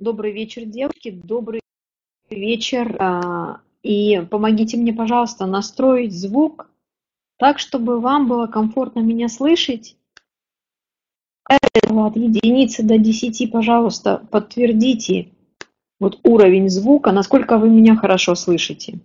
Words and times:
Добрый 0.00 0.30
вечер, 0.30 0.64
девушки, 0.64 1.10
добрый 1.10 1.60
вечер. 2.30 2.94
А, 3.00 3.60
и 3.82 4.24
помогите 4.30 4.76
мне, 4.76 4.92
пожалуйста, 4.92 5.44
настроить 5.46 6.12
звук 6.12 6.70
так, 7.36 7.58
чтобы 7.58 7.98
вам 7.98 8.28
было 8.28 8.46
комфортно 8.46 9.00
меня 9.00 9.28
слышать. 9.28 9.96
От 11.44 12.16
единицы 12.16 12.84
до 12.84 12.96
десяти, 12.96 13.48
пожалуйста, 13.48 14.24
подтвердите 14.30 15.32
вот 15.98 16.20
уровень 16.22 16.68
звука, 16.68 17.10
насколько 17.10 17.58
вы 17.58 17.68
меня 17.68 17.96
хорошо 17.96 18.36
слышите. 18.36 19.00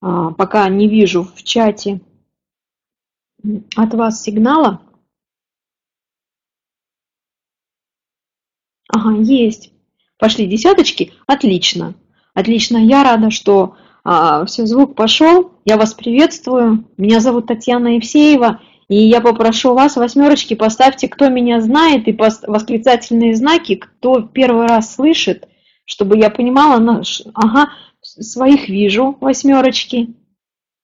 Пока 0.00 0.68
не 0.68 0.88
вижу 0.88 1.24
в 1.24 1.42
чате 1.42 2.00
от 3.76 3.94
вас 3.94 4.22
сигнала. 4.22 4.80
Ага, 8.88 9.20
есть. 9.20 9.72
Пошли 10.18 10.46
десяточки. 10.46 11.12
Отлично. 11.26 11.94
Отлично. 12.34 12.76
Я 12.78 13.04
рада, 13.04 13.30
что 13.30 13.76
а, 14.04 14.44
все, 14.44 14.66
звук 14.66 14.96
пошел. 14.96 15.52
Я 15.64 15.76
вас 15.76 15.94
приветствую. 15.94 16.84
Меня 16.96 17.20
зовут 17.20 17.46
Татьяна 17.46 17.96
Евсеева. 17.96 18.60
И 18.88 18.96
я 18.96 19.20
попрошу 19.20 19.74
вас, 19.74 19.94
восьмерочки, 19.94 20.54
поставьте, 20.54 21.06
кто 21.08 21.28
меня 21.28 21.60
знает, 21.60 22.08
и 22.08 22.12
восклицательные 22.12 23.36
знаки, 23.36 23.76
кто 23.76 24.20
первый 24.20 24.66
раз 24.66 24.96
слышит, 24.96 25.46
чтобы 25.84 26.18
я 26.18 26.28
понимала, 26.28 27.00
ага, 27.34 27.70
своих 28.20 28.68
вижу, 28.68 29.16
восьмерочки. 29.20 30.14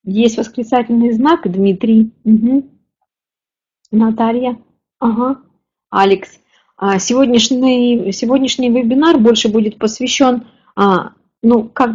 Есть 0.04 0.38
восклицательный 0.38 1.12
знак, 1.12 1.50
Дмитрий. 1.50 2.12
Угу. 2.24 2.68
Наталья. 3.90 4.58
Ага. 4.98 5.40
Алекс. 5.90 6.28
А 6.76 6.98
сегодняшний, 6.98 8.12
сегодняшний 8.12 8.70
вебинар 8.70 9.18
больше 9.18 9.48
будет 9.48 9.78
посвящен, 9.78 10.46
а, 10.74 11.12
ну, 11.42 11.64
как 11.64 11.92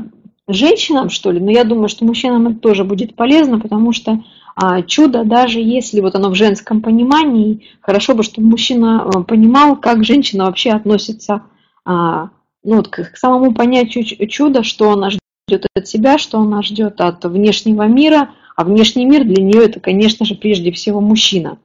женщинам, 0.48 1.10
что 1.10 1.32
ли, 1.32 1.40
но 1.40 1.52
я 1.52 1.64
думаю, 1.64 1.88
что 1.88 2.04
мужчинам 2.04 2.48
это 2.48 2.60
тоже 2.60 2.84
будет 2.84 3.16
полезно, 3.16 3.60
потому 3.60 3.94
что 3.94 4.24
а, 4.56 4.82
чудо, 4.82 5.24
даже 5.24 5.60
если 5.60 6.02
вот 6.02 6.16
оно 6.16 6.30
в 6.30 6.36
женском 6.36 6.82
понимании, 6.82 7.68
хорошо 7.80 8.16
бы, 8.16 8.24
чтобы 8.24 8.48
мужчина 8.48 9.04
а, 9.04 9.24
понимал, 9.24 9.76
как 9.76 10.04
женщина 10.04 10.46
вообще 10.46 10.72
относится 10.72 11.44
а, 11.86 12.32
ну, 12.64 12.78
вот, 12.78 12.88
к, 12.88 13.12
к 13.12 13.18
самому 13.18 13.54
понятию 13.54 14.04
чуда, 14.28 14.64
что 14.64 14.92
она 14.92 15.10
ждет 15.52 15.68
от 15.76 15.88
себя, 15.88 16.18
что 16.18 16.40
она 16.40 16.62
ждет 16.62 17.02
от 17.02 17.24
внешнего 17.26 17.84
мира, 17.84 18.30
а 18.56 18.64
внешний 18.64 19.06
мир 19.06 19.24
для 19.24 19.44
нее 19.44 19.66
это, 19.66 19.80
конечно 19.80 20.26
же, 20.26 20.36
прежде 20.36 20.72
всего 20.72 21.02
мужчина. 21.02 21.58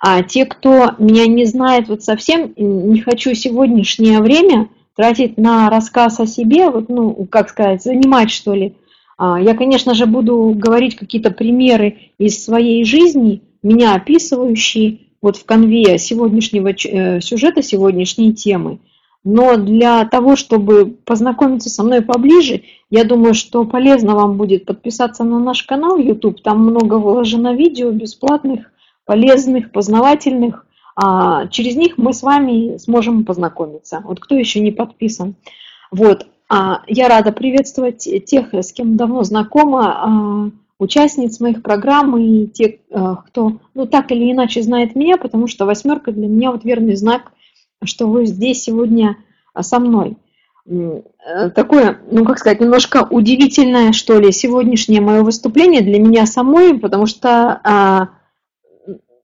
А 0.00 0.22
те, 0.22 0.44
кто 0.44 0.92
меня 0.98 1.26
не 1.26 1.44
знает 1.44 1.88
вот 1.88 2.02
совсем, 2.02 2.52
не 2.56 3.00
хочу 3.00 3.34
сегодняшнее 3.34 4.20
время 4.20 4.68
тратить 4.94 5.36
на 5.36 5.68
рассказ 5.68 6.20
о 6.20 6.26
себе, 6.26 6.70
вот, 6.70 6.88
ну, 6.88 7.26
как 7.30 7.50
сказать, 7.50 7.82
занимать 7.82 8.30
что 8.30 8.54
ли. 8.54 8.74
А, 9.18 9.40
я, 9.40 9.54
конечно 9.54 9.94
же, 9.94 10.06
буду 10.06 10.54
говорить 10.54 10.96
какие-то 10.96 11.30
примеры 11.30 12.12
из 12.18 12.42
своей 12.42 12.84
жизни, 12.84 13.42
меня 13.62 13.94
описывающие 13.94 14.98
вот 15.20 15.36
в 15.36 15.44
конве 15.44 15.98
сегодняшнего 15.98 16.68
э, 16.68 17.20
сюжета, 17.20 17.62
сегодняшней 17.62 18.34
темы. 18.34 18.78
Но 19.28 19.56
для 19.56 20.04
того, 20.04 20.36
чтобы 20.36 20.86
познакомиться 20.86 21.68
со 21.68 21.82
мной 21.82 22.00
поближе, 22.00 22.62
я 22.90 23.02
думаю, 23.02 23.34
что 23.34 23.64
полезно 23.64 24.14
вам 24.14 24.36
будет 24.36 24.66
подписаться 24.66 25.24
на 25.24 25.40
наш 25.40 25.64
канал 25.64 25.98
YouTube. 25.98 26.40
Там 26.42 26.60
много 26.64 26.94
выложено 26.94 27.52
видео 27.52 27.90
бесплатных, 27.90 28.70
полезных, 29.04 29.72
познавательных. 29.72 30.64
А 30.94 31.48
через 31.48 31.74
них 31.74 31.98
мы 31.98 32.12
с 32.12 32.22
вами 32.22 32.76
сможем 32.76 33.24
познакомиться. 33.24 34.00
Вот 34.04 34.20
кто 34.20 34.36
еще 34.36 34.60
не 34.60 34.70
подписан. 34.70 35.34
Вот. 35.90 36.28
А 36.48 36.82
я 36.86 37.08
рада 37.08 37.32
приветствовать 37.32 38.08
тех, 38.26 38.54
с 38.54 38.72
кем 38.72 38.96
давно 38.96 39.24
знакома, 39.24 39.90
а, 39.90 40.50
участниц 40.78 41.40
моих 41.40 41.64
программ 41.64 42.16
и 42.16 42.46
тех, 42.46 42.76
а, 42.92 43.16
кто 43.16 43.58
ну, 43.74 43.86
так 43.86 44.12
или 44.12 44.30
иначе 44.30 44.62
знает 44.62 44.94
меня, 44.94 45.16
потому 45.16 45.48
что 45.48 45.66
восьмерка 45.66 46.12
для 46.12 46.28
меня 46.28 46.52
вот 46.52 46.62
верный 46.62 46.94
знак 46.94 47.32
что 47.86 48.06
вы 48.06 48.26
здесь 48.26 48.62
сегодня 48.62 49.16
а, 49.54 49.62
со 49.62 49.78
мной. 49.78 50.16
Э, 50.68 51.50
такое, 51.54 52.00
ну 52.10 52.24
как 52.24 52.38
сказать, 52.38 52.60
немножко 52.60 53.06
удивительное, 53.08 53.92
что 53.92 54.18
ли, 54.18 54.32
сегодняшнее 54.32 55.00
мое 55.00 55.22
выступление 55.22 55.80
для 55.80 56.00
меня 56.00 56.26
самой, 56.26 56.78
потому 56.78 57.06
что 57.06 57.60
а, 57.62 58.08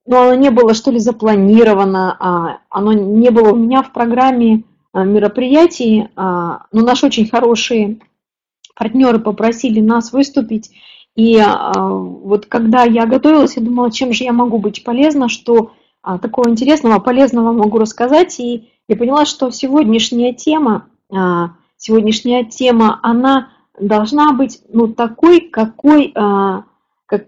ну, 0.06 0.20
оно 0.22 0.34
не 0.34 0.50
было, 0.50 0.74
что 0.74 0.90
ли, 0.90 0.98
запланировано, 0.98 2.16
а, 2.18 2.58
оно 2.70 2.92
не 2.92 3.30
было 3.30 3.52
у 3.52 3.56
меня 3.56 3.82
в 3.82 3.92
программе 3.92 4.64
мероприятий, 4.94 6.08
но 6.14 6.60
наши 6.70 7.06
очень 7.06 7.26
хорошие 7.26 8.00
партнеры 8.76 9.20
попросили 9.20 9.80
нас 9.80 10.12
выступить, 10.12 10.70
и 11.16 11.42
вот 11.74 12.44
когда 12.44 12.84
я 12.84 13.06
готовилась, 13.06 13.56
я 13.56 13.62
думала, 13.62 13.90
чем 13.90 14.12
же 14.12 14.24
я 14.24 14.34
могу 14.34 14.58
быть 14.58 14.84
полезна, 14.84 15.30
что 15.30 15.72
такого 16.02 16.50
интересного, 16.50 16.98
полезного 16.98 17.52
могу 17.52 17.78
рассказать. 17.78 18.38
И 18.40 18.70
я 18.88 18.96
поняла, 18.96 19.24
что 19.24 19.50
сегодняшняя 19.50 20.32
тема, 20.34 20.86
а, 21.10 21.50
сегодняшняя 21.76 22.44
тема, 22.44 22.98
она 23.02 23.50
должна 23.78 24.32
быть 24.32 24.60
ну, 24.68 24.88
такой, 24.88 25.40
какой, 25.40 26.12
а, 26.14 26.64
как, 27.06 27.26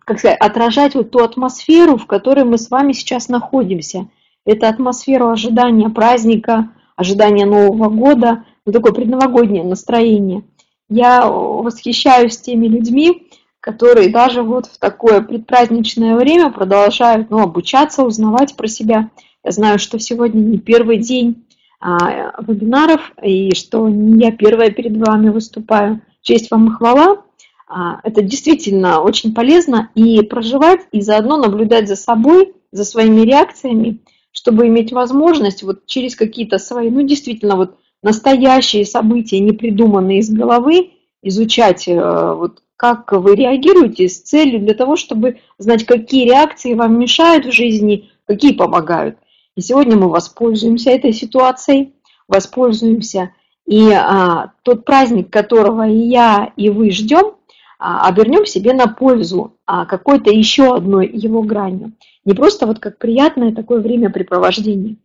как 0.00 0.18
сказать, 0.18 0.38
отражать 0.40 0.94
вот 0.94 1.10
ту 1.10 1.22
атмосферу, 1.22 1.96
в 1.96 2.06
которой 2.06 2.44
мы 2.44 2.58
с 2.58 2.70
вами 2.70 2.92
сейчас 2.92 3.28
находимся. 3.28 4.08
Это 4.44 4.68
атмосферу 4.68 5.28
ожидания 5.28 5.90
праздника, 5.90 6.70
ожидания 6.96 7.44
Нового 7.44 7.90
года, 7.90 8.44
ну, 8.64 8.72
такое 8.72 8.92
предновогоднее 8.92 9.64
настроение. 9.64 10.44
Я 10.88 11.26
восхищаюсь 11.28 12.38
теми 12.38 12.66
людьми, 12.66 13.27
которые 13.68 14.08
даже 14.08 14.42
вот 14.42 14.64
в 14.64 14.78
такое 14.78 15.20
предпраздничное 15.20 16.16
время 16.16 16.50
продолжают 16.50 17.28
ну, 17.28 17.42
обучаться, 17.42 18.02
узнавать 18.02 18.56
про 18.56 18.66
себя. 18.66 19.10
Я 19.44 19.50
знаю, 19.50 19.78
что 19.78 19.98
сегодня 19.98 20.40
не 20.40 20.56
первый 20.56 20.96
день 20.96 21.44
а, 21.78 22.32
вебинаров, 22.40 23.12
и 23.22 23.54
что 23.54 23.86
не 23.90 24.24
я 24.24 24.32
первая 24.32 24.70
перед 24.70 24.96
вами 24.96 25.28
выступаю. 25.28 26.00
Честь 26.22 26.50
вам 26.50 26.68
и 26.68 26.70
хвала. 26.70 27.24
А, 27.68 28.00
это 28.04 28.22
действительно 28.22 29.02
очень 29.02 29.34
полезно 29.34 29.90
и 29.94 30.22
проживать, 30.22 30.80
и 30.90 31.02
заодно 31.02 31.36
наблюдать 31.36 31.88
за 31.88 31.96
собой, 31.96 32.54
за 32.72 32.86
своими 32.86 33.20
реакциями, 33.20 34.00
чтобы 34.32 34.66
иметь 34.68 34.92
возможность 34.92 35.62
вот 35.62 35.84
через 35.84 36.16
какие-то 36.16 36.56
свои, 36.56 36.88
ну 36.88 37.02
действительно 37.02 37.56
вот 37.56 37.76
настоящие 38.02 38.86
события, 38.86 39.40
не 39.40 39.52
придуманные 39.52 40.20
из 40.20 40.30
головы, 40.30 40.92
изучать 41.22 41.86
э, 41.86 42.32
вот 42.34 42.62
как 42.78 43.10
вы 43.10 43.34
реагируете 43.34 44.08
с 44.08 44.22
целью 44.22 44.60
для 44.60 44.72
того, 44.72 44.94
чтобы 44.94 45.40
знать, 45.58 45.84
какие 45.84 46.26
реакции 46.26 46.74
вам 46.74 46.96
мешают 46.96 47.44
в 47.44 47.50
жизни, 47.50 48.08
какие 48.24 48.52
помогают. 48.52 49.18
И 49.56 49.60
сегодня 49.60 49.96
мы 49.96 50.08
воспользуемся 50.08 50.90
этой 50.90 51.12
ситуацией, 51.12 51.94
воспользуемся. 52.28 53.32
И 53.66 53.90
а, 53.90 54.52
тот 54.62 54.84
праздник, 54.84 55.28
которого 55.28 55.88
и 55.88 55.96
я, 55.96 56.52
и 56.56 56.70
вы 56.70 56.92
ждем, 56.92 57.34
а, 57.80 58.06
обернем 58.06 58.46
себе 58.46 58.72
на 58.74 58.86
пользу 58.86 59.56
а, 59.66 59.84
какой-то 59.84 60.30
еще 60.30 60.76
одной 60.76 61.10
его 61.12 61.42
гранью. 61.42 61.94
Не 62.24 62.34
просто 62.34 62.68
вот 62.68 62.78
как 62.78 62.98
приятное 62.98 63.52
такое 63.52 63.80
времяпрепровождение. 63.80 64.98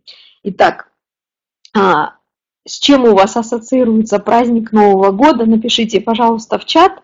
Итак, 0.44 0.92
а, 1.76 2.12
с 2.64 2.78
чем 2.78 3.04
у 3.04 3.16
вас 3.16 3.36
ассоциируется 3.36 4.20
праздник 4.20 4.70
Нового 4.70 5.10
года, 5.10 5.44
напишите, 5.44 6.00
пожалуйста, 6.00 6.60
в 6.60 6.66
чат– 6.66 6.92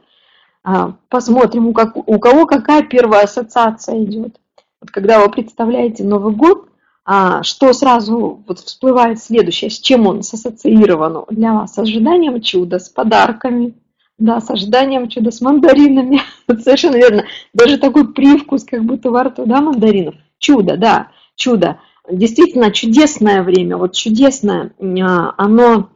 посмотрим, 1.08 1.68
у, 1.68 1.72
как, 1.72 1.96
у 1.96 2.18
кого 2.18 2.46
какая 2.46 2.82
первая 2.82 3.24
ассоциация 3.24 4.04
идет. 4.04 4.36
Вот 4.80 4.90
когда 4.90 5.20
вы 5.20 5.30
представляете 5.30 6.04
Новый 6.04 6.34
год, 6.34 6.68
а, 7.04 7.42
что 7.42 7.72
сразу 7.72 8.42
вот 8.46 8.60
всплывает 8.60 9.20
следующее, 9.20 9.70
с 9.70 9.78
чем 9.78 10.06
он 10.06 10.20
ассоциирован 10.20 11.24
для 11.30 11.52
вас? 11.54 11.74
С 11.74 11.78
ожиданием 11.78 12.40
чуда, 12.40 12.78
с 12.78 12.88
подарками, 12.88 13.74
да, 14.18 14.40
с 14.40 14.50
ожиданием 14.50 15.08
чуда, 15.08 15.30
с 15.30 15.40
мандаринами. 15.40 16.20
Совершенно 16.46 16.96
верно. 16.96 17.24
Даже 17.54 17.78
такой 17.78 18.12
привкус, 18.12 18.64
как 18.64 18.84
будто 18.84 19.10
во 19.10 19.24
рту, 19.24 19.46
да, 19.46 19.60
мандаринов. 19.60 20.14
Чудо, 20.38 20.76
да, 20.76 21.08
чудо. 21.36 21.80
Действительно 22.10 22.70
чудесное 22.70 23.42
время, 23.42 23.76
вот 23.76 23.94
чудесное, 23.94 24.72
а, 24.80 25.34
оно 25.36 25.88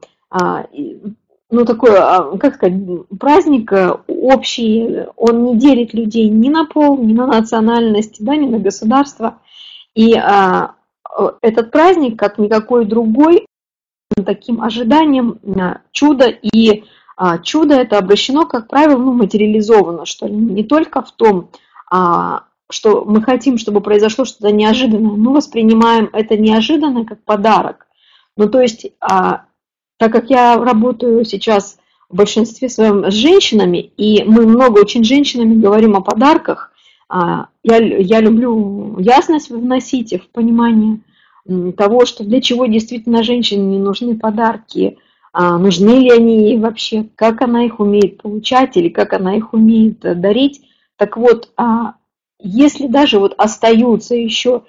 ну, 1.50 1.64
такой, 1.64 1.96
а, 1.96 2.36
как 2.38 2.56
сказать, 2.56 2.80
праздник 3.18 3.72
э, 3.72 3.96
общий, 4.08 5.06
он 5.16 5.44
не 5.44 5.58
делит 5.58 5.94
людей 5.94 6.28
ни 6.28 6.48
на 6.48 6.64
пол, 6.64 6.98
ни 6.98 7.12
на 7.12 7.26
национальность, 7.26 8.24
да, 8.24 8.34
ни 8.36 8.46
на 8.46 8.58
государство. 8.58 9.38
И 9.94 10.14
а, 10.14 10.74
этот 11.42 11.70
праздник, 11.70 12.18
как 12.18 12.38
никакой 12.38 12.86
другой, 12.86 13.46
таким 14.24 14.62
ожиданием 14.62 15.38
чуда 15.92 16.28
и 16.28 16.84
а, 17.16 17.38
чудо 17.38 17.74
это 17.74 17.98
обращено, 17.98 18.46
как 18.46 18.68
правило, 18.68 18.98
ну, 18.98 19.12
материализовано, 19.12 20.04
что 20.04 20.26
ли, 20.26 20.34
не 20.34 20.64
только 20.64 21.02
в 21.02 21.12
том, 21.12 21.50
а, 21.90 22.44
что 22.70 23.04
мы 23.04 23.22
хотим, 23.22 23.58
чтобы 23.58 23.80
произошло 23.80 24.24
что-то 24.24 24.50
неожиданное, 24.50 25.12
мы 25.12 25.32
воспринимаем 25.32 26.10
это 26.12 26.36
неожиданное 26.36 27.04
как 27.04 27.22
подарок. 27.22 27.86
Ну, 28.36 28.48
то 28.48 28.60
есть, 28.60 28.86
а, 29.00 29.44
так 30.04 30.12
как 30.12 30.28
я 30.28 30.56
работаю 30.56 31.24
сейчас 31.24 31.78
в 32.10 32.16
большинстве 32.16 32.68
своем 32.68 33.10
с 33.10 33.14
женщинами, 33.14 33.78
и 33.96 34.22
мы 34.24 34.44
много 34.44 34.80
очень 34.80 35.02
женщинами 35.02 35.54
говорим 35.58 35.96
о 35.96 36.02
подарках, 36.02 36.72
а, 37.08 37.46
я, 37.62 37.78
я 37.78 38.20
люблю 38.20 38.98
ясность 38.98 39.48
вносить 39.48 40.12
в 40.12 40.28
понимание 40.28 41.00
того, 41.78 42.04
что 42.04 42.22
для 42.22 42.42
чего 42.42 42.66
действительно 42.66 43.22
женщине 43.22 43.64
не 43.64 43.78
нужны 43.78 44.18
подарки, 44.18 44.98
а 45.32 45.56
нужны 45.56 46.00
ли 46.00 46.10
они 46.10 46.50
ей 46.50 46.58
вообще, 46.58 47.06
как 47.16 47.40
она 47.40 47.64
их 47.64 47.80
умеет 47.80 48.20
получать 48.20 48.76
или 48.76 48.90
как 48.90 49.14
она 49.14 49.34
их 49.34 49.54
умеет 49.54 50.00
дарить. 50.00 50.60
Так 50.98 51.16
вот, 51.16 51.48
а 51.56 51.94
если 52.38 52.88
даже 52.88 53.18
вот 53.18 53.32
остаются 53.38 54.14
еще 54.14 54.64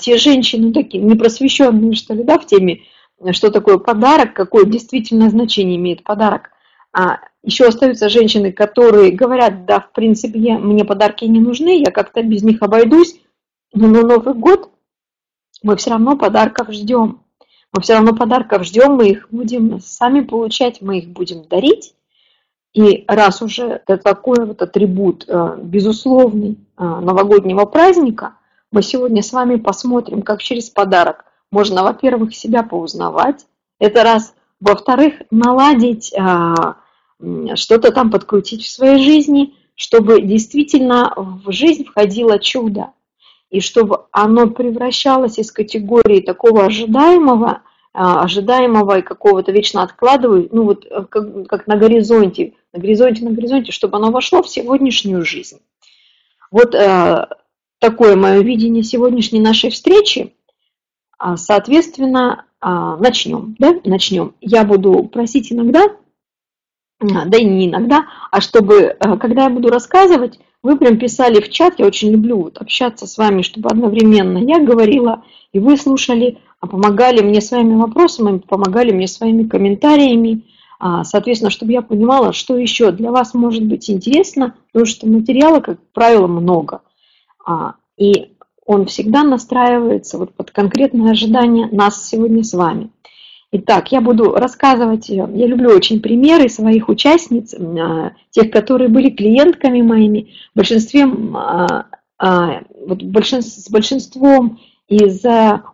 те 0.00 0.16
женщины 0.16 0.72
такие 0.72 1.00
непросвещенные, 1.00 1.94
что 1.94 2.14
ли, 2.14 2.24
да, 2.24 2.40
в 2.40 2.46
теме, 2.46 2.80
что 3.32 3.50
такое 3.50 3.78
подарок, 3.78 4.34
какое 4.34 4.64
действительно 4.64 5.30
значение 5.30 5.76
имеет 5.76 6.04
подарок, 6.04 6.50
а 6.92 7.18
еще 7.42 7.66
остаются 7.66 8.08
женщины, 8.08 8.52
которые 8.52 9.12
говорят, 9.12 9.66
да, 9.66 9.80
в 9.80 9.92
принципе, 9.92 10.38
мне 10.58 10.84
подарки 10.84 11.24
не 11.24 11.40
нужны, 11.40 11.80
я 11.80 11.90
как-то 11.90 12.22
без 12.22 12.42
них 12.42 12.62
обойдусь, 12.62 13.20
но 13.72 13.88
на 13.88 14.02
Новый 14.02 14.34
год 14.34 14.70
мы 15.62 15.76
все 15.76 15.90
равно 15.90 16.16
подарков 16.16 16.70
ждем. 16.70 17.22
Мы 17.74 17.82
все 17.82 17.94
равно 17.94 18.14
подарков 18.14 18.64
ждем, 18.64 18.94
мы 18.94 19.10
их 19.10 19.28
будем 19.30 19.80
сами 19.80 20.20
получать, 20.20 20.80
мы 20.80 20.98
их 20.98 21.08
будем 21.08 21.46
дарить. 21.46 21.94
И 22.72 23.04
раз 23.08 23.42
уже 23.42 23.82
это 23.86 23.98
такой 23.98 24.44
вот 24.46 24.62
атрибут 24.62 25.24
э, 25.26 25.58
безусловный 25.62 26.52
э, 26.76 26.84
новогоднего 26.84 27.64
праздника, 27.64 28.34
мы 28.70 28.82
сегодня 28.82 29.22
с 29.22 29.32
вами 29.32 29.56
посмотрим, 29.56 30.22
как 30.22 30.42
через 30.42 30.68
подарок 30.68 31.24
можно, 31.50 31.82
во-первых, 31.82 32.34
себя 32.34 32.62
поузнавать, 32.62 33.46
это 33.78 34.02
раз, 34.02 34.34
во-вторых, 34.60 35.14
наладить, 35.30 36.12
э, 36.12 37.54
что-то 37.54 37.92
там 37.92 38.10
подкрутить 38.10 38.64
в 38.64 38.70
своей 38.70 39.02
жизни, 39.02 39.54
чтобы 39.74 40.20
действительно 40.22 41.12
в 41.16 41.52
жизнь 41.52 41.84
входило 41.84 42.38
чудо 42.38 42.92
и 43.50 43.60
чтобы 43.60 44.04
оно 44.12 44.48
превращалось 44.48 45.38
из 45.38 45.50
категории 45.50 46.20
такого 46.20 46.66
ожидаемого, 46.66 47.62
а, 47.94 48.22
ожидаемого 48.22 48.98
и 48.98 49.02
какого-то 49.02 49.52
вечно 49.52 49.82
откладываю, 49.82 50.48
ну 50.52 50.64
вот 50.64 50.86
э, 50.86 51.04
как, 51.08 51.46
как 51.48 51.66
на 51.66 51.76
горизонте, 51.76 52.52
на 52.72 52.80
горизонте, 52.80 53.24
на 53.24 53.30
горизонте, 53.30 53.72
чтобы 53.72 53.96
оно 53.96 54.10
вошло 54.10 54.42
в 54.42 54.48
сегодняшнюю 54.48 55.24
жизнь. 55.24 55.60
Вот 56.50 56.74
э, 56.74 57.26
такое 57.78 58.16
мое 58.16 58.40
видение 58.40 58.82
сегодняшней 58.82 59.40
нашей 59.40 59.70
встречи. 59.70 60.34
А, 61.18 61.36
соответственно, 61.36 62.46
э, 62.62 62.96
начнем, 63.00 63.56
да, 63.58 63.74
начнем. 63.84 64.34
Я 64.40 64.64
буду 64.64 65.04
просить 65.04 65.52
иногда, 65.52 65.82
да 67.00 67.38
и 67.38 67.44
не 67.44 67.68
иногда, 67.68 68.06
а 68.30 68.40
чтобы, 68.40 68.96
когда 69.20 69.44
я 69.44 69.50
буду 69.50 69.68
рассказывать, 69.68 70.38
вы 70.62 70.76
прям 70.76 70.98
писали 70.98 71.40
в 71.40 71.48
чат, 71.50 71.78
я 71.78 71.86
очень 71.86 72.10
люблю 72.10 72.42
вот 72.42 72.58
общаться 72.58 73.06
с 73.06 73.16
вами, 73.16 73.42
чтобы 73.42 73.68
одновременно 73.68 74.38
я 74.38 74.58
говорила, 74.58 75.22
и 75.52 75.60
вы 75.60 75.76
слушали, 75.76 76.38
а 76.60 76.66
помогали 76.66 77.22
мне 77.22 77.40
своими 77.40 77.76
вопросами, 77.76 78.38
помогали 78.38 78.90
мне 78.90 79.06
своими 79.06 79.46
комментариями, 79.46 80.44
а, 80.80 81.04
соответственно, 81.04 81.50
чтобы 81.50 81.72
я 81.72 81.82
понимала, 81.82 82.32
что 82.32 82.56
еще 82.56 82.90
для 82.90 83.10
вас 83.10 83.34
может 83.34 83.64
быть 83.64 83.88
интересно, 83.90 84.54
потому 84.72 84.86
что 84.86 85.08
материала, 85.08 85.60
как 85.60 85.78
правило, 85.92 86.26
много. 86.26 86.82
А, 87.46 87.74
и 87.96 88.32
он 88.68 88.84
всегда 88.84 89.24
настраивается 89.24 90.18
вот 90.18 90.34
под 90.34 90.50
конкретное 90.50 91.12
ожидание 91.12 91.68
нас 91.72 92.06
сегодня 92.06 92.44
с 92.44 92.52
вами. 92.52 92.90
Итак, 93.50 93.90
я 93.92 94.02
буду 94.02 94.32
рассказывать, 94.32 95.08
я 95.08 95.24
люблю 95.24 95.70
очень 95.70 96.02
примеры 96.02 96.50
своих 96.50 96.90
участниц, 96.90 97.54
а, 97.54 98.12
тех, 98.30 98.50
которые 98.50 98.90
были 98.90 99.08
клиентками 99.08 99.80
моими. 99.80 100.34
В 100.52 100.58
большинстве, 100.58 101.06
а, 101.06 101.86
а, 102.18 102.60
вот 102.86 103.02
большинств, 103.02 103.58
с 103.58 103.70
большинством 103.70 104.60
из 104.86 105.24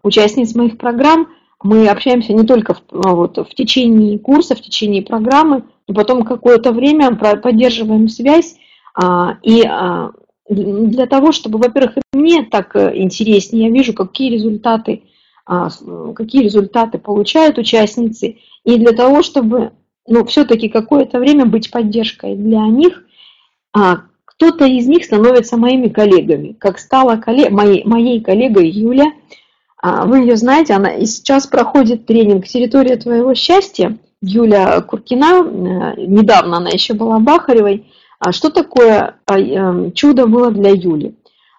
участниц 0.05 0.55
моих 0.55 0.79
программ 0.79 1.31
мы 1.65 1.89
общаемся 1.89 2.33
не 2.33 2.47
только 2.47 2.75
в, 2.75 2.83
вот, 2.91 3.39
в 3.39 3.55
течение 3.57 4.21
курса, 4.21 4.55
в 4.55 4.61
течение 4.61 5.03
программы, 5.03 5.65
но 5.89 5.95
потом 5.95 6.23
какое-то 6.23 6.71
время 6.71 7.17
поддерживаем 7.17 8.09
связь. 8.09 8.57
И 9.43 9.65
для 10.49 11.07
того, 11.07 11.33
чтобы, 11.33 11.59
во-первых, 11.59 11.97
мне 12.13 12.45
так 12.45 12.77
интереснее, 12.77 13.69
я 13.69 13.73
вижу, 13.73 13.95
какие 13.95 14.31
результаты 14.31 15.03
а, 15.47 15.69
какие 16.15 16.43
результаты 16.43 16.99
получают 16.99 17.59
участницы, 17.59 18.39
и 18.65 18.77
для 18.79 18.93
того, 18.93 19.23
чтобы 19.23 19.73
ну, 20.07 20.25
все-таки 20.25 20.69
какое-то 20.69 21.19
время 21.19 21.45
быть 21.45 21.71
поддержкой 21.71 22.35
для 22.35 22.67
них, 22.67 23.05
а, 23.75 24.03
кто-то 24.25 24.65
из 24.65 24.87
них 24.87 25.05
становится 25.05 25.57
моими 25.57 25.89
коллегами, 25.89 26.57
как 26.59 26.79
стала 26.79 27.17
коллег, 27.17 27.51
моей, 27.51 27.85
моей 27.85 28.21
коллегой 28.21 28.69
Юля. 28.69 29.13
А, 29.83 30.07
вы 30.07 30.21
ее 30.21 30.37
знаете, 30.37 30.73
она 30.75 30.95
и 30.95 31.05
сейчас 31.07 31.47
проходит 31.47 32.07
тренинг 32.07 32.47
«Территория 32.47 32.97
твоего 32.97 33.35
счастья». 33.35 33.99
Юля 34.27 34.81
Куркина, 34.81 35.43
э, 35.97 36.07
недавно 36.07 36.57
она 36.57 36.71
еще 36.71 36.95
была 36.95 37.19
Бахаревой. 37.19 37.85
Что 38.33 38.51
такое 38.51 39.17
э, 39.27 39.91
чудо 39.93 40.27
было 40.27 40.51
для 40.51 40.71
Юли? 40.71 41.15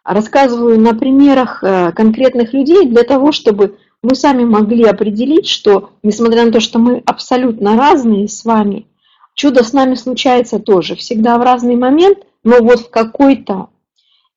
рассказываю 0.05 0.79
на 0.79 0.93
примерах 0.93 1.63
э, 1.63 1.91
конкретных 1.91 2.53
людей 2.53 2.85
для 2.85 3.03
того, 3.03 3.31
чтобы 3.31 3.77
мы 4.03 4.13
сами 4.13 4.43
могли 4.43 4.83
определить, 4.83 5.47
что, 5.47 5.89
несмотря 6.03 6.45
на 6.45 6.51
то, 6.51 6.59
что 6.59 6.77
мы 6.77 7.01
абсолютно 7.05 7.75
разные 7.75 8.27
с 8.27 8.45
вами, 8.45 8.85
чудо 9.33 9.63
с 9.63 9.73
нами 9.73 9.95
случается 9.95 10.59
тоже, 10.59 10.95
всегда 10.95 11.37
в 11.39 11.41
разный 11.41 11.75
момент, 11.75 12.19
но 12.43 12.57
вот 12.59 12.81
в 12.81 12.89
какой-то. 12.91 13.69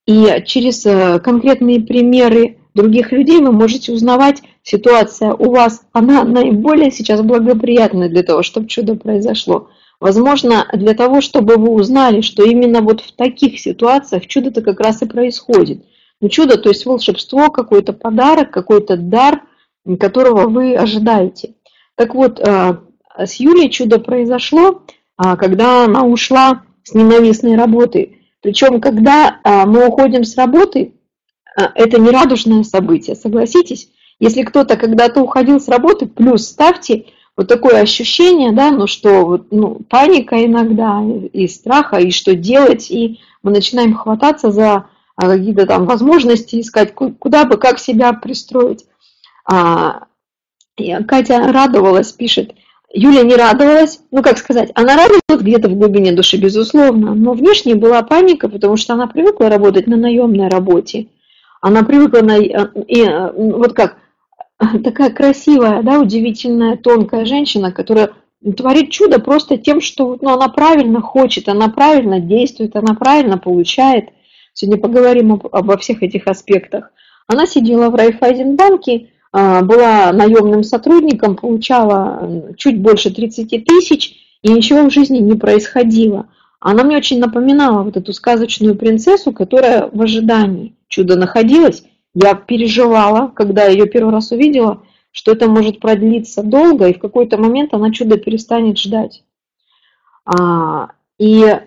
И 0.06 0.42
через 0.46 0.86
э, 0.86 1.20
конкретные 1.20 1.82
примеры 1.82 2.56
других 2.74 3.12
людей 3.12 3.40
вы 3.40 3.52
можете 3.52 3.92
узнавать, 3.92 4.42
ситуация 4.62 5.34
у 5.34 5.50
вас, 5.50 5.82
она 5.92 6.24
наиболее 6.24 6.90
сейчас 6.90 7.20
благоприятная 7.20 8.08
для 8.08 8.22
того, 8.22 8.42
чтобы 8.42 8.68
чудо 8.68 8.94
произошло. 8.94 9.68
Возможно, 10.00 10.68
для 10.72 10.94
того, 10.94 11.20
чтобы 11.20 11.56
вы 11.56 11.70
узнали, 11.70 12.20
что 12.20 12.44
именно 12.44 12.82
вот 12.82 13.00
в 13.00 13.12
таких 13.12 13.58
ситуациях 13.58 14.26
чудо-то 14.26 14.62
как 14.62 14.78
раз 14.80 15.02
и 15.02 15.06
происходит. 15.06 15.84
Ну, 16.20 16.28
чудо, 16.28 16.56
то 16.56 16.68
есть 16.68 16.86
волшебство, 16.86 17.50
какой-то 17.50 17.92
подарок, 17.92 18.50
какой-то 18.50 18.96
дар, 18.96 19.42
которого 19.98 20.48
вы 20.48 20.76
ожидаете. 20.76 21.54
Так 21.96 22.14
вот, 22.14 22.38
э, 22.38 22.76
с 23.18 23.34
Юлей 23.34 23.70
чудо 23.70 23.98
произошло, 23.98 24.82
а, 25.16 25.36
когда 25.36 25.84
она 25.84 26.04
ушла 26.04 26.62
с 26.84 26.94
ненавистной 26.94 27.56
работы. 27.56 28.18
Причем, 28.40 28.80
когда 28.80 29.40
э, 29.42 29.66
мы 29.66 29.86
уходим 29.88 30.22
с 30.22 30.36
работы, 30.36 30.94
это 31.74 32.00
не 32.00 32.10
радужное 32.10 32.62
событие, 32.62 33.16
согласитесь? 33.16 33.90
Если 34.20 34.42
кто-то 34.42 34.76
когда-то 34.76 35.20
уходил 35.20 35.60
с 35.60 35.68
работы, 35.68 36.06
плюс 36.06 36.46
ставьте 36.46 37.06
вот 37.38 37.46
такое 37.46 37.80
ощущение, 37.80 38.50
да, 38.50 38.72
ну 38.72 38.88
что, 38.88 39.44
ну, 39.52 39.78
паника 39.88 40.44
иногда, 40.44 41.00
и 41.32 41.46
страха, 41.46 41.98
и 41.98 42.10
что 42.10 42.34
делать, 42.34 42.90
и 42.90 43.20
мы 43.44 43.52
начинаем 43.52 43.94
хвататься 43.94 44.50
за 44.50 44.86
а, 45.14 45.28
какие-то 45.28 45.64
там 45.64 45.86
возможности, 45.86 46.60
искать, 46.60 46.92
куда 46.94 47.44
бы, 47.44 47.56
как 47.56 47.78
себя 47.78 48.12
пристроить. 48.12 48.86
А, 49.48 50.06
Катя 51.06 51.52
радовалась, 51.52 52.10
пишет, 52.10 52.56
Юля 52.92 53.22
не 53.22 53.36
радовалась, 53.36 54.00
ну 54.10 54.20
как 54.20 54.38
сказать, 54.38 54.72
она 54.74 54.96
радовалась 54.96 55.40
где-то 55.40 55.68
в 55.68 55.76
глубине 55.76 56.10
души, 56.10 56.38
безусловно, 56.38 57.14
но 57.14 57.34
внешне 57.34 57.76
была 57.76 58.02
паника, 58.02 58.48
потому 58.48 58.76
что 58.76 58.94
она 58.94 59.06
привыкла 59.06 59.48
работать 59.48 59.86
на 59.86 59.96
наемной 59.96 60.48
работе. 60.48 61.06
Она 61.60 61.84
привыкла 61.84 62.20
на... 62.22 62.36
И, 62.38 63.08
вот 63.36 63.74
как, 63.74 63.96
такая 64.84 65.10
красивая, 65.10 65.82
да, 65.82 66.00
удивительная, 66.00 66.76
тонкая 66.76 67.24
женщина, 67.24 67.72
которая 67.72 68.10
творит 68.56 68.90
чудо 68.90 69.20
просто 69.20 69.56
тем, 69.56 69.80
что 69.80 70.18
ну, 70.20 70.30
она 70.30 70.48
правильно 70.48 71.00
хочет, 71.00 71.48
она 71.48 71.68
правильно 71.68 72.20
действует, 72.20 72.76
она 72.76 72.94
правильно 72.94 73.38
получает. 73.38 74.10
Сегодня 74.52 74.80
поговорим 74.80 75.32
об, 75.32 75.46
обо 75.52 75.76
всех 75.76 76.02
этих 76.02 76.26
аспектах. 76.26 76.90
Она 77.26 77.46
сидела 77.46 77.90
в 77.90 77.94
Райфайзенбанке, 77.94 79.10
а, 79.32 79.62
была 79.62 80.12
наемным 80.12 80.62
сотрудником, 80.64 81.36
получала 81.36 82.52
чуть 82.56 82.80
больше 82.80 83.12
30 83.12 83.64
тысяч, 83.64 84.14
и 84.42 84.50
ничего 84.50 84.88
в 84.88 84.92
жизни 84.92 85.18
не 85.18 85.34
происходило. 85.34 86.28
Она 86.60 86.84
мне 86.84 86.96
очень 86.96 87.20
напоминала 87.20 87.82
вот 87.82 87.96
эту 87.96 88.12
сказочную 88.12 88.74
принцессу, 88.76 89.32
которая 89.32 89.88
в 89.92 90.00
ожидании 90.00 90.74
чуда 90.88 91.16
находилась, 91.16 91.84
я 92.20 92.34
переживала, 92.34 93.28
когда 93.28 93.66
ее 93.66 93.86
первый 93.86 94.12
раз 94.12 94.32
увидела, 94.32 94.82
что 95.12 95.32
это 95.32 95.48
может 95.48 95.78
продлиться 95.78 96.42
долго, 96.42 96.88
и 96.88 96.94
в 96.94 96.98
какой-то 96.98 97.38
момент 97.38 97.74
она 97.74 97.92
чудо 97.92 98.18
перестанет 98.18 98.76
ждать. 98.76 99.22
А, 100.24 100.90
и 101.18 101.60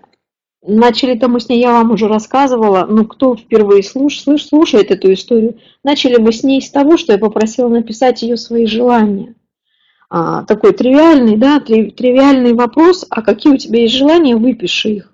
начали-то 0.61 1.29
мы 1.29 1.39
с 1.39 1.47
ней, 1.47 1.61
я 1.61 1.71
вам 1.71 1.91
уже 1.91 2.09
рассказывала, 2.09 2.85
ну 2.85 3.05
кто 3.05 3.37
впервые 3.37 3.81
слуш, 3.81 4.19
слыш, 4.19 4.45
слушает 4.45 4.91
эту 4.91 5.13
историю, 5.13 5.57
начали 5.85 6.17
мы 6.17 6.33
с 6.33 6.43
ней 6.43 6.61
с 6.61 6.69
того, 6.69 6.97
что 6.97 7.13
я 7.13 7.17
попросила 7.17 7.69
написать 7.69 8.21
ее 8.21 8.35
свои 8.35 8.65
желания. 8.65 9.35
А, 10.09 10.43
такой 10.43 10.73
тривиальный, 10.73 11.37
да, 11.37 11.61
тривиальный 11.61 12.53
вопрос, 12.53 13.05
а 13.09 13.21
какие 13.21 13.53
у 13.53 13.57
тебя 13.57 13.83
есть 13.83 13.95
желания, 13.95 14.35
выпиши 14.35 14.89
их. 14.89 15.13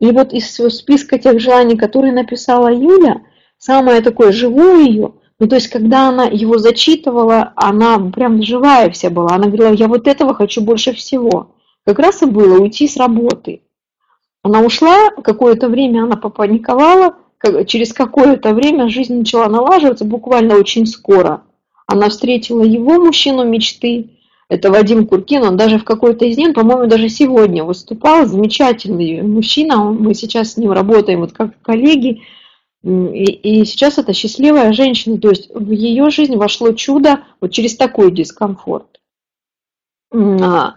И 0.00 0.06
вот 0.12 0.32
из 0.32 0.54
списка 0.54 1.18
тех 1.18 1.40
желаний, 1.40 1.76
которые 1.76 2.12
написала 2.12 2.72
Юля, 2.72 3.22
самое 3.58 4.00
такое 4.00 4.32
живое 4.32 4.84
ее, 4.84 5.12
ну 5.38 5.46
то 5.46 5.56
есть 5.56 5.68
когда 5.68 6.08
она 6.08 6.24
его 6.24 6.58
зачитывала, 6.58 7.52
она 7.56 7.98
прям 7.98 8.42
живая 8.42 8.90
вся 8.90 9.10
была, 9.10 9.34
она 9.34 9.46
говорила, 9.46 9.72
я 9.72 9.88
вот 9.88 10.08
этого 10.08 10.34
хочу 10.34 10.60
больше 10.60 10.92
всего. 10.92 11.54
Как 11.84 11.98
раз 11.98 12.22
и 12.22 12.26
было 12.26 12.60
уйти 12.60 12.86
с 12.86 12.96
работы. 12.96 13.62
Она 14.42 14.60
ушла, 14.60 15.10
какое-то 15.10 15.68
время 15.68 16.04
она 16.04 16.16
попаниковала, 16.16 17.14
через 17.66 17.92
какое-то 17.92 18.52
время 18.52 18.88
жизнь 18.88 19.18
начала 19.18 19.48
налаживаться, 19.48 20.04
буквально 20.04 20.56
очень 20.56 20.86
скоро. 20.86 21.42
Она 21.86 22.08
встретила 22.08 22.62
его 22.62 22.94
мужчину 22.94 23.44
мечты, 23.44 24.18
это 24.48 24.70
Вадим 24.70 25.06
Куркин, 25.06 25.42
он 25.42 25.56
даже 25.56 25.78
в 25.78 25.84
какой-то 25.84 26.24
из 26.24 26.36
дней, 26.36 26.52
по-моему, 26.52 26.86
даже 26.86 27.08
сегодня 27.08 27.64
выступал, 27.64 28.26
замечательный 28.26 29.22
мужчина, 29.22 29.84
мы 29.84 30.14
сейчас 30.14 30.52
с 30.52 30.56
ним 30.56 30.72
работаем 30.72 31.20
вот 31.20 31.32
как 31.32 31.60
коллеги, 31.60 32.22
и, 32.82 33.24
и 33.24 33.64
сейчас 33.64 33.98
это 33.98 34.12
счастливая 34.12 34.72
женщина, 34.72 35.18
то 35.18 35.30
есть 35.30 35.50
в 35.52 35.70
ее 35.70 36.10
жизнь 36.10 36.36
вошло 36.36 36.72
чудо 36.72 37.24
вот 37.40 37.52
через 37.52 37.76
такой 37.76 38.12
дискомфорт. 38.12 39.00
А, 40.12 40.76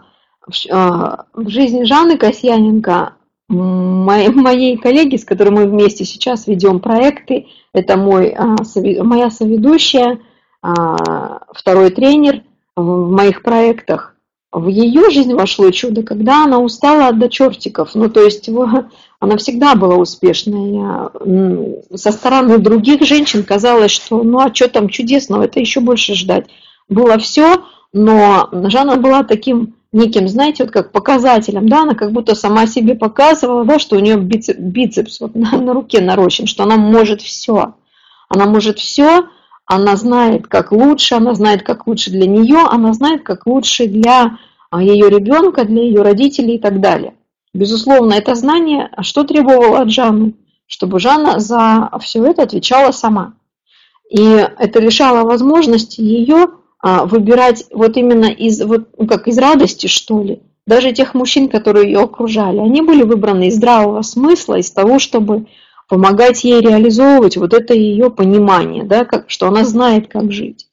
а, 0.70 1.24
в 1.32 1.48
жизни 1.48 1.84
Жанны 1.84 2.18
Касьяненко, 2.18 3.14
моей 3.48 4.76
коллеги, 4.76 5.16
с 5.16 5.24
которой 5.24 5.50
мы 5.50 5.66
вместе 5.66 6.04
сейчас 6.04 6.46
ведем 6.46 6.80
проекты, 6.80 7.46
это 7.72 7.96
мой, 7.96 8.30
а, 8.30 8.56
моя 9.02 9.30
соведущая, 9.30 10.20
второй 10.60 11.90
тренер– 11.90 12.42
в 12.76 13.10
моих 13.10 13.42
проектах, 13.42 14.11
в 14.52 14.68
ее 14.68 15.10
жизнь 15.10 15.34
вошло 15.34 15.70
чудо, 15.70 16.02
когда 16.02 16.44
она 16.44 16.58
устала 16.58 17.12
до 17.12 17.28
чертиков. 17.28 17.94
Ну, 17.94 18.10
то 18.10 18.22
есть 18.22 18.50
она 19.18 19.36
всегда 19.38 19.74
была 19.74 19.96
успешной. 19.96 21.10
Со 21.94 22.12
стороны 22.12 22.58
других 22.58 23.02
женщин 23.02 23.44
казалось, 23.44 23.90
что 23.90 24.22
ну 24.22 24.40
а 24.40 24.54
что 24.54 24.68
там 24.68 24.88
чудесного, 24.88 25.44
это 25.44 25.58
еще 25.58 25.80
больше 25.80 26.14
ждать. 26.14 26.46
Было 26.88 27.18
все, 27.18 27.64
но 27.94 28.48
Жанна 28.52 28.96
была 28.96 29.24
таким 29.24 29.74
неким, 29.92 30.28
знаете, 30.28 30.64
вот 30.64 30.72
как 30.72 30.92
показателем, 30.92 31.68
да, 31.68 31.82
она 31.82 31.94
как 31.94 32.12
будто 32.12 32.34
сама 32.34 32.66
себе 32.66 32.94
показывала, 32.94 33.64
да, 33.64 33.78
что 33.78 33.96
у 33.96 34.00
нее 34.00 34.16
бицепс, 34.16 34.58
бицепс 34.58 35.20
вот 35.20 35.34
на, 35.34 35.52
на 35.58 35.72
руке 35.72 36.00
нарощен, 36.00 36.46
что 36.46 36.64
она 36.64 36.76
может 36.76 37.22
все. 37.22 37.74
Она 38.28 38.46
может 38.46 38.78
все, 38.78 39.26
она 39.66 39.96
знает, 39.96 40.46
как 40.46 40.72
лучше, 40.72 41.14
она 41.14 41.34
знает, 41.34 41.62
как 41.62 41.86
лучше 41.86 42.10
для 42.10 42.26
нее, 42.26 42.66
она 42.70 42.92
знает, 42.92 43.22
как 43.22 43.46
лучше 43.46 43.86
для 43.86 44.38
а, 44.70 44.82
ее 44.82 45.08
ребенка, 45.08 45.64
для 45.64 45.82
ее 45.82 46.02
родителей 46.02 46.56
и 46.56 46.58
так 46.58 46.80
далее. 46.80 47.14
Безусловно, 47.54 48.14
это 48.14 48.34
знание, 48.34 48.88
а 48.96 49.02
что 49.02 49.24
требовало 49.24 49.80
от 49.80 49.90
Жанны? 49.90 50.34
Чтобы 50.66 51.00
Жанна 51.00 51.38
за 51.38 51.90
все 52.00 52.24
это 52.24 52.42
отвечала 52.42 52.92
сама. 52.92 53.34
И 54.10 54.22
это 54.22 54.80
лишало 54.80 55.26
возможности 55.26 56.00
ее 56.00 56.48
а, 56.80 57.04
выбирать 57.04 57.64
вот 57.70 57.96
именно 57.96 58.26
из, 58.26 58.62
вот, 58.62 58.88
ну, 58.98 59.06
как 59.06 59.28
из 59.28 59.38
радости, 59.38 59.86
что 59.86 60.22
ли. 60.22 60.42
Даже 60.66 60.92
тех 60.92 61.14
мужчин, 61.14 61.48
которые 61.48 61.86
ее 61.86 62.00
окружали, 62.00 62.58
они 62.58 62.82
были 62.82 63.02
выбраны 63.02 63.48
из 63.48 63.56
здравого 63.56 64.02
смысла, 64.02 64.58
из 64.58 64.70
того, 64.70 64.98
чтобы 64.98 65.46
помогать 65.92 66.42
ей 66.42 66.62
реализовывать 66.62 67.36
вот 67.36 67.52
это 67.52 67.74
ее 67.74 68.08
понимание, 68.08 68.82
да, 68.82 69.04
как, 69.04 69.28
что 69.28 69.48
она 69.48 69.62
знает, 69.62 70.08
как 70.08 70.32
жить. 70.32 70.68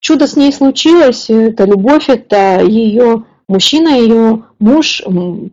Чудо 0.00 0.26
с 0.26 0.34
ней 0.34 0.52
случилось, 0.52 1.30
это 1.30 1.64
любовь, 1.64 2.08
это 2.08 2.60
ее 2.60 3.22
мужчина, 3.46 3.90
ее 3.90 4.42
муж, 4.58 5.00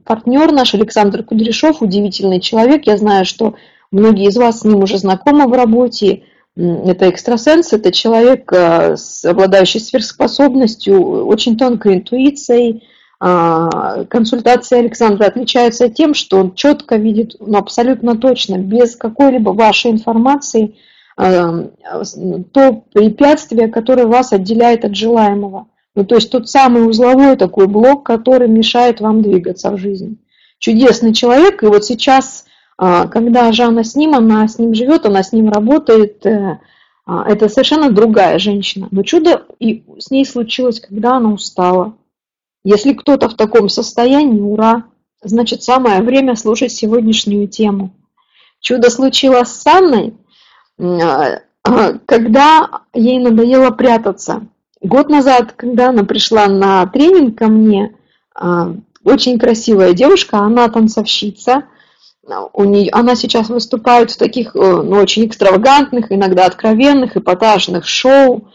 партнер 0.05 0.51
наш 0.51 0.73
Александр 0.73 1.21
Кудряшов, 1.21 1.83
удивительный 1.83 2.39
человек. 2.39 2.87
Я 2.87 2.97
знаю, 2.97 3.25
что 3.25 3.53
многие 3.91 4.29
из 4.29 4.37
вас 4.37 4.61
с 4.61 4.63
ним 4.63 4.79
уже 4.79 4.97
знакомы 4.97 5.45
в 5.45 5.53
работе. 5.53 6.23
Это 6.55 7.11
экстрасенс, 7.11 7.73
это 7.73 7.91
человек, 7.91 8.51
э, 8.51 8.95
обладающий 9.23 9.81
сверхспособностью, 9.81 11.27
очень 11.27 11.59
тонкой 11.59 11.97
интуицией, 11.97 12.87
консультации 13.23 14.79
Александра 14.79 15.27
отличаются 15.27 15.87
тем, 15.87 16.13
что 16.13 16.39
он 16.39 16.55
четко 16.55 16.97
видит, 16.97 17.35
ну, 17.39 17.57
абсолютно 17.57 18.17
точно, 18.17 18.57
без 18.57 18.97
какой-либо 18.97 19.51
вашей 19.51 19.91
информации, 19.91 20.75
а, 21.15 21.67
то 22.51 22.83
препятствие, 22.91 23.67
которое 23.67 24.07
вас 24.07 24.33
отделяет 24.33 24.83
от 24.83 24.95
желаемого. 24.95 25.67
Ну, 25.95 26.05
то 26.05 26.15
есть 26.15 26.31
тот 26.31 26.49
самый 26.49 26.89
узловой 26.89 27.37
такой 27.37 27.67
блок, 27.67 28.03
который 28.03 28.47
мешает 28.47 28.99
вам 28.99 29.21
двигаться 29.21 29.71
в 29.71 29.77
жизни. 29.77 30.17
Чудесный 30.57 31.13
человек, 31.13 31.61
и 31.61 31.67
вот 31.67 31.85
сейчас, 31.85 32.45
а, 32.77 33.07
когда 33.07 33.51
Жанна 33.51 33.83
с 33.83 33.95
ним, 33.95 34.15
она 34.15 34.47
с 34.47 34.57
ним 34.57 34.73
живет, 34.73 35.05
она 35.05 35.21
с 35.21 35.31
ним 35.31 35.49
работает, 35.49 36.25
э, 36.25 36.57
это 37.05 37.49
совершенно 37.49 37.91
другая 37.91 38.39
женщина. 38.39 38.87
Но 38.91 39.03
чудо 39.03 39.45
и 39.59 39.83
с 39.99 40.09
ней 40.09 40.25
случилось, 40.25 40.79
когда 40.79 41.17
она 41.17 41.31
устала, 41.33 41.95
если 42.63 42.93
кто-то 42.93 43.29
в 43.29 43.36
таком 43.36 43.70
состоянии, 43.70 44.39
ура! 44.39 44.86
Значит, 45.22 45.63
самое 45.63 46.01
время 46.01 46.36
слушать 46.36 46.72
сегодняшнюю 46.72 47.48
тему. 47.48 47.93
Чудо 48.60 48.89
случилось 48.89 49.50
с 49.50 49.65
Анной, 49.67 50.13
а, 50.79 51.39
когда 52.05 52.70
ей 52.93 53.20
надоело 53.20 53.72
прятаться. 53.72 54.48
Год 54.82 55.10
назад, 55.10 55.53
когда 55.53 55.89
она 55.89 56.03
пришла 56.03 56.48
на 56.48 56.86
тренинг 56.88 57.38
ко 57.38 57.48
мне, 57.48 57.96
а, 58.36 58.74
очень 59.03 59.39
красивая 59.39 59.93
девушка, 59.93 60.39
она 60.39 60.67
танцовщица, 60.70 61.63
у 62.53 62.63
нее, 62.63 62.89
она 62.91 63.15
сейчас 63.15 63.50
выступает 63.50 64.12
в 64.12 64.17
таких 64.17 64.55
ну, 64.55 64.96
очень 64.96 65.25
экстравагантных, 65.25 66.10
иногда 66.10 66.46
откровенных, 66.46 67.17
эпатажных 67.17 67.86
шоу 67.86 68.48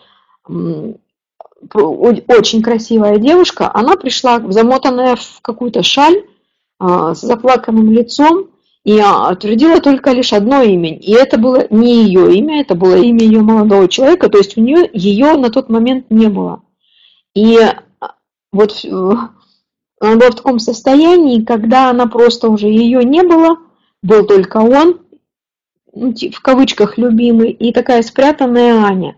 очень 1.72 2.62
красивая 2.62 3.18
девушка, 3.18 3.70
она 3.72 3.96
пришла 3.96 4.40
замотанная 4.48 5.16
в 5.16 5.40
какую-то 5.42 5.82
шаль 5.82 6.24
а, 6.78 7.14
с 7.14 7.20
заплаканным 7.20 7.92
лицом 7.92 8.50
и 8.84 8.98
отвердила 9.00 9.80
только 9.80 10.12
лишь 10.12 10.32
одно 10.32 10.62
имя. 10.62 10.96
И 10.96 11.12
это 11.12 11.38
было 11.38 11.66
не 11.70 12.04
ее 12.04 12.36
имя, 12.36 12.60
это 12.60 12.74
было 12.74 12.96
имя 12.96 13.20
ее 13.20 13.40
молодого 13.40 13.88
человека, 13.88 14.28
то 14.28 14.38
есть 14.38 14.56
у 14.56 14.60
нее 14.60 14.88
ее 14.92 15.34
на 15.34 15.50
тот 15.50 15.68
момент 15.68 16.06
не 16.10 16.28
было. 16.28 16.62
И 17.34 17.58
а, 17.58 18.14
вот 18.52 18.84
э, 18.84 19.12
она 20.00 20.16
была 20.16 20.30
в 20.30 20.36
таком 20.36 20.58
состоянии, 20.58 21.44
когда 21.44 21.90
она 21.90 22.06
просто 22.06 22.48
уже 22.48 22.68
ее 22.68 23.02
не 23.04 23.22
было, 23.22 23.58
был 24.02 24.24
только 24.24 24.58
он, 24.58 25.00
ну, 25.92 26.14
в 26.14 26.40
кавычках 26.40 26.98
любимый, 26.98 27.50
и 27.50 27.72
такая 27.72 28.02
спрятанная 28.02 28.84
Аня 28.84 29.16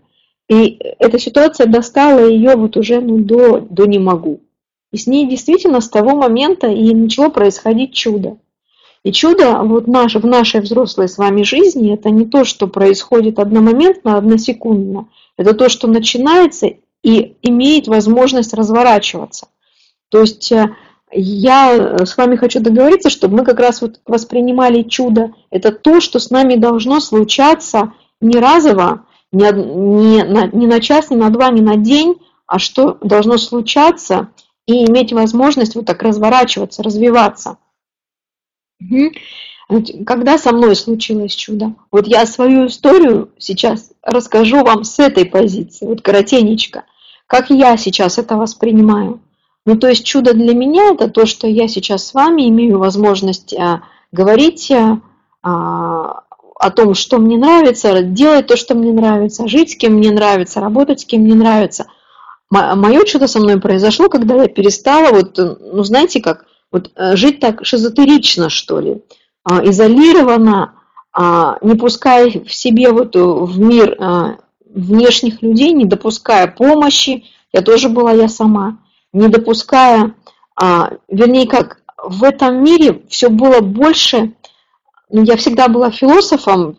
и 0.51 0.77
эта 0.99 1.17
ситуация 1.17 1.65
достала 1.65 2.27
ее 2.27 2.57
вот 2.57 2.75
уже 2.75 2.99
ну, 2.99 3.19
до, 3.19 3.61
до 3.61 3.85
не 3.85 3.99
могу. 3.99 4.41
И 4.91 4.97
с 4.97 5.07
ней 5.07 5.25
действительно 5.25 5.79
с 5.79 5.87
того 5.87 6.13
момента 6.13 6.67
и 6.67 6.93
начало 6.93 7.29
происходить 7.29 7.93
чудо. 7.93 8.35
И 9.05 9.13
чудо 9.13 9.59
вот 9.63 9.87
наш, 9.87 10.15
в 10.15 10.25
нашей 10.27 10.59
взрослой 10.59 11.07
с 11.07 11.17
вами 11.17 11.43
жизни, 11.43 11.93
это 11.93 12.09
не 12.09 12.25
то, 12.25 12.43
что 12.43 12.67
происходит 12.67 13.39
одномоментно, 13.39 14.17
односекундно. 14.17 15.07
Это 15.37 15.53
то, 15.53 15.69
что 15.69 15.87
начинается 15.87 16.67
и 17.01 17.37
имеет 17.43 17.87
возможность 17.87 18.53
разворачиваться. 18.53 19.47
То 20.09 20.19
есть 20.19 20.51
э, 20.51 20.75
я 21.13 21.95
с 22.05 22.17
вами 22.17 22.35
хочу 22.35 22.59
договориться, 22.59 23.09
чтобы 23.09 23.37
мы 23.37 23.45
как 23.45 23.61
раз 23.61 23.81
вот 23.81 24.01
воспринимали 24.05 24.81
чудо. 24.81 25.31
Это 25.49 25.71
то, 25.71 26.01
что 26.01 26.19
с 26.19 26.29
нами 26.29 26.55
должно 26.55 26.99
случаться 26.99 27.93
не 28.19 28.37
разово, 28.37 29.05
не, 29.31 29.51
не, 29.51 30.23
на, 30.23 30.47
не 30.47 30.67
на 30.67 30.79
час, 30.79 31.09
не 31.09 31.17
на 31.17 31.29
два, 31.29 31.49
не 31.49 31.61
на 31.61 31.77
день, 31.77 32.15
а 32.47 32.59
что 32.59 32.97
должно 33.01 33.37
случаться 33.37 34.29
и 34.65 34.85
иметь 34.85 35.13
возможность 35.13 35.75
вот 35.75 35.85
так 35.85 36.03
разворачиваться, 36.03 36.83
развиваться. 36.83 37.57
Угу. 38.81 39.11
Когда 40.05 40.37
со 40.37 40.51
мной 40.51 40.75
случилось 40.75 41.33
чудо? 41.33 41.75
Вот 41.91 42.07
я 42.07 42.25
свою 42.25 42.67
историю 42.67 43.31
сейчас 43.37 43.91
расскажу 44.01 44.63
вам 44.63 44.83
с 44.83 44.99
этой 44.99 45.25
позиции, 45.25 45.85
вот 45.85 46.01
коротенечко, 46.01 46.83
как 47.25 47.49
я 47.49 47.77
сейчас 47.77 48.17
это 48.17 48.35
воспринимаю. 48.35 49.21
Ну, 49.65 49.77
то 49.77 49.87
есть 49.87 50.05
чудо 50.05 50.33
для 50.33 50.53
меня 50.53 50.91
это 50.93 51.09
то, 51.09 51.25
что 51.25 51.47
я 51.47 51.67
сейчас 51.67 52.07
с 52.07 52.13
вами 52.13 52.49
имею 52.49 52.79
возможность 52.79 53.53
а, 53.53 53.83
говорить 54.11 54.71
а, 55.43 56.23
о 56.61 56.69
том, 56.69 56.93
что 56.93 57.17
мне 57.17 57.37
нравится, 57.37 58.03
делать 58.03 58.45
то, 58.45 58.55
что 58.55 58.75
мне 58.75 58.93
нравится, 58.93 59.47
жить 59.47 59.71
с 59.71 59.75
кем 59.75 59.93
мне 59.93 60.11
нравится, 60.11 60.61
работать 60.61 61.01
с 61.01 61.05
кем 61.05 61.21
мне 61.21 61.33
нравится. 61.33 61.87
Мое 62.51 63.03
чудо 63.05 63.27
со 63.27 63.39
мной 63.39 63.59
произошло, 63.59 64.09
когда 64.09 64.35
я 64.35 64.47
перестала, 64.47 65.11
вот, 65.11 65.37
ну 65.37 65.83
знаете 65.83 66.21
как, 66.21 66.45
Вот 66.71 66.91
э, 66.95 67.15
жить 67.15 67.39
так 67.39 67.65
шизотерично, 67.65 68.49
что 68.49 68.79
ли, 68.79 69.01
а, 69.43 69.65
изолированно, 69.65 70.75
а, 71.13 71.57
не 71.61 71.73
пуская 71.75 72.29
в 72.29 72.53
себе 72.53 72.91
вот 72.91 73.15
в 73.15 73.59
мир 73.59 73.95
а, 73.99 74.35
внешних 74.69 75.41
людей, 75.41 75.73
не 75.73 75.85
допуская 75.85 76.45
помощи, 76.45 77.23
я 77.51 77.61
тоже 77.61 77.89
была 77.89 78.11
я 78.11 78.29
сама, 78.29 78.77
не 79.13 79.27
допуская, 79.27 80.13
вернее 81.09 81.47
как, 81.47 81.81
в 82.01 82.23
этом 82.23 82.63
мире 82.63 83.01
все 83.09 83.29
было 83.29 83.59
больше, 83.59 84.33
я 85.11 85.35
всегда 85.37 85.67
была 85.67 85.91
философом, 85.91 86.77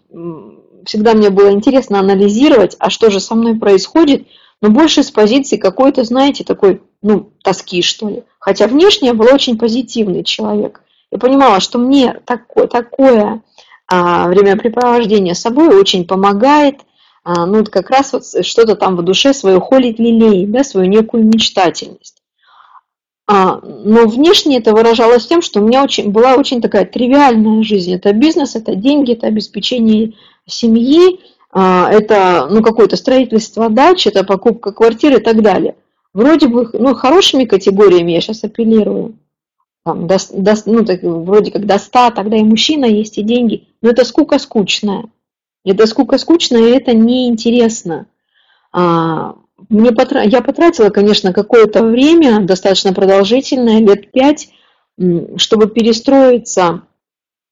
всегда 0.85 1.15
мне 1.15 1.31
было 1.31 1.51
интересно 1.51 2.01
анализировать, 2.01 2.77
а 2.79 2.91
что 2.91 3.11
же 3.11 3.21
со 3.21 3.35
мной 3.35 3.57
происходит, 3.57 4.27
но 4.61 4.71
больше 4.71 5.03
с 5.03 5.11
позиции 5.11 5.57
какой-то, 5.57 6.05
знаете, 6.05 6.45
такой, 6.45 6.83
ну, 7.03 7.31
тоски, 7.43 7.83
что 7.83 8.09
ли. 8.09 8.23
Хотя 8.39 8.67
внешне 8.67 9.09
я 9.09 9.15
была 9.15 9.33
очень 9.33 9.59
позитивный 9.59 10.25
человек. 10.25 10.83
Я 11.11 11.19
понимала, 11.19 11.61
что 11.61 11.79
мне 11.79 12.21
такое, 12.25 12.69
такое 12.69 13.43
а, 13.87 14.29
времяпрепровождение 14.29 15.35
с 15.35 15.41
собой 15.41 15.69
очень 15.77 16.07
помогает, 16.07 16.81
а, 17.25 17.45
ну, 17.47 17.65
как 17.65 17.91
раз 17.91 18.13
вот 18.13 18.25
что-то 18.25 18.77
там 18.77 18.97
в 18.97 19.03
душе 19.03 19.35
свою 19.35 19.61
холить 19.61 19.99
лилей, 19.99 20.47
да, 20.47 20.65
свою 20.65 20.89
некую 20.89 21.27
мечтательность. 21.27 22.22
А, 23.35 23.63
но 23.63 24.07
внешне 24.07 24.59
это 24.59 24.73
выражалось 24.73 25.27
тем, 25.27 25.41
что 25.41 25.61
у 25.61 25.65
меня 25.67 25.83
очень, 25.83 26.11
была 26.11 26.35
очень 26.35 26.61
такая 26.61 26.85
тривиальная 26.85 27.63
жизнь. 27.63 27.95
Это 27.95 28.13
бизнес, 28.13 28.57
это 28.57 28.75
деньги, 28.75 29.15
это 29.15 29.27
обеспечение 29.27 30.13
семьи, 30.47 31.19
а, 31.51 31.91
это 31.91 32.47
ну, 32.51 32.63
какое-то 32.63 32.97
строительство 32.97 33.71
дач, 33.71 34.07
это 34.07 34.23
покупка 34.23 34.73
квартиры 34.73 35.17
и 35.17 35.23
так 35.23 35.41
далее. 35.41 35.77
Вроде 36.13 36.47
бы 36.47 36.69
ну, 36.75 36.95
хорошими 36.95 37.45
категориями 37.45 38.13
я 38.13 38.21
сейчас 38.21 38.45
апеллирую. 38.45 39.15
Там, 39.83 40.07
до, 40.07 40.19
до, 40.31 40.55
ну, 40.67 40.85
так, 40.85 41.03
вроде 41.03 41.53
как 41.53 41.65
до 41.65 41.79
100, 41.79 42.11
тогда 42.11 42.37
и 42.37 42.43
мужчина 42.43 42.85
есть, 42.85 43.17
и 43.17 43.23
деньги. 43.23 43.67
Но 43.81 43.89
это 43.89 44.05
скука 44.05 44.39
скучная. 44.39 45.07
Это 45.65 45.87
скука 45.87 46.19
скучная, 46.19 46.69
и 46.69 46.77
это 46.77 46.93
неинтересно. 46.93 48.09
А, 48.73 49.37
мне 49.69 49.93
потра... 49.93 50.23
Я 50.23 50.41
потратила, 50.43 50.91
конечно, 50.91 51.33
какое-то 51.33 51.83
время, 51.83 52.41
достаточно 52.41 52.93
продолжительное, 52.93 53.81
лет 53.81 54.11
пять, 54.13 54.51
чтобы 55.37 55.69
перестроиться 55.69 56.83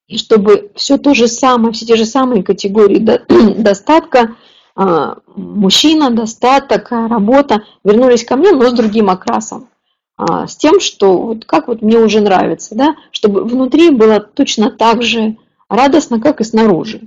и 0.07 0.19
чтобы 0.19 0.73
все 0.75 0.99
то 0.99 1.14
же 1.14 1.29
самое, 1.29 1.73
все 1.73 1.87
те 1.87 1.97
же 1.97 2.05
самые 2.05 2.43
категории 2.43 2.99
достатка, 3.62 4.37
а, 4.75 5.19
мужчина, 5.37 6.11
достаток, 6.11 6.90
работа 6.90 7.64
вернулись 7.85 8.25
ко 8.25 8.37
мне, 8.37 8.52
но 8.52 8.69
с 8.71 8.73
другим 8.73 9.09
окрасом. 9.09 9.69
А, 10.17 10.47
с 10.47 10.57
тем, 10.57 10.81
что 10.81 11.17
вот 11.17 11.45
как 11.45 11.69
вот 11.69 11.81
мне 11.81 11.97
уже 11.97 12.21
нравится, 12.21 12.75
да, 12.75 12.97
чтобы 13.11 13.45
внутри 13.45 13.90
было 13.90 14.21
точно 14.21 14.71
так 14.71 15.02
же 15.02 15.37
радостно, 15.69 16.21
как 16.21 16.40
и 16.40 16.45
снаружи. 16.45 17.02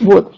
Вот. 0.00 0.34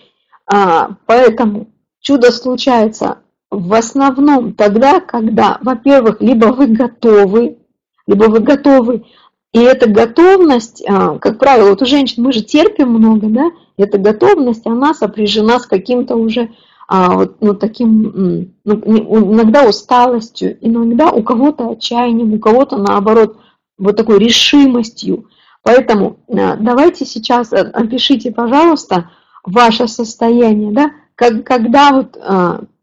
А, 0.47 0.91
поэтому 1.07 1.69
чудо 2.01 2.31
случается 2.31 3.19
в 3.50 3.75
основном 3.75 4.55
тогда, 4.55 5.00
когда, 5.00 5.59
во-первых, 5.62 6.21
либо 6.21 6.47
вы 6.47 6.67
готовы, 6.67 7.59
либо 8.07 8.25
вы 8.25 8.41
готовы 8.41 9.05
и 9.53 9.59
эта 9.59 9.88
готовность, 9.88 10.85
а, 10.87 11.19
как 11.19 11.38
правило, 11.38 11.71
вот 11.71 11.81
у 11.81 11.87
женщин 11.87 12.23
мы 12.23 12.33
же 12.33 12.43
терпим 12.43 12.91
много, 12.91 13.29
да, 13.29 13.50
эта 13.79 13.97
готовность, 13.97 14.67
она 14.67 14.93
сопряжена 14.93 15.59
с 15.59 15.67
каким-то 15.67 16.17
уже 16.17 16.50
а, 16.88 17.15
вот, 17.15 17.37
ну, 17.41 17.55
таким, 17.55 18.53
ну, 18.65 18.75
иногда 18.75 19.67
усталостью, 19.67 20.59
иногда 20.61 21.11
у 21.11 21.23
кого-то 21.23 21.71
отчаянием, 21.71 22.35
у 22.35 22.38
кого-то 22.38 22.76
наоборот 22.76 23.38
вот 23.79 23.97
такой 23.97 24.19
решимостью. 24.19 25.31
Поэтому 25.62 26.19
а, 26.29 26.57
давайте 26.57 27.07
сейчас 27.07 27.53
опишите, 27.53 28.33
пожалуйста, 28.33 29.11
ваше 29.42 29.88
состояние, 29.88 30.73
да, 30.73 30.90
как, 31.14 31.44
когда 31.44 31.92
вот, 31.92 32.18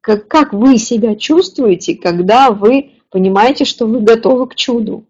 как, 0.03 0.27
как 0.27 0.51
вы 0.51 0.77
себя 0.77 1.15
чувствуете, 1.15 1.95
когда 1.95 2.51
вы 2.51 2.91
понимаете, 3.09 3.63
что 3.63 3.87
вы 3.87 4.01
готовы 4.01 4.47
к 4.49 4.55
чуду. 4.55 5.05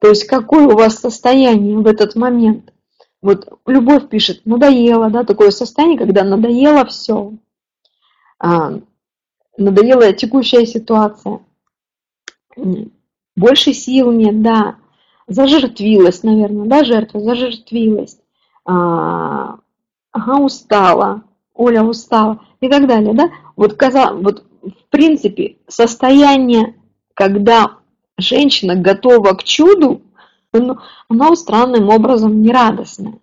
То 0.00 0.08
есть 0.08 0.24
какое 0.24 0.66
у 0.66 0.76
вас 0.76 0.98
состояние 0.98 1.78
в 1.78 1.86
этот 1.86 2.16
момент. 2.16 2.72
Вот 3.22 3.46
Любовь 3.66 4.08
пишет, 4.08 4.44
надоело, 4.44 5.10
да, 5.10 5.22
такое 5.22 5.50
состояние, 5.52 5.96
когда 5.96 6.24
надоело 6.24 6.84
все. 6.86 7.34
А, 8.40 8.80
надоела 9.56 10.12
текущая 10.12 10.66
ситуация. 10.66 11.38
Больше 13.36 13.72
сил 13.72 14.10
нет, 14.10 14.42
да. 14.42 14.74
Зажертвилась, 15.28 16.24
наверное, 16.24 16.66
да, 16.66 16.82
жертва, 16.82 17.20
зажертвилась. 17.20 18.18
А, 18.64 19.58
ага, 20.10 20.40
устала, 20.40 21.22
Оля 21.54 21.84
устала 21.84 22.40
и 22.60 22.68
так 22.68 22.88
далее, 22.88 23.14
да. 23.14 23.30
Вот, 23.56 23.74
каза, 23.74 24.12
вот 24.12 24.44
в 24.62 24.90
принципе 24.90 25.56
состояние, 25.68 26.76
когда 27.14 27.78
женщина 28.18 28.74
готова 28.74 29.34
к 29.34 29.44
чуду, 29.44 30.02
она 30.52 31.36
странным 31.36 31.88
образом 31.88 32.42
нерадостная. 32.42 33.18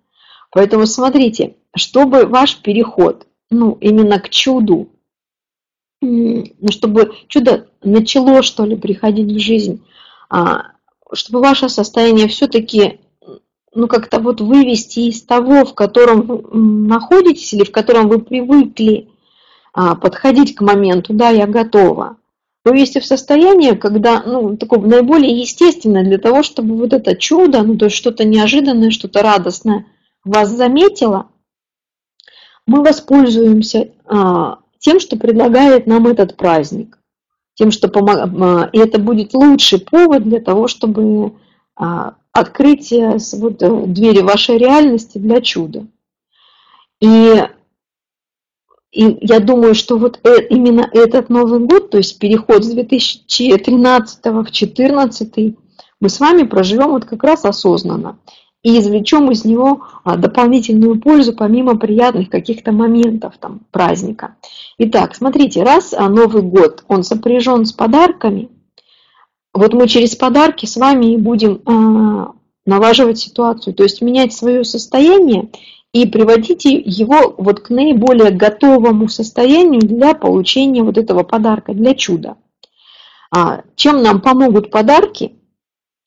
Поэтому 0.51 0.85
смотрите, 0.85 1.55
чтобы 1.75 2.25
ваш 2.25 2.57
переход, 2.57 3.27
ну, 3.51 3.77
именно 3.79 4.19
к 4.19 4.29
чуду, 4.29 4.89
ну, 6.01 6.71
чтобы 6.71 7.13
чудо 7.27 7.67
начало, 7.83 8.41
что 8.41 8.65
ли, 8.65 8.75
приходить 8.75 9.31
в 9.31 9.39
жизнь, 9.39 9.83
а, 10.29 10.71
чтобы 11.13 11.39
ваше 11.39 11.69
состояние 11.69 12.27
все-таки, 12.27 12.99
ну, 13.73 13.87
как-то 13.87 14.19
вот 14.19 14.41
вывести 14.41 15.01
из 15.01 15.21
того, 15.21 15.65
в 15.65 15.75
котором 15.75 16.21
вы 16.21 16.41
находитесь 16.87 17.53
или 17.53 17.63
в 17.63 17.71
котором 17.71 18.07
вы 18.07 18.19
привыкли 18.19 19.09
подходить 19.73 20.55
к 20.55 20.61
моменту, 20.61 21.13
да, 21.13 21.29
я 21.29 21.47
готова, 21.47 22.17
вывести 22.65 22.99
в 22.99 23.05
состояние, 23.05 23.75
когда, 23.75 24.21
ну, 24.23 24.57
такое 24.57 24.79
наиболее 24.79 25.39
естественное 25.39 26.03
для 26.03 26.17
того, 26.17 26.43
чтобы 26.43 26.75
вот 26.75 26.93
это 26.93 27.15
чудо, 27.15 27.61
ну, 27.63 27.77
то 27.77 27.85
есть 27.85 27.97
что-то 27.97 28.25
неожиданное, 28.25 28.91
что-то 28.91 29.21
радостное 29.21 29.85
вас 30.23 30.49
заметило, 30.49 31.27
мы 32.65 32.83
воспользуемся 32.83 33.89
а, 34.05 34.59
тем, 34.77 34.99
что 34.99 35.17
предлагает 35.17 35.87
нам 35.87 36.07
этот 36.07 36.37
праздник, 36.37 36.99
тем, 37.55 37.71
что 37.71 37.87
помог... 37.87 38.17
А, 38.17 38.69
и 38.71 38.77
это 38.77 38.99
будет 38.99 39.33
лучший 39.33 39.79
повод 39.79 40.23
для 40.23 40.39
того, 40.39 40.67
чтобы 40.67 41.33
а, 41.75 42.15
открыть 42.31 42.91
э, 42.91 43.17
вот, 43.37 43.61
э, 43.63 43.85
двери 43.87 44.21
вашей 44.21 44.57
реальности 44.57 45.17
для 45.17 45.41
чуда. 45.41 45.87
И 47.01 47.43
и 48.91 49.17
я 49.21 49.39
думаю, 49.39 49.75
что 49.75 49.97
вот 49.97 50.19
э, 50.23 50.47
именно 50.49 50.89
этот 50.91 51.29
Новый 51.29 51.59
год, 51.59 51.91
то 51.91 51.97
есть 51.97 52.17
переход 52.17 52.63
с 52.63 52.69
2013 52.69 54.25
в 54.25 54.43
2014, 54.43 55.55
мы 55.99 56.09
с 56.09 56.19
вами 56.19 56.43
проживем 56.43 56.89
вот 56.89 57.05
как 57.05 57.23
раз 57.23 57.45
осознанно 57.45 58.17
и 58.63 58.79
извлечем 58.79 59.31
из 59.31 59.45
него 59.45 59.85
а, 60.03 60.17
дополнительную 60.17 60.99
пользу 60.99 61.33
помимо 61.33 61.77
приятных 61.77 62.29
каких-то 62.29 62.71
моментов 62.71 63.35
там 63.39 63.61
праздника. 63.71 64.35
Итак, 64.77 65.15
смотрите, 65.15 65.63
раз 65.63 65.93
а, 65.93 66.09
Новый 66.09 66.41
год, 66.41 66.83
он 66.87 67.03
сопряжен 67.03 67.65
с 67.65 67.71
подарками, 67.71 68.49
вот 69.53 69.73
мы 69.73 69.87
через 69.87 70.15
подарки 70.15 70.65
с 70.65 70.77
вами 70.77 71.13
и 71.13 71.17
будем 71.17 71.61
а, 71.65 72.33
налаживать 72.65 73.19
ситуацию, 73.19 73.73
то 73.73 73.83
есть 73.83 74.01
менять 74.01 74.33
свое 74.33 74.63
состояние 74.63 75.49
и 75.93 76.05
приводите 76.05 76.73
его 76.73 77.33
вот 77.37 77.61
к 77.61 77.69
наиболее 77.69 78.31
готовому 78.31 79.07
состоянию 79.09 79.81
для 79.81 80.13
получения 80.13 80.83
вот 80.83 80.97
этого 80.97 81.23
подарка, 81.23 81.73
для 81.73 81.95
чуда. 81.95 82.37
А 83.31 83.63
чем 83.75 84.01
нам 84.01 84.21
помогут 84.21 84.71
подарки? 84.71 85.33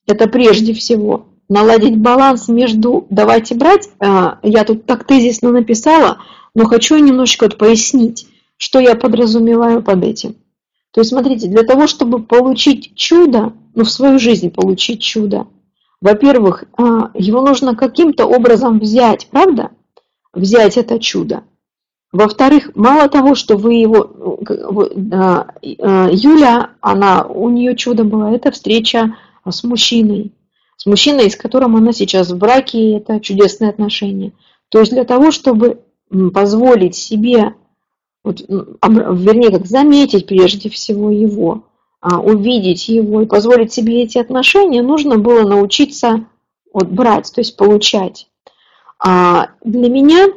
Это 0.07 0.29
прежде 0.29 0.73
всего 0.73 1.27
наладить 1.49 1.99
баланс 1.99 2.49
между 2.49 3.07
давайте 3.11 3.55
брать. 3.55 3.89
А, 4.01 4.39
я 4.43 4.65
тут 4.65 4.87
так 4.87 5.05
тезисно 5.07 5.53
написала, 5.53 6.19
но 6.55 6.65
хочу 6.65 6.97
немножечко 6.97 7.45
вот 7.45 7.59
пояснить, 7.59 8.27
что 8.57 8.81
я 8.81 8.95
подразумеваю 8.95 9.83
под 9.83 10.03
этим. 10.05 10.37
То 10.93 11.01
есть, 11.01 11.11
смотрите, 11.11 11.49
для 11.49 11.63
того, 11.63 11.87
чтобы 11.87 12.23
получить 12.23 12.95
чудо, 12.95 13.53
ну, 13.75 13.85
в 13.85 13.91
свою 13.91 14.19
жизнь 14.19 14.51
получить 14.51 15.03
чудо, 15.03 15.47
во-первых, 16.03 16.65
а, 16.77 17.13
его 17.15 17.41
нужно 17.43 17.77
каким-то 17.77 18.27
образом 18.27 18.81
взять, 18.81 19.29
правда? 19.31 19.71
Взять 20.35 20.77
это 20.77 20.99
чудо. 20.99 21.45
Во-вторых, 22.11 22.73
мало 22.75 23.09
того, 23.09 23.37
что 23.37 23.57
вы 23.57 23.75
его... 23.75 24.41
А, 25.13 25.47
Юля, 25.63 26.71
она, 26.81 27.23
у 27.23 27.49
нее 27.49 27.77
чудо 27.77 28.03
было, 28.03 28.35
это 28.35 28.51
встреча 28.51 29.17
с 29.49 29.63
мужчиной. 29.63 30.33
С 30.77 30.87
мужчиной, 30.87 31.31
с 31.31 31.37
которым 31.37 31.77
она 31.77 31.93
сейчас 31.93 32.31
в 32.31 32.37
браке, 32.37 32.79
и 32.79 32.97
это 32.97 33.21
чудесные 33.21 33.71
отношения. 33.71 34.33
То 34.71 34.81
есть 34.81 34.91
для 34.91 35.05
того, 35.05 35.31
чтобы 35.31 35.83
позволить 36.35 36.97
себе, 36.97 37.55
вот, 38.25 38.41
вернее, 38.41 39.53
как 39.53 39.67
заметить 39.67 40.27
прежде 40.27 40.69
всего 40.69 41.11
его, 41.11 41.63
а, 41.63 41.72
увидеть 42.03 42.89
его 42.89 43.23
и 43.23 43.27
позволить 43.27 43.73
себе 43.73 44.03
эти 44.03 44.19
отношения, 44.19 44.83
нужно 44.83 45.19
было 45.19 45.49
научиться 45.49 46.27
вот, 46.73 46.89
брать, 46.89 47.33
то 47.33 47.41
есть 47.41 47.57
получать. 47.57 48.29
А 48.99 49.51
для 49.65 49.89
меня 49.89 50.29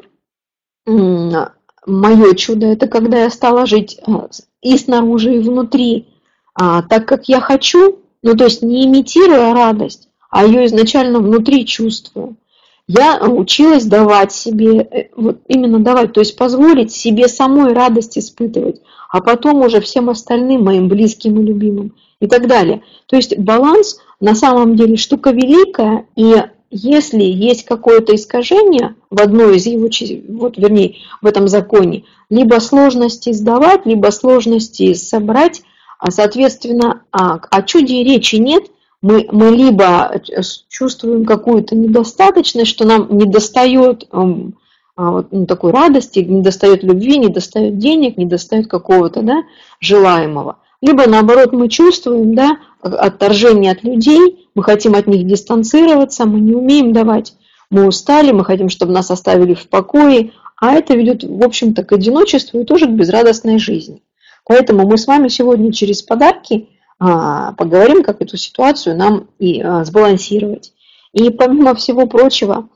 мое 1.85 2.33
чудо 2.35 2.67
это 2.67 2.87
когда 2.87 3.23
я 3.23 3.29
стала 3.29 3.65
жить 3.65 3.99
а, 4.05 4.29
и 4.61 4.77
снаружи, 4.77 5.35
и 5.35 5.39
внутри, 5.39 6.07
а, 6.53 6.81
так 6.83 7.07
как 7.07 7.27
я 7.27 7.39
хочу, 7.41 7.99
ну 8.21 8.35
то 8.35 8.45
есть 8.45 8.61
не 8.61 8.85
имитируя 8.85 9.53
радость, 9.53 10.09
а 10.29 10.45
ее 10.45 10.65
изначально 10.65 11.19
внутри 11.19 11.65
чувствую. 11.65 12.37
Я 12.87 13.19
училась 13.19 13.85
давать 13.85 14.31
себе, 14.31 14.81
э, 14.81 15.09
вот 15.15 15.39
именно 15.47 15.79
давать, 15.79 16.13
то 16.13 16.21
есть 16.21 16.37
позволить 16.37 16.91
себе 16.91 17.27
самой 17.27 17.73
радость 17.73 18.17
испытывать 18.17 18.81
а 19.15 19.21
потом 19.21 19.61
уже 19.61 19.79
всем 19.79 20.09
остальным, 20.09 20.65
моим 20.65 20.89
близким 20.89 21.39
и 21.39 21.43
любимым 21.43 21.93
и 22.19 22.27
так 22.27 22.47
далее. 22.47 22.83
То 23.07 23.15
есть 23.15 23.37
баланс 23.37 23.97
на 24.19 24.35
самом 24.35 24.75
деле 24.75 24.97
штука 24.97 25.31
великая, 25.31 26.05
и 26.17 26.35
если 26.69 27.23
есть 27.23 27.63
какое-то 27.63 28.13
искажение 28.13 28.95
в 29.09 29.21
одной 29.21 29.55
из 29.55 29.67
его, 29.67 29.89
вот 30.37 30.57
вернее, 30.57 30.95
в 31.21 31.27
этом 31.27 31.47
законе, 31.47 32.03
либо 32.29 32.59
сложности 32.59 33.31
сдавать, 33.31 33.85
либо 33.85 34.09
сложности 34.09 34.93
собрать, 34.95 35.61
а 35.97 36.11
соответственно, 36.11 37.03
о, 37.11 37.39
о 37.49 37.61
чуде 37.61 38.03
речи 38.03 38.35
нет, 38.35 38.65
мы, 39.05 39.27
мы 39.31 39.55
либо 39.55 40.19
чувствуем 40.67 41.25
какую-то 41.25 41.75
недостаточность, 41.75 42.71
что 42.71 42.87
нам 42.87 43.15
недостает 43.15 44.07
а, 44.11 45.11
вот, 45.11 45.27
ну, 45.31 45.45
такой 45.45 45.71
радости, 45.71 46.19
не 46.19 46.41
достает 46.41 46.81
любви, 46.81 47.19
не 47.19 47.27
достает 47.27 47.77
денег, 47.77 48.17
не 48.17 48.25
достает 48.25 48.67
какого-то 48.67 49.21
да, 49.21 49.43
желаемого. 49.79 50.57
Либо 50.81 51.07
наоборот 51.07 51.53
мы 51.53 51.69
чувствуем 51.69 52.33
да, 52.33 52.57
отторжение 52.81 53.73
от 53.73 53.83
людей, 53.83 54.49
мы 54.55 54.63
хотим 54.63 54.95
от 54.95 55.05
них 55.05 55.27
дистанцироваться, 55.27 56.25
мы 56.25 56.39
не 56.39 56.55
умеем 56.55 56.91
давать, 56.91 57.35
мы 57.69 57.85
устали, 57.85 58.31
мы 58.31 58.43
хотим, 58.43 58.69
чтобы 58.69 58.91
нас 58.91 59.11
оставили 59.11 59.53
в 59.53 59.69
покое, 59.69 60.31
а 60.59 60.73
это 60.73 60.95
ведет, 60.95 61.23
в 61.23 61.43
общем-то, 61.43 61.83
к 61.83 61.91
одиночеству 61.91 62.59
и 62.59 62.65
тоже 62.65 62.87
к 62.87 62.91
безрадостной 62.91 63.59
жизни. 63.59 64.01
Поэтому 64.47 64.87
мы 64.87 64.97
с 64.97 65.05
вами 65.05 65.27
сегодня 65.27 65.71
через 65.71 66.01
подарки 66.01 66.69
а, 66.69 66.74
поговорим, 66.97 68.03
как 68.03 68.21
эту 68.21 68.37
ситуацию 68.37 68.95
нам 68.95 69.27
и 69.37 69.61
а, 69.61 69.83
сбалансировать. 69.83 70.73
И 71.13 71.29
помимо 71.29 71.75
всего 71.75 72.07
прочего, 72.07 72.69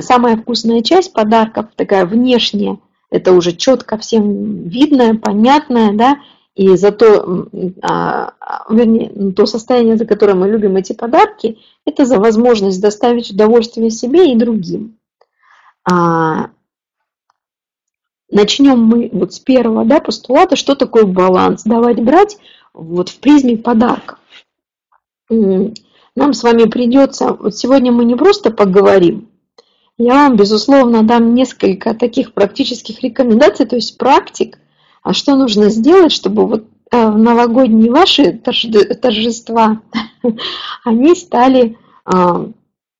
Самая 0.00 0.36
вкусная 0.36 0.82
часть 0.82 1.12
подарков, 1.12 1.66
такая 1.74 2.04
внешняя, 2.04 2.78
это 3.10 3.32
уже 3.32 3.52
четко 3.52 3.96
всем 3.96 4.68
видное, 4.68 5.14
понятное, 5.14 5.92
да, 5.92 6.18
и 6.54 6.76
за 6.76 6.92
то, 6.92 7.48
а, 7.82 8.34
а, 8.40 8.72
вернее, 8.72 9.32
то 9.32 9.46
состояние, 9.46 9.96
за 9.96 10.04
которое 10.04 10.34
мы 10.34 10.48
любим 10.48 10.76
эти 10.76 10.92
подарки, 10.92 11.58
это 11.86 12.04
за 12.04 12.18
возможность 12.18 12.80
доставить 12.80 13.30
удовольствие 13.30 13.90
себе 13.90 14.30
и 14.30 14.36
другим. 14.36 14.98
А, 15.90 16.50
начнем 18.30 18.78
мы 18.80 19.08
вот 19.12 19.32
с 19.32 19.38
первого 19.38 19.84
да, 19.86 20.00
постулата, 20.00 20.56
что 20.56 20.74
такое 20.74 21.04
баланс, 21.04 21.62
давать-брать 21.64 22.36
вот 22.74 23.08
в 23.08 23.18
призме 23.20 23.56
подарков. 23.56 24.18
Нам 25.28 26.32
с 26.32 26.42
вами 26.42 26.64
придется, 26.64 27.32
вот 27.32 27.56
сегодня 27.56 27.92
мы 27.92 28.04
не 28.04 28.16
просто 28.16 28.50
поговорим, 28.50 29.30
я 30.02 30.14
вам, 30.14 30.36
безусловно, 30.36 31.02
дам 31.02 31.34
несколько 31.34 31.92
таких 31.92 32.32
практических 32.32 33.02
рекомендаций, 33.02 33.66
то 33.66 33.76
есть 33.76 33.98
практик, 33.98 34.58
а 35.02 35.12
что 35.12 35.36
нужно 35.36 35.68
сделать, 35.68 36.10
чтобы 36.10 36.46
вот 36.46 36.64
э, 36.90 37.10
в 37.10 37.18
новогодние 37.18 37.90
ваши 37.90 38.32
торжества, 38.32 39.82
они 40.84 41.14
стали, 41.14 41.76
а, 42.06 42.48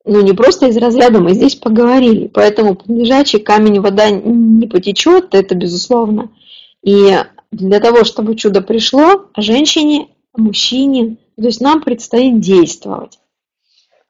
ну 0.05 0.21
не 0.21 0.33
просто 0.33 0.67
из 0.67 0.77
разряда, 0.77 1.19
мы 1.21 1.33
здесь 1.33 1.55
поговорили, 1.55 2.27
поэтому 2.27 2.77
лежачий 2.85 3.39
камень 3.39 3.79
вода 3.79 4.11
не 4.11 4.67
потечет, 4.67 5.33
это 5.33 5.55
безусловно. 5.55 6.29
И 6.83 7.17
для 7.51 7.79
того, 7.79 8.03
чтобы 8.03 8.35
чудо 8.35 8.61
пришло, 8.61 9.27
женщине, 9.37 10.07
мужчине, 10.35 11.17
то 11.35 11.43
есть 11.43 11.61
нам 11.61 11.81
предстоит 11.81 12.39
действовать. 12.39 13.19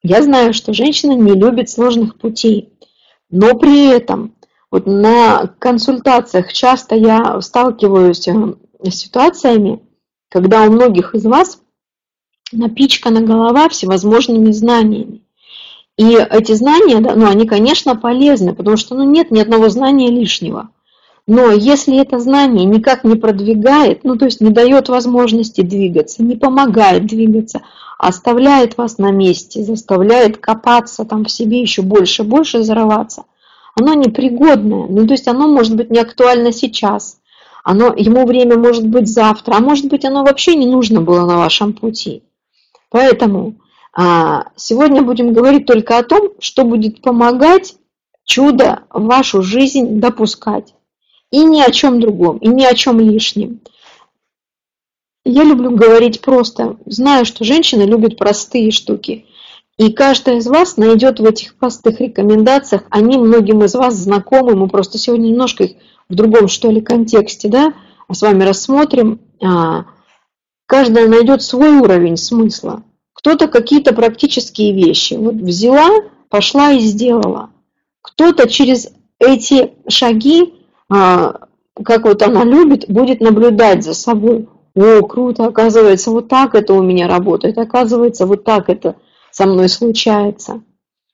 Я 0.03 0.23
знаю, 0.23 0.53
что 0.53 0.73
женщина 0.73 1.13
не 1.13 1.33
любит 1.33 1.69
сложных 1.69 2.17
путей. 2.17 2.69
Но 3.29 3.55
при 3.55 3.87
этом 3.87 4.35
вот 4.69 4.85
на 4.85 5.47
консультациях 5.59 6.53
часто 6.53 6.95
я 6.95 7.39
сталкиваюсь 7.41 8.27
э, 8.27 8.33
с 8.83 8.95
ситуациями, 8.95 9.81
когда 10.29 10.63
у 10.63 10.71
многих 10.71 11.13
из 11.13 11.25
вас 11.25 11.61
напичкана 12.51 13.21
голова 13.21 13.69
всевозможными 13.69 14.51
знаниями. 14.51 15.21
И 15.97 16.15
эти 16.15 16.53
знания, 16.53 16.99
да, 16.99 17.15
ну, 17.15 17.27
они, 17.27 17.45
конечно, 17.45 17.95
полезны, 17.95 18.55
потому 18.55 18.77
что 18.77 18.95
ну, 18.95 19.03
нет 19.03 19.29
ни 19.29 19.39
одного 19.39 19.69
знания 19.69 20.09
лишнего. 20.09 20.69
Но 21.27 21.51
если 21.51 21.99
это 21.99 22.19
знание 22.19 22.65
никак 22.65 23.03
не 23.03 23.15
продвигает, 23.15 24.03
ну 24.03 24.17
то 24.17 24.25
есть 24.25 24.41
не 24.41 24.49
дает 24.49 24.89
возможности 24.89 25.61
двигаться, 25.61 26.23
не 26.23 26.35
помогает 26.35 27.05
двигаться, 27.05 27.61
оставляет 27.97 28.77
вас 28.77 28.97
на 28.97 29.11
месте, 29.11 29.63
заставляет 29.63 30.37
копаться 30.37 31.05
там 31.05 31.25
в 31.25 31.31
себе 31.31 31.61
еще 31.61 31.83
больше, 31.83 32.23
больше 32.23 32.63
зарываться, 32.63 33.25
оно 33.79 33.93
непригодное, 33.93 34.87
ну 34.87 35.05
то 35.05 35.13
есть 35.13 35.27
оно 35.27 35.47
может 35.47 35.75
быть 35.75 35.91
не 35.91 35.99
актуально 35.99 36.51
сейчас, 36.51 37.19
оно, 37.63 37.93
ему 37.95 38.25
время 38.25 38.57
может 38.57 38.87
быть 38.87 39.07
завтра, 39.07 39.55
а 39.55 39.59
может 39.59 39.85
быть 39.85 40.03
оно 40.03 40.23
вообще 40.23 40.55
не 40.55 40.65
нужно 40.65 41.01
было 41.01 41.25
на 41.27 41.37
вашем 41.37 41.73
пути. 41.73 42.23
Поэтому 42.89 43.55
а, 43.93 44.45
сегодня 44.55 45.03
будем 45.03 45.33
говорить 45.33 45.67
только 45.67 45.97
о 45.97 46.03
том, 46.03 46.31
что 46.39 46.63
будет 46.63 47.01
помогать 47.01 47.75
чудо 48.25 48.83
в 48.89 49.05
вашу 49.05 49.43
жизнь 49.43 49.99
допускать. 49.99 50.73
И 51.31 51.43
ни 51.43 51.61
о 51.61 51.71
чем 51.71 51.99
другом, 51.99 52.37
и 52.37 52.47
ни 52.47 52.63
о 52.63 52.75
чем 52.75 52.99
лишнем. 52.99 53.61
Я 55.23 55.43
люблю 55.43 55.71
говорить 55.71 56.21
просто. 56.21 56.77
Знаю, 56.85 57.25
что 57.25 57.43
женщины 57.43 57.83
любят 57.83 58.17
простые 58.17 58.71
штуки. 58.71 59.25
И 59.77 59.91
каждая 59.91 60.37
из 60.37 60.47
вас 60.47 60.77
найдет 60.77 61.19
в 61.19 61.25
этих 61.25 61.55
простых 61.55 62.01
рекомендациях, 62.01 62.83
они 62.89 63.17
многим 63.17 63.63
из 63.63 63.73
вас 63.73 63.95
знакомы, 63.95 64.55
мы 64.55 64.67
просто 64.67 64.97
сегодня 64.97 65.29
немножко 65.29 65.63
их 65.63 65.71
в 66.09 66.15
другом, 66.15 66.47
что 66.47 66.69
ли, 66.69 66.81
контексте, 66.81 67.47
да, 67.47 67.73
с 68.11 68.21
вами 68.21 68.43
рассмотрим. 68.43 69.21
А, 69.41 69.85
каждая 70.65 71.07
найдет 71.07 71.41
свой 71.41 71.77
уровень 71.77 72.17
смысла. 72.17 72.83
Кто-то 73.13 73.47
какие-то 73.47 73.93
практические 73.93 74.73
вещи. 74.73 75.13
Вот 75.13 75.35
взяла, 75.35 75.89
пошла 76.29 76.71
и 76.71 76.79
сделала. 76.79 77.51
Кто-то 78.01 78.49
через 78.49 78.89
эти 79.19 79.73
шаги 79.87 80.53
как 80.91 82.03
вот 82.03 82.21
она 82.21 82.43
любит, 82.43 82.89
будет 82.89 83.21
наблюдать 83.21 83.83
за 83.83 83.93
собой. 83.93 84.49
О, 84.75 85.01
круто, 85.01 85.45
оказывается, 85.45 86.11
вот 86.11 86.27
так 86.27 86.55
это 86.55 86.73
у 86.73 86.81
меня 86.81 87.07
работает, 87.07 87.57
оказывается, 87.57 88.25
вот 88.25 88.43
так 88.43 88.69
это 88.69 88.95
со 89.31 89.45
мной 89.45 89.69
случается. 89.69 90.61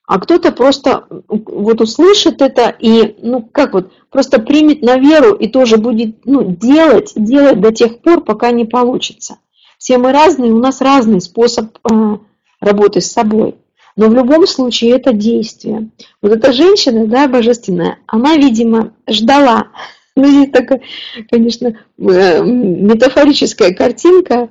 А 0.07 0.19
кто-то 0.19 0.51
просто 0.51 1.05
вот 1.27 1.81
услышит 1.81 2.41
это 2.41 2.69
и, 2.69 3.17
ну, 3.21 3.41
как 3.41 3.73
вот, 3.73 3.91
просто 4.09 4.39
примет 4.39 4.81
на 4.81 4.97
веру 4.97 5.33
и 5.33 5.47
тоже 5.47 5.77
будет, 5.77 6.25
ну, 6.25 6.43
делать, 6.45 7.11
делать 7.15 7.59
до 7.59 7.73
тех 7.73 7.99
пор, 7.99 8.23
пока 8.23 8.51
не 8.51 8.65
получится. 8.65 9.37
Все 9.77 9.97
мы 9.97 10.11
разные, 10.11 10.53
у 10.53 10.59
нас 10.59 10.81
разный 10.81 11.19
способ 11.19 11.77
э, 11.91 12.17
работы 12.61 13.01
с 13.01 13.11
собой. 13.11 13.55
Но 13.97 14.07
в 14.07 14.13
любом 14.13 14.45
случае 14.47 14.91
это 14.91 15.11
действие. 15.11 15.89
Вот 16.21 16.31
эта 16.31 16.53
женщина, 16.53 17.07
да, 17.07 17.27
божественная, 17.27 17.97
она, 18.05 18.37
видимо, 18.37 18.93
ждала. 19.09 19.67
Ну, 20.15 20.25
здесь 20.25 20.51
такая, 20.51 20.81
конечно, 21.29 21.67
э, 21.67 22.43
метафорическая 22.43 23.73
картинка. 23.73 24.49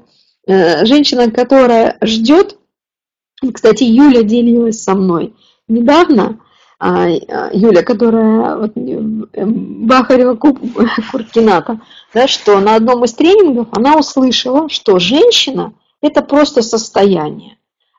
Э, 0.48 0.84
женщина, 0.84 1.30
которая 1.30 1.96
ждет, 2.02 2.58
кстати, 3.54 3.84
Юля 3.84 4.22
делилась 4.24 4.82
со 4.82 4.94
мной 4.94 5.34
недавно, 5.68 6.40
а, 6.78 7.08
Юля, 7.52 7.82
которая 7.82 8.56
вот, 8.56 8.72
э, 8.76 9.44
Бахарева 9.46 10.34
Куркината, 11.12 11.80
да, 12.12 12.28
что 12.28 12.60
на 12.60 12.74
одном 12.74 13.04
из 13.04 13.14
тренингов 13.14 13.68
она 13.72 13.96
услышала, 13.96 14.68
что 14.68 14.98
женщина– 14.98 15.72
это 16.02 16.22
просто 16.22 16.62
состояние. 16.62 17.55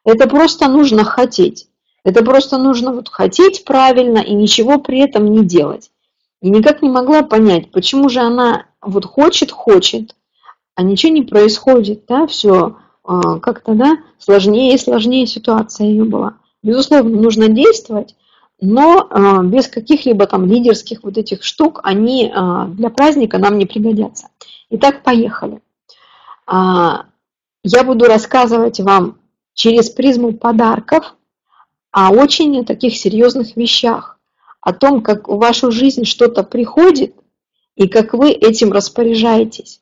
Это 0.07 0.29
просто 0.29 0.69
нужно 0.69 1.03
хотеть. 1.03 1.67
Это 2.05 2.23
просто 2.23 2.57
нужно 2.57 2.93
вот 2.93 3.09
хотеть 3.09 3.65
правильно 3.65 4.19
и 4.19 4.33
ничего 4.33 4.79
при 4.79 4.99
этом 4.99 5.29
не 5.29 5.43
делать. 5.43 5.91
И 6.41 6.49
никак 6.49 6.81
не 6.81 6.89
могла 6.89 7.23
понять, 7.23 7.71
почему 7.71 8.07
же 8.07 8.21
она 8.21 8.67
вот 8.81 9.03
хочет, 9.03 9.51
хочет, 9.51 10.15
а 10.75 10.83
ничего 10.83 11.11
не 11.11 11.23
происходит, 11.23 12.05
да, 12.07 12.25
все 12.25 12.77
а, 13.03 13.39
как-то, 13.39 13.73
да, 13.73 13.97
сложнее 14.17 14.75
и 14.75 14.77
сложнее 14.77 15.27
ситуация 15.27 15.87
ее 15.87 16.05
была. 16.05 16.35
Безусловно, 16.63 17.19
нужно 17.19 17.49
действовать, 17.49 18.15
но 18.61 19.07
а, 19.09 19.43
без 19.43 19.67
каких-либо 19.67 20.25
там 20.25 20.45
лидерских 20.45 21.03
вот 21.03 21.17
этих 21.17 21.43
штук 21.43 21.81
они 21.83 22.31
а, 22.33 22.67
для 22.67 22.89
праздника 22.89 23.39
нам 23.39 23.57
не 23.57 23.65
пригодятся. 23.65 24.29
Итак, 24.69 25.03
поехали. 25.03 25.59
я 26.47 27.03
буду 27.83 28.05
рассказывать 28.05 28.79
вам 28.79 29.17
через 29.57 29.89
призму 29.89 30.33
подарков 30.33 31.15
о 31.91 32.11
очень 32.11 32.63
таких 32.63 32.95
серьезных 32.95 33.57
вещах, 33.57 34.19
о 34.61 34.71
том, 34.71 35.01
как 35.01 35.27
в 35.27 35.37
вашу 35.37 35.71
жизнь 35.71 36.05
что-то 36.05 36.43
приходит 36.43 37.15
и 37.75 37.87
как 37.87 38.13
вы 38.13 38.31
этим 38.31 38.71
распоряжаетесь. 38.71 39.81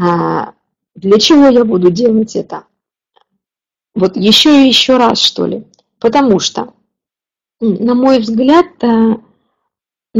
А, 0.00 0.52
для 0.96 1.18
чего 1.20 1.46
я 1.46 1.64
буду 1.64 1.92
делать 1.92 2.34
это? 2.34 2.64
Вот 3.94 4.16
еще 4.16 4.64
и 4.64 4.68
еще 4.68 4.96
раз, 4.96 5.20
что 5.20 5.46
ли. 5.46 5.64
Потому 6.00 6.40
что, 6.40 6.74
на 7.60 7.94
мой 7.94 8.18
взгляд, 8.18 8.66
э, 8.82 8.86
ну 8.86 9.20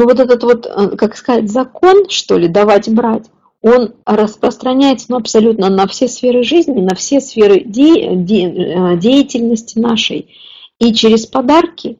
вот 0.04 0.20
этот 0.20 0.44
вот, 0.44 0.66
э, 0.66 0.96
как 0.96 1.16
сказать, 1.16 1.50
закон, 1.50 2.08
что 2.08 2.38
ли, 2.38 2.46
давать 2.46 2.88
брать, 2.88 3.26
он 3.62 3.94
распространяется 4.04 5.06
ну, 5.08 5.16
абсолютно 5.16 5.68
на 5.68 5.86
все 5.86 6.06
сферы 6.08 6.44
жизни, 6.44 6.80
на 6.80 6.94
все 6.94 7.20
сферы 7.20 7.60
де, 7.60 8.14
де, 8.14 8.44
э, 8.44 8.96
деятельности 8.96 9.78
нашей. 9.78 10.34
И 10.78 10.92
через 10.92 11.26
подарки 11.26 11.98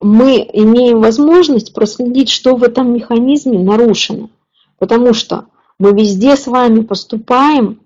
мы 0.00 0.48
имеем 0.52 1.00
возможность 1.00 1.74
проследить, 1.74 2.30
что 2.30 2.56
в 2.56 2.62
этом 2.62 2.94
механизме 2.94 3.58
нарушено. 3.58 4.30
Потому 4.78 5.12
что 5.12 5.46
мы 5.78 5.92
везде 5.92 6.36
с 6.36 6.46
вами 6.46 6.80
поступаем 6.80 7.80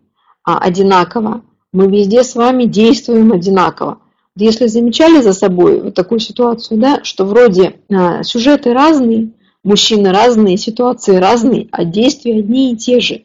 а, 0.45 0.59
одинаково, 0.59 1.43
мы 1.73 1.87
везде 1.89 2.23
с 2.23 2.35
вами 2.35 2.65
действуем 2.65 3.33
одинаково. 3.33 3.99
Если 4.37 4.67
замечали 4.67 5.21
за 5.21 5.33
собой 5.33 5.81
вот 5.81 5.95
такую 5.95 6.21
ситуацию, 6.21 6.81
да, 6.81 7.05
что 7.05 7.25
вроде 7.25 7.81
а, 7.91 8.23
сюжеты 8.23 8.73
разные, 8.73 9.33
мужчины 9.65 10.11
разные, 10.13 10.57
ситуации 10.57 11.17
разные, 11.17 11.69
а 11.73 11.85
действия 11.85 12.39
одни 12.39 12.73
и 12.73 12.77
те 12.77 13.01
же. 13.01 13.25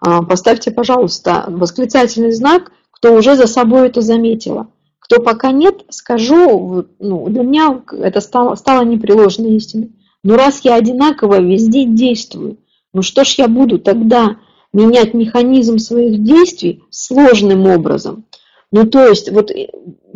А, 0.00 0.22
поставьте, 0.22 0.70
пожалуйста, 0.70 1.44
восклицательный 1.48 2.32
знак, 2.32 2.72
кто 2.90 3.14
уже 3.14 3.36
за 3.36 3.46
собой 3.46 3.88
это 3.88 4.00
заметила. 4.00 4.68
Кто 4.98 5.20
пока 5.20 5.52
нет, 5.52 5.84
скажу, 5.90 6.86
ну, 6.98 7.28
для 7.28 7.42
меня 7.42 7.82
это 7.92 8.20
стало, 8.20 8.54
стало 8.54 8.84
непреложной 8.84 9.56
истиной. 9.56 9.92
Но 10.22 10.36
раз 10.36 10.60
я 10.64 10.76
одинаково 10.76 11.40
везде 11.40 11.84
действую, 11.84 12.56
ну 12.94 13.02
что 13.02 13.24
ж 13.24 13.34
я 13.38 13.48
буду 13.48 13.78
тогда 13.78 14.38
менять 14.72 15.12
механизм 15.12 15.78
своих 15.78 16.22
действий 16.22 16.82
сложным 16.90 17.66
образом? 17.66 18.24
Ну, 18.74 18.86
то 18.86 19.06
есть, 19.06 19.30
вот 19.30 19.52
э, 19.52 19.68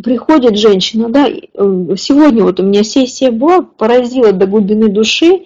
приходит 0.03 0.59
женщина, 0.59 1.09
да, 1.09 1.29
э, 1.29 1.95
сегодня 1.97 2.43
вот 2.43 2.59
у 2.59 2.65
меня 2.65 2.83
сессия 2.83 3.31
была, 3.31 3.63
поразила 3.63 4.33
до 4.33 4.47
глубины 4.47 4.89
души, 4.89 5.45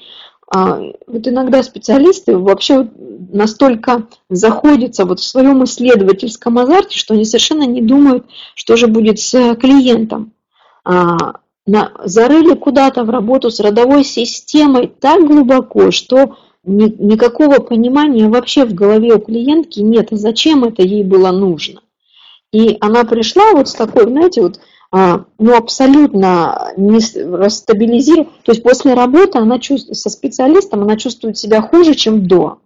а, 0.48 0.80
вот 1.06 1.28
иногда 1.28 1.62
специалисты 1.62 2.38
вообще 2.38 2.88
настолько 3.30 4.06
заходятся 4.30 5.04
вот 5.04 5.20
в 5.20 5.24
своем 5.24 5.62
исследовательском 5.64 6.56
азарте, 6.56 6.96
что 6.96 7.12
они 7.12 7.26
совершенно 7.26 7.64
не 7.64 7.82
думают, 7.82 8.24
что 8.54 8.76
же 8.76 8.86
будет 8.86 9.18
с 9.18 9.56
клиентом. 9.56 10.32
А, 10.82 11.34
зарыли 11.66 12.54
куда-то 12.54 13.04
в 13.04 13.10
работу 13.10 13.50
с 13.50 13.60
родовой 13.60 14.04
системой 14.04 14.86
так 14.86 15.26
глубоко, 15.26 15.90
что 15.90 16.38
никакого 16.64 17.58
понимания 17.58 18.26
вообще 18.28 18.64
в 18.64 18.72
голове 18.72 19.16
у 19.16 19.18
клиентки 19.18 19.80
нет, 19.80 20.08
зачем 20.12 20.64
это 20.64 20.80
ей 20.80 21.04
было 21.04 21.30
нужно. 21.30 21.81
И 22.52 22.76
она 22.80 23.04
пришла 23.04 23.52
вот 23.52 23.68
с 23.68 23.74
такой, 23.74 24.04
знаете, 24.04 24.42
вот 24.42 24.60
а, 24.94 25.24
ну, 25.38 25.56
абсолютно 25.56 26.72
не 26.76 26.98
расстабилизировать. 27.34 28.28
То 28.42 28.52
есть 28.52 28.62
после 28.62 28.92
работы 28.92 29.38
она 29.38 29.58
чувствует, 29.58 29.96
со 29.96 30.10
специалистом 30.10 30.82
она 30.82 30.96
чувствует 30.96 31.38
себя 31.38 31.62
хуже, 31.62 31.94
чем 31.94 32.26
до. 32.26 32.58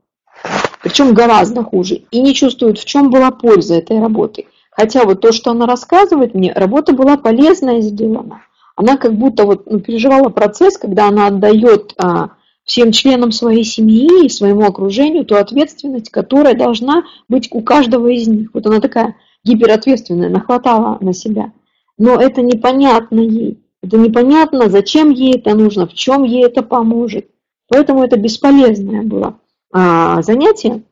Причем 0.83 1.15
гораздо 1.15 1.63
хуже. 1.63 2.03
И 2.11 2.21
не 2.21 2.35
чувствует, 2.35 2.79
в 2.79 2.85
чем 2.85 3.11
была 3.11 3.31
польза 3.31 3.77
этой 3.77 4.01
работы. 4.01 4.47
Хотя 4.71 5.05
вот 5.05 5.21
то, 5.21 5.33
что 5.33 5.53
она 5.53 5.67
рассказывает 5.67 6.35
мне, 6.35 6.53
работа 6.53 6.93
была 6.93 7.17
полезная 7.17 7.81
сделана. 7.81 8.43
Она 8.75 8.97
как 8.97 9.15
будто 9.15 9.45
вот 9.45 9.71
ну, 9.71 9.81
переживала 9.81 10.29
процесс, 10.29 10.77
когда 10.77 11.09
она 11.09 11.29
отдает 11.29 11.95
а, 11.97 12.31
всем 12.65 12.93
членам 12.93 13.33
своей 13.33 13.65
семьи 13.65 14.27
и 14.27 14.29
своему 14.29 14.67
окружению 14.67 15.25
ту 15.25 15.37
ответственность, 15.37 16.11
которая 16.11 16.55
должна 16.55 17.05
быть 17.29 17.49
у 17.53 17.63
каждого 17.63 18.09
из 18.09 18.27
них. 18.27 18.51
Вот 18.53 18.67
она 18.67 18.81
такая 18.81 19.15
гиперответственная, 19.47 20.29
нахватала 20.29 20.99
на 21.01 21.13
себя 21.13 21.53
но 21.99 22.21
это 22.21 22.43
непонятно 22.43 23.21
ей. 23.21 23.63
Это 23.83 23.99
непонятно, 23.99 24.69
зачем 24.69 25.11
ей 25.11 25.37
это 25.37 25.55
нужно, 25.55 25.87
в 25.87 25.95
чем 25.95 26.25
ей 26.25 26.45
это 26.45 26.63
поможет. 26.63 27.29
Поэтому 27.69 28.03
это 28.03 28.17
бесполезное 28.17 29.03
было 29.03 29.39
а, 29.73 30.23
занятие. 30.23 30.83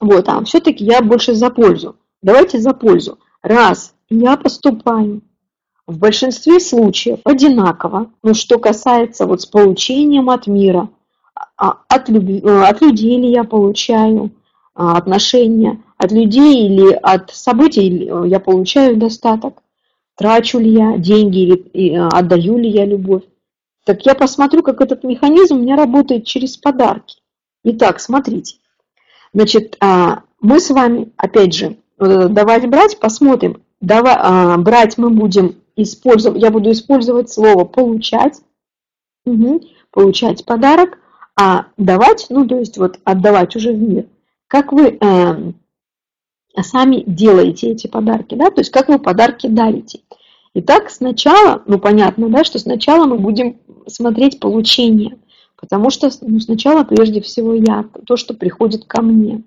Вот, 0.00 0.28
а 0.28 0.42
все-таки 0.44 0.84
я 0.84 1.00
больше 1.02 1.34
за 1.34 1.50
пользу. 1.50 1.96
Давайте 2.22 2.58
за 2.58 2.72
пользу. 2.72 3.18
Раз, 3.42 3.94
я 4.10 4.36
поступаю 4.36 5.22
в 5.86 5.98
большинстве 5.98 6.58
случаев 6.58 7.20
одинаково, 7.24 8.10
ну 8.22 8.34
что 8.34 8.58
касается 8.58 9.26
вот 9.26 9.42
с 9.42 9.46
получением 9.46 10.30
от 10.30 10.46
мира, 10.46 10.88
а, 11.56 11.78
от, 11.88 12.08
любви, 12.08 12.40
э, 12.40 12.62
от 12.64 12.80
людей 12.80 13.18
ли 13.18 13.30
я 13.30 13.44
получаю 13.44 14.30
отношения, 14.74 15.82
от 15.98 16.12
людей 16.12 16.66
или 16.66 16.92
от 16.92 17.30
событий 17.30 18.08
э, 18.08 18.28
я 18.28 18.40
получаю 18.40 18.96
достаток 18.96 19.62
трачу 20.16 20.58
ли 20.58 20.72
я 20.72 20.98
деньги 20.98 21.38
или 21.38 21.96
э, 21.96 22.08
отдаю 22.08 22.58
ли 22.58 22.68
я 22.68 22.84
любовь. 22.84 23.22
Так 23.84 24.04
я 24.06 24.14
посмотрю, 24.14 24.62
как 24.62 24.80
этот 24.80 25.04
механизм 25.04 25.56
у 25.56 25.58
меня 25.60 25.76
работает 25.76 26.24
через 26.24 26.56
подарки. 26.56 27.18
Итак, 27.64 28.00
смотрите. 28.00 28.56
Значит, 29.32 29.76
а, 29.80 30.22
мы 30.40 30.60
с 30.60 30.70
вами, 30.70 31.10
опять 31.16 31.54
же, 31.54 31.76
давать 31.98 32.68
брать, 32.68 32.98
посмотрим. 33.00 33.62
Давай, 33.80 34.14
а, 34.16 34.56
брать 34.58 34.98
мы 34.98 35.10
будем 35.10 35.56
использовать, 35.76 36.40
я 36.40 36.50
буду 36.50 36.70
использовать 36.70 37.30
слово 37.30 37.64
получать, 37.64 38.40
угу, 39.24 39.62
получать 39.90 40.44
подарок, 40.44 40.98
а 41.34 41.66
давать, 41.76 42.26
ну 42.30 42.46
то 42.46 42.58
есть 42.58 42.78
вот 42.78 43.00
отдавать 43.04 43.56
уже 43.56 43.72
в 43.72 43.80
мир. 43.80 44.06
Как 44.52 44.70
вы 44.70 44.98
эм, 45.00 45.54
сами 46.60 47.04
делаете 47.06 47.70
эти 47.70 47.86
подарки, 47.86 48.34
да, 48.34 48.50
то 48.50 48.60
есть 48.60 48.70
как 48.70 48.88
вы 48.90 48.98
подарки 48.98 49.46
дарите. 49.46 50.00
Итак, 50.52 50.90
сначала, 50.90 51.62
ну 51.64 51.78
понятно, 51.78 52.28
да, 52.28 52.44
что 52.44 52.58
сначала 52.58 53.06
мы 53.06 53.16
будем 53.16 53.60
смотреть 53.86 54.40
получение, 54.40 55.16
потому 55.58 55.88
что 55.88 56.10
ну, 56.20 56.38
сначала 56.38 56.84
прежде 56.84 57.22
всего 57.22 57.54
я, 57.54 57.86
то, 58.06 58.18
что 58.18 58.34
приходит 58.34 58.84
ко 58.84 59.00
мне. 59.00 59.42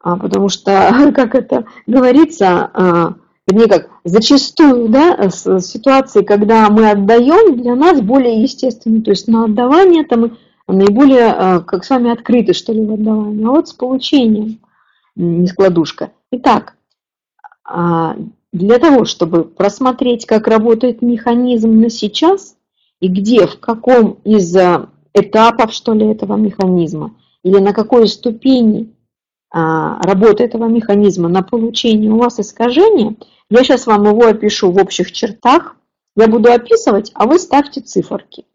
А, 0.00 0.16
потому 0.16 0.48
что, 0.48 0.70
как 1.14 1.34
это 1.34 1.66
говорится, 1.86 2.70
а, 2.72 3.14
вернее 3.46 3.68
как, 3.68 3.90
зачастую, 4.04 4.88
да, 4.88 5.28
ситуации, 5.28 6.24
когда 6.24 6.70
мы 6.70 6.88
отдаем, 6.88 7.60
для 7.60 7.74
нас 7.74 8.00
более 8.00 8.40
естественны, 8.40 9.02
то 9.02 9.10
есть 9.10 9.28
на 9.28 9.44
отдавание 9.44 10.02
там 10.02 10.38
наиболее, 10.68 11.26
а, 11.26 11.60
как 11.60 11.84
с 11.84 11.90
вами 11.90 12.10
открыты, 12.10 12.52
что 12.52 12.72
ли, 12.72 12.84
в 12.84 12.92
отдавании, 12.92 13.44
а 13.44 13.50
вот 13.50 13.68
с 13.68 13.72
получением, 13.72 14.60
не 15.16 15.46
складушка. 15.46 16.12
Итак, 16.32 16.76
а, 17.64 18.16
для 18.52 18.78
того, 18.78 19.04
чтобы 19.04 19.44
просмотреть, 19.44 20.26
как 20.26 20.48
работает 20.48 21.02
механизм 21.02 21.80
на 21.80 21.90
сейчас 21.90 22.56
и 23.00 23.08
где, 23.08 23.46
в 23.46 23.60
каком 23.60 24.18
из 24.24 24.54
а, 24.56 24.88
этапов, 25.12 25.72
что 25.72 25.92
ли, 25.92 26.06
этого 26.06 26.36
механизма, 26.36 27.14
или 27.42 27.58
на 27.58 27.72
какой 27.72 28.08
ступени 28.08 28.92
работы 29.52 30.42
этого 30.42 30.66
механизма 30.66 31.28
на 31.28 31.42
получение 31.42 32.10
у 32.10 32.18
вас 32.18 32.40
искажения, 32.40 33.14
я 33.50 33.62
сейчас 33.62 33.86
вам 33.86 34.04
его 34.04 34.26
опишу 34.26 34.72
в 34.72 34.78
общих 34.78 35.12
чертах. 35.12 35.76
Я 36.16 36.26
буду 36.26 36.50
описывать, 36.50 37.12
а 37.14 37.26
вы 37.26 37.38
ставьте 37.38 37.80
циферки. 37.80 38.46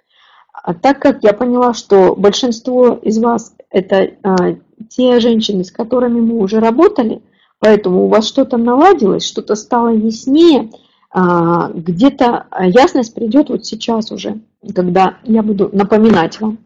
Так 0.82 1.00
как 1.00 1.24
я 1.24 1.34
поняла, 1.34 1.74
что 1.74 2.16
большинство 2.16 2.94
из 2.94 3.18
вас 3.20 3.54
это 3.70 4.58
те 4.90 5.20
женщины, 5.20 5.64
с 5.64 5.72
которыми 5.72 6.20
мы 6.20 6.38
уже 6.38 6.60
работали, 6.60 7.22
Поэтому 7.60 8.06
у 8.06 8.08
вас 8.08 8.28
что-то 8.28 8.58
наладилось, 8.58 9.28
что-то 9.28 9.56
стало 9.56 9.90
яснее, 9.90 10.72
а, 11.12 11.70
где-то 11.74 12.48
ясность 12.62 13.14
придет 13.14 13.50
вот 13.50 13.66
сейчас 13.66 14.12
уже, 14.12 14.40
когда 14.74 15.18
я 15.24 15.44
буду 15.44 15.70
напоминать 15.74 16.40
вам 16.40 16.60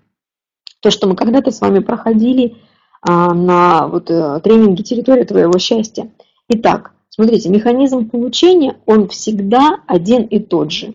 то, 0.82 0.92
что 0.92 1.08
мы 1.08 1.16
когда-то 1.16 1.52
с 1.52 1.62
вами 1.62 1.80
проходили 1.80 2.58
а, 3.02 3.34
на 3.34 3.88
вот 3.88 4.12
э, 4.12 4.40
тренинге 4.44 4.84
«Территория 4.84 5.24
твоего 5.24 5.58
счастья». 5.58 6.12
Итак, 6.50 6.92
смотрите, 7.10 7.50
механизм 7.50 8.10
получения, 8.10 8.76
он 8.86 9.08
всегда 9.08 9.80
один 9.88 10.24
и 10.24 10.40
тот 10.40 10.72
же. 10.72 10.94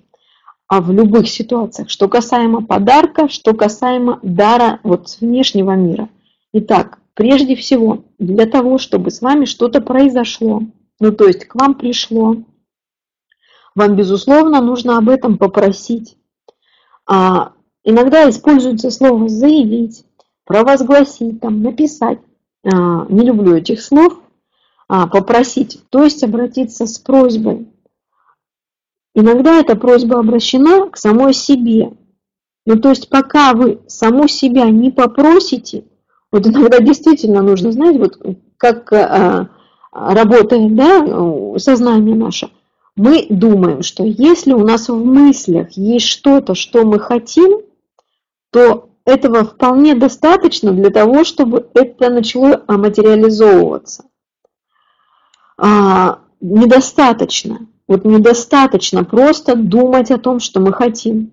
А 0.69 0.81
в 0.81 0.93
любых 0.93 1.29
ситуациях, 1.29 1.91
что 1.91 2.09
касаемо 2.09 2.65
подарка, 2.65 3.29
что 3.29 3.55
касаемо 3.55 4.21
дара 4.23 4.81
вот 4.83 5.09
с 5.09 5.21
внешнего 5.21 5.73
мира. 5.73 6.09
Итак, 6.53 6.99
Прежде 7.19 7.57
всего, 7.57 8.05
для 8.21 8.47
того, 8.47 8.79
чтобы 8.79 9.11
с 9.11 9.23
вами 9.23 9.45
что-то 9.45 9.81
произошло, 9.81 10.63
ну 11.01 11.11
то 11.11 11.27
есть 11.27 11.47
к 11.47 11.57
вам 11.57 11.75
пришло, 11.75 12.37
вам, 13.75 13.97
безусловно, 13.97 14.61
нужно 14.61 14.99
об 14.99 15.09
этом 15.09 15.37
попросить. 15.37 16.17
А, 17.07 17.55
иногда 17.83 18.31
используется 18.31 18.93
слово 18.93 19.29
«заявить», 19.29 20.05
«провозгласить», 20.45 21.41
там, 21.41 21.61
«написать». 21.61 22.21
А, 22.65 23.05
не 23.09 23.27
люблю 23.27 23.57
этих 23.57 23.83
слов. 23.83 24.21
а, 24.87 25.09
попросить, 25.09 25.83
то 25.91 26.05
есть 26.05 26.23
обратиться 26.23 26.87
с 26.87 27.01
просьбой. 27.01 27.67
Иногда 29.15 29.59
эта 29.59 29.77
просьба 29.77 30.19
обращена 30.19 30.91
к 30.91 30.97
самой 30.97 31.33
себе. 31.33 31.93
Ну, 32.67 32.79
то 32.79 32.91
есть 32.91 33.09
пока 33.09 33.55
вы 33.55 33.81
саму 33.87 34.29
себя 34.29 34.71
не 34.71 34.91
попросите, 34.91 35.85
вот 36.31 36.47
иногда 36.47 36.81
действительно 36.81 37.43
нужно, 37.43 37.73
знаете, 37.73 37.99
вот 37.99 38.19
как 38.59 38.93
а, 38.93 39.49
работает 39.93 40.75
да, 40.75 41.59
сознание 41.59 42.15
наше, 42.15 42.51
мы 42.97 43.27
думаем, 43.31 43.83
что 43.83 44.05
если 44.05 44.53
у 44.53 44.67
нас 44.67 44.89
в 44.89 45.05
мыслях 45.05 45.71
есть 45.73 46.07
что-то, 46.07 46.55
что 46.55 46.85
мы 46.85 46.99
хотим, 46.99 47.61
то 48.51 48.91
этого 49.05 49.45
вполне 49.45 49.95
достаточно 49.95 50.73
для 50.73 50.91
того, 50.91 51.25
чтобы 51.25 51.69
это 51.75 52.11
начало 52.11 52.63
материализовываться. 52.67 54.05
А, 55.57 56.21
недостаточно. 56.41 57.69
Вот 57.89 58.05
недостаточно 58.05 59.03
просто 59.03 59.57
думать 59.57 60.11
о 60.11 60.19
том, 60.19 60.41
что 60.41 60.61
мы 60.61 60.73
хотим. 60.73 61.33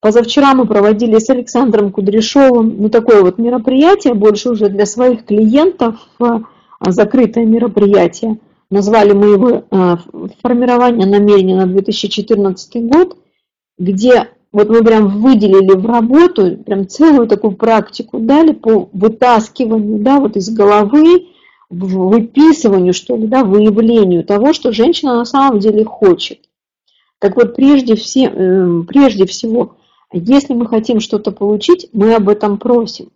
Позавчера 0.00 0.54
мы 0.54 0.66
проводили 0.66 1.18
с 1.18 1.30
Александром 1.30 1.90
Кудряшовым 1.90 2.76
ну, 2.78 2.90
такое 2.90 3.22
вот 3.22 3.38
мероприятие, 3.38 4.12
больше 4.12 4.50
уже 4.50 4.68
для 4.68 4.84
своих 4.84 5.24
клиентов, 5.24 5.94
а, 6.18 6.42
закрытое 6.86 7.46
мероприятие. 7.46 8.38
Назвали 8.70 9.12
мы 9.12 9.26
его 9.28 9.64
а, 9.70 9.98
«Формирование 10.42 11.06
намерения 11.06 11.56
на 11.56 11.66
2014 11.66 12.86
год», 12.86 13.16
где 13.78 14.28
вот 14.52 14.68
мы 14.68 14.84
прям 14.84 15.22
выделили 15.22 15.74
в 15.74 15.86
работу, 15.86 16.58
прям 16.58 16.86
целую 16.86 17.26
такую 17.26 17.56
практику 17.56 18.18
дали 18.18 18.52
по 18.52 18.90
вытаскиванию, 18.92 20.00
да, 20.00 20.20
вот 20.20 20.36
из 20.36 20.50
головы, 20.50 21.28
выписыванию, 21.70 22.92
что 22.92 23.16
ли, 23.16 23.26
да, 23.26 23.44
выявлению 23.44 24.24
того, 24.24 24.52
что 24.52 24.72
женщина 24.72 25.16
на 25.16 25.24
самом 25.24 25.58
деле 25.58 25.84
хочет. 25.84 26.40
Так 27.18 27.36
вот, 27.36 27.56
прежде, 27.56 27.96
все, 27.96 28.26
э, 28.26 28.82
прежде 28.86 29.26
всего, 29.26 29.76
если 30.12 30.54
мы 30.54 30.66
хотим 30.66 31.00
что-то 31.00 31.32
получить, 31.32 31.88
мы 31.92 32.14
об 32.14 32.28
этом 32.28 32.58
просим. 32.58 33.10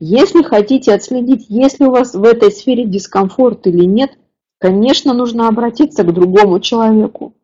Если 0.00 0.42
хотите 0.42 0.92
отследить, 0.94 1.46
есть 1.48 1.78
ли 1.78 1.86
у 1.86 1.92
вас 1.92 2.14
в 2.14 2.24
этой 2.24 2.50
сфере 2.50 2.84
дискомфорт 2.84 3.66
или 3.68 3.84
нет, 3.84 4.10
конечно, 4.58 5.14
нужно 5.14 5.46
обратиться 5.46 6.02
к 6.02 6.12
другому 6.12 6.58
человеку. 6.60 7.34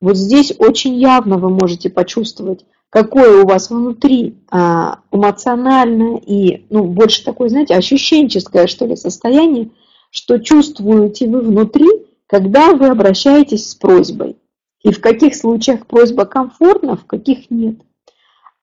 Вот 0.00 0.16
здесь 0.16 0.54
очень 0.58 0.94
явно 0.94 1.36
вы 1.36 1.50
можете 1.50 1.90
почувствовать, 1.90 2.64
какое 2.90 3.42
у 3.42 3.46
вас 3.46 3.70
внутри 3.70 4.36
а, 4.50 5.00
эмоциональное 5.12 6.16
и, 6.16 6.64
ну, 6.70 6.84
больше 6.84 7.24
такое, 7.24 7.48
знаете, 7.48 7.74
ощущенческое, 7.74 8.66
что 8.66 8.86
ли, 8.86 8.96
состояние, 8.96 9.70
что 10.16 10.38
чувствуете 10.38 11.28
вы 11.28 11.40
внутри, 11.42 11.86
когда 12.26 12.72
вы 12.72 12.86
обращаетесь 12.86 13.70
с 13.70 13.74
просьбой. 13.74 14.38
И 14.82 14.90
в 14.90 15.00
каких 15.00 15.36
случаях 15.36 15.86
просьба 15.86 16.24
комфортна, 16.24 16.96
в 16.96 17.04
каких 17.04 17.50
нет. 17.50 17.76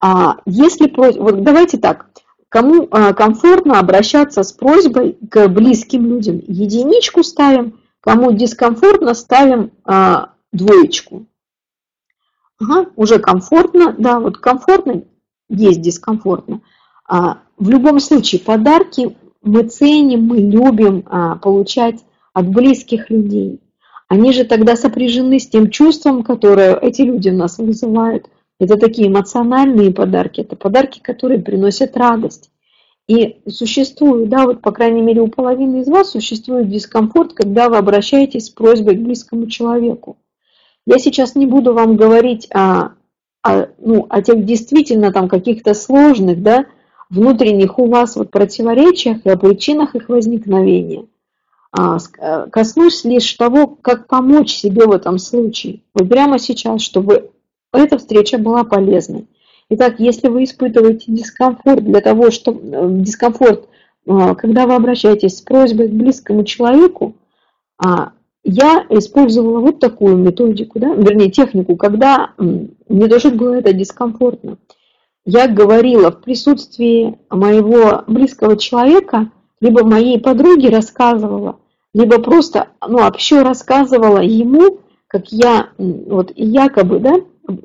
А 0.02 0.38
если 0.48 0.88
просьба, 0.88 1.22
вот 1.22 1.44
давайте 1.44 1.78
так, 1.78 2.08
кому 2.50 2.88
а, 2.90 3.14
комфортно 3.14 3.80
обращаться 3.80 4.42
с 4.42 4.52
просьбой 4.52 5.16
к 5.30 5.48
близким 5.48 6.08
людям, 6.08 6.42
единичку 6.48 7.22
ставим, 7.24 7.80
кому 8.02 8.32
дискомфортно, 8.32 9.14
ставим 9.14 9.72
а, 9.86 10.34
двоечку. 10.52 11.28
Ага, 12.60 12.90
уже 12.96 13.20
комфортно, 13.20 13.94
да, 13.98 14.20
вот 14.20 14.40
комфортно, 14.40 15.04
есть 15.50 15.82
дискомфортно. 15.82 16.62
А, 17.08 17.44
в 17.58 17.70
любом 17.70 18.00
случае 18.00 18.42
подарки 18.42 19.16
мы 19.44 19.64
ценим, 19.64 20.26
мы 20.26 20.38
любим 20.38 21.04
а, 21.06 21.36
получать 21.36 22.00
от 22.34 22.48
близких 22.48 23.10
людей. 23.10 23.60
Они 24.08 24.32
же 24.32 24.44
тогда 24.44 24.76
сопряжены 24.76 25.40
с 25.40 25.48
тем 25.48 25.70
чувством, 25.70 26.24
которое 26.24 26.76
эти 26.76 27.02
люди 27.02 27.30
в 27.30 27.34
нас 27.34 27.58
вызывают. 27.58 28.28
Это 28.60 28.78
такие 28.78 29.08
эмоциональные 29.08 29.92
подарки, 29.92 30.42
это 30.42 30.56
подарки, 30.56 31.00
которые 31.00 31.40
приносят 31.40 31.98
радость. 31.98 32.50
И 33.08 33.42
существует, 33.50 34.30
да, 34.30 34.46
вот 34.46 34.62
по 34.62 34.72
крайней 34.72 35.02
мере 35.02 35.22
у 35.22 35.28
половины 35.28 35.82
из 35.82 35.88
вас 35.88 36.12
существует 36.12 36.70
дискомфорт, 36.70 37.34
когда 37.34 37.68
вы 37.68 37.78
обращаетесь 37.78 38.46
с 38.46 38.50
просьбой 38.50 38.96
к 38.96 39.02
близкому 39.02 39.48
человеку. 39.48 40.18
Я 40.86 41.00
сейчас 41.00 41.36
не 41.36 41.46
буду 41.46 41.74
вам 41.74 41.98
говорить 41.98 42.48
о, 42.54 42.94
о, 43.42 43.68
ну, 43.78 44.06
о 44.10 44.22
тех 44.22 44.46
действительно 44.46 45.12
там 45.12 45.28
каких-то 45.28 45.74
сложных, 45.74 46.42
да, 46.42 46.66
внутренних 47.14 47.78
у 47.78 47.86
вас 47.86 48.16
вот 48.16 48.32
противоречиях 48.32 49.26
и 49.26 49.30
о 49.30 49.38
причинах 49.38 49.96
их 49.96 50.10
возникновения. 50.10 51.06
А, 51.72 51.98
э, 52.20 52.48
коснусь 52.52 53.04
лишь 53.04 53.32
того, 53.34 53.68
как 53.68 54.08
помочь 54.08 54.52
себе 54.52 54.86
в 54.86 54.92
этом 54.92 55.20
случае. 55.20 55.82
Вот 55.94 56.10
прямо 56.10 56.40
сейчас, 56.40 56.82
чтобы 56.82 57.32
эта 57.72 57.98
встреча 57.98 58.38
была 58.38 58.64
полезной. 58.64 59.28
Итак, 59.70 59.96
если 60.00 60.28
вы 60.28 60.44
испытываете 60.44 61.06
дискомфорт 61.08 61.84
для 61.84 62.02
того, 62.02 62.32
что 62.32 62.52
э, 62.52 62.88
дискомфорт, 62.92 63.68
э, 64.06 64.36
когда 64.36 64.66
вы 64.66 64.76
обращаетесь 64.76 65.38
с 65.38 65.42
просьбой 65.42 65.90
к 65.90 65.92
близкому 65.92 66.44
человеку, 66.44 67.16
а, 67.84 68.12
я 68.44 68.86
использовала 68.90 69.60
вот 69.60 69.80
такую 69.80 70.18
методику, 70.18 70.80
да, 70.80 70.94
вернее 70.94 71.32
технику, 71.32 71.76
когда 71.76 72.34
мне 72.38 73.08
тоже 73.08 73.30
было 73.30 73.56
это 73.56 73.74
дискомфортно 73.74 74.58
я 75.26 75.48
говорила 75.48 76.12
в 76.12 76.22
присутствии 76.22 77.18
моего 77.30 78.04
близкого 78.08 78.58
человека, 78.58 79.32
либо 79.62 79.86
моей 79.86 80.20
подруги 80.20 80.68
рассказывала, 80.68 81.60
либо 81.94 82.22
просто, 82.22 82.70
ну, 82.86 83.00
вообще 83.00 83.42
рассказывала 83.42 84.20
ему, 84.20 84.80
как 85.08 85.32
я, 85.32 85.70
вот, 85.78 86.34
якобы, 86.36 87.00
да, 87.00 87.16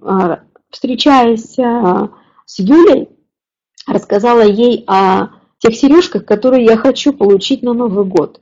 а, 0.02 0.40
встречаясь 0.70 1.58
а, 1.58 2.10
с 2.44 2.58
Юлей, 2.58 3.08
рассказала 3.86 4.42
ей 4.42 4.84
о 4.86 5.28
тех 5.58 5.74
сережках, 5.74 6.24
которые 6.24 6.64
я 6.64 6.76
хочу 6.76 7.12
получить 7.12 7.62
на 7.62 7.72
Новый 7.72 8.04
год. 8.04 8.40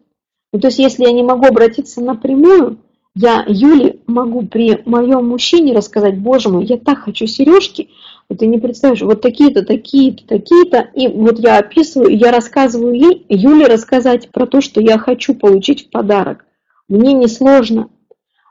Ну, 0.52 0.60
то 0.60 0.68
есть, 0.68 0.78
если 0.78 1.04
я 1.04 1.12
не 1.12 1.22
могу 1.22 1.46
обратиться 1.46 2.02
напрямую, 2.02 2.78
я 3.14 3.44
Юле 3.48 4.00
могу 4.06 4.42
при 4.46 4.82
моем 4.84 5.28
мужчине 5.28 5.72
рассказать, 5.72 6.18
боже 6.18 6.50
мой, 6.50 6.66
я 6.66 6.76
так 6.76 6.98
хочу 6.98 7.26
сережки, 7.26 7.88
вот 8.28 8.38
ты 8.38 8.46
не 8.46 8.58
представляешь, 8.58 9.02
вот 9.02 9.20
такие-то, 9.20 9.64
такие-то, 9.64 10.26
такие-то, 10.26 10.88
и 10.94 11.08
вот 11.08 11.38
я 11.38 11.58
описываю, 11.58 12.16
я 12.16 12.32
рассказываю 12.32 12.94
ей, 12.94 13.24
Юле 13.28 13.66
рассказать 13.66 14.30
про 14.30 14.46
то, 14.46 14.60
что 14.60 14.80
я 14.80 14.98
хочу 14.98 15.34
получить 15.34 15.86
в 15.86 15.90
подарок. 15.90 16.44
Мне 16.88 17.12
не 17.12 17.28
сложно. 17.28 17.88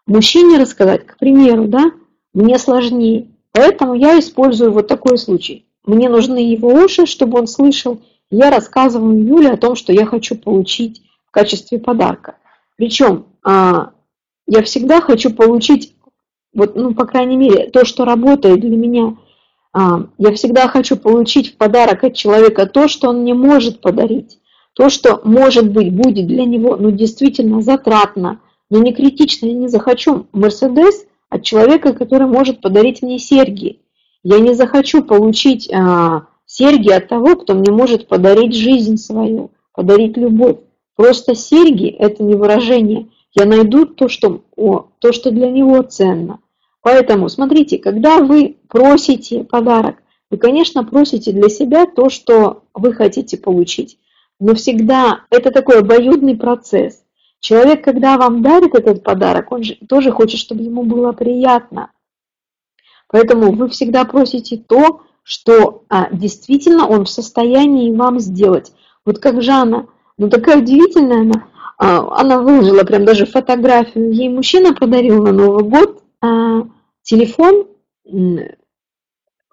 Мужчине 0.07 0.57
рассказать, 0.57 1.05
к 1.05 1.17
примеру, 1.17 1.67
да, 1.67 1.91
мне 2.33 2.57
сложнее. 2.57 3.27
Поэтому 3.51 3.93
я 3.93 4.19
использую 4.19 4.71
вот 4.71 4.87
такой 4.87 5.17
случай. 5.17 5.65
Мне 5.85 6.09
нужны 6.09 6.37
его 6.37 6.69
уши, 6.69 7.05
чтобы 7.05 7.39
он 7.39 7.47
слышал. 7.47 8.01
Я 8.29 8.49
рассказываю 8.49 9.23
Юле 9.23 9.51
о 9.51 9.57
том, 9.57 9.75
что 9.75 9.93
я 9.93 10.05
хочу 10.05 10.35
получить 10.35 11.01
в 11.25 11.31
качестве 11.31 11.79
подарка. 11.79 12.35
Причем 12.75 13.27
а, 13.43 13.91
я 14.47 14.61
всегда 14.63 15.01
хочу 15.01 15.33
получить, 15.33 15.95
вот, 16.53 16.75
ну, 16.75 16.93
по 16.93 17.05
крайней 17.05 17.37
мере, 17.37 17.69
то, 17.69 17.85
что 17.85 18.05
работает 18.05 18.59
для 18.59 18.75
меня. 18.75 19.17
А, 19.77 20.05
я 20.17 20.31
всегда 20.33 20.69
хочу 20.69 20.95
получить 20.95 21.53
в 21.53 21.57
подарок 21.57 22.05
от 22.05 22.13
человека 22.13 22.65
то, 22.65 22.87
что 22.87 23.09
он 23.09 23.25
не 23.25 23.33
может 23.33 23.81
подарить. 23.81 24.39
То, 24.73 24.89
что, 24.89 25.19
может 25.25 25.69
быть, 25.69 25.93
будет 25.93 26.27
для 26.27 26.45
него, 26.45 26.77
ну, 26.77 26.91
действительно 26.91 27.61
затратно, 27.61 28.39
но 28.69 28.79
не 28.79 28.93
критично. 28.93 29.47
Я 29.47 29.53
не 29.53 29.67
захочу 29.67 30.27
Мерседес 30.31 31.05
от 31.29 31.43
человека, 31.43 31.91
который 31.91 32.27
может 32.27 32.61
подарить 32.61 33.01
мне 33.01 33.19
серьги. 33.19 33.79
Я 34.23 34.39
не 34.39 34.53
захочу 34.53 35.03
получить 35.03 35.69
а, 35.73 36.27
серьги 36.45 36.89
от 36.89 37.09
того, 37.09 37.35
кто 37.35 37.53
мне 37.53 37.71
может 37.71 38.07
подарить 38.07 38.55
жизнь 38.55 38.95
свою, 38.95 39.51
подарить 39.73 40.15
любовь. 40.15 40.59
Просто 40.95 41.35
серьги– 41.35 41.87
это 41.99 42.23
не 42.23 42.35
выражение 42.35 43.07
я 43.35 43.45
найду 43.45 43.85
то, 43.85 44.07
что, 44.07 44.41
о, 44.55 44.87
то, 44.99 45.11
что 45.11 45.29
для 45.29 45.51
него 45.51 45.81
ценно. 45.83 46.39
Поэтому, 46.85 47.29
смотрите, 47.29 47.79
когда 47.79 48.19
вы 48.19 48.57
просите 48.67 49.43
подарок, 49.43 49.95
вы, 50.29 50.37
конечно, 50.37 50.83
просите 50.83 51.31
для 51.31 51.49
себя 51.49 51.87
то, 51.87 52.09
что 52.09 52.61
вы 52.75 52.93
хотите 52.93 53.39
получить. 53.39 53.97
Но 54.39 54.53
всегда 54.53 55.21
это 55.31 55.49
такой 55.49 55.79
обоюдный 55.79 56.37
процесс. 56.37 57.01
Человек, 57.39 57.83
когда 57.83 58.17
вам 58.17 58.43
дарит 58.43 58.75
этот 58.75 59.01
подарок, 59.01 59.51
он 59.51 59.63
же 59.63 59.79
тоже 59.89 60.11
хочет, 60.11 60.39
чтобы 60.39 60.61
ему 60.61 60.83
было 60.83 61.11
приятно. 61.11 61.89
Поэтому 63.07 63.51
вы 63.53 63.67
всегда 63.69 64.05
просите 64.05 64.57
то, 64.57 65.01
что 65.23 65.85
а, 65.89 66.11
действительно 66.11 66.87
он 66.87 67.05
в 67.05 67.09
состоянии 67.09 67.95
вам 67.95 68.19
сделать. 68.19 68.73
Вот 69.07 69.17
как 69.17 69.41
Жанна, 69.41 69.87
ну 70.19 70.29
такая 70.29 70.59
удивительная 70.59 71.21
она, 71.21 71.47
а, 71.79 72.21
она 72.21 72.41
выложила 72.41 72.83
прям 72.83 73.05
даже 73.05 73.25
фотографию. 73.25 74.13
Ей 74.13 74.29
мужчина 74.29 74.75
подарил 74.75 75.23
на 75.23 75.31
Новый 75.31 75.63
год 75.63 76.03
а, 76.21 76.67
телефон, 77.05 77.67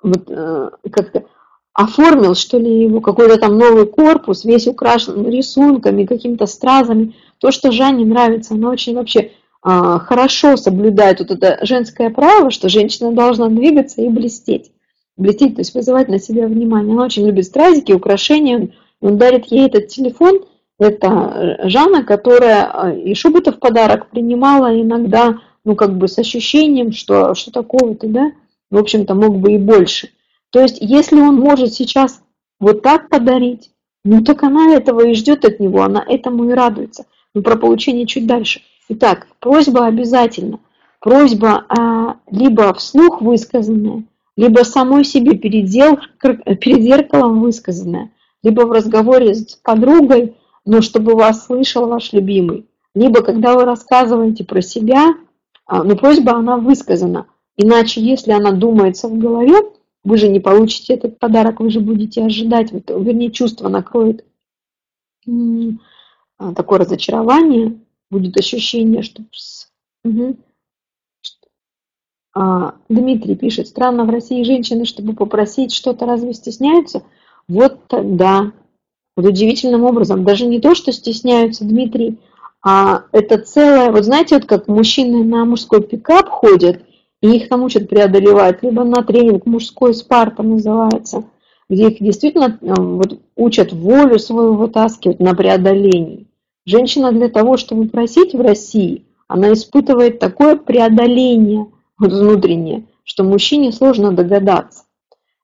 вот, 0.03 0.31
а, 0.31 0.71
как-то 0.91 1.25
оформил, 1.73 2.35
что 2.35 2.59
ли, 2.59 2.85
его 2.85 3.01
какой-то 3.01 3.39
там 3.39 3.57
новый 3.57 3.87
корпус, 3.87 4.45
весь 4.45 4.67
украшен 4.67 5.29
рисунками, 5.29 6.05
какими-то 6.05 6.47
стразами. 6.47 7.15
То, 7.39 7.51
что 7.51 7.73
Жанне 7.73 8.05
нравится, 8.05 8.55
она 8.55 8.71
очень 8.71 8.95
вообще 8.95 9.31
а, 9.63 9.99
хорошо 10.01 10.57
соблюдает 10.57 11.21
вот 11.21 11.31
это 11.31 11.65
женское 11.65 12.11
право, 12.11 12.51
что 12.51 12.69
женщина 12.69 13.13
должна 13.13 13.49
двигаться 13.49 14.03
и 14.03 14.09
блестеть. 14.09 14.73
Блестеть, 15.17 15.55
то 15.55 15.61
есть 15.61 15.75
вызывать 15.75 16.09
на 16.09 16.19
себя 16.19 16.47
внимание. 16.47 16.93
Она 16.93 17.05
очень 17.05 17.27
любит 17.27 17.45
стразики, 17.45 17.93
украшения. 17.93 18.71
Он 19.01 19.19
дарит 19.19 19.47
ей 19.47 19.67
этот 19.67 19.89
телефон. 19.89 20.41
Это 20.79 21.59
Жанна, 21.65 22.03
которая 22.03 22.65
а, 22.65 22.93
и 22.93 23.15
шубу-то 23.15 23.53
в 23.53 23.61
подарок 23.61 24.11
принимала 24.11 24.79
иногда, 24.79 25.39
ну 25.65 25.77
как 25.77 25.97
бы 25.97 26.09
с 26.09 26.19
ощущением, 26.19 26.93
что 26.93 27.35
что 27.35 27.51
такого-то, 27.51 28.09
да, 28.09 28.33
в 28.71 28.79
общем-то 28.79 29.15
мог 29.15 29.39
бы 29.39 29.53
и 29.53 29.59
больше. 29.59 30.11
То 30.51 30.61
есть, 30.61 30.79
если 30.81 31.21
он 31.21 31.37
может 31.37 31.73
сейчас 31.73 32.23
вот 32.61 32.83
так 32.83 33.09
подарить, 33.09 33.71
ну 34.05 34.23
так 34.23 34.43
она 34.43 34.75
этого 34.75 35.07
и 35.07 35.15
ждет 35.15 35.45
от 35.45 35.61
него, 35.61 35.83
она 35.83 36.05
этому 36.07 36.51
и 36.51 36.53
радуется. 36.53 37.07
Но 37.35 37.43
про 37.43 37.57
получение 37.57 38.07
чуть 38.07 38.27
дальше. 38.27 38.61
Итак, 38.89 39.27
просьба 39.41 39.87
обязательно. 39.87 40.61
Просьба 41.01 41.65
а, 41.69 42.17
либо 42.31 42.73
вслух 42.75 43.23
высказанная, 43.23 44.05
либо 44.37 44.61
самой 44.61 45.05
себе 45.05 45.37
перед, 45.37 45.69
зел, 45.69 45.99
перед 46.21 46.83
зеркалом 46.83 47.41
высказанная, 47.41 48.11
либо 48.43 48.63
в 48.63 48.73
разговоре 48.73 49.35
с 49.35 49.57
подругой, 49.57 50.37
но 50.65 50.81
чтобы 50.81 51.15
вас 51.15 51.47
слышал 51.47 51.89
ваш 51.89 52.13
любимый. 52.13 52.67
Либо 52.95 53.23
когда 53.23 53.55
вы 53.55 53.65
рассказываете 53.65 54.45
про 54.45 54.61
себя, 54.61 55.15
но 55.85 55.97
просьба 55.97 56.33
она 56.33 56.59
высказана. 56.59 57.27
Иначе, 57.57 58.01
если 58.01 58.33
она 58.33 58.53
думается 58.53 59.09
в 59.09 59.19
голове, 59.19 59.55
вы 60.05 60.17
же 60.17 60.29
не 60.29 60.41
получите 60.41 60.95
этот 60.95 61.19
подарок, 61.19 61.61
вы 61.61 61.71
же 61.71 61.81
будете 61.81 62.25
ожидать, 62.25 62.73
вернее, 62.73 63.31
чувство 63.31 63.69
накроет 63.69 64.25
а, 65.27 66.55
такое 66.55 66.81
разочарование, 66.81 67.79
будет 68.11 68.37
ощущение, 68.37 69.03
что... 69.03 69.23
Угу. 70.05 70.37
А, 72.35 72.75
Дмитрий 72.89 73.37
пишет, 73.37 73.69
странно 73.69 74.05
в 74.05 74.11
России 74.11 74.43
женщины, 74.43 74.85
чтобы 74.85 75.15
попросить 75.15 75.73
что-то, 75.73 76.07
разве 76.07 76.35
стесняются? 76.35 77.05
Вот 77.47 77.87
тогда, 77.89 78.53
вот 79.17 79.27
удивительным 79.27 79.85
образом, 79.85 80.25
даже 80.25 80.47
не 80.47 80.61
то, 80.61 80.75
что 80.75 80.93
стесняются, 80.93 81.65
Дмитрий, 81.65 82.19
а 82.65 83.05
это 83.13 83.39
целое, 83.39 83.91
вот 83.91 84.05
знаете, 84.05 84.37
вот 84.37 84.47
как 84.47 84.69
мужчины 84.69 85.25
на 85.25 85.45
мужской 85.45 85.83
пикап 85.83 86.29
ходят, 86.29 86.83
и 87.21 87.37
их 87.37 87.49
там 87.49 87.65
учат 87.65 87.89
преодолевать, 87.89 88.63
либо 88.63 88.85
на 88.85 89.03
тренинг 89.03 89.47
мужской 89.47 89.95
спарта 89.95 90.43
называется, 90.43 91.25
где 91.69 91.89
их 91.89 92.03
действительно 92.03 92.59
э, 92.61 92.75
вот, 92.75 93.21
учат 93.37 93.73
волю 93.73 94.19
свою 94.19 94.55
вытаскивать 94.55 95.21
на 95.21 95.35
преодолении. 95.35 96.27
Женщина 96.65 97.11
для 97.11 97.29
того, 97.29 97.57
чтобы 97.57 97.89
просить 97.89 98.35
в 98.35 98.41
России, 98.41 99.05
она 99.27 99.53
испытывает 99.53 100.19
такое 100.19 100.57
преодоление 100.57 101.67
вот, 101.99 102.13
внутреннее, 102.13 102.85
что 103.03 103.25
мужчине 103.25 103.73
сложно 103.73 104.13
догадаться. 104.13 104.85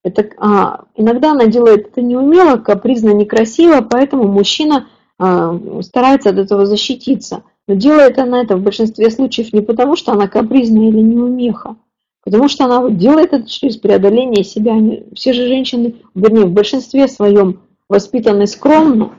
Это, 0.04 0.28
а, 0.38 0.84
иногда 0.94 1.32
она 1.32 1.46
делает 1.46 1.88
это 1.88 2.02
неумело, 2.02 2.56
капризно, 2.56 3.10
некрасиво, 3.10 3.80
поэтому 3.80 4.28
мужчина 4.28 4.86
старается 5.18 6.30
от 6.30 6.38
этого 6.38 6.66
защититься. 6.66 7.42
Но 7.66 7.74
делает 7.74 8.18
она 8.18 8.42
это 8.42 8.56
в 8.56 8.62
большинстве 8.62 9.10
случаев 9.10 9.52
не 9.52 9.60
потому, 9.60 9.96
что 9.96 10.12
она 10.12 10.28
капризная 10.28 10.88
или 10.88 11.00
неумеха, 11.00 11.76
потому 12.24 12.48
что 12.48 12.64
она 12.64 12.88
делает 12.90 13.32
это 13.32 13.48
через 13.48 13.76
преодоление 13.76 14.44
себя. 14.44 14.74
Все 15.14 15.32
же 15.32 15.46
женщины, 15.46 15.96
вернее, 16.14 16.46
в 16.46 16.52
большинстве 16.52 17.08
своем 17.08 17.60
воспитаны 17.88 18.46
скромно, 18.46 19.12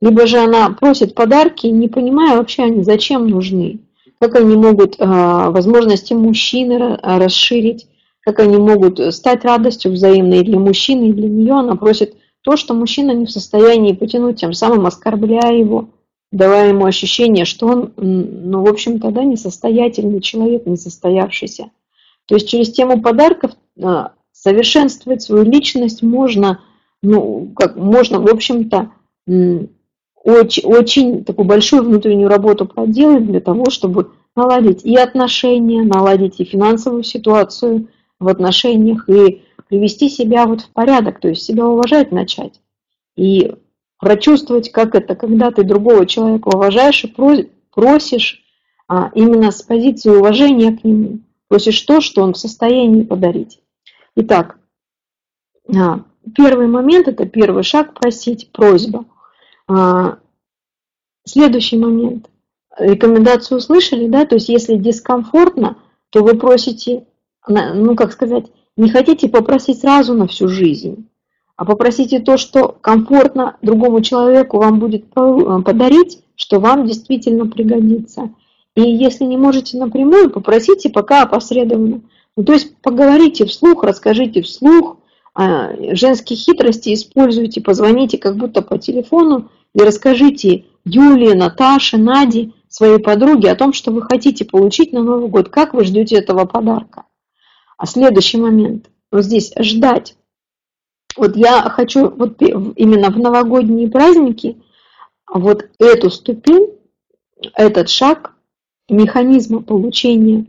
либо 0.00 0.26
же 0.26 0.38
она 0.38 0.70
просит 0.70 1.14
подарки, 1.14 1.66
не 1.66 1.88
понимая 1.88 2.36
вообще, 2.36 2.64
они 2.64 2.82
зачем 2.82 3.26
нужны, 3.26 3.80
как 4.20 4.34
они 4.34 4.56
могут 4.56 4.96
а, 4.98 5.50
возможности 5.50 6.12
мужчины 6.12 6.98
расширить, 7.02 7.86
как 8.20 8.40
они 8.40 8.56
могут 8.56 8.98
стать 9.14 9.44
радостью 9.44 9.92
взаимной 9.92 10.42
для 10.42 10.58
мужчины, 10.58 11.08
и 11.08 11.12
для 11.12 11.28
нее. 11.28 11.54
Она 11.54 11.76
просит 11.76 12.14
то, 12.44 12.56
что 12.56 12.74
мужчина 12.74 13.12
не 13.12 13.26
в 13.26 13.30
состоянии 13.30 13.94
потянуть, 13.94 14.40
тем 14.40 14.52
самым 14.52 14.86
оскорбляя 14.86 15.54
его 15.54 15.88
давая 16.34 16.70
ему 16.70 16.84
ощущение, 16.84 17.44
что 17.44 17.68
он, 17.68 17.92
ну, 17.96 18.62
в 18.62 18.68
общем-то, 18.68 19.10
да, 19.12 19.22
несостоятельный 19.22 20.20
человек, 20.20 20.66
несостоявшийся. 20.66 21.70
То 22.26 22.34
есть 22.34 22.48
через 22.48 22.72
тему 22.72 23.00
подарков 23.00 23.52
а, 23.80 24.12
совершенствовать 24.32 25.22
свою 25.22 25.44
личность 25.44 26.02
можно, 26.02 26.60
ну, 27.02 27.52
как 27.54 27.76
можно, 27.76 28.20
в 28.20 28.26
общем-то, 28.26 28.90
очень, 30.24 30.64
очень 30.64 31.24
такую 31.24 31.46
большую 31.46 31.84
внутреннюю 31.84 32.28
работу 32.28 32.66
проделать 32.66 33.26
для 33.26 33.40
того, 33.40 33.70
чтобы 33.70 34.10
наладить 34.34 34.84
и 34.84 34.96
отношения, 34.96 35.82
наладить 35.82 36.40
и 36.40 36.44
финансовую 36.44 37.04
ситуацию 37.04 37.88
в 38.18 38.26
отношениях, 38.26 39.08
и 39.08 39.42
привести 39.74 40.08
себя 40.08 40.46
вот 40.46 40.60
в 40.60 40.70
порядок, 40.70 41.18
то 41.18 41.26
есть 41.26 41.42
себя 41.42 41.66
уважать 41.66 42.12
начать. 42.12 42.60
И 43.16 43.52
прочувствовать, 43.98 44.70
как 44.70 44.94
это, 44.94 45.16
когда 45.16 45.50
ты 45.50 45.64
другого 45.64 46.06
человека 46.06 46.48
уважаешь 46.54 47.02
и 47.02 47.48
просишь 47.72 48.44
а, 48.86 49.10
именно 49.14 49.50
с 49.50 49.62
позиции 49.62 50.10
уважения 50.10 50.76
к 50.76 50.84
нему, 50.84 51.18
просишь 51.48 51.80
то, 51.80 52.00
что 52.00 52.22
он 52.22 52.34
в 52.34 52.38
состоянии 52.38 53.02
подарить. 53.02 53.60
Итак, 54.14 54.58
а, 55.76 56.04
первый 56.36 56.68
момент– 56.68 57.08
это 57.08 57.26
первый 57.26 57.64
шаг– 57.64 57.94
просить, 58.00 58.52
просьба. 58.52 59.06
А, 59.66 60.18
следующий 61.24 61.78
момент. 61.78 62.30
Рекомендацию 62.78 63.58
услышали, 63.58 64.06
да, 64.06 64.24
то 64.24 64.36
есть 64.36 64.48
если 64.48 64.76
дискомфортно, 64.76 65.78
то 66.10 66.22
вы 66.22 66.34
просите, 66.38 67.06
ну 67.48 67.96
как 67.96 68.12
сказать, 68.12 68.46
не 68.76 68.90
хотите 68.90 69.28
попросить 69.28 69.80
сразу 69.80 70.14
на 70.14 70.26
всю 70.26 70.48
жизнь, 70.48 71.08
а 71.56 71.64
попросите 71.64 72.20
то, 72.20 72.36
что 72.36 72.68
комфортно 72.80 73.56
другому 73.62 74.00
человеку 74.00 74.58
вам 74.58 74.80
будет 74.80 75.04
э, 75.14 75.62
подарить, 75.64 76.20
что 76.36 76.58
вам 76.58 76.86
действительно 76.86 77.46
пригодится. 77.46 78.30
И 78.74 78.82
если 78.82 79.24
не 79.24 79.36
можете 79.36 79.78
напрямую, 79.78 80.30
попросите 80.30 80.90
пока 80.90 81.22
опосредованно. 81.22 82.02
Ну, 82.36 82.44
то 82.44 82.52
есть 82.54 82.76
поговорите 82.78 83.44
вслух, 83.44 83.84
расскажите 83.84 84.42
вслух, 84.42 84.96
а, 85.34 85.70
женские 85.94 86.36
хитрости 86.36 86.94
используйте, 86.94 87.60
позвоните 87.60 88.18
как 88.18 88.36
будто 88.36 88.62
по 88.62 88.78
телефону 88.78 89.50
и 89.74 89.78
расскажите 89.80 90.64
Юлии, 90.84 91.34
Наташе, 91.34 91.96
Наде, 91.96 92.50
своей 92.68 92.98
подруге 92.98 93.52
о 93.52 93.56
том, 93.56 93.72
что 93.72 93.92
вы 93.92 94.02
хотите 94.02 94.44
получить 94.44 94.92
на 94.92 95.02
Новый 95.02 95.28
год, 95.28 95.48
как 95.48 95.74
вы 95.74 95.84
ждете 95.84 96.16
этого 96.16 96.44
подарка. 96.44 97.04
А 97.76 97.86
следующий 97.86 98.38
момент, 98.38 98.90
вот 99.10 99.24
здесь 99.24 99.52
ждать. 99.58 100.16
Вот 101.16 101.36
я 101.36 101.62
хочу 101.70 102.10
вот 102.10 102.40
именно 102.40 103.10
в 103.10 103.18
новогодние 103.18 103.88
праздники 103.88 104.60
вот 105.32 105.68
эту 105.78 106.10
ступень, 106.10 106.70
этот 107.54 107.88
шаг 107.88 108.34
механизма 108.88 109.62
получения 109.62 110.46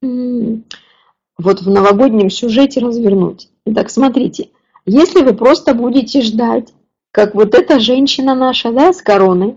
вот 0.00 1.60
в 1.60 1.70
новогоднем 1.70 2.30
сюжете 2.30 2.80
развернуть. 2.80 3.50
Итак, 3.66 3.90
смотрите, 3.90 4.50
если 4.84 5.22
вы 5.22 5.34
просто 5.34 5.74
будете 5.74 6.22
ждать, 6.22 6.72
как 7.10 7.34
вот 7.34 7.54
эта 7.54 7.80
женщина 7.80 8.34
наша, 8.34 8.72
да, 8.72 8.92
с 8.92 9.02
короной, 9.02 9.56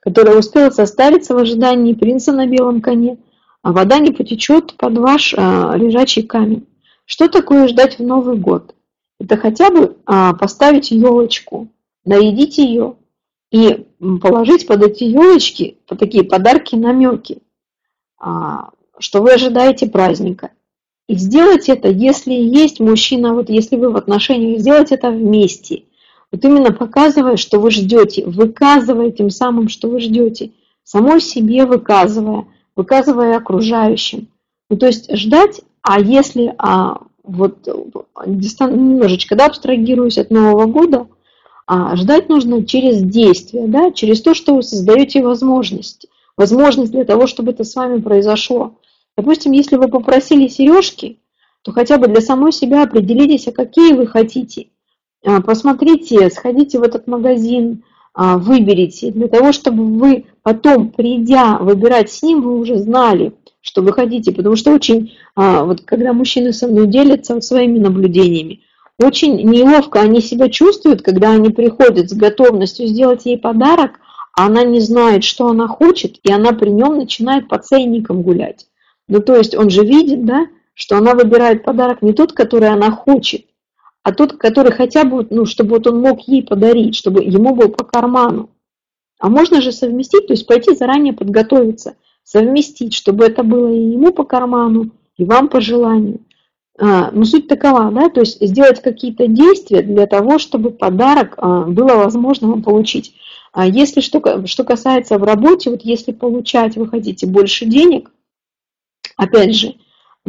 которая 0.00 0.38
успела 0.38 0.70
состариться 0.70 1.34
в 1.34 1.38
ожидании 1.38 1.94
принца 1.94 2.32
на 2.32 2.46
белом 2.46 2.80
коне, 2.80 3.18
вода 3.72 3.98
не 3.98 4.10
потечет 4.10 4.74
под 4.76 4.98
ваш 4.98 5.34
а, 5.36 5.74
лежачий 5.76 6.22
камень. 6.22 6.66
Что 7.04 7.28
такое 7.28 7.68
ждать 7.68 7.98
в 7.98 8.02
Новый 8.02 8.36
год? 8.36 8.74
это 9.20 9.36
хотя 9.36 9.70
бы 9.70 9.96
а, 10.06 10.34
поставить 10.34 10.90
елочку, 10.90 11.68
нарядить 12.04 12.58
ее 12.58 12.96
и 13.50 13.86
положить 14.20 14.66
под 14.66 14.84
эти 14.84 15.04
елочки 15.04 15.78
под 15.86 15.98
такие 15.98 16.24
подарки, 16.24 16.76
намеки, 16.76 17.38
а, 18.18 18.70
что 18.98 19.22
вы 19.22 19.32
ожидаете 19.32 19.88
праздника. 19.88 20.50
И 21.08 21.16
сделать 21.16 21.68
это, 21.68 21.88
если 21.88 22.32
есть 22.32 22.80
мужчина, 22.80 23.34
вот 23.34 23.48
если 23.48 23.76
вы 23.76 23.90
в 23.90 23.96
отношениях, 23.96 24.60
сделать 24.60 24.92
это 24.92 25.10
вместе. 25.10 25.84
Вот 26.30 26.44
именно 26.44 26.72
показывая, 26.72 27.36
что 27.36 27.58
вы 27.58 27.70
ждете, 27.70 28.24
выказывая 28.26 29.10
тем 29.10 29.30
самым, 29.30 29.68
что 29.68 29.88
вы 29.88 30.00
ждете, 30.00 30.52
самой 30.84 31.22
себе 31.22 31.64
выказывая, 31.64 32.46
выказывая 32.78 33.36
окружающим. 33.36 34.28
Ну, 34.70 34.76
то 34.76 34.86
есть 34.86 35.12
ждать, 35.16 35.62
а 35.82 36.00
если 36.00 36.54
а, 36.58 37.02
вот 37.24 37.66
немножечко 37.66 39.34
да, 39.34 39.46
абстрагируюсь 39.46 40.16
от 40.16 40.30
Нового 40.30 40.66
года, 40.66 41.08
а 41.66 41.96
ждать 41.96 42.28
нужно 42.28 42.64
через 42.64 43.02
действие, 43.02 43.66
да, 43.66 43.90
через 43.90 44.22
то, 44.22 44.32
что 44.32 44.54
вы 44.54 44.62
создаете 44.62 45.22
возможность. 45.22 46.06
Возможность 46.36 46.92
для 46.92 47.04
того, 47.04 47.26
чтобы 47.26 47.50
это 47.50 47.64
с 47.64 47.74
вами 47.74 48.00
произошло. 48.00 48.76
Допустим, 49.16 49.50
если 49.50 49.74
вы 49.74 49.88
попросили 49.88 50.46
сережки, 50.46 51.18
то 51.62 51.72
хотя 51.72 51.98
бы 51.98 52.06
для 52.06 52.20
самой 52.20 52.52
себя 52.52 52.84
определитесь, 52.84 53.48
а 53.48 53.52
какие 53.52 53.92
вы 53.92 54.06
хотите. 54.06 54.68
а, 55.26 55.40
посмотрите, 55.40 56.30
сходите 56.30 56.78
в 56.78 56.84
этот 56.84 57.08
магазин, 57.08 57.82
а, 58.20 58.36
выберите, 58.36 59.12
для 59.12 59.28
того, 59.28 59.52
чтобы 59.52 59.84
вы 59.84 60.24
потом, 60.42 60.90
придя 60.90 61.56
выбирать 61.58 62.10
с 62.10 62.20
ним, 62.20 62.42
вы 62.42 62.58
уже 62.58 62.76
знали, 62.76 63.32
что 63.60 63.80
вы 63.80 63.92
хотите, 63.92 64.32
потому 64.32 64.56
что 64.56 64.72
очень, 64.72 65.12
а, 65.36 65.62
вот 65.62 65.82
когда 65.82 66.12
мужчины 66.12 66.52
со 66.52 66.66
мной 66.66 66.88
делятся 66.88 67.40
своими 67.40 67.78
наблюдениями, 67.78 68.62
очень 68.98 69.36
неловко 69.48 70.00
они 70.00 70.20
себя 70.20 70.48
чувствуют, 70.48 71.02
когда 71.02 71.30
они 71.30 71.50
приходят 71.50 72.10
с 72.10 72.12
готовностью 72.12 72.88
сделать 72.88 73.24
ей 73.24 73.38
подарок, 73.38 74.00
а 74.36 74.46
она 74.46 74.64
не 74.64 74.80
знает, 74.80 75.22
что 75.22 75.46
она 75.46 75.68
хочет, 75.68 76.18
и 76.24 76.32
она 76.32 76.50
при 76.50 76.70
нем 76.70 76.98
начинает 76.98 77.46
по 77.46 77.58
ценникам 77.58 78.22
гулять. 78.22 78.66
Ну, 79.06 79.20
то 79.20 79.36
есть 79.36 79.54
он 79.54 79.70
же 79.70 79.84
видит, 79.84 80.24
да, 80.24 80.48
что 80.74 80.98
она 80.98 81.14
выбирает 81.14 81.62
подарок 81.62 82.02
не 82.02 82.12
тот, 82.12 82.32
который 82.32 82.68
она 82.68 82.90
хочет, 82.90 83.44
а 84.02 84.12
тот, 84.12 84.34
который 84.34 84.72
хотя 84.72 85.04
бы, 85.04 85.26
ну, 85.30 85.44
чтобы 85.44 85.70
вот 85.70 85.86
он 85.86 86.00
мог 86.00 86.20
ей 86.28 86.42
подарить, 86.42 86.94
чтобы 86.94 87.22
ему 87.22 87.54
был 87.54 87.68
по 87.68 87.84
карману. 87.84 88.50
А 89.20 89.28
можно 89.28 89.60
же 89.60 89.72
совместить, 89.72 90.28
то 90.28 90.32
есть 90.32 90.46
пойти 90.46 90.74
заранее 90.74 91.12
подготовиться, 91.12 91.96
совместить, 92.22 92.94
чтобы 92.94 93.24
это 93.24 93.42
было 93.42 93.72
и 93.72 93.90
ему 93.92 94.12
по 94.12 94.24
карману, 94.24 94.90
и 95.16 95.24
вам 95.24 95.48
по 95.48 95.60
желанию. 95.60 96.20
А, 96.80 97.10
но 97.10 97.24
суть 97.24 97.48
такова, 97.48 97.90
да, 97.90 98.08
то 98.08 98.20
есть 98.20 98.40
сделать 98.40 98.80
какие-то 98.80 99.26
действия 99.26 99.82
для 99.82 100.06
того, 100.06 100.38
чтобы 100.38 100.70
подарок 100.70 101.34
а, 101.36 101.64
было 101.64 101.96
возможно 101.96 102.48
вам 102.48 102.62
получить. 102.62 103.14
А 103.52 103.66
если 103.66 104.00
что, 104.00 104.46
что 104.46 104.62
касается 104.62 105.18
в 105.18 105.24
работе, 105.24 105.70
вот 105.70 105.82
если 105.82 106.12
получать 106.12 106.76
вы 106.76 106.86
хотите 106.86 107.26
больше 107.26 107.66
денег, 107.66 108.12
опять 109.16 109.56
же, 109.56 109.74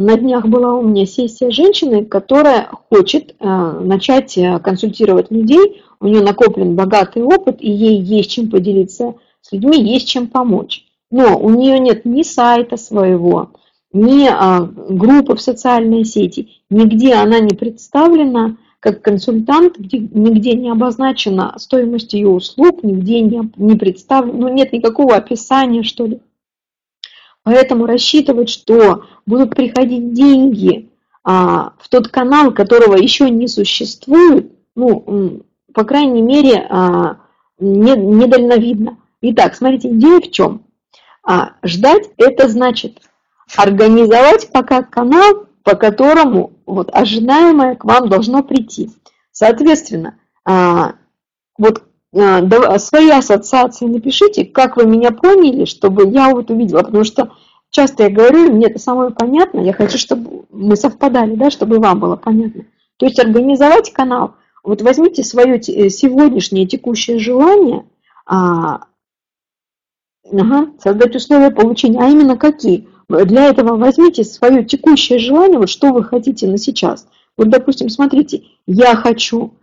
на 0.00 0.16
днях 0.16 0.46
была 0.46 0.74
у 0.74 0.82
меня 0.82 1.04
сессия 1.04 1.50
женщины, 1.50 2.04
которая 2.04 2.70
хочет 2.88 3.34
э, 3.38 3.80
начать 3.84 4.36
э, 4.38 4.58
консультировать 4.58 5.30
людей, 5.30 5.82
у 6.00 6.06
нее 6.06 6.22
накоплен 6.22 6.74
богатый 6.74 7.22
опыт, 7.22 7.56
и 7.60 7.70
ей 7.70 8.00
есть 8.00 8.30
чем 8.30 8.50
поделиться 8.50 9.14
с 9.42 9.52
людьми, 9.52 9.78
есть 9.78 10.08
чем 10.08 10.26
помочь. 10.26 10.86
Но 11.10 11.38
у 11.38 11.50
нее 11.50 11.78
нет 11.78 12.06
ни 12.06 12.22
сайта 12.22 12.78
своего, 12.78 13.50
ни 13.92 14.26
а, 14.26 14.60
группы 14.60 15.34
в 15.34 15.40
социальной 15.42 16.04
сети, 16.04 16.48
нигде 16.70 17.14
она 17.14 17.40
не 17.40 17.54
представлена 17.54 18.56
как 18.78 19.02
консультант, 19.02 19.76
где, 19.78 19.98
нигде 19.98 20.54
не 20.54 20.70
обозначена 20.70 21.54
стоимость 21.58 22.14
ее 22.14 22.28
услуг, 22.28 22.82
нигде 22.82 23.20
не, 23.20 23.50
не 23.56 23.76
представлена, 23.76 24.38
ну 24.38 24.48
нет 24.48 24.72
никакого 24.72 25.16
описания, 25.16 25.82
что 25.82 26.06
ли. 26.06 26.20
Поэтому 27.42 27.86
рассчитывать, 27.86 28.50
что 28.50 29.04
будут 29.26 29.54
приходить 29.54 30.12
деньги 30.12 30.90
а, 31.24 31.72
в 31.78 31.88
тот 31.88 32.08
канал, 32.08 32.52
которого 32.52 32.96
еще 32.96 33.30
не 33.30 33.48
существует, 33.48 34.52
ну, 34.74 35.42
по 35.72 35.84
крайней 35.84 36.22
мере, 36.22 36.66
а, 36.68 37.18
не, 37.58 37.92
недальновидно. 37.92 38.98
Итак, 39.22 39.54
смотрите, 39.54 39.90
идея 39.90 40.20
в 40.20 40.30
чем? 40.30 40.62
А, 41.22 41.52
ждать 41.62 42.10
это 42.16 42.48
значит 42.48 43.00
организовать 43.56 44.50
пока 44.52 44.82
канал, 44.82 45.46
по 45.62 45.76
которому 45.76 46.52
вот 46.66 46.90
ожидаемое 46.92 47.74
к 47.74 47.84
вам 47.84 48.08
должно 48.08 48.42
прийти. 48.42 48.90
Соответственно, 49.32 50.18
а, 50.44 50.94
вот 51.58 51.82
свои 52.12 53.10
ассоциации 53.10 53.86
напишите, 53.86 54.44
как 54.44 54.76
вы 54.76 54.86
меня 54.86 55.12
поняли, 55.12 55.64
чтобы 55.64 56.08
я 56.08 56.30
вот 56.30 56.50
увидела, 56.50 56.82
потому 56.82 57.04
что 57.04 57.32
часто 57.70 58.04
я 58.04 58.10
говорю, 58.10 58.52
мне 58.52 58.66
это 58.66 58.78
самое 58.78 59.10
понятно, 59.10 59.60
я 59.60 59.72
хочу, 59.72 59.96
чтобы 59.96 60.44
мы 60.50 60.76
совпадали, 60.76 61.36
да, 61.36 61.50
чтобы 61.50 61.78
вам 61.78 62.00
было 62.00 62.16
понятно. 62.16 62.64
То 62.96 63.06
есть 63.06 63.18
организовать 63.18 63.92
канал, 63.92 64.34
вот 64.62 64.82
возьмите 64.82 65.22
свое 65.22 65.58
э, 65.58 65.88
сегодняшнее 65.88 66.66
текущее 66.66 67.18
желание, 67.18 67.86
а, 68.26 68.86
ага, 70.30 70.72
создать 70.82 71.14
условия 71.14 71.50
получения, 71.50 72.00
а 72.00 72.08
именно 72.08 72.36
какие? 72.36 72.88
Для 73.08 73.46
этого 73.46 73.76
возьмите 73.76 74.22
свое 74.22 74.64
текущее 74.64 75.18
желание, 75.18 75.58
вот 75.58 75.68
что 75.68 75.92
вы 75.92 76.04
хотите 76.04 76.46
на 76.46 76.58
сейчас. 76.58 77.08
Вот, 77.36 77.48
допустим, 77.48 77.88
смотрите, 77.88 78.44
я 78.66 78.94
хочу 78.94 79.46
а, 79.46 79.59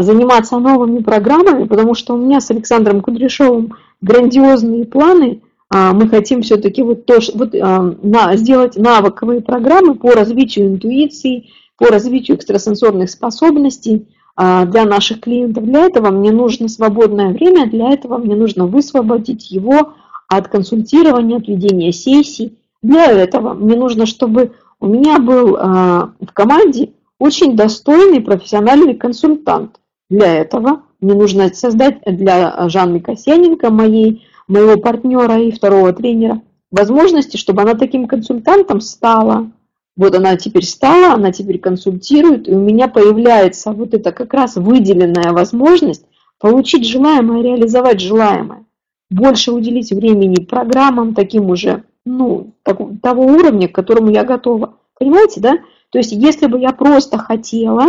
заниматься 0.00 0.58
новыми 0.58 0.98
программами, 0.98 1.64
потому 1.64 1.94
что 1.94 2.14
у 2.14 2.18
меня 2.18 2.40
с 2.40 2.50
Александром 2.50 3.00
Кудряшовым 3.00 3.74
грандиозные 4.02 4.84
планы. 4.84 5.40
А, 5.70 5.94
мы 5.94 6.08
хотим 6.08 6.42
все-таки 6.42 6.82
вот, 6.82 7.06
то, 7.06 7.18
вот 7.34 7.54
а, 7.54 7.94
на, 8.02 8.36
сделать 8.36 8.76
навыковые 8.76 9.40
программы 9.40 9.94
по 9.94 10.10
развитию 10.10 10.66
интуиции, 10.66 11.46
по 11.78 11.86
развитию 11.86 12.36
экстрасенсорных 12.36 13.08
способностей 13.08 14.06
для 14.34 14.86
наших 14.86 15.20
клиентов. 15.20 15.64
Для 15.64 15.84
этого 15.84 16.10
мне 16.10 16.30
нужно 16.30 16.68
свободное 16.68 17.34
время, 17.34 17.66
для 17.66 17.90
этого 17.90 18.16
мне 18.16 18.34
нужно 18.34 18.66
высвободить 18.66 19.50
его 19.50 19.92
от 20.26 20.48
консультирования, 20.48 21.36
от 21.36 21.48
ведения 21.48 21.92
сессий. 21.92 22.56
Для 22.82 23.10
этого 23.10 23.52
мне 23.52 23.76
нужно, 23.76 24.06
чтобы 24.06 24.52
у 24.80 24.86
меня 24.86 25.18
был 25.18 25.52
в 25.52 26.32
команде 26.32 26.92
очень 27.22 27.54
достойный 27.54 28.20
профессиональный 28.20 28.94
консультант. 28.94 29.76
Для 30.10 30.34
этого 30.34 30.82
мне 31.00 31.14
нужно 31.14 31.54
создать 31.54 32.00
для 32.04 32.68
Жанны 32.68 32.98
Косененко, 32.98 33.70
моей, 33.70 34.26
моего 34.48 34.76
партнера 34.76 35.38
и 35.40 35.52
второго 35.52 35.92
тренера, 35.92 36.42
возможности, 36.72 37.36
чтобы 37.36 37.62
она 37.62 37.74
таким 37.74 38.08
консультантом 38.08 38.80
стала. 38.80 39.52
Вот 39.96 40.16
она 40.16 40.36
теперь 40.36 40.64
стала, 40.64 41.14
она 41.14 41.30
теперь 41.30 41.60
консультирует, 41.60 42.48
и 42.48 42.54
у 42.54 42.58
меня 42.58 42.88
появляется 42.88 43.70
вот 43.70 43.94
эта 43.94 44.10
как 44.10 44.34
раз 44.34 44.56
выделенная 44.56 45.32
возможность 45.32 46.04
получить 46.40 46.88
желаемое, 46.88 47.42
реализовать 47.42 48.00
желаемое. 48.00 48.64
Больше 49.10 49.52
уделить 49.52 49.92
времени 49.92 50.44
программам 50.44 51.14
таким 51.14 51.50
уже, 51.50 51.84
ну, 52.04 52.52
того 52.64 53.26
уровня, 53.26 53.68
к 53.68 53.74
которому 53.74 54.10
я 54.10 54.24
готова. 54.24 54.74
Понимаете, 54.98 55.40
да? 55.40 55.58
То 55.92 55.98
есть, 55.98 56.12
если 56.12 56.46
бы 56.46 56.58
я 56.58 56.72
просто 56.72 57.18
хотела, 57.18 57.88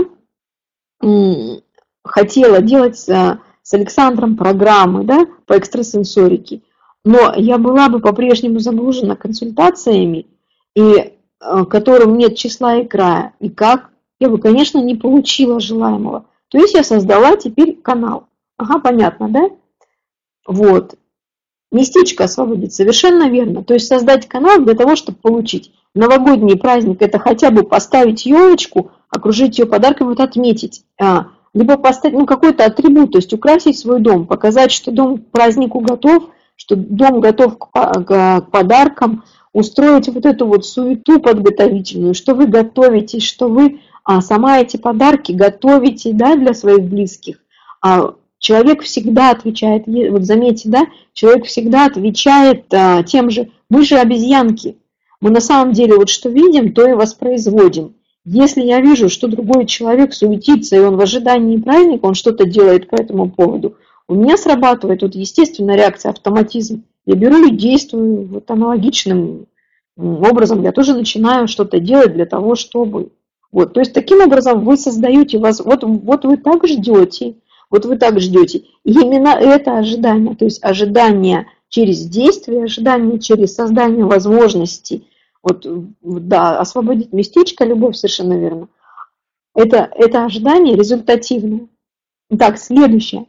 хотела 2.03 2.61
делать 2.61 2.99
с, 2.99 3.39
Александром 3.71 4.35
программы 4.35 5.05
да, 5.05 5.25
по 5.45 5.57
экстрасенсорике, 5.57 6.61
но 7.05 7.33
я 7.35 7.57
была 7.57 7.87
бы 7.87 8.01
по-прежнему 8.01 8.59
загружена 8.59 9.15
консультациями, 9.15 10.27
и 10.75 10.81
э, 10.97 11.65
которым 11.69 12.17
нет 12.17 12.35
числа 12.35 12.75
и 12.75 12.85
края, 12.85 13.33
и 13.39 13.49
как, 13.49 13.89
я 14.19 14.27
бы, 14.27 14.37
конечно, 14.37 14.79
не 14.79 14.95
получила 14.95 15.61
желаемого. 15.61 16.25
То 16.49 16.57
есть 16.57 16.73
я 16.73 16.83
создала 16.83 17.37
теперь 17.37 17.77
канал. 17.77 18.27
Ага, 18.57 18.79
понятно, 18.79 19.29
да? 19.29 19.49
Вот. 20.45 20.95
Местечко 21.71 22.25
освободить, 22.25 22.73
совершенно 22.73 23.29
верно. 23.29 23.63
То 23.63 23.73
есть 23.73 23.87
создать 23.87 24.27
канал 24.27 24.59
для 24.59 24.75
того, 24.75 24.95
чтобы 24.97 25.17
получить 25.19 25.71
новогодний 25.95 26.57
праздник– 26.57 26.97
это 27.01 27.19
хотя 27.19 27.51
бы 27.51 27.63
поставить 27.63 28.25
елочку, 28.25 28.91
окружить 29.09 29.59
ее 29.59 29.65
подарками, 29.65 30.09
вот 30.09 30.19
отметить. 30.19 30.83
А, 30.99 31.27
либо 31.53 31.77
поставить 31.77 32.17
ну, 32.17 32.25
какой-то 32.25 32.65
атрибут, 32.65 33.11
то 33.11 33.17
есть 33.19 33.33
украсить 33.33 33.77
свой 33.77 33.99
дом, 33.99 34.25
показать, 34.25 34.71
что 34.71 34.91
дом 34.91 35.19
к 35.19 35.27
празднику 35.27 35.79
готов, 35.79 36.29
что 36.55 36.75
дом 36.75 37.19
готов 37.19 37.57
к, 37.57 38.41
подаркам, 38.51 39.23
устроить 39.53 40.09
вот 40.09 40.25
эту 40.25 40.47
вот 40.47 40.65
суету 40.65 41.19
подготовительную, 41.19 42.15
что 42.15 42.33
вы 42.33 42.47
готовитесь, 42.47 43.23
что 43.23 43.47
вы 43.47 43.81
а, 44.03 44.21
сама 44.21 44.59
эти 44.59 44.77
подарки 44.77 45.31
готовите 45.31 46.11
да, 46.13 46.35
для 46.35 46.53
своих 46.55 46.83
близких. 46.83 47.37
А, 47.81 48.15
человек 48.39 48.81
всегда 48.81 49.29
отвечает, 49.29 49.83
вот 49.85 50.23
заметьте, 50.23 50.69
да, 50.69 50.87
человек 51.13 51.45
всегда 51.45 51.85
отвечает 51.85 52.65
а, 52.73 53.03
тем 53.03 53.29
же, 53.29 53.49
мы 53.69 53.85
же 53.85 53.97
обезьянки, 53.97 54.77
мы 55.23 55.29
на 55.29 55.39
самом 55.39 55.71
деле 55.71 55.95
вот 55.95 56.09
что 56.09 56.27
видим, 56.27 56.73
то 56.73 56.85
и 56.85 56.91
воспроизводим. 56.91 57.95
Если 58.25 58.61
я 58.61 58.81
вижу, 58.81 59.07
что 59.07 59.29
другой 59.29 59.65
человек 59.65 60.13
суетится, 60.13 60.75
и 60.75 60.79
он 60.79 60.97
в 60.97 60.99
ожидании 60.99 61.55
праздника, 61.55 62.07
он 62.07 62.13
что-то 62.13 62.45
делает 62.45 62.89
по 62.89 62.95
этому 62.95 63.31
поводу, 63.31 63.77
у 64.09 64.15
меня 64.15 64.35
срабатывает 64.35 65.01
вот 65.01 65.15
естественная 65.15 65.77
реакция, 65.77 66.09
автоматизм. 66.09 66.83
Я 67.05 67.15
беру 67.15 67.47
и 67.47 67.55
действую 67.55 68.25
вот 68.25 68.51
аналогичным 68.51 69.45
образом. 69.95 70.61
Я 70.61 70.73
тоже 70.73 70.93
начинаю 70.93 71.47
что-то 71.47 71.79
делать 71.79 72.13
для 72.13 72.25
того, 72.25 72.55
чтобы... 72.55 73.07
Вот, 73.49 73.71
то 73.73 73.79
есть 73.79 73.93
таким 73.93 74.19
образом 74.19 74.65
вы 74.65 74.75
создаете 74.75 75.37
вас... 75.37 75.61
Вот, 75.61 75.83
вот 75.83 76.25
вы 76.25 76.35
так 76.35 76.67
ждете, 76.67 77.35
вот 77.69 77.85
вы 77.85 77.95
так 77.95 78.19
ждете. 78.19 78.63
И 78.83 78.91
именно 78.91 79.29
это 79.29 79.77
ожидание, 79.77 80.35
то 80.35 80.43
есть 80.43 80.61
ожидание 80.61 81.47
через 81.69 82.05
действие, 82.05 82.65
ожидание 82.65 83.19
через 83.19 83.55
создание 83.55 84.03
возможностей, 84.03 85.07
вот, 85.43 85.65
да, 86.01 86.59
освободить 86.59 87.13
местечко, 87.13 87.65
любовь, 87.65 87.95
совершенно 87.95 88.33
верно. 88.33 88.69
Это, 89.53 89.89
это 89.95 90.25
ожидание 90.25 90.75
результативное. 90.75 91.67
Так, 92.39 92.57
следующее. 92.57 93.27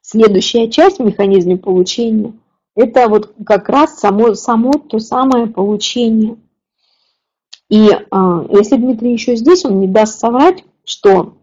Следующая 0.00 0.70
часть 0.70 0.98
в 0.98 1.04
механизме 1.04 1.56
получения– 1.56 2.32
это 2.74 3.08
вот 3.08 3.34
как 3.44 3.68
раз 3.68 3.98
само, 3.98 4.34
само 4.34 4.72
то 4.72 4.98
самое 4.98 5.46
получение. 5.46 6.36
И 7.68 7.88
э, 7.88 8.46
если 8.50 8.76
Дмитрий 8.76 9.12
еще 9.12 9.36
здесь, 9.36 9.64
он 9.64 9.80
не 9.80 9.86
даст 9.86 10.18
соврать, 10.18 10.64
что 10.84 11.34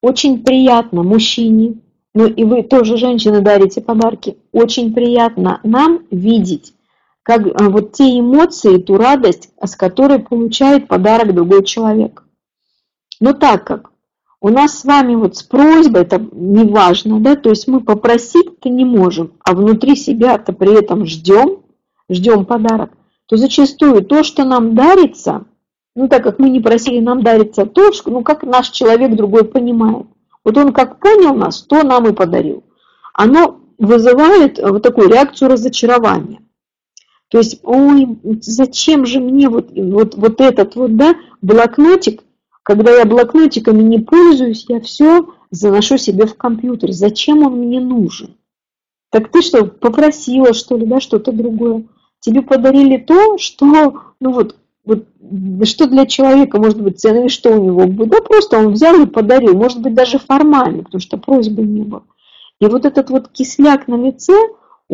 очень 0.00 0.44
приятно 0.44 1.02
мужчине, 1.02 1.80
ну 2.14 2.26
и 2.26 2.44
вы 2.44 2.62
тоже, 2.62 2.96
женщины, 2.96 3.40
дарите 3.40 3.80
подарки, 3.80 4.36
очень 4.52 4.92
приятно 4.92 5.60
нам 5.64 6.04
видеть, 6.10 6.74
как 7.22 7.46
э, 7.46 7.52
вот 7.68 7.92
те 7.92 8.18
эмоции, 8.18 8.78
ту 8.78 8.96
радость, 8.96 9.50
с 9.62 9.76
которой 9.76 10.18
получает 10.18 10.88
подарок 10.88 11.34
другой 11.34 11.64
человек. 11.64 12.24
Но 13.20 13.32
так 13.32 13.64
как 13.64 13.92
у 14.40 14.48
нас 14.48 14.80
с 14.80 14.84
вами 14.84 15.14
вот 15.14 15.36
с 15.36 15.42
просьбой, 15.44 16.02
это 16.02 16.18
не 16.32 16.64
важно, 16.64 17.20
да, 17.20 17.36
то 17.36 17.50
есть 17.50 17.68
мы 17.68 17.80
попросить-то 17.80 18.68
не 18.68 18.84
можем, 18.84 19.34
а 19.44 19.54
внутри 19.54 19.94
себя-то 19.94 20.52
при 20.52 20.76
этом 20.76 21.06
ждем, 21.06 21.62
ждем 22.10 22.44
подарок, 22.44 22.90
то 23.26 23.36
зачастую 23.36 24.04
то, 24.04 24.24
что 24.24 24.44
нам 24.44 24.74
дарится, 24.74 25.44
ну 25.94 26.08
так 26.08 26.24
как 26.24 26.40
мы 26.40 26.50
не 26.50 26.58
просили, 26.58 26.98
нам 26.98 27.22
дарится 27.22 27.66
то, 27.66 27.92
что, 27.92 28.10
ну 28.10 28.24
как 28.24 28.42
наш 28.42 28.70
человек 28.70 29.14
другой 29.14 29.44
понимает. 29.44 30.06
Вот 30.44 30.58
он 30.58 30.72
как 30.72 30.98
понял 30.98 31.34
нас, 31.36 31.62
то 31.62 31.84
нам 31.84 32.08
и 32.08 32.12
подарил. 32.12 32.64
Оно 33.14 33.60
вызывает 33.78 34.58
вот 34.58 34.82
такую 34.82 35.08
реакцию 35.08 35.50
разочарования. 35.50 36.40
То 37.32 37.38
есть, 37.38 37.60
ой, 37.62 38.18
зачем 38.42 39.06
же 39.06 39.18
мне 39.18 39.48
вот, 39.48 39.70
вот, 39.74 40.14
вот 40.16 40.40
этот 40.42 40.76
вот, 40.76 40.98
да, 40.98 41.16
блокнотик, 41.40 42.24
когда 42.62 42.94
я 42.94 43.06
блокнотиками 43.06 43.82
не 43.82 44.00
пользуюсь, 44.00 44.66
я 44.68 44.80
все 44.80 45.26
заношу 45.50 45.96
себе 45.96 46.26
в 46.26 46.36
компьютер. 46.36 46.92
Зачем 46.92 47.42
он 47.42 47.54
мне 47.54 47.80
нужен? 47.80 48.34
Так 49.10 49.32
ты 49.32 49.40
что, 49.40 49.64
попросила, 49.64 50.52
что 50.52 50.76
ли, 50.76 50.84
да, 50.84 51.00
что-то 51.00 51.32
другое? 51.32 51.84
Тебе 52.20 52.42
подарили 52.42 52.98
то, 52.98 53.38
что, 53.38 53.64
ну 54.20 54.32
вот, 54.32 54.56
вот, 54.84 55.06
что 55.64 55.86
для 55.86 56.04
человека 56.04 56.58
может 56.58 56.82
быть 56.82 57.00
ценным, 57.00 57.30
что 57.30 57.48
у 57.50 57.64
него 57.64 57.86
будет. 57.86 58.10
Да 58.10 58.20
просто 58.20 58.58
он 58.58 58.74
взял 58.74 59.00
и 59.00 59.06
подарил, 59.06 59.56
может 59.56 59.80
быть 59.80 59.94
даже 59.94 60.18
формально, 60.18 60.82
потому 60.82 61.00
что 61.00 61.16
просьбы 61.16 61.62
не 61.62 61.80
было. 61.80 62.04
И 62.60 62.66
вот 62.66 62.84
этот 62.84 63.08
вот 63.08 63.30
кисляк 63.30 63.88
на 63.88 63.94
лице, 63.94 64.34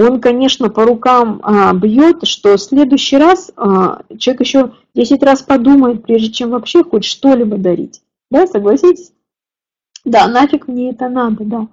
он, 0.01 0.21
конечно, 0.21 0.71
по 0.71 0.85
рукам 0.85 1.41
а, 1.43 1.75
бьет, 1.75 2.25
что 2.25 2.57
в 2.57 2.61
следующий 2.61 3.17
раз 3.17 3.51
а, 3.57 4.03
человек 4.17 4.43
еще 4.43 4.73
10 4.95 5.23
раз 5.25 5.43
подумает, 5.43 6.05
прежде 6.05 6.31
чем 6.31 6.51
вообще 6.51 6.85
хоть 6.85 7.05
что-либо 7.05 7.57
дарить. 7.57 8.01
Да, 8.31 8.47
согласитесь? 8.47 9.11
Да, 10.05 10.29
нафиг 10.29 10.69
мне 10.69 10.91
это 10.91 11.09
надо, 11.09 11.43
да. 11.43 11.67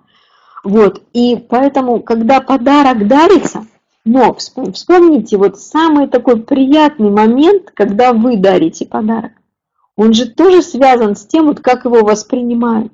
Вот, 0.63 1.03
и 1.13 1.35
поэтому, 1.35 1.99
когда 1.99 2.41
подарок 2.41 3.07
дарится, 3.07 3.67
но 4.05 4.33
вспомните, 4.33 5.37
вот 5.37 5.59
самый 5.59 6.07
такой 6.07 6.41
приятный 6.41 7.11
момент, 7.11 7.69
когда 7.75 8.11
вы 8.11 8.37
дарите 8.37 8.87
подарок, 8.87 9.33
он 9.95 10.15
же 10.15 10.25
тоже 10.25 10.63
связан 10.63 11.15
с 11.15 11.27
тем, 11.27 11.45
вот 11.45 11.59
как 11.59 11.85
его 11.85 11.99
воспринимают, 11.99 12.91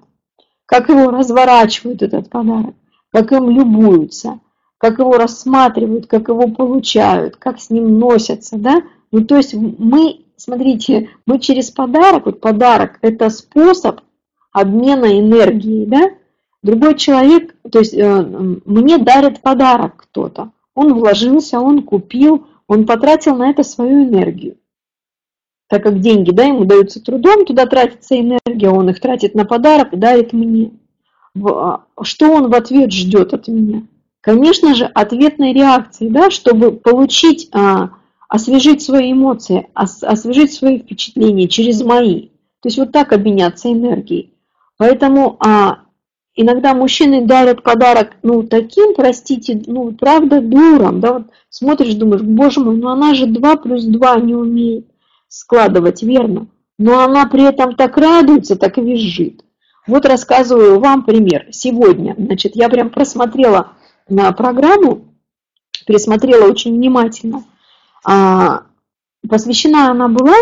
как 0.65 0.89
его 0.89 1.09
разворачивают 1.09 2.01
этот 2.01 2.29
подарок, 2.29 2.75
как 3.13 3.31
им 3.31 3.49
любуются– 3.49 4.41
как 4.81 4.97
его 4.97 5.13
рассматривают, 5.13 6.07
как 6.07 6.27
его 6.27 6.47
получают, 6.47 7.35
как 7.35 7.59
с 7.59 7.69
ним 7.69 7.99
носятся, 7.99 8.57
да? 8.57 8.81
Ну, 9.11 9.23
то 9.23 9.37
есть 9.37 9.53
мы, 9.53 10.21
смотрите, 10.37 11.11
мы 11.27 11.37
через 11.37 11.69
подарок, 11.69 12.25
вот 12.25 12.41
подарок– 12.41 12.97
это 13.01 13.29
способ 13.29 14.01
обмена 14.51 15.19
энергией, 15.19 15.85
да? 15.85 16.09
Другой 16.63 16.95
человек, 16.95 17.55
то 17.71 17.77
есть 17.77 17.93
э, 17.93 18.21
мне 18.65 18.97
дарит 18.97 19.41
подарок 19.41 19.97
кто-то, 19.97 20.51
он 20.73 20.95
вложился, 20.95 21.59
он 21.59 21.83
купил, 21.83 22.47
он 22.67 22.87
потратил 22.87 23.35
на 23.35 23.51
это 23.51 23.61
свою 23.61 24.05
энергию. 24.05 24.57
Так 25.67 25.83
как 25.83 25.99
деньги, 25.99 26.31
да, 26.31 26.45
ему 26.45 26.65
даются 26.65 27.03
трудом, 27.03 27.45
туда 27.45 27.67
тратится 27.67 28.19
энергия, 28.19 28.69
он 28.69 28.89
их 28.89 28.99
тратит 28.99 29.35
на 29.35 29.45
подарок 29.45 29.93
и 29.93 29.97
дарит 29.97 30.33
мне. 30.33 30.71
А, 31.39 31.83
что 32.01 32.31
он 32.31 32.49
в 32.49 32.55
ответ 32.55 32.91
ждет 32.91 33.35
от 33.35 33.47
меня? 33.47 33.83
Конечно 34.21 34.75
же, 34.75 34.85
ответной 34.85 35.53
реакции, 35.53 36.07
да, 36.07 36.29
чтобы 36.29 36.71
получить, 36.71 37.49
а, 37.53 37.89
освежить 38.29 38.81
свои 38.81 39.11
эмоции, 39.11 39.67
ос, 39.75 40.03
освежить 40.03 40.53
свои 40.53 40.79
впечатления 40.79 41.47
через 41.47 41.83
мои. 41.83 42.29
То 42.61 42.67
есть 42.67 42.77
вот 42.77 42.91
так 42.91 43.11
обменяться 43.11 43.71
энергией. 43.71 44.33
Поэтому 44.77 45.37
а, 45.39 45.79
иногда 46.35 46.73
мужчины 46.73 47.25
дарят 47.25 47.63
подарок, 47.63 48.15
ну, 48.23 48.43
таким, 48.43 48.93
простите, 48.95 49.61
ну, 49.65 49.91
правда, 49.91 50.41
дуром, 50.41 50.99
да, 50.99 51.13
вот 51.13 51.23
смотришь, 51.49 51.95
думаешь, 51.95 52.21
боже 52.21 52.61
мой, 52.61 52.77
ну 52.77 52.87
она 52.89 53.13
же 53.13 53.25
2 53.25 53.55
плюс 53.57 53.83
2 53.83 54.15
не 54.21 54.35
умеет 54.35 54.87
складывать, 55.27 56.03
верно? 56.03 56.47
Но 56.77 56.99
она 56.99 57.25
при 57.27 57.43
этом 57.43 57.75
так 57.75 57.97
радуется, 57.97 58.55
так 58.55 58.77
и 58.77 58.81
визжит. 58.81 59.43
Вот 59.87 60.05
рассказываю 60.05 60.79
вам 60.79 61.03
пример. 61.03 61.47
Сегодня, 61.51 62.15
значит, 62.17 62.55
я 62.55 62.69
прям 62.69 62.89
просмотрела 62.89 63.73
программу, 64.37 65.15
пересмотрела 65.85 66.49
очень 66.49 66.75
внимательно. 66.75 67.43
А, 68.05 68.63
посвящена 69.27 69.91
она 69.91 70.07
была, 70.07 70.35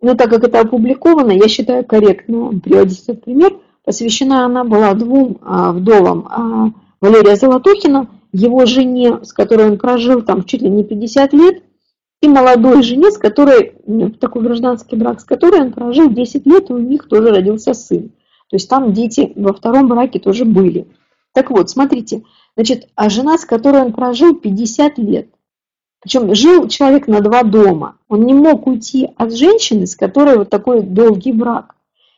но 0.00 0.14
так 0.14 0.30
как 0.30 0.44
это 0.44 0.60
опубликовано, 0.60 1.32
я 1.32 1.48
считаю 1.48 1.84
корректно 1.84 2.58
приводить 2.60 3.02
этот 3.02 3.24
пример, 3.24 3.56
посвящена 3.84 4.44
она 4.44 4.64
была 4.64 4.94
двум 4.94 5.38
а, 5.42 5.72
вдовам 5.72 6.26
а, 6.28 6.72
Валерия 7.00 7.36
Золотухина, 7.36 8.08
его 8.32 8.66
жене, 8.66 9.20
с 9.22 9.32
которой 9.32 9.70
он 9.70 9.78
прожил 9.78 10.22
там 10.22 10.44
чуть 10.44 10.62
ли 10.62 10.68
не 10.68 10.84
50 10.84 11.32
лет, 11.32 11.62
и 12.22 12.28
молодой 12.28 12.82
жене, 12.82 13.10
с 13.10 13.18
которой, 13.18 13.74
такой 14.20 14.42
гражданский 14.42 14.96
брак, 14.96 15.20
с 15.20 15.24
которой 15.24 15.60
он 15.60 15.72
прожил 15.72 16.10
10 16.10 16.46
лет, 16.46 16.70
и 16.70 16.72
у 16.72 16.78
них 16.78 17.08
тоже 17.08 17.30
родился 17.30 17.74
сын. 17.74 18.10
То 18.48 18.56
есть 18.56 18.68
там 18.68 18.92
дети 18.92 19.32
во 19.36 19.52
втором 19.52 19.88
браке 19.88 20.18
тоже 20.18 20.44
были. 20.44 20.86
Так 21.32 21.50
вот, 21.50 21.68
смотрите, 21.68 22.22
Значит, 22.56 22.88
а 22.94 23.10
жена, 23.10 23.36
с 23.36 23.44
которой 23.44 23.82
он 23.82 23.92
прожил 23.92 24.34
50 24.34 24.98
лет, 24.98 25.28
причем 26.00 26.34
жил 26.34 26.68
человек 26.68 27.06
на 27.06 27.20
два 27.20 27.42
дома, 27.42 27.96
он 28.08 28.24
не 28.24 28.32
мог 28.32 28.66
уйти 28.66 29.10
от 29.16 29.34
женщины, 29.34 29.86
с 29.86 29.96
которой 29.96 30.38
вот 30.38 30.50
такой 30.50 30.80
долгий 30.80 31.32
брак. 31.32 31.74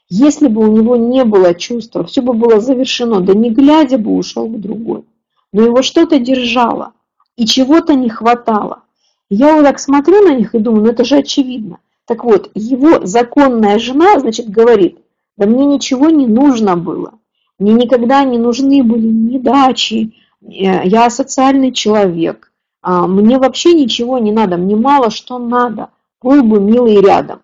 Если 0.09 0.49
бы 0.49 0.63
у 0.63 0.73
него 0.73 0.97
не 0.97 1.25
было 1.25 1.55
чувства, 1.55 2.05
все 2.05 2.23
бы 2.23 2.33
было 2.33 2.61
завершено, 2.61 3.21
да 3.21 3.35
не 3.35 3.51
глядя 3.51 3.99
бы 3.99 4.15
ушел 4.17 4.47
к 4.47 4.61
другой. 4.61 5.05
Но 5.53 5.63
его 5.63 5.83
что-то 5.83 6.19
держало, 6.19 6.93
и 7.37 7.47
чего-то 7.47 7.95
не 7.95 8.09
хватало. 8.09 8.83
Я 9.31 9.57
вот 9.57 9.65
так 9.65 9.79
смотрю 9.79 10.23
на 10.23 10.35
них 10.35 10.55
и 10.55 10.59
думаю, 10.59 10.85
ну 10.85 10.91
это 10.91 11.05
же 11.05 11.17
очевидно. 11.17 11.79
Так 12.07 12.25
вот, 12.25 12.51
его 12.55 13.05
законная 13.05 13.79
жена, 13.79 14.19
значит, 14.19 14.49
говорит, 14.49 14.99
да 15.37 15.47
мне 15.47 15.67
ничего 15.67 16.09
не 16.09 16.27
нужно 16.27 16.77
было. 16.77 17.15
Мне 17.59 17.73
никогда 17.73 18.25
не 18.25 18.39
нужны 18.39 18.83
были 18.83 19.09
ни 19.09 19.39
дачи, 19.39 20.15
я 20.51 21.11
социальный 21.11 21.73
человек, 21.73 22.49
а, 22.83 23.07
мне 23.07 23.39
вообще 23.39 23.75
ничего 23.75 24.19
не 24.19 24.33
надо, 24.33 24.57
мне 24.57 24.77
мало 24.77 25.11
что 25.11 25.39
надо, 25.39 25.91
был 26.23 26.43
бы 26.43 26.61
милый 26.61 27.01
рядом. 27.01 27.43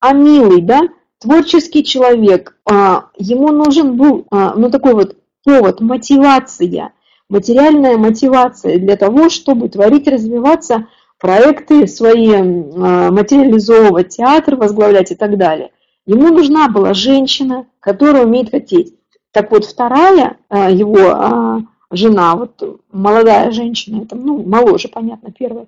А 0.00 0.12
милый, 0.12 0.60
да, 0.60 0.82
творческий 1.18 1.84
человек, 1.84 2.56
а, 2.64 3.06
ему 3.16 3.50
нужен 3.50 3.96
был, 3.96 4.26
а, 4.30 4.54
ну 4.54 4.70
такой 4.70 4.94
вот 4.94 5.16
повод, 5.44 5.80
мотивация, 5.80 6.92
материальная 7.28 7.96
мотивация 7.96 8.78
для 8.78 8.96
того, 8.96 9.30
чтобы 9.30 9.68
творить, 9.68 10.06
развиваться, 10.06 10.86
проекты 11.18 11.86
свои 11.86 12.28
материализовывать, 12.30 14.10
театр 14.10 14.56
возглавлять 14.56 15.10
и 15.10 15.14
так 15.14 15.38
далее. 15.38 15.70
Ему 16.06 16.28
нужна 16.28 16.68
была 16.68 16.92
женщина, 16.92 17.66
которая 17.80 18.26
умеет 18.26 18.50
хотеть. 18.50 18.94
Так 19.32 19.50
вот, 19.50 19.64
вторая 19.64 20.36
его 20.50 21.64
жена, 21.94 22.36
вот 22.36 22.80
молодая 22.92 23.50
женщина, 23.50 24.02
это, 24.02 24.16
ну, 24.16 24.42
моложе, 24.42 24.88
понятно, 24.88 25.32
первая, 25.32 25.66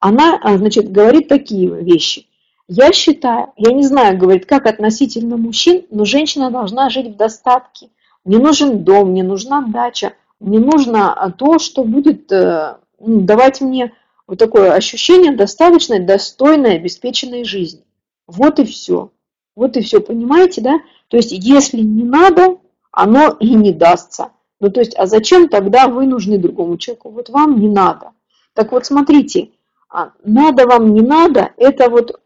она, 0.00 0.38
а, 0.42 0.56
значит, 0.56 0.90
говорит 0.90 1.28
такие 1.28 1.68
вещи. 1.68 2.26
Я 2.68 2.92
считаю, 2.92 3.52
я 3.56 3.72
не 3.72 3.82
знаю, 3.82 4.18
говорит, 4.18 4.46
как 4.46 4.66
относительно 4.66 5.36
мужчин, 5.36 5.84
но 5.90 6.04
женщина 6.04 6.50
должна 6.50 6.90
жить 6.90 7.08
в 7.08 7.16
достатке. 7.16 7.88
Мне 8.24 8.38
нужен 8.38 8.84
дом, 8.84 9.10
мне 9.10 9.22
нужна 9.22 9.62
дача, 9.62 10.14
мне 10.40 10.58
нужно 10.58 11.12
а, 11.12 11.30
то, 11.30 11.58
что 11.58 11.84
будет 11.84 12.30
э, 12.32 12.76
ну, 12.98 13.20
давать 13.20 13.60
мне 13.60 13.92
вот 14.26 14.38
такое 14.38 14.72
ощущение 14.72 15.32
достаточной, 15.32 16.00
достойной, 16.00 16.76
обеспеченной 16.76 17.44
жизни. 17.44 17.84
Вот 18.26 18.58
и 18.58 18.64
все. 18.64 19.10
Вот 19.54 19.76
и 19.76 19.82
все, 19.82 20.00
понимаете, 20.00 20.60
да? 20.60 20.80
То 21.08 21.16
есть, 21.16 21.32
если 21.32 21.80
не 21.80 22.04
надо, 22.04 22.58
оно 22.90 23.36
и 23.38 23.54
не 23.54 23.72
дастся. 23.72 24.30
Ну, 24.62 24.70
то 24.70 24.78
есть, 24.78 24.94
а 24.96 25.06
зачем 25.06 25.48
тогда 25.48 25.88
вы 25.88 26.06
нужны 26.06 26.38
другому 26.38 26.78
человеку? 26.78 27.10
Вот 27.10 27.28
вам 27.30 27.58
не 27.58 27.68
надо. 27.68 28.12
Так 28.54 28.70
вот, 28.70 28.86
смотрите, 28.86 29.48
а, 29.90 30.12
надо 30.22 30.68
вам, 30.68 30.94
не 30.94 31.00
надо, 31.00 31.50
это 31.56 31.90
вот 31.90 32.20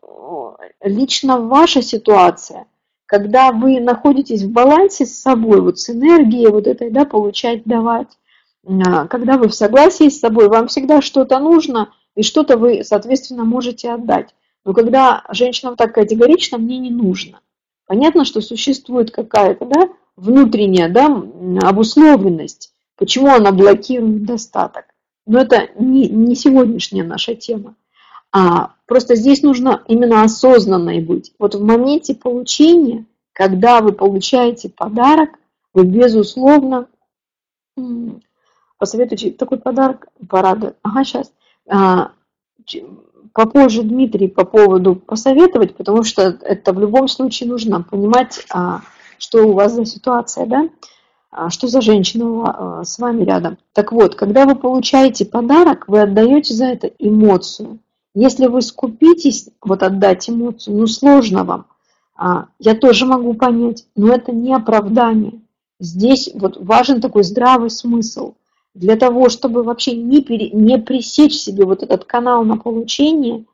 лично 0.83 1.41
ваша 1.41 1.81
ситуация. 1.81 2.67
Когда 3.07 3.53
вы 3.53 3.81
находитесь 3.81 4.43
в 4.43 4.53
балансе 4.53 5.07
с 5.07 5.19
собой, 5.19 5.63
вот 5.63 5.79
с 5.79 5.89
энергией 5.89 6.49
вот 6.49 6.67
этой, 6.67 6.91
да, 6.91 7.07
получать, 7.07 7.65
давать, 7.65 8.19
а, 8.67 9.07
когда 9.07 9.39
вы 9.39 9.49
в 9.49 9.55
согласии 9.55 10.11
с 10.11 10.21
собой, 10.21 10.51
вам 10.51 10.69
всегда 10.69 11.01
что-то 11.01 11.39
нужно, 11.39 11.95
и 12.17 12.23
что-то 12.23 12.59
вы, 12.59 12.85
соответственно, 12.85 13.45
можете 13.45 13.91
отдать. 13.91 14.35
Но 14.67 14.75
когда 14.75 15.25
женщина 15.31 15.75
так 15.75 15.95
категорично, 15.95 16.59
мне 16.59 16.77
не 16.77 16.91
нужно. 16.91 17.41
Понятно, 17.87 18.27
что 18.27 18.43
существует 18.43 19.11
какая-то, 19.11 19.65
да, 19.65 19.89
внутренняя 20.17 20.89
да, 20.89 21.07
обусловленность, 21.63 22.73
почему 22.97 23.29
она 23.29 23.53
блокирует 23.53 24.25
достаток. 24.25 24.87
Но 25.27 25.41
это 25.41 25.69
не, 25.79 26.09
не 26.09 26.35
сегодняшняя 26.35 27.05
наша 27.05 27.35
тема. 27.35 27.75
А 28.33 28.75
просто 28.87 29.17
здесь 29.17 29.43
нужно 29.43 29.83
именно 29.89 30.23
осознанной 30.23 31.01
быть. 31.01 31.33
Вот 31.39 31.55
в 31.55 31.65
моменте 31.65 32.15
получения, 32.15 33.07
когда 33.33 33.81
вы 33.81 33.93
получаете 33.93 34.69
подарок, 34.69 35.31
вы 35.73 35.85
безусловно 35.85 36.89
посоветуйте 38.79 39.31
такой 39.31 39.59
подарок, 39.59 40.07
порадует. 40.29 40.77
Ага, 40.83 41.05
сейчас. 41.05 41.33
А, 41.69 42.13
попозже 43.33 43.83
Дмитрий 43.83 44.29
по 44.29 44.45
поводу 44.45 44.97
посоветовать, 44.97 45.77
потому 45.77 46.03
что 46.03 46.23
это 46.23 46.73
в 46.73 46.81
любом 46.81 47.09
случае 47.09 47.49
нужно 47.49 47.83
понимать, 47.83 48.45
а, 48.51 48.81
что 49.19 49.47
у 49.47 49.53
вас 49.53 49.75
за 49.75 49.85
ситуация, 49.85 50.47
да? 50.47 50.69
А, 51.31 51.51
что 51.51 51.69
за 51.69 51.81
женщина 51.81 52.83
с 52.85 52.99
вами 52.99 53.25
рядом. 53.25 53.59
Так 53.73 53.93
вот, 53.93 54.15
когда 54.15 54.47
вы 54.47 54.55
получаете 54.55 55.27
подарок, 55.27 55.85
вы 55.89 56.01
отдаете 56.01 56.55
за 56.55 56.67
это 56.67 56.87
эмоцию. 56.99 57.79
Если 58.15 58.47
вы 58.47 58.63
скупитесь 58.63 59.49
вот 59.61 59.83
отдать 59.83 60.29
эмоцию, 60.31 60.77
ну 60.77 60.87
сложно 60.87 61.45
вам. 61.45 61.67
Я 62.59 62.75
тоже 62.75 63.05
могу 63.05 63.35
понять, 63.35 63.85
но 63.95 64.15
это 64.15 64.33
не 64.33 64.55
оправдание. 64.55 65.43
Здесь 65.79 66.31
вот 66.33 66.57
важен 66.59 67.03
такой 67.03 67.25
здравый 67.25 67.69
смысл– 67.69 68.35
для 68.77 68.97
того, 68.97 69.31
чтобы 69.31 69.63
вообще 69.63 69.97
не, 69.97 70.21
пере, 70.21 70.51
не 70.51 70.79
пресечь 70.79 71.35
себе 71.35 71.65
вот 71.65 71.83
этот 71.83 72.05
канал 72.05 72.45
на 72.45 72.59
получение, 72.59 73.47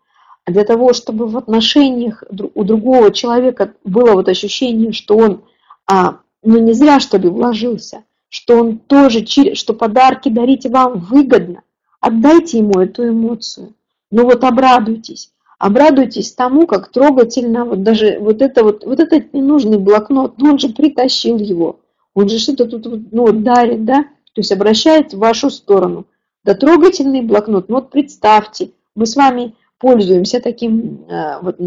а 0.45 0.51
для 0.51 0.65
того, 0.65 0.93
чтобы 0.93 1.29
в 1.29 1.39
отношениях 1.39 2.25
у 2.55 2.65
другого 2.65 3.13
человека 3.13 3.75
было 3.85 4.15
вот 4.15 4.29
ощущение, 4.29 4.91
что 4.91 5.17
он, 5.17 5.45
а, 5.93 6.21
ну 6.43 6.59
не 6.59 6.73
зря 6.73 7.01
что 7.01 7.19
ли 7.19 7.29
вложился, 7.29 8.05
что 8.31 8.59
он 8.59 8.79
тоже, 8.79 9.27
что 9.27 9.75
подарки 9.75 10.31
дарить 10.31 10.65
вам 10.65 11.01
выгодно, 11.01 11.63
отдайте 12.01 12.59
ему 12.59 12.81
эту 12.81 13.09
эмоцию. 13.09 13.75
Ну 14.11 14.25
вот 14.25 14.43
обрадуйтесь, 14.43 15.33
обрадуйтесь 15.59 16.33
тому, 16.33 16.67
как 16.67 16.91
трогательно, 16.91 17.67
вот 17.67 17.83
даже 17.83 18.19
вот 18.21 18.41
это 18.41 18.65
вот, 18.65 18.87
вот 18.87 19.01
этот 19.01 19.35
ненужный 19.35 19.79
блокнот, 19.79 20.39
ну 20.39 20.53
он 20.53 20.59
же 20.59 20.71
притащил 20.71 21.37
его, 21.37 21.81
он 22.15 22.31
же 22.31 22.39
что-то 22.39 22.65
тут 22.79 23.13
ну, 23.13 23.31
дарит, 23.33 23.85
да, 23.85 24.05
то 24.33 24.41
есть 24.41 24.53
обращает 24.53 25.13
в 25.13 25.19
вашу 25.19 25.51
сторону. 25.51 26.07
Да 26.43 26.55
трогательный 26.55 27.21
блокнот, 27.21 27.69
ну 27.69 27.77
вот 27.77 27.91
представьте, 27.91 28.71
мы 28.95 29.05
с 29.05 29.15
вами 29.15 29.55
пользуемся 29.79 30.41
таким 30.41 31.05
э, 31.09 31.39
вот 31.43 31.59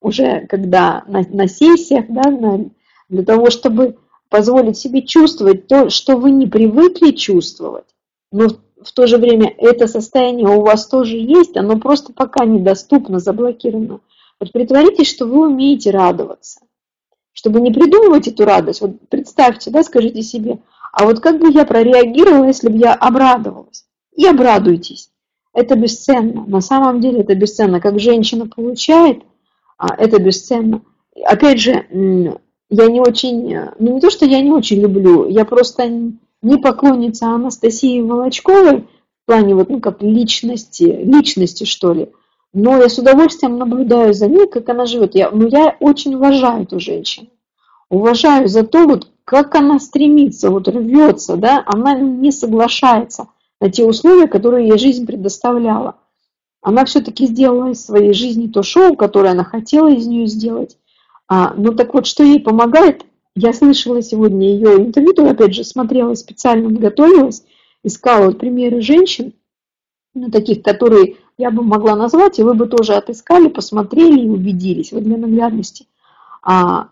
уже 0.00 0.46
когда 0.48 1.04
на, 1.06 1.22
на 1.28 1.48
сессиях, 1.48 2.06
да, 2.08 2.30
на, 2.30 2.64
для 3.08 3.24
того, 3.24 3.50
чтобы 3.50 3.96
позволить 4.28 4.76
себе 4.76 5.02
чувствовать 5.02 5.66
то, 5.66 5.90
что 5.90 6.16
вы 6.16 6.30
не 6.30 6.46
привыкли 6.46 7.12
чувствовать, 7.12 7.84
но 8.32 8.48
в, 8.48 8.92
то 8.92 9.06
же 9.06 9.18
время 9.18 9.54
это 9.58 9.86
состояние 9.86 10.48
у 10.48 10.60
вас 10.60 10.86
тоже 10.86 11.16
есть, 11.16 11.56
оно 11.56 11.78
просто 11.78 12.12
пока 12.12 12.44
недоступно, 12.44 13.18
заблокировано. 13.18 14.00
Вот 14.40 14.52
притворитесь, 14.52 15.08
что 15.08 15.26
вы 15.26 15.48
умеете 15.48 15.90
радоваться. 15.90 16.60
Чтобы 17.32 17.60
не 17.60 17.72
придумывать 17.72 18.28
эту 18.28 18.44
радость, 18.44 18.80
вот 18.80 19.08
представьте, 19.08 19.70
да, 19.70 19.82
скажите 19.82 20.22
себе, 20.22 20.58
а 20.92 21.04
вот 21.04 21.20
как 21.20 21.40
бы 21.40 21.50
я 21.50 21.64
прореагировала, 21.64 22.46
если 22.46 22.68
бы 22.68 22.78
я 22.78 22.94
обрадовалась? 22.94 23.84
И 24.16 24.26
обрадуйтесь. 24.26 25.10
Это 25.52 25.74
бесценно. 25.76 26.44
На 26.46 26.60
самом 26.60 27.00
деле 27.00 27.20
это 27.20 27.34
бесценно. 27.34 27.80
Как 27.80 27.98
женщина 27.98 28.46
получает, 28.46 29.22
а, 29.76 29.94
это 29.96 30.20
бесценно. 30.20 30.82
Опять 31.24 31.60
же, 31.60 32.38
я 32.70 32.86
не 32.86 33.00
очень, 33.00 33.54
ну 33.78 33.94
не 33.94 34.00
то, 34.00 34.10
что 34.10 34.26
я 34.26 34.40
не 34.40 34.50
очень 34.50 34.80
люблю, 34.80 35.28
я 35.28 35.44
просто 35.44 35.88
не 35.88 36.58
поклонница 36.58 37.26
Анастасии 37.28 38.00
Волочковой 38.00 38.80
в 38.80 39.26
плане 39.26 39.54
вот, 39.54 39.70
ну, 39.70 39.80
как 39.80 40.02
личности, 40.02 40.82
личности, 40.82 41.64
что 41.64 41.92
ли. 41.92 42.10
Но 42.52 42.76
я 42.76 42.88
с 42.88 42.98
удовольствием 42.98 43.58
наблюдаю 43.58 44.14
за 44.14 44.28
ней, 44.28 44.46
как 44.46 44.68
она 44.68 44.86
живет. 44.86 45.14
Я, 45.14 45.30
ну, 45.30 45.48
я 45.48 45.76
очень 45.80 46.14
уважаю 46.14 46.64
эту 46.64 46.78
женщину. 46.78 47.28
Уважаю 47.88 48.48
за 48.48 48.62
то, 48.64 48.86
вот, 48.86 49.08
как 49.24 49.54
она 49.54 49.78
стремится, 49.80 50.50
вот 50.50 50.68
рвется, 50.68 51.36
да, 51.36 51.64
она 51.66 51.94
не 51.98 52.30
соглашается 52.30 53.28
на 53.60 53.70
те 53.70 53.84
условия, 53.84 54.28
которые 54.28 54.68
ей 54.68 54.78
жизнь 54.78 55.06
предоставляла. 55.06 55.96
Она 56.60 56.84
все-таки 56.84 57.26
сделала 57.26 57.70
из 57.70 57.84
своей 57.84 58.12
жизни 58.12 58.48
то 58.48 58.62
шоу, 58.62 58.94
которое 58.96 59.30
она 59.30 59.44
хотела 59.44 59.90
из 59.90 60.06
нее 60.06 60.26
сделать. 60.26 60.76
А, 61.28 61.54
ну 61.54 61.74
так 61.74 61.94
вот, 61.94 62.06
что 62.06 62.22
ей 62.22 62.40
помогает? 62.40 63.04
Я 63.34 63.52
слышала 63.52 64.02
сегодня 64.02 64.48
ее 64.48 64.76
интервью, 64.76 65.28
опять 65.28 65.54
же, 65.54 65.64
смотрела 65.64 66.14
специально, 66.14 66.70
готовилась, 66.70 67.44
искала 67.82 68.26
вот 68.26 68.38
примеры 68.38 68.80
женщин, 68.80 69.32
ну, 70.14 70.30
таких, 70.30 70.62
которые 70.62 71.16
я 71.36 71.50
бы 71.50 71.62
могла 71.62 71.96
назвать, 71.96 72.38
и 72.38 72.44
вы 72.44 72.54
бы 72.54 72.66
тоже 72.66 72.94
отыскали, 72.94 73.48
посмотрели 73.48 74.20
и 74.20 74.28
убедились, 74.28 74.92
вот 74.92 75.02
для 75.02 75.16
наглядности. 75.16 75.86
А, 76.42 76.88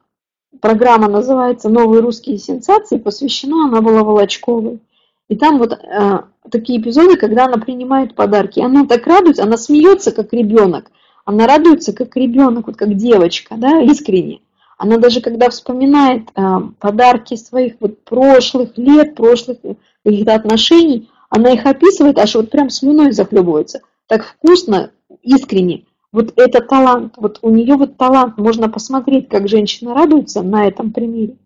программа 0.61 1.09
называется 1.09 1.68
«Новые 1.68 2.01
русские 2.03 2.39
сенсации», 2.39 2.99
посвящена 2.99 3.66
она 3.66 3.80
была 3.80 4.03
Волочковой. 4.03 4.80
И 5.28 5.37
там 5.37 5.59
вот 5.59 5.72
э, 5.72 6.20
такие 6.51 6.80
эпизоды, 6.80 7.16
когда 7.16 7.47
она 7.47 7.57
принимает 7.57 8.14
подарки. 8.14 8.61
Она 8.61 8.87
так 8.87 9.07
радуется, 9.07 9.45
она 9.45 9.57
смеется, 9.57 10.12
как 10.12 10.33
ребенок. 10.33 10.91
Она 11.25 11.47
радуется, 11.47 11.93
как 11.93 12.16
ребенок, 12.16 12.66
вот 12.66 12.77
как 12.77 12.95
девочка, 12.97 13.55
да, 13.57 13.81
искренне. 13.83 14.41
Она 14.79 14.99
даже 14.99 15.20
когда 15.20 15.49
вспоминает 15.51 16.29
э, 16.35 16.43
подарки 16.81 17.37
своих 17.37 17.75
вот 17.79 18.03
прошлых 18.05 18.77
лет, 18.77 19.14
прошлых 19.14 19.59
каких-то 20.05 20.35
отношений, 20.35 21.09
она 21.29 21.53
их 21.53 21.64
описывает, 21.64 22.18
аж 22.18 22.35
вот 22.35 22.51
прям 22.51 22.68
слюной 22.68 23.12
захлебывается. 23.12 23.83
Так 24.07 24.25
вкусно, 24.25 24.91
искренне. 25.23 25.85
Вот 26.11 26.33
это 26.37 26.61
талант, 26.61 27.14
вот 27.16 27.39
у 27.43 27.51
нее 27.51 27.77
вот 27.77 27.97
талант, 27.97 28.37
можно 28.37 28.68
посмотреть, 28.68 29.29
как 29.29 29.49
женщина 29.49 29.95
радуется 29.95 30.43
на 30.43 30.66
этом 30.66 30.93
примере. 30.93 31.37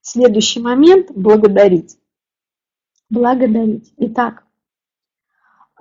Следующий 0.00 0.60
момент– 0.60 1.10
благодарить. 1.14 1.96
Благодарить. 3.10 3.92
Итак, 3.98 4.45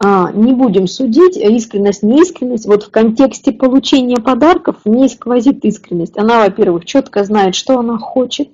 не 0.01 0.53
будем 0.53 0.87
судить, 0.87 1.37
искренность, 1.37 2.03
неискренность. 2.03 2.65
Вот 2.65 2.83
в 2.83 2.91
контексте 2.91 3.51
получения 3.51 4.17
подарков 4.17 4.77
не 4.85 5.07
сквозит 5.07 5.63
искренность. 5.63 6.17
Она, 6.17 6.43
во-первых, 6.43 6.85
четко 6.85 7.23
знает, 7.23 7.55
что 7.55 7.79
она 7.79 7.97
хочет, 7.97 8.49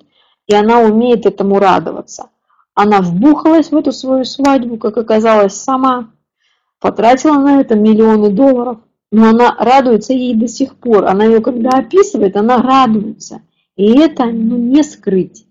и 0.46 0.54
она 0.54 0.80
умеет 0.80 1.26
этому 1.26 1.58
радоваться. 1.58 2.30
Она 2.74 3.00
вбухалась 3.00 3.70
в 3.70 3.76
эту 3.76 3.92
свою 3.92 4.24
свадьбу, 4.24 4.76
как 4.76 4.96
оказалось, 4.96 5.54
сама, 5.54 6.10
потратила 6.80 7.34
на 7.34 7.60
это 7.60 7.74
миллионы 7.74 8.30
долларов– 8.30 8.78
но 9.12 9.28
она 9.28 9.54
радуется 9.58 10.14
ей 10.14 10.34
до 10.34 10.48
сих 10.48 10.74
пор. 10.74 11.04
Она 11.04 11.26
ее 11.26 11.40
когда 11.40 11.78
описывает, 11.78 12.34
она 12.34 12.56
радуется. 12.56 13.42
И 13.76 13.96
это 13.98 14.24
ну, 14.24 14.56
не 14.56 14.82
скрыть. 14.82 15.46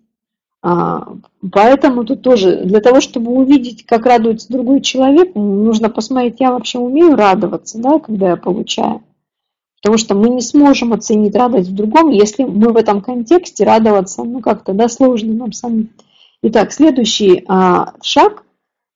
А, 0.63 1.15
поэтому 1.51 2.03
тут 2.03 2.21
тоже 2.21 2.63
для 2.63 2.81
того, 2.81 3.01
чтобы 3.01 3.31
увидеть, 3.31 3.85
как 3.85 4.05
радуется 4.05 4.51
другой 4.51 4.81
человек, 4.81 5.33
нужно 5.33 5.89
посмотреть, 5.89 6.39
я 6.39 6.51
вообще 6.51 6.77
умею 6.77 7.15
радоваться, 7.15 7.79
да, 7.79 7.99
когда 7.99 8.29
я 8.29 8.35
получаю. 8.35 9.03
Потому 9.81 9.97
что 9.97 10.13
мы 10.13 10.29
не 10.29 10.41
сможем 10.41 10.93
оценить 10.93 11.35
радость 11.35 11.69
в 11.69 11.75
другом, 11.75 12.09
если 12.09 12.43
мы 12.43 12.71
в 12.71 12.77
этом 12.77 13.01
контексте 13.01 13.63
радоваться, 13.63 14.23
ну 14.23 14.39
как-то, 14.39 14.73
да, 14.73 14.87
сложно 14.87 15.33
нам 15.33 15.51
самим. 15.51 15.89
Итак, 16.43 16.71
следующий 16.71 17.43
а, 17.47 17.93
шаг, 18.03 18.43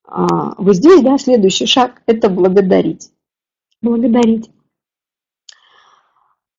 а, 0.08 0.54
вы 0.62 0.76
здесь, 0.76 1.02
да, 1.02 1.18
следующий 1.18 1.66
шаг– 1.66 2.04
это 2.06 2.30
благодарить. 2.30 3.10
Благодарить. 3.82 4.52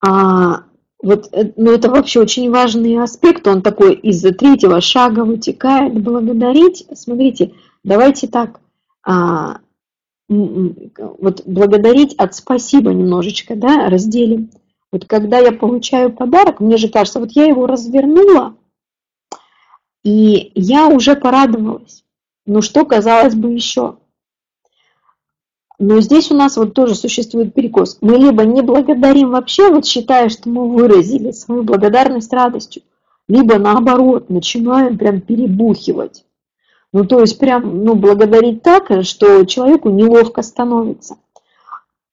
А, 0.04 0.64
вот, 1.02 1.28
э, 1.32 1.52
ну, 1.56 1.72
это 1.72 1.90
вообще 1.90 2.20
очень 2.20 2.50
важный 2.50 3.02
аспект, 3.02 3.46
он 3.46 3.62
такой 3.62 3.94
из 3.94 4.22
третьего 4.22 4.80
шага 4.80 5.24
вытекает. 5.24 6.00
Благодарить, 6.00 6.86
смотрите, 6.94 7.52
давайте 7.84 8.28
так, 8.28 8.60
а, 9.04 9.60
вот 10.28 11.42
благодарить 11.46 12.14
от 12.14 12.34
спасибо 12.34 12.92
немножечко, 12.92 13.54
да, 13.54 13.88
разделим. 13.88 14.50
Вот 14.90 15.04
когда 15.04 15.38
я 15.38 15.52
получаю 15.52 16.12
подарок, 16.12 16.60
мне 16.60 16.76
же 16.76 16.88
кажется, 16.88 17.20
вот 17.20 17.32
я 17.32 17.44
его 17.44 17.66
развернула, 17.66 18.56
и 20.02 20.52
я 20.54 20.88
уже 20.88 21.16
порадовалась. 21.16 22.04
Ну 22.46 22.62
что, 22.62 22.84
казалось 22.84 23.34
бы, 23.34 23.52
еще? 23.52 23.98
Но 25.78 26.00
здесь 26.00 26.30
у 26.30 26.34
нас 26.34 26.56
вот 26.56 26.74
тоже 26.74 26.94
существует 26.94 27.52
перекос. 27.52 27.98
Мы 28.00 28.16
либо 28.16 28.44
не 28.44 28.62
благодарим 28.62 29.30
вообще, 29.30 29.70
вот 29.70 29.84
считая, 29.84 30.28
что 30.30 30.48
мы 30.48 30.70
выразили 30.70 31.32
свою 31.32 31.64
благодарность 31.64 32.32
радостью, 32.32 32.82
либо 33.28 33.58
наоборот, 33.58 34.30
начинаем 34.30 34.96
прям 34.96 35.20
перебухивать. 35.20 36.24
Ну, 36.92 37.04
то 37.04 37.20
есть 37.20 37.38
прям, 37.38 37.84
ну, 37.84 37.94
благодарить 37.94 38.62
так, 38.62 38.90
что 39.04 39.44
человеку 39.44 39.90
неловко 39.90 40.40
становится. 40.42 41.16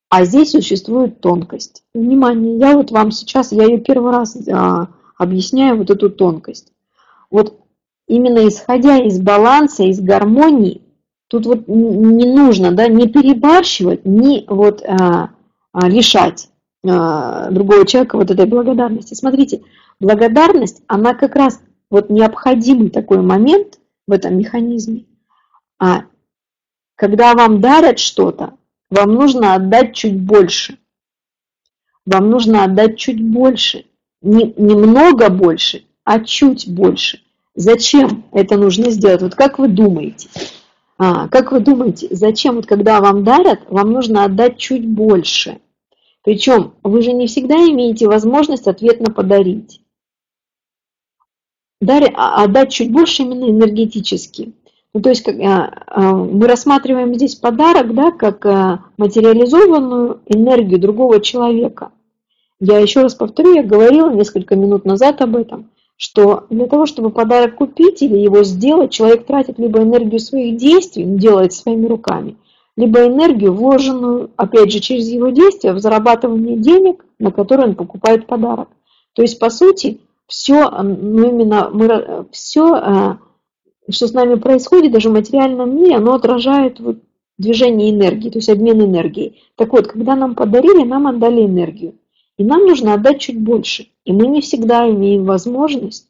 А 0.10 0.26
здесь 0.26 0.52
существует 0.52 1.22
тонкость. 1.22 1.84
Внимание, 1.94 2.58
я 2.58 2.78
вот 2.78 2.92
вам 2.92 3.10
сейчас, 3.10 3.52
я 3.52 3.64
ее 3.64 3.80
первый 3.80 4.12
раз 4.12 4.38
а, 4.48 4.90
объясняю 5.18 5.78
вот 5.78 5.90
эту 5.90 6.10
тонкость. 6.10 6.72
Вот 7.32 7.60
именно 8.08 8.48
исходя 8.48 8.98
из 8.98 9.20
баланса, 9.20 9.84
из 9.84 10.00
гармонии, 10.00 10.83
тут 11.34 11.48
вот 11.48 11.68
не 11.68 12.28
нужно, 12.28 12.72
да, 12.74 12.88
не 12.88 13.08
перебарщивать, 13.08 14.06
не 14.06 14.46
вот 14.48 14.84
а, 14.84 15.32
а, 15.72 15.90
лишать 15.90 16.50
а, 16.88 17.50
другого 17.50 17.88
человека 17.88 18.18
вот 18.18 18.30
этой 18.30 18.46
благодарности. 18.46 19.16
Смотрите, 19.16 19.64
благодарность, 20.00 20.84
она 20.86 21.16
как 21.16 21.36
раз 21.36 21.60
вот 21.90 22.12
необходимый 22.12 22.92
такой 22.92 23.24
момент 23.24 23.80
в 24.06 24.12
этом 24.12 24.38
механизме. 24.38 25.06
А 25.80 26.04
когда 26.96 27.34
вам 27.34 27.62
дарят 27.62 27.98
что-то, 27.98 28.54
вам 28.92 29.16
нужно 29.16 29.56
отдать 29.56 29.96
чуть 29.96 30.22
больше. 30.22 30.78
Вам 32.06 32.30
нужно 32.30 32.64
отдать 32.64 33.00
чуть 33.00 33.24
больше. 33.24 33.86
Не, 34.22 34.54
немного 34.56 35.30
больше, 35.30 35.86
а 36.04 36.20
чуть 36.20 36.72
больше. 36.72 37.22
Зачем 37.56 38.24
это 38.32 38.56
нужно 38.56 38.92
сделать? 38.92 39.24
Вот 39.24 39.34
как 39.34 39.58
вы 39.58 39.68
думаете? 39.68 40.30
А, 41.06 41.28
как 41.28 41.52
вы 41.52 41.60
думаете, 41.60 42.08
зачем, 42.12 42.56
вот 42.56 42.66
когда 42.66 43.02
вам 43.02 43.26
дарят, 43.26 43.60
вам 43.68 43.92
нужно 43.92 44.24
отдать 44.24 44.58
чуть 44.58 44.88
больше? 44.88 45.60
Причем 46.24 46.76
вы 46.82 47.02
же 47.02 47.12
не 47.12 47.28
всегда 47.28 47.56
имеете 47.56 48.08
возможность 48.08 48.70
ответно 48.70 49.12
подарить. 49.12 49.82
Дарь, 51.82 52.10
а, 52.16 52.42
отдать 52.46 52.72
чуть 52.72 52.90
больше 52.90 53.24
именно 53.24 53.50
энергетически. 53.50 54.54
Ну, 54.94 55.02
то 55.02 55.10
есть 55.10 55.24
как, 55.24 55.38
а, 55.42 55.84
а, 55.88 56.14
мы 56.14 56.48
рассматриваем 56.48 57.14
здесь 57.16 57.36
подарок 57.36 57.94
да, 57.94 58.12
как 58.12 58.46
а, 58.46 58.86
материализованную 58.96 60.22
энергию 60.28 60.80
другого 60.80 61.20
человека. 61.20 61.92
Я 62.62 62.80
еще 62.80 63.02
раз 63.02 63.14
повторю, 63.14 63.56
я 63.56 63.64
говорила 63.64 64.10
несколько 64.10 64.56
минут 64.56 64.86
назад 64.86 65.22
об 65.22 65.36
этом 65.36 65.70
что 66.04 66.48
для 66.50 66.68
того, 66.68 66.86
чтобы 66.86 67.12
подарок 67.12 67.56
купить 67.56 68.02
или 68.02 68.18
его 68.18 68.44
сделать, 68.44 68.92
человек 68.92 69.26
тратит 69.26 69.58
либо 69.58 69.80
энергию 69.80 70.20
своих 70.20 70.58
действий, 70.58 71.06
делает 71.06 71.54
своими 71.54 71.86
руками, 71.86 72.36
либо 72.76 73.08
энергию, 73.08 73.54
вложенную, 73.54 74.30
опять 74.36 74.70
же, 74.70 74.82
через 74.82 75.08
его 75.08 75.30
действия 75.30 75.72
в 75.72 75.80
зарабатывание 75.80 76.58
денег, 76.58 77.06
на 77.20 77.32
которые 77.32 77.70
он 77.70 77.76
покупает 77.76 78.28
подарок. 78.28 78.68
То 79.14 79.22
есть, 79.22 79.40
по 79.40 79.50
сути, 79.50 80.02
все, 80.28 80.70
ну 80.72 81.30
именно 81.30 81.70
мы, 81.72 82.26
все, 82.34 82.76
э, 82.76 83.16
что 83.90 84.08
с 84.08 84.12
нами 84.12 84.36
происходит, 84.36 84.92
даже 84.92 85.08
в 85.08 85.14
материальном 85.14 85.74
мире, 85.74 85.96
оно 85.96 86.16
отражает 86.16 86.82
вот 86.82 86.98
движение 87.38 87.92
энергии, 87.92 88.30
то 88.30 88.40
есть 88.40 88.50
обмен 88.50 88.82
энергией. 88.84 89.42
Так 89.56 89.72
вот, 89.72 89.88
когда 89.88 90.18
нам 90.18 90.36
подарили, 90.36 90.84
нам 90.84 91.08
отдали 91.08 91.46
энергию. 91.46 91.96
И 92.44 92.46
нам 92.46 92.66
нужно 92.66 92.96
отдать 92.96 93.22
чуть 93.22 93.40
больше. 93.40 93.88
И 94.04 94.12
мы 94.12 94.28
не 94.28 94.42
всегда 94.42 94.90
имеем 94.90 95.24
возможность 95.24 96.10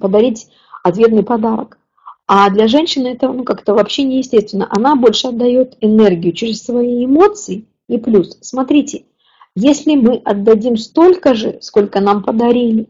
подарить 0.00 0.48
ответный 0.82 1.22
подарок. 1.22 1.78
А 2.26 2.50
для 2.50 2.66
женщины 2.66 3.06
это 3.06 3.32
ну, 3.32 3.44
как-то 3.44 3.74
вообще 3.74 4.02
неестественно. 4.02 4.66
Она 4.68 4.96
больше 4.96 5.28
отдает 5.28 5.76
энергию 5.80 6.32
через 6.32 6.64
свои 6.64 7.04
эмоции. 7.04 7.64
И 7.88 7.96
плюс, 7.98 8.38
смотрите, 8.40 9.04
если 9.54 9.94
мы 9.94 10.16
отдадим 10.16 10.76
столько 10.76 11.36
же, 11.36 11.58
сколько 11.60 12.00
нам 12.00 12.24
подарили, 12.24 12.88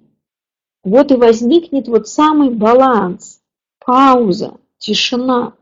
вот 0.85 1.13
и 1.13 1.17
возникнет 1.17 1.89
вот 1.89 2.09
самый 2.09 2.49
баланс, 2.49 3.43
пауза, 3.85 4.57
тишина, 4.79 5.53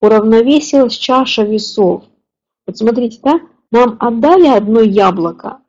уравновесилась 0.00 0.94
чаша 0.94 1.42
весов. 1.42 2.04
Вот 2.64 2.78
смотрите, 2.78 3.18
да, 3.24 3.40
нам 3.72 3.96
отдали 3.98 4.46
одно 4.46 4.82
яблоко, 4.82 5.59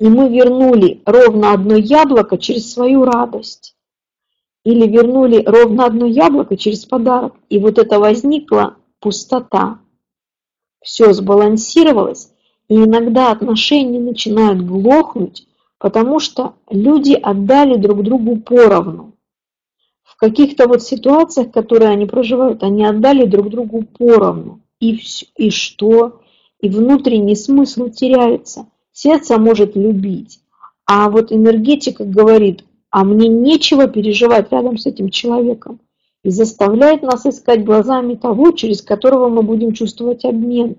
и 0.00 0.08
мы 0.08 0.28
вернули 0.28 1.02
ровно 1.04 1.52
одно 1.52 1.76
яблоко 1.76 2.38
через 2.38 2.72
свою 2.72 3.04
радость. 3.04 3.74
Или 4.64 4.86
вернули 4.86 5.42
ровно 5.44 5.86
одно 5.86 6.06
яблоко 6.06 6.56
через 6.56 6.84
подарок. 6.84 7.34
И 7.48 7.58
вот 7.58 7.78
это 7.78 7.98
возникла 7.98 8.76
пустота. 9.00 9.80
Все 10.80 11.12
сбалансировалось, 11.12 12.32
и 12.68 12.74
иногда 12.76 13.32
отношения 13.32 13.98
начинают 13.98 14.64
глохнуть, 14.64 15.48
потому 15.78 16.20
что 16.20 16.54
люди 16.70 17.14
отдали 17.14 17.76
друг 17.76 18.02
другу 18.02 18.36
поровну. 18.36 19.14
В 20.04 20.16
каких-то 20.16 20.68
вот 20.68 20.82
ситуациях, 20.82 21.50
которые 21.50 21.90
они 21.90 22.06
проживают, 22.06 22.62
они 22.62 22.84
отдали 22.84 23.26
друг 23.26 23.50
другу 23.50 23.82
поровну. 23.82 24.60
И, 24.80 24.96
все, 24.96 25.26
и 25.36 25.50
что? 25.50 26.20
И 26.60 26.68
внутренний 26.68 27.36
смысл 27.36 27.88
теряется– 27.88 28.68
Сердце 29.00 29.38
может 29.38 29.76
любить, 29.76 30.40
а 30.84 31.08
вот 31.08 31.30
энергетика 31.30 32.04
говорит, 32.04 32.64
а 32.90 33.04
мне 33.04 33.28
нечего 33.28 33.86
переживать 33.86 34.50
рядом 34.50 34.76
с 34.76 34.86
этим 34.86 35.10
человеком. 35.10 35.78
И 36.24 36.30
заставляет 36.30 37.02
нас 37.02 37.24
искать 37.24 37.64
глазами 37.64 38.16
того, 38.16 38.50
через 38.50 38.82
которого 38.82 39.28
мы 39.28 39.42
будем 39.44 39.72
чувствовать 39.72 40.24
обмен. 40.24 40.78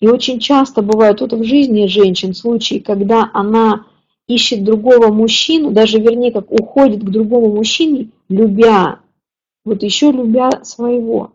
И 0.00 0.08
очень 0.08 0.38
часто 0.38 0.80
бывают 0.80 1.20
вот 1.20 1.34
в 1.34 1.44
жизни 1.44 1.84
женщин 1.84 2.32
случаи, 2.32 2.78
когда 2.78 3.30
она 3.34 3.84
ищет 4.26 4.64
другого 4.64 5.12
мужчину, 5.12 5.70
даже 5.70 5.98
вернее, 5.98 6.32
как 6.32 6.50
уходит 6.50 7.02
к 7.04 7.10
другому 7.10 7.54
мужчине, 7.54 8.08
любя, 8.30 9.00
вот 9.66 9.82
еще 9.82 10.12
любя 10.12 10.48
своего. 10.62 11.32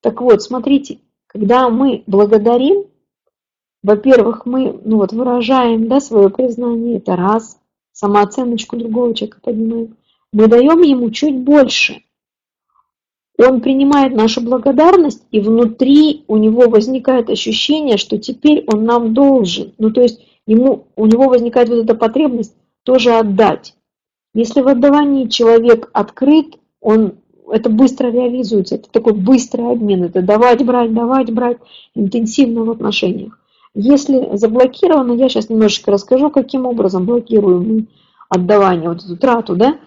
Так 0.00 0.20
вот, 0.20 0.42
смотрите, 0.42 0.98
когда 1.28 1.68
мы 1.68 2.02
благодарим, 2.08 2.86
во-первых, 3.84 4.46
мы 4.46 4.80
ну 4.84 4.96
вот, 4.96 5.12
выражаем 5.12 5.88
да, 5.88 6.00
свое 6.00 6.30
признание, 6.30 6.96
это 6.96 7.16
раз, 7.16 7.58
самооценочку 7.92 8.76
другого 8.76 9.14
человека 9.14 9.38
поднимаем. 9.42 9.96
Мы 10.32 10.48
даем 10.48 10.80
ему 10.80 11.10
чуть 11.10 11.38
больше. 11.38 12.02
Он 13.38 13.60
принимает 13.60 14.14
нашу 14.14 14.40
благодарность, 14.40 15.26
и 15.30 15.38
внутри 15.38 16.24
у 16.28 16.38
него 16.38 16.68
возникает 16.68 17.28
ощущение, 17.28 17.98
что 17.98 18.16
теперь 18.16 18.64
он 18.72 18.84
нам 18.84 19.12
должен. 19.12 19.74
Ну, 19.76 19.90
то 19.90 20.00
есть 20.00 20.24
ему, 20.46 20.86
у 20.96 21.04
него 21.06 21.28
возникает 21.28 21.68
вот 21.68 21.84
эта 21.84 21.94
потребность 21.94 22.56
тоже 22.84 23.12
отдать. 23.12 23.74
Если 24.32 24.62
в 24.62 24.68
отдавании 24.68 25.28
человек 25.28 25.90
открыт, 25.92 26.58
он 26.80 27.16
это 27.52 27.68
быстро 27.68 28.08
реализуется, 28.08 28.76
это 28.76 28.88
такой 28.90 29.12
быстрый 29.12 29.70
обмен, 29.70 30.04
это 30.04 30.22
давать, 30.22 30.64
брать, 30.64 30.94
давать, 30.94 31.30
брать, 31.30 31.58
интенсивно 31.94 32.64
в 32.64 32.70
отношениях. 32.70 33.38
Если 33.74 34.36
заблокировано, 34.36 35.12
я 35.12 35.28
сейчас 35.28 35.48
немножечко 35.48 35.90
расскажу, 35.90 36.30
каким 36.30 36.66
образом 36.66 37.06
блокируем 37.06 37.88
отдавание, 38.28 38.88
вот 38.88 39.04
эту 39.04 39.16
трату, 39.16 39.56
да, 39.56 39.78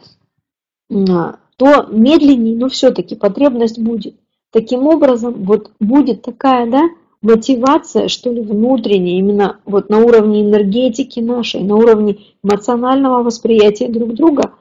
то 1.58 1.88
медленнее, 1.90 2.58
но 2.58 2.70
все-таки 2.70 3.16
потребность 3.16 3.80
будет. 3.80 4.16
Таким 4.52 4.88
образом, 4.88 5.44
вот 5.44 5.72
будет 5.80 6.22
такая, 6.22 6.70
да, 6.70 6.84
мотивация, 7.22 8.08
что 8.08 8.32
ли, 8.32 8.42
внутренняя, 8.42 9.18
именно 9.18 9.60
вот 9.66 9.90
на 9.90 10.00
уровне 10.00 10.44
энергетики 10.44 11.20
нашей, 11.20 11.64
на 11.64 11.76
уровне 11.76 12.20
эмоционального 12.44 13.24
восприятия 13.24 13.90
друг 13.90 14.14
друга, 14.14 14.54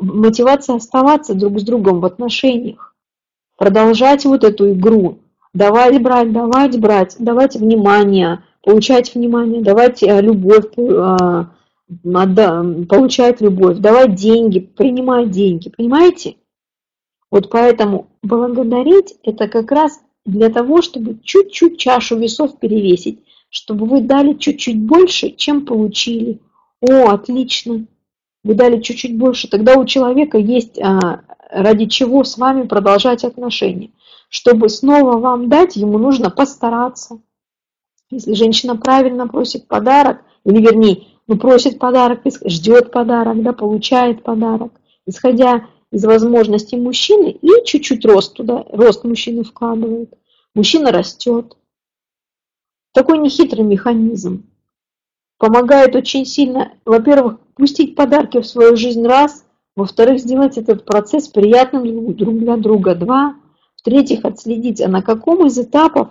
мотивация 0.00 0.76
оставаться 0.76 1.34
друг 1.34 1.58
с 1.58 1.62
другом 1.62 2.00
в 2.00 2.04
отношениях, 2.04 2.94
продолжать 3.58 4.24
вот 4.24 4.44
эту 4.44 4.72
игру, 4.72 5.18
давать 5.54 6.00
брать, 6.02 6.32
давать 6.32 6.78
брать, 6.78 7.16
давать 7.18 7.56
внимание, 7.56 8.42
получать 8.62 9.14
внимание, 9.14 9.62
давать 9.62 10.02
э, 10.02 10.20
любовь, 10.20 10.66
э, 10.76 11.44
получать 12.02 13.40
любовь, 13.40 13.78
давать 13.78 14.14
деньги, 14.14 14.60
принимать 14.60 15.30
деньги, 15.30 15.68
понимаете? 15.68 16.36
Вот 17.30 17.50
поэтому 17.50 18.08
благодарить 18.22 19.14
это 19.22 19.48
как 19.48 19.70
раз 19.72 20.00
для 20.24 20.48
того, 20.50 20.82
чтобы 20.82 21.18
чуть-чуть 21.22 21.78
чашу 21.78 22.18
весов 22.18 22.58
перевесить, 22.58 23.20
чтобы 23.48 23.86
вы 23.86 24.00
дали 24.00 24.34
чуть-чуть 24.34 24.80
больше, 24.80 25.30
чем 25.30 25.66
получили. 25.66 26.40
О, 26.80 27.10
отлично! 27.10 27.86
Вы 28.44 28.54
дали 28.54 28.80
чуть-чуть 28.80 29.16
больше. 29.16 29.48
Тогда 29.48 29.76
у 29.76 29.84
человека 29.84 30.36
есть 30.36 30.78
а, 30.80 31.22
ради 31.50 31.86
чего 31.86 32.24
с 32.24 32.38
вами 32.38 32.66
продолжать 32.66 33.24
отношения. 33.24 33.90
Чтобы 34.28 34.68
снова 34.68 35.18
вам 35.18 35.48
дать, 35.48 35.76
ему 35.76 35.98
нужно 35.98 36.30
постараться. 36.30 37.20
Если 38.12 38.34
женщина 38.34 38.76
правильно 38.76 39.26
просит 39.26 39.66
подарок, 39.66 40.20
или 40.44 40.60
вернее, 40.60 41.06
ну, 41.26 41.38
просит 41.38 41.78
подарок, 41.78 42.20
ждет 42.44 42.92
подарок, 42.92 43.42
да, 43.42 43.54
получает 43.54 44.22
подарок, 44.22 44.72
исходя 45.06 45.66
из 45.90 46.04
возможностей 46.04 46.76
мужчины 46.76 47.30
и 47.30 47.64
чуть-чуть 47.64 48.04
рост 48.04 48.34
туда, 48.34 48.66
рост 48.68 49.04
мужчины 49.04 49.44
вкладывает. 49.44 50.12
Мужчина 50.54 50.92
растет. 50.92 51.56
Такой 52.92 53.16
нехитрый 53.16 53.64
механизм. 53.64 54.44
Помогает 55.38 55.96
очень 55.96 56.26
сильно, 56.26 56.72
во-первых, 56.84 57.40
пустить 57.56 57.96
подарки 57.96 58.42
в 58.42 58.46
свою 58.46 58.76
жизнь 58.76 59.06
раз, 59.06 59.46
во-вторых, 59.74 60.20
сделать 60.20 60.58
этот 60.58 60.84
процесс 60.84 61.28
приятным 61.28 62.14
друг 62.14 62.38
для 62.38 62.58
друга 62.58 62.94
два, 62.94 63.36
в-третьих, 63.76 64.26
отследить, 64.26 64.82
а 64.82 64.88
на 64.88 65.00
каком 65.00 65.46
из 65.46 65.58
этапов 65.58 66.10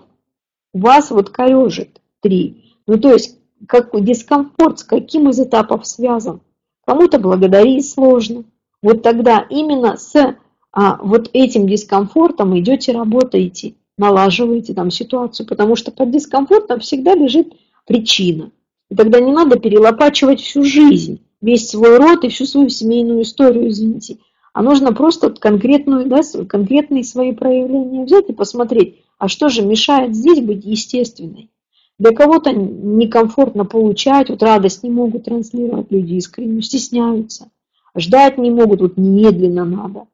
вас 0.74 1.12
вот 1.12 1.30
корежит 1.30 2.02
три. 2.22 2.76
Ну, 2.88 2.98
то 2.98 3.14
есть, 3.14 3.38
как 3.68 3.90
дискомфорт 4.04 4.80
с 4.80 4.84
каким 4.84 5.30
из 5.30 5.40
этапов 5.40 5.86
связан. 5.86 6.42
Кому-то 6.86 7.20
благодарить 7.20 7.90
сложно. 7.90 8.44
Вот 8.82 9.04
тогда 9.04 9.46
именно 9.50 9.98
с 9.98 10.36
а, 10.74 10.98
вот 11.02 11.30
этим 11.34 11.68
дискомфортом 11.68 12.58
идете 12.58 12.92
работаете, 12.92 13.76
налаживаете 13.98 14.74
там 14.74 14.90
ситуацию, 14.90 15.46
потому 15.46 15.76
что 15.76 15.92
под 15.92 16.12
дискомфортом 16.12 16.80
всегда 16.80 17.14
лежит 17.14 17.54
причина. 17.86 18.52
И 18.90 18.96
тогда 18.96 19.20
не 19.20 19.32
надо 19.32 19.60
перелопачивать 19.60 20.42
всю 20.42 20.64
жизнь, 20.64 21.22
весь 21.42 21.70
свой 21.70 21.98
род 21.98 22.24
и 22.24 22.30
всю 22.30 22.46
свою 22.46 22.70
семейную 22.70 23.22
историю, 23.22 23.70
извините. 23.70 24.18
А 24.54 24.64
нужно 24.64 24.92
просто 24.92 25.30
конкретную, 25.30 26.08
да, 26.08 26.22
конкретные 26.48 27.04
свои 27.04 27.32
проявления 27.32 28.04
взять 28.04 28.30
и 28.30 28.34
посмотреть, 28.34 29.04
а 29.22 29.28
что 29.28 29.50
же 29.50 29.62
мешает 29.62 30.16
здесь 30.16 30.40
быть 30.40 30.66
естественной. 30.66 31.52
Для 32.00 32.12
кого-то 32.12 32.52
некомфортно 32.52 33.66
получать, 33.66 34.32
вот 34.32 34.42
радость 34.42 34.82
не 34.82 34.90
могут 34.90 35.26
транслировать 35.26 35.92
люди 35.92 36.16
искренне, 36.16 36.64
стесняются. 36.64 37.52
Ждать 37.96 38.40
не 38.40 38.50
могут, 38.50 38.82
вот 38.82 38.98
немедленно 38.98 39.64
надо. 39.64 40.06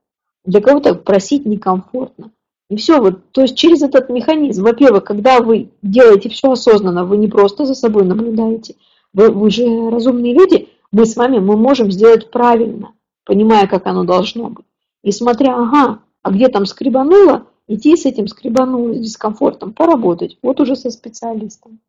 Для 0.43 0.60
кого-то 0.60 0.93
просить 0.93 1.45
некомфортно. 1.45 2.32
И 2.70 2.76
все, 2.76 2.99
вот, 2.99 3.32
то 3.32 3.43
есть 3.43 3.55
через 3.55 3.82
этот 3.82 4.10
механизм, 4.10 4.64
во-первых, 4.64 5.05
когда 5.05 5.39
вы 5.39 5.70
делаете 5.82 6.28
все 6.28 6.51
осознанно, 6.51 7.05
вы 7.05 7.16
не 7.16 7.30
просто 7.30 7.64
за 7.64 7.76
собой 7.76 8.03
наблюдаете, 8.03 8.76
вы, 9.14 9.30
вы 9.32 9.49
же 9.51 9.89
разумные 9.89 10.34
люди, 10.34 10.68
мы 10.91 11.05
с 11.05 11.16
вами, 11.16 11.39
мы 11.39 11.55
можем 11.55 11.93
сделать 11.93 12.30
правильно, 12.30 12.91
понимая, 13.24 13.68
как 13.68 13.88
оно 13.88 14.03
должно 14.03 14.49
быть. 14.49 14.66
И 15.01 15.14
смотря, 15.14 15.55
ага, 15.55 15.99
а 16.24 16.32
где 16.32 16.49
там 16.49 16.66
скребануло, 16.66 17.45
идти 17.68 17.95
с 17.95 18.05
этим 18.05 18.28
скребануло, 18.28 18.93
с 18.93 18.99
дискомфортом, 18.99 19.74
поработать, 19.74 20.38
вот 20.41 20.59
уже 20.59 20.76
со 20.76 20.89
специалистом. 20.89 21.80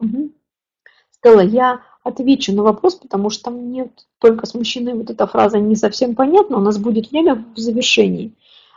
Угу. 0.00 0.32
Стелла, 1.10 1.40
я 1.40 1.82
отвечу 2.02 2.54
на 2.54 2.62
вопрос, 2.62 2.94
потому 2.94 3.30
что 3.30 3.50
мне 3.50 3.90
только 4.18 4.46
с 4.46 4.54
мужчиной 4.54 4.94
вот 4.94 5.10
эта 5.10 5.26
фраза 5.26 5.58
не 5.58 5.76
совсем 5.76 6.14
понятна, 6.14 6.58
у 6.58 6.60
нас 6.60 6.78
будет 6.78 7.10
время 7.10 7.44
в 7.54 7.58
завершении. 7.58 8.32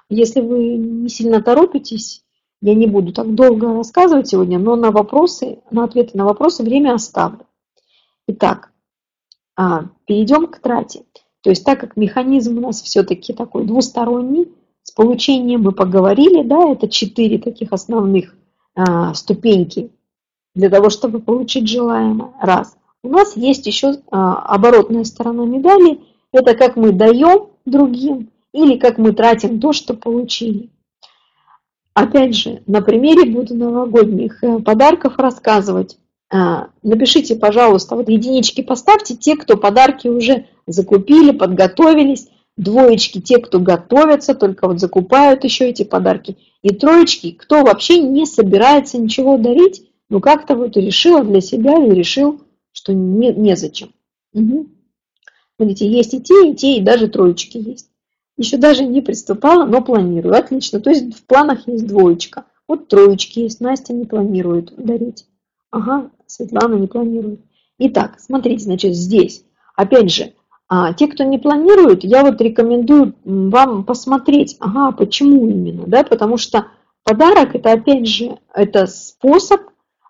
Если 0.09 0.41
вы 0.41 0.75
не 0.75 1.09
сильно 1.09 1.41
торопитесь, 1.41 2.23
я 2.61 2.75
не 2.75 2.87
буду 2.87 3.13
так 3.13 3.33
долго 3.33 3.73
рассказывать 3.73 4.27
сегодня, 4.27 4.59
но 4.59 4.75
на 4.75 4.91
вопросы, 4.91 5.59
на 5.71 5.85
ответы 5.85 6.17
на 6.17 6.25
вопросы 6.25 6.63
время 6.63 6.93
оставлю. 6.93 7.45
Итак, 8.27 8.71
а, 9.55 9.85
перейдем 10.05 10.47
к 10.47 10.59
трате. 10.59 11.03
То 11.41 11.49
есть 11.49 11.65
так 11.65 11.79
как 11.79 11.97
механизм 11.97 12.57
у 12.57 12.61
нас 12.61 12.81
все-таки 12.81 13.33
такой 13.33 13.65
двусторонний, 13.65 14.51
с 14.91 14.93
получением 14.93 15.61
мы 15.61 15.71
поговорили, 15.71 16.43
да, 16.43 16.69
это 16.69 16.89
четыре 16.89 17.37
таких 17.37 17.71
основных 17.71 18.35
а, 18.75 19.13
ступеньки 19.13 19.89
для 20.53 20.69
того, 20.69 20.89
чтобы 20.89 21.21
получить 21.21 21.69
желаемое. 21.69 22.33
Раз. 22.41 22.75
У 23.01 23.07
нас 23.07 23.37
есть 23.37 23.65
еще 23.67 23.93
а, 24.11 24.43
оборотная 24.53 25.05
сторона 25.05 25.45
медали, 25.45 26.01
это 26.33 26.55
как 26.55 26.75
мы 26.75 26.91
даем 26.91 27.47
другим 27.65 28.31
или 28.51 28.77
как 28.77 28.97
мы 28.97 29.13
тратим 29.13 29.61
то, 29.61 29.71
что 29.71 29.93
получили. 29.93 30.69
Опять 31.93 32.35
же, 32.35 32.61
на 32.67 32.81
примере 32.81 33.31
буду 33.31 33.55
новогодних 33.55 34.43
э, 34.43 34.59
подарков 34.59 35.17
рассказывать. 35.17 35.99
А, 36.29 36.67
напишите, 36.83 37.37
пожалуйста, 37.37 37.95
вот 37.95 38.09
единички 38.09 38.59
поставьте 38.59 39.15
те, 39.15 39.37
кто 39.37 39.55
подарки 39.55 40.09
уже 40.09 40.47
закупили, 40.67 41.31
подготовились. 41.31 42.27
Двоечки 42.57 43.21
те, 43.21 43.39
кто 43.39 43.59
готовятся, 43.59 44.35
только 44.35 44.67
вот 44.67 44.79
закупают 44.79 45.43
еще 45.43 45.69
эти 45.69 45.83
подарки. 45.83 46.37
И 46.61 46.69
троечки, 46.69 47.31
кто 47.31 47.63
вообще 47.63 47.99
не 47.99 48.25
собирается 48.25 48.97
ничего 48.97 49.37
дарить, 49.37 49.89
но 50.09 50.19
как-то 50.19 50.55
вот 50.55 50.75
решила 50.75 51.23
для 51.23 51.41
себя 51.41 51.77
или 51.77 51.95
решил, 51.95 52.41
что 52.71 52.93
не, 52.93 53.33
незачем. 53.33 53.93
Угу. 54.33 54.67
Смотрите, 55.55 55.87
есть 55.87 56.13
и 56.13 56.21
те, 56.21 56.49
и 56.49 56.55
те, 56.55 56.77
и 56.77 56.81
даже 56.81 57.07
троечки 57.07 57.57
есть. 57.57 57.89
Еще 58.37 58.57
даже 58.57 58.83
не 58.85 59.01
приступала, 59.01 59.65
но 59.65 59.81
планирую. 59.81 60.35
Отлично. 60.35 60.79
То 60.79 60.89
есть 60.89 61.15
в 61.15 61.25
планах 61.25 61.67
есть 61.67 61.87
двоечка. 61.87 62.45
Вот 62.67 62.87
троечки 62.87 63.39
есть. 63.39 63.61
Настя 63.61 63.93
не 63.93 64.05
планирует 64.05 64.73
дарить. 64.75 65.27
Ага, 65.69 66.11
Светлана 66.27 66.75
не 66.75 66.87
планирует. 66.87 67.41
Итак, 67.77 68.19
смотрите, 68.19 68.63
значит, 68.63 68.95
здесь. 68.95 69.45
Опять 69.75 70.11
же, 70.11 70.33
а, 70.73 70.93
те, 70.93 71.07
кто 71.07 71.25
не 71.25 71.37
планирует, 71.37 72.05
я 72.05 72.23
вот 72.23 72.39
рекомендую 72.39 73.13
вам 73.25 73.83
посмотреть, 73.83 74.55
ага, 74.61 74.93
почему 74.93 75.45
именно, 75.45 75.83
да, 75.85 76.05
потому 76.05 76.37
что 76.37 76.67
подарок 77.03 77.55
это 77.55 77.73
опять 77.73 78.07
же, 78.07 78.37
это 78.55 78.87
способ, 78.87 79.59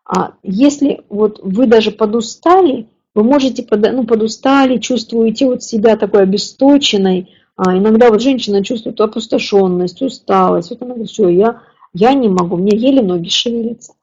а, 0.05 0.34
если 0.43 1.03
вот 1.09 1.39
вы 1.41 1.66
даже 1.66 1.89
подустали, 1.89 2.88
вы 3.16 3.24
можете, 3.24 3.64
под, 3.64 3.91
ну, 3.91 4.05
подустали, 4.05 4.78
чувствуете 4.78 5.47
вот 5.47 5.64
себя 5.64 5.97
такой 5.97 6.22
обесточенной, 6.22 7.34
а 7.55 7.76
иногда 7.76 8.12
вот 8.12 8.22
женщина 8.22 8.64
чувствует 8.64 9.01
опустошенность, 9.01 10.03
усталость. 10.03 10.70
Вот 10.70 10.84
она 10.84 10.91
говорит, 10.91 11.09
все, 11.09 11.28
я, 11.30 11.64
я 11.95 12.14
не 12.14 12.30
могу, 12.30 12.57
мне 12.57 12.78
еле 12.78 13.01
ноги 13.01 13.30
шевелятся. 13.30 13.93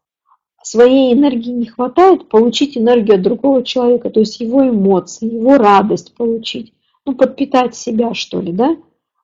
Своей 0.70 1.14
энергии 1.14 1.48
не 1.48 1.64
хватает, 1.64 2.28
получить 2.28 2.76
энергию 2.76 3.14
от 3.14 3.22
другого 3.22 3.62
человека, 3.62 4.10
то 4.10 4.20
есть 4.20 4.38
его 4.38 4.68
эмоции, 4.68 5.24
его 5.24 5.56
радость 5.56 6.14
получить. 6.14 6.74
Ну, 7.06 7.14
подпитать 7.14 7.74
себя, 7.74 8.12
что 8.12 8.42
ли, 8.42 8.52
да? 8.52 8.76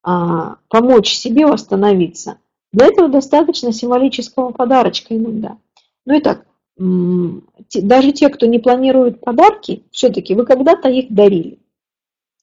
А, 0.02 0.56
помочь 0.70 1.12
себе 1.12 1.44
восстановиться. 1.44 2.38
Для 2.72 2.86
этого 2.86 3.10
достаточно 3.10 3.74
символического 3.74 4.52
подарочка 4.52 5.14
иногда. 5.14 5.58
Ну 6.06 6.16
и 6.16 6.22
так, 6.22 6.46
даже 6.78 8.12
те, 8.12 8.30
кто 8.30 8.46
не 8.46 8.58
планирует 8.58 9.20
подарки, 9.20 9.84
все-таки 9.90 10.34
вы 10.34 10.46
когда-то 10.46 10.88
их 10.88 11.12
дарили. 11.12 11.58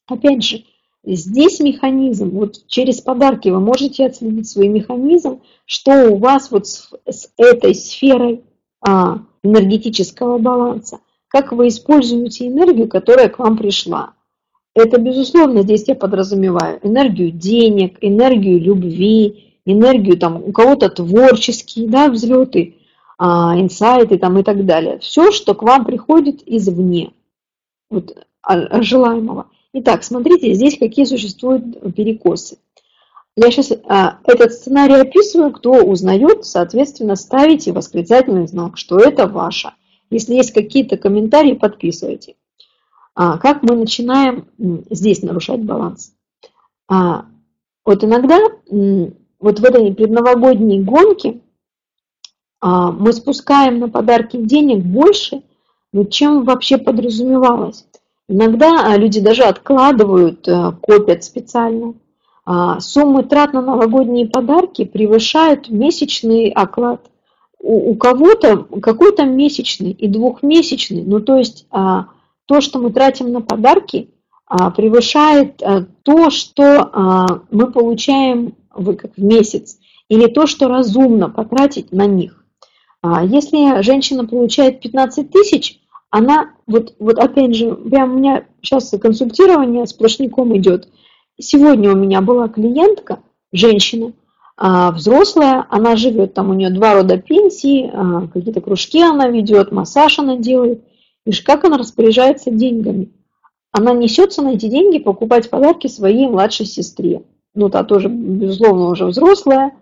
Опять 0.06 0.44
же, 0.44 0.64
Здесь 1.04 1.60
механизм, 1.60 2.30
вот 2.30 2.68
через 2.68 3.02
подарки 3.02 3.50
вы 3.50 3.60
можете 3.60 4.06
отследить 4.06 4.48
свой 4.48 4.68
механизм, 4.68 5.42
что 5.66 6.12
у 6.12 6.18
вас 6.18 6.52
вот 6.52 6.68
с, 6.68 6.92
с 7.10 7.34
этой 7.38 7.74
сферой 7.74 8.44
энергетического 8.84 10.38
баланса, 10.38 11.00
как 11.28 11.52
вы 11.52 11.68
используете 11.68 12.48
энергию, 12.48 12.88
которая 12.88 13.30
к 13.30 13.40
вам 13.40 13.58
пришла. 13.58 14.14
Это, 14.74 15.00
безусловно, 15.00 15.64
здесь 15.64 15.88
я 15.88 15.96
подразумеваю 15.96 16.80
энергию 16.84 17.32
денег, 17.32 17.98
энергию 18.02 18.60
любви, 18.60 19.56
энергию 19.66 20.18
там 20.18 20.42
у 20.44 20.52
кого-то 20.52 20.90
творческие 20.90 21.88
да, 21.88 22.10
взлеты, 22.10 22.76
а, 23.18 23.60
инсайты 23.60 24.18
там 24.18 24.38
и 24.40 24.44
так 24.44 24.66
далее. 24.66 25.00
Все, 25.00 25.32
что 25.32 25.54
к 25.54 25.64
вам 25.64 25.86
приходит 25.86 26.42
извне, 26.46 27.12
вот, 27.90 28.18
желаемого. 28.82 29.48
Итак, 29.74 30.04
смотрите, 30.04 30.54
здесь 30.54 30.78
какие 30.78 31.06
существуют 31.06 31.94
перекосы. 31.96 32.58
Я 33.38 33.50
сейчас 33.50 33.72
а, 33.88 34.20
этот 34.26 34.54
сценарий 34.54 34.96
описываю, 34.96 35.52
кто 35.52 35.72
узнает, 35.84 36.46
соответственно, 36.46 37.16
ставите 37.16 37.72
восклицательный 37.72 38.48
знак, 38.48 38.78
что 38.78 38.98
это 38.98 39.28
ваше. 39.28 39.72
Если 40.10 40.36
есть 40.36 40.52
какие-то 40.52 40.98
комментарии, 40.98 41.54
подписывайте. 41.54 42.36
А, 43.16 43.38
как 43.38 43.64
мы 43.64 43.76
начинаем 43.76 44.48
здесь 44.90 45.22
нарушать 45.22 45.62
баланс? 45.62 46.14
А, 46.90 47.26
вот 47.86 48.04
иногда 48.04 48.38
вот 48.70 49.60
в 49.60 49.66
этой 49.66 49.94
предновогодней 49.94 50.82
гонке 50.82 51.40
а, 52.60 52.92
мы 52.92 53.12
спускаем 53.12 53.80
на 53.80 53.90
подарки 53.90 54.38
денег 54.38 54.84
больше, 54.84 55.42
ну, 55.94 56.06
чем 56.06 56.44
вообще 56.44 56.78
подразумевалось. 56.78 57.86
Иногда 58.28 58.86
а, 58.86 58.98
люди 58.98 59.20
даже 59.20 59.44
откладывают, 59.44 60.48
э, 60.48 60.72
копят 60.82 61.24
специально. 61.24 61.96
А, 62.54 62.82
суммы 62.82 63.24
трат 63.24 63.54
на 63.54 63.62
новогодние 63.62 64.28
подарки 64.28 64.84
превышают 64.84 65.70
месячный 65.70 66.50
оклад. 66.50 67.10
У, 67.60 67.96
кого-то 67.96 68.58
какой-то 68.82 69.24
месячный 69.24 69.92
и 69.92 70.10
двухмесячный. 70.10 71.04
Ну, 71.04 71.22
то 71.22 71.38
есть 71.38 71.66
а, 71.72 72.08
то, 72.46 72.60
что 72.60 72.80
мы 72.80 72.92
тратим 72.92 73.32
на 73.32 73.42
подарки, 73.42 74.10
превышает 74.76 75.62
э, 75.62 75.86
то, 76.04 76.30
что 76.30 77.40
мы 77.52 77.72
получаем 77.72 78.56
в, 78.76 78.96
как 78.96 79.12
в 79.16 79.24
месяц, 79.24 79.78
или 80.10 80.28
то, 80.28 80.46
что 80.46 80.68
разумно 80.68 81.30
потратить 81.30 81.94
на 81.94 82.06
них. 82.06 82.44
Если 83.24 83.82
женщина 83.82 84.28
получает 84.28 84.82
15 84.82 85.32
тысяч, 85.32 85.80
она, 86.10 86.52
вот, 86.68 86.96
вот 87.00 87.18
опять 87.18 87.56
же, 87.56 87.76
прям 87.76 88.12
у 88.12 88.18
меня 88.18 88.44
сейчас 88.62 88.94
консультирование 89.02 89.88
сплошняком 89.88 90.58
идет. 90.58 90.90
Сегодня 91.40 91.92
у 91.92 91.96
меня 91.96 92.22
была 92.22 92.48
клиентка, 92.48 93.20
женщина, 93.52 94.14
а, 94.58 94.92
взрослая, 94.92 95.66
она 95.70 95.96
живет, 95.96 96.34
там 96.34 96.50
у 96.50 96.54
нее 96.54 96.70
два 96.70 96.94
рода 96.94 97.18
пенсии, 97.18 97.90
а, 97.94 98.28
какие-то 98.28 98.62
кружки 98.62 99.02
она 99.02 99.28
ведет, 99.28 99.72
массаж 99.72 100.20
она 100.20 100.38
делает. 100.38 100.84
И 101.26 101.32
как 101.32 101.66
она 101.66 101.78
распоряжается 101.78 102.52
деньгами? 102.52 103.12
Она 103.72 103.94
несется 103.94 104.42
на 104.42 104.54
эти 104.54 104.68
деньги 104.68 105.00
покупать 105.00 105.50
подарки 105.50 105.88
своей 105.88 106.28
младшей 106.28 106.66
сестре. 106.66 107.24
Ну, 107.56 107.70
та 107.70 107.84
тоже, 107.84 108.10
безусловно, 108.10 108.90
уже 108.90 109.06
взрослая, 109.06 109.74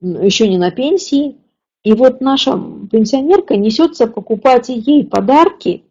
еще 0.00 0.48
не 0.48 0.58
на 0.58 0.70
пенсии. 0.70 1.36
И 1.82 1.92
вот 1.92 2.20
наша 2.20 2.60
пенсионерка 2.90 3.56
несется 3.56 4.06
покупать 4.06 4.68
ей 4.68 5.04
подарки, 5.04 5.84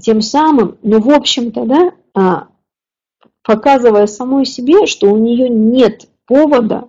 тем 0.00 0.20
самым, 0.20 0.76
ну, 0.82 1.00
в 1.00 1.10
общем-то, 1.10 1.64
да, 1.64 1.92
а, 2.14 2.48
показывая 3.46 4.06
самой 4.06 4.44
себе, 4.44 4.86
что 4.86 5.10
у 5.10 5.16
нее 5.16 5.48
нет 5.48 6.08
повода 6.26 6.88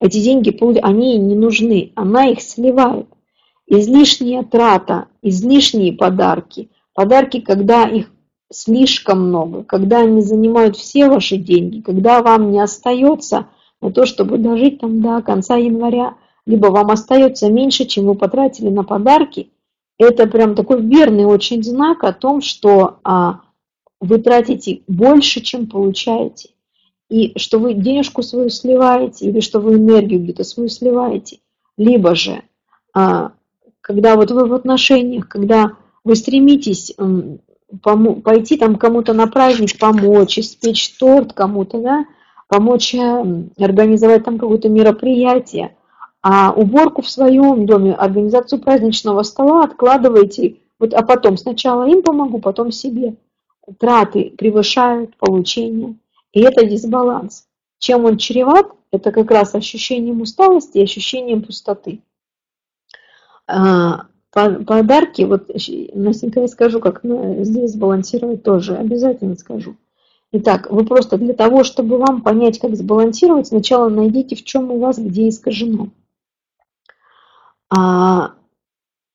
эти 0.00 0.22
деньги, 0.22 0.56
они 0.82 1.18
не 1.18 1.34
нужны, 1.34 1.92
она 1.96 2.26
их 2.26 2.40
сливает. 2.40 3.06
Излишняя 3.66 4.44
трата, 4.44 5.06
излишние 5.22 5.92
подарки, 5.92 6.70
подарки, 6.94 7.40
когда 7.40 7.88
их 7.88 8.10
слишком 8.52 9.28
много, 9.28 9.64
когда 9.64 10.00
они 10.00 10.20
занимают 10.20 10.76
все 10.76 11.08
ваши 11.08 11.38
деньги, 11.38 11.80
когда 11.80 12.22
вам 12.22 12.52
не 12.52 12.60
остается 12.60 13.46
на 13.80 13.90
то, 13.90 14.06
чтобы 14.06 14.38
дожить 14.38 14.80
там 14.80 15.00
до 15.00 15.22
конца 15.22 15.56
января, 15.56 16.14
либо 16.46 16.66
вам 16.66 16.90
остается 16.90 17.50
меньше, 17.50 17.86
чем 17.86 18.04
вы 18.04 18.14
потратили 18.14 18.68
на 18.68 18.84
подарки, 18.84 19.50
это 19.98 20.26
прям 20.26 20.54
такой 20.54 20.82
верный 20.82 21.24
очень 21.24 21.62
знак 21.64 22.04
о 22.04 22.12
том, 22.12 22.42
что 22.42 22.98
а, 23.02 23.40
вы 24.00 24.18
тратите 24.18 24.82
больше, 24.86 25.40
чем 25.40 25.66
получаете, 25.66 26.50
и 27.08 27.38
что 27.38 27.58
вы 27.58 27.74
денежку 27.74 28.22
свою 28.22 28.50
сливаете, 28.50 29.26
или 29.26 29.40
что 29.40 29.60
вы 29.60 29.74
энергию 29.74 30.20
где-то 30.20 30.44
свою 30.44 30.68
сливаете, 30.68 31.38
либо 31.76 32.14
же, 32.14 32.42
а, 32.94 33.32
когда 33.80 34.16
вот 34.16 34.30
вы 34.30 34.46
в 34.46 34.54
отношениях, 34.54 35.28
когда 35.28 35.72
вы 36.04 36.16
стремитесь 36.16 36.94
пойти 37.82 38.56
там 38.56 38.76
кому-то 38.76 39.12
на 39.12 39.26
праздник 39.26 39.78
помочь, 39.78 40.38
испечь 40.38 40.96
торт 40.98 41.32
кому-то, 41.32 41.80
да, 41.80 42.06
помочь 42.48 42.94
э, 42.94 43.44
организовать 43.58 44.24
там 44.24 44.38
какое-то 44.38 44.68
мероприятие, 44.68 45.76
а 46.22 46.52
уборку 46.52 47.02
в 47.02 47.10
своем 47.10 47.66
доме, 47.66 47.94
организацию 47.94 48.60
праздничного 48.60 49.22
стола 49.22 49.64
откладывайте, 49.64 50.56
вот, 50.78 50.94
а 50.94 51.02
потом 51.02 51.36
сначала 51.36 51.88
им 51.88 52.02
помогу, 52.02 52.38
потом 52.38 52.70
себе. 52.70 53.16
Траты 53.78 54.34
превышают 54.36 55.16
получение, 55.16 55.96
и 56.32 56.40
это 56.40 56.66
дисбаланс. 56.66 57.46
Чем 57.78 58.04
он 58.04 58.18
чреват? 58.18 58.66
Это 58.90 59.10
как 59.10 59.30
раз 59.30 59.54
ощущением 59.54 60.20
усталости 60.20 60.78
и 60.78 60.82
ощущением 60.82 61.42
пустоты. 61.42 62.00
А, 63.46 64.06
подарки, 64.30 65.22
вот 65.22 65.48
Настенька, 65.94 66.40
я 66.40 66.48
скажу, 66.48 66.80
как 66.80 67.00
здесь 67.02 67.72
сбалансировать 67.72 68.42
тоже, 68.42 68.76
обязательно 68.76 69.36
скажу. 69.36 69.76
Итак, 70.32 70.68
вы 70.70 70.84
просто 70.84 71.16
для 71.16 71.32
того, 71.32 71.62
чтобы 71.62 71.98
вам 71.98 72.20
понять, 72.22 72.58
как 72.58 72.74
сбалансировать, 72.74 73.46
сначала 73.46 73.88
найдите, 73.88 74.34
в 74.34 74.42
чем 74.42 74.72
у 74.72 74.80
вас 74.80 74.98
где 74.98 75.28
искажено. 75.28 75.90
А 77.70 78.32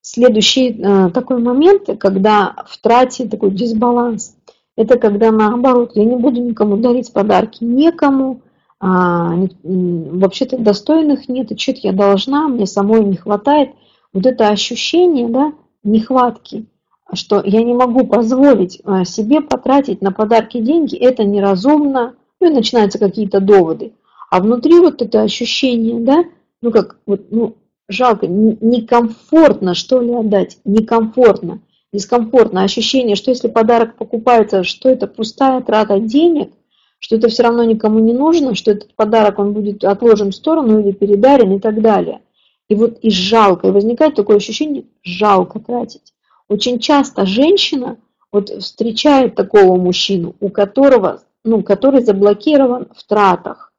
следующий 0.01 0.81
а, 0.81 1.09
такой 1.09 1.41
момент, 1.41 1.89
когда 1.99 2.55
в 2.67 2.77
трате 2.77 3.27
такой 3.27 3.51
дисбаланс, 3.51 4.37
это 4.79 4.97
когда 4.97 5.31
наоборот, 5.31 5.91
я 5.95 6.05
не 6.05 6.15
буду 6.15 6.41
никому 6.41 6.77
дарить 6.77 7.11
подарки, 7.13 7.63
некому, 7.63 8.41
а, 8.79 9.35
вообще-то 9.63 10.57
достойных 10.57 11.27
нет, 11.27 11.51
и 11.51 11.57
что-то 11.57 11.79
я 11.83 11.91
должна, 11.93 12.47
мне 12.47 12.65
самой 12.65 13.03
не 13.03 13.17
хватает– 13.17 13.71
вот 14.13 14.25
это 14.25 14.49
ощущение 14.49 15.27
да, 15.29 15.53
нехватки, 15.83 16.65
что 17.13 17.41
я 17.43 17.63
не 17.63 17.73
могу 17.73 18.05
позволить 18.05 18.81
а, 18.83 19.05
себе 19.05 19.41
потратить 19.41 20.01
на 20.01 20.11
подарки 20.11 20.59
деньги, 20.59 20.95
это 20.95 21.23
неразумно, 21.23 22.15
ну 22.39 22.49
и 22.49 22.53
начинаются 22.53 22.99
какие-то 22.99 23.39
доводы. 23.39 23.93
А 24.29 24.41
внутри 24.41 24.79
вот 24.79 25.01
это 25.01 25.21
ощущение, 25.21 25.99
да, 25.99 26.23
ну 26.61 26.71
как, 26.71 26.97
вот, 27.05 27.31
ну, 27.31 27.55
жалко, 27.87 28.27
некомфортно, 28.27 29.73
что 29.73 30.01
ли, 30.01 30.13
отдать, 30.13 30.59
некомфортно, 30.65 31.61
дискомфортно, 31.91 32.63
ощущение, 32.63 33.15
что 33.15 33.31
если 33.31 33.47
подарок 33.47 33.95
покупается, 33.95 34.63
что 34.63 34.89
это 34.89 35.07
пустая 35.07 35.61
трата 35.61 35.99
денег, 35.99 36.51
что 36.99 37.15
это 37.15 37.29
все 37.29 37.43
равно 37.43 37.63
никому 37.63 37.99
не 37.99 38.13
нужно, 38.13 38.55
что 38.55 38.71
этот 38.71 38.93
подарок 38.95 39.39
он 39.39 39.53
будет 39.53 39.83
отложен 39.83 40.31
в 40.31 40.35
сторону 40.35 40.79
или 40.79 40.91
передарен 40.91 41.53
и 41.53 41.59
так 41.59 41.81
далее. 41.81 42.21
И 42.67 42.75
вот 42.75 42.99
и 43.01 43.09
жалко, 43.09 43.67
и 43.67 43.71
возникает 43.71 44.15
такое 44.15 44.37
ощущение, 44.37 44.85
жалко 45.03 45.59
тратить. 45.59 46.13
Очень 46.47 46.79
часто 46.79 47.25
женщина 47.25 47.97
вот 48.31 48.49
встречает 48.49 49.35
такого 49.35 49.77
мужчину, 49.77 50.35
у 50.39 50.49
которого, 50.49 51.23
ну, 51.43 51.63
который 51.63 52.03
заблокирован 52.03 52.89
в 52.95 53.03
тратах. 53.05 53.73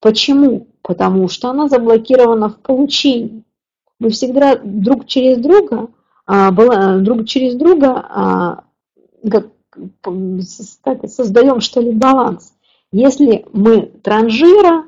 Почему? 0.00 0.66
Потому 0.82 1.28
что 1.28 1.50
она 1.50 1.68
заблокирована 1.68 2.48
в 2.48 2.58
получении. 2.58 3.44
Мы 4.00 4.10
всегда 4.10 4.56
друг 4.56 5.06
через 5.06 5.38
друга, 5.38 5.88
а, 6.34 6.98
друг 6.98 7.26
через 7.26 7.56
друга 7.56 8.06
а, 8.08 8.64
как, 9.30 9.48
создаем 11.06 11.60
что 11.60 11.80
ли 11.80 11.92
баланс. 11.92 12.54
Если 12.90 13.44
мы 13.52 13.92
транжира, 14.02 14.84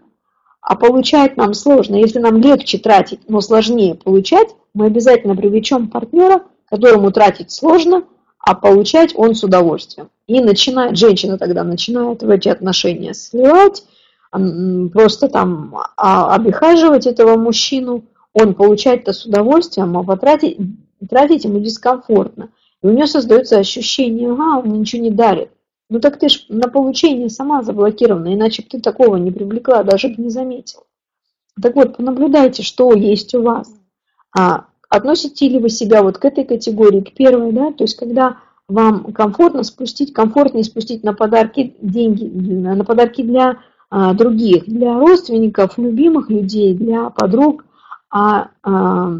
а 0.63 0.77
получать 0.77 1.37
нам 1.37 1.53
сложно. 1.53 1.97
Если 1.97 2.19
нам 2.19 2.39
легче 2.39 2.79
тратить, 2.79 3.21
но 3.29 3.43
сложнее 3.43 3.95
получать, 3.95 4.57
мы 4.73 4.87
обязательно 4.87 5.37
привлечем 5.37 5.89
партнера, 5.89 6.45
которому 6.71 7.13
тратить 7.13 7.51
сложно, 7.51 8.05
а 8.39 8.55
получать 8.55 9.13
он 9.15 9.35
с 9.35 9.45
удовольствием. 9.45 10.09
И 10.27 10.41
начинает, 10.41 10.97
женщина 10.97 11.37
тогда 11.37 11.63
начинает 11.63 12.23
в 12.23 12.31
эти 12.31 12.49
отношения 12.49 13.13
сливать, 13.13 13.85
просто 14.31 15.29
там 15.29 15.77
а, 15.99 16.35
обихаживать 16.35 17.07
этого 17.07 17.37
мужчину, 17.37 18.05
он 18.33 18.55
получает-то 18.55 19.13
с 19.13 19.27
удовольствием, 19.27 19.97
а 19.99 20.03
потратить 20.03 20.59
тратить 21.07 21.45
ему 21.45 21.61
дискомфортно. 21.61 22.51
И 22.83 22.87
у 22.87 22.91
нее 22.91 23.07
создается 23.07 23.59
ощущение, 23.59 24.33
ага, 24.33 24.59
он 24.59 24.69
мне 24.69 24.79
ничего 24.81 25.03
не 25.03 25.11
дарит. 25.11 25.51
Ну 25.91 26.01
так 26.01 26.19
ты 26.19 26.29
ж 26.29 26.47
на 26.49 26.69
получение 26.69 27.29
сама 27.29 27.63
заблокирована, 27.63 28.35
иначе 28.35 28.63
бы 28.63 28.69
ты 28.69 28.81
такого 28.81 29.17
не 29.17 29.31
привлекла, 29.31 29.83
даже 29.83 30.09
бы 30.09 30.23
не 30.23 30.31
заметил. 30.31 30.85
Так 31.61 31.77
вот, 31.77 31.97
понаблюдайте, 31.97 32.63
что 32.63 32.93
есть 32.95 33.35
у 33.35 33.43
вас. 33.43 33.71
А, 34.37 34.67
относите 34.89 35.49
ли 35.49 35.59
вы 35.59 35.69
себя 35.69 36.03
вот 36.03 36.19
к 36.19 36.25
этой 36.25 36.45
категории, 36.45 37.01
к 37.01 37.13
первой, 37.15 37.53
да, 37.53 37.73
то 37.73 37.85
есть 37.85 37.97
когда 37.97 38.39
вам 38.69 39.13
комфортно 39.13 39.63
спустить, 39.63 40.13
комфортнее 40.13 40.65
спустить 40.65 41.05
на 41.05 41.13
подарки 41.13 41.77
деньги, 41.81 42.25
на 42.25 42.85
подарки 42.85 43.23
для 43.23 43.59
а, 43.91 44.15
других, 44.15 44.65
для 44.67 44.99
родственников, 44.99 45.79
любимых 45.79 46.31
людей, 46.31 46.75
для 46.75 47.11
подруг, 47.11 47.65
а, 48.11 48.49
а 48.63 49.19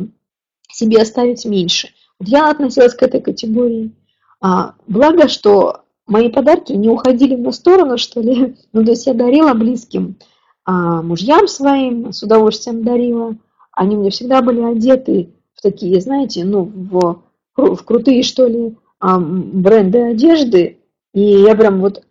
себе 0.75 1.01
оставить 1.01 1.45
меньше. 1.45 1.89
Вот 2.19 2.29
я 2.29 2.51
относилась 2.51 2.95
к 2.95 3.03
этой 3.03 3.21
категории. 3.21 3.93
А, 4.41 4.75
благо, 4.87 5.29
что 5.29 5.83
мои 6.07 6.29
подарки 6.29 6.73
не 6.73 6.89
уходили 6.89 7.37
на 7.37 7.53
сторону, 7.53 7.99
что 7.99 8.21
ли. 8.21 8.57
Ну, 8.73 8.85
то 8.85 8.91
есть 8.91 9.07
я 9.07 9.15
дарила 9.15 9.55
близким 9.55 10.17
а, 10.65 11.03
мужьям 11.03 11.47
своим, 11.47 12.13
с 12.13 12.23
удовольствием 12.23 12.83
дарила. 12.83 13.37
Они 13.73 13.97
мне 13.97 14.11
всегда 14.11 14.43
были 14.43 14.61
одеты 14.61 15.31
в 15.55 15.63
такие, 15.63 16.01
знаете, 16.01 16.45
ну, 16.45 16.65
в, 16.65 17.23
в 17.57 17.85
крутые, 17.85 18.23
что 18.23 18.47
ли, 18.47 18.77
а, 19.01 19.19
бренды 19.19 20.11
одежды. 20.11 20.79
И 21.13 21.23
я 21.23 21.55
прям 21.55 21.81
вот 21.81 22.03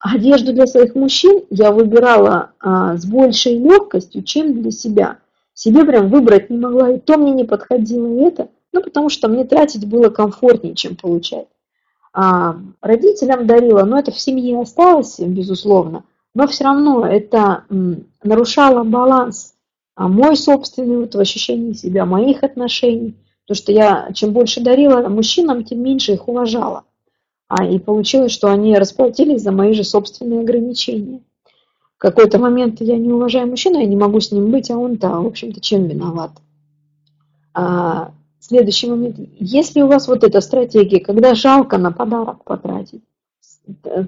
одежду 0.00 0.52
для 0.52 0.66
своих 0.66 0.94
мужчин 0.94 1.42
я 1.50 1.72
выбирала 1.72 2.52
а, 2.60 2.96
с 2.96 3.04
большей 3.04 3.58
легкостью, 3.58 4.22
чем 4.22 4.62
для 4.62 4.70
себя. 4.70 5.18
Себе 5.56 5.86
прям 5.86 6.10
выбрать 6.10 6.50
не 6.50 6.58
могла, 6.58 6.90
и 6.90 6.98
то 6.98 7.16
мне 7.16 7.32
не 7.32 7.44
подходило 7.44 8.06
и 8.06 8.24
это, 8.24 8.50
ну, 8.74 8.82
потому 8.82 9.08
что 9.08 9.26
мне 9.26 9.42
тратить 9.44 9.88
было 9.88 10.10
комфортнее, 10.10 10.74
чем 10.74 10.96
получать. 10.96 11.46
А, 12.12 12.56
родителям 12.82 13.46
дарила, 13.46 13.84
но 13.84 13.98
это 13.98 14.10
в 14.10 14.20
семье 14.20 14.60
осталось, 14.60 15.18
безусловно, 15.18 16.04
но 16.34 16.46
все 16.46 16.64
равно 16.64 17.06
это 17.06 17.64
нарушало 18.22 18.84
баланс 18.84 19.54
а, 19.94 20.08
мой 20.08 20.36
собственный 20.36 20.98
вот 20.98 21.14
в 21.14 21.20
ощущении 21.20 21.72
себя, 21.72 22.04
моих 22.04 22.42
отношений. 22.42 23.16
Потому 23.46 23.56
что 23.56 23.72
я 23.72 24.10
чем 24.12 24.34
больше 24.34 24.60
дарила 24.60 25.08
мужчинам, 25.08 25.64
тем 25.64 25.82
меньше 25.82 26.12
их 26.12 26.28
уважала. 26.28 26.84
А, 27.48 27.64
и 27.64 27.78
получилось, 27.78 28.32
что 28.32 28.48
они 28.48 28.76
расплатились 28.76 29.40
за 29.40 29.52
мои 29.52 29.72
же 29.72 29.84
собственные 29.84 30.40
ограничения. 30.40 31.22
Какой-то 31.98 32.38
момент 32.38 32.80
я 32.80 32.98
не 32.98 33.12
уважаю 33.12 33.48
мужчину, 33.48 33.78
я 33.78 33.86
не 33.86 33.96
могу 33.96 34.20
с 34.20 34.30
ним 34.32 34.50
быть, 34.50 34.70
а 34.70 34.76
он-то, 34.76 35.08
в 35.08 35.26
общем-то, 35.26 35.60
чем 35.60 35.86
виноват? 35.86 36.32
А, 37.54 38.12
Следующий 38.48 38.88
момент. 38.88 39.16
Если 39.40 39.80
у 39.80 39.88
вас 39.88 40.06
вот 40.06 40.22
эта 40.22 40.40
стратегия, 40.40 41.00
когда 41.00 41.34
жалко 41.34 41.78
на 41.78 41.90
подарок 41.90 42.44
потратить, 42.44 43.02
э, 43.82 44.04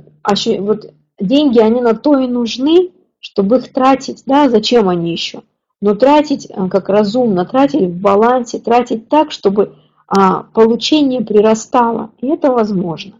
вот 0.60 0.92
деньги, 1.18 1.58
они 1.58 1.80
на 1.80 1.94
то 1.94 2.16
и 2.18 2.28
нужны, 2.28 2.92
чтобы 3.18 3.56
их 3.56 3.72
тратить, 3.72 4.22
да, 4.26 4.48
зачем 4.48 4.88
они 4.88 5.10
еще? 5.10 5.42
Но 5.80 5.96
тратить 5.96 6.46
э, 6.48 6.68
как 6.68 6.88
разумно, 6.88 7.46
тратить 7.46 7.82
в 7.82 8.00
балансе, 8.00 8.60
тратить 8.60 9.08
так, 9.08 9.32
чтобы 9.32 9.74
а, 10.06 10.44
получение 10.44 11.22
прирастало. 11.22 12.12
И 12.20 12.28
это 12.28 12.52
возможно. 12.52 13.14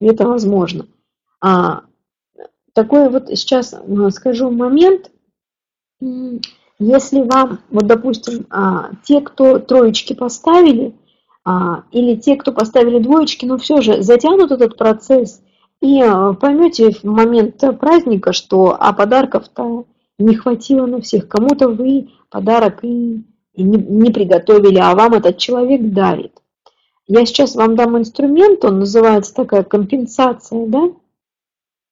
И 0.00 0.06
это 0.06 0.28
возможно. 0.28 0.86
А, 1.40 1.82
такой 2.76 3.08
вот 3.08 3.28
сейчас 3.28 3.72
э, 3.74 4.10
скажу 4.10 4.50
момент, 4.50 5.10
если 6.78 7.22
вам, 7.22 7.60
вот 7.70 7.86
допустим, 7.86 8.46
а, 8.50 8.90
те, 9.02 9.22
кто 9.22 9.58
троечки 9.58 10.12
поставили, 10.12 10.94
а, 11.42 11.84
или 11.90 12.16
те, 12.16 12.36
кто 12.36 12.52
поставили 12.52 12.98
двоечки, 12.98 13.46
но 13.46 13.56
все 13.56 13.80
же 13.80 14.02
затянут 14.02 14.50
этот 14.50 14.76
процесс, 14.76 15.40
и 15.80 16.02
а, 16.02 16.34
поймете 16.34 16.90
в 16.90 17.04
момент 17.04 17.64
праздника, 17.80 18.34
что 18.34 18.76
а 18.78 18.92
подарков-то 18.92 19.86
не 20.18 20.34
хватило 20.34 20.84
на 20.84 21.00
всех. 21.00 21.28
Кому-то 21.28 21.70
вы 21.70 22.10
подарок 22.28 22.80
и 22.84 23.24
не, 23.56 23.78
не 23.78 24.10
приготовили, 24.10 24.78
а 24.78 24.94
вам 24.94 25.14
этот 25.14 25.38
человек 25.38 25.80
дарит. 25.94 26.32
Я 27.06 27.24
сейчас 27.24 27.54
вам 27.54 27.74
дам 27.74 27.96
инструмент, 27.96 28.62
он 28.66 28.80
называется 28.80 29.32
такая 29.32 29.62
компенсация, 29.62 30.66
да? 30.66 30.90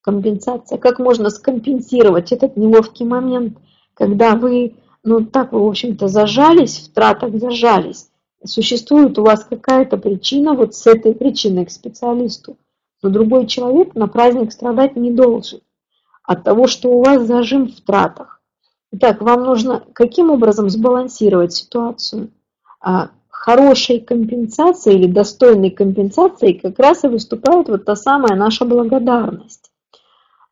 Компенсация. 0.05 0.76
Как 0.76 0.98
можно 0.98 1.31
скомпенсировать 1.31 2.31
этот 2.31 2.59
неловкий 2.59 3.06
момент, 3.06 3.56
когда 3.94 4.36
вы, 4.36 4.74
ну 5.02 5.24
так 5.24 5.52
вы, 5.52 5.60
в 5.60 5.66
общем-то, 5.66 6.09
зажались, 6.09 6.78
в 6.78 6.93
тратах 6.93 7.35
зажались. 7.36 8.10
Существует 8.44 9.18
у 9.18 9.22
вас 9.22 9.47
какая-то 9.47 9.97
причина, 9.97 10.52
вот 10.52 10.74
с 10.74 10.86
этой 10.86 11.14
причиной 11.14 11.64
к 11.64 11.70
специалисту. 11.70 12.59
Но 13.02 13.09
другой 13.09 13.47
человек 13.47 13.94
на 13.94 14.06
праздник 14.06 14.52
страдать 14.52 14.94
не 14.94 15.10
должен 15.10 15.60
от 16.22 16.44
того, 16.44 16.66
что 16.66 16.90
у 16.90 17.02
вас 17.02 17.26
зажим 17.26 17.68
в 17.68 17.81
тратах. 17.81 18.43
Итак, 18.93 19.22
вам 19.22 19.44
нужно 19.44 19.85
каким 19.94 20.31
образом 20.31 20.68
сбалансировать 20.68 21.55
ситуацию? 21.55 22.31
А, 22.78 23.09
хорошей 23.31 24.01
компенсацией 24.01 24.98
или 24.98 25.10
достойной 25.10 25.70
компенсацией 25.70 26.60
как 26.60 26.78
раз 26.78 27.05
и 27.05 27.09
выступает 27.09 27.68
вот 27.68 27.86
та 27.86 27.97
самая 27.97 28.36
наша 28.36 28.66
благодарность. 28.66 29.63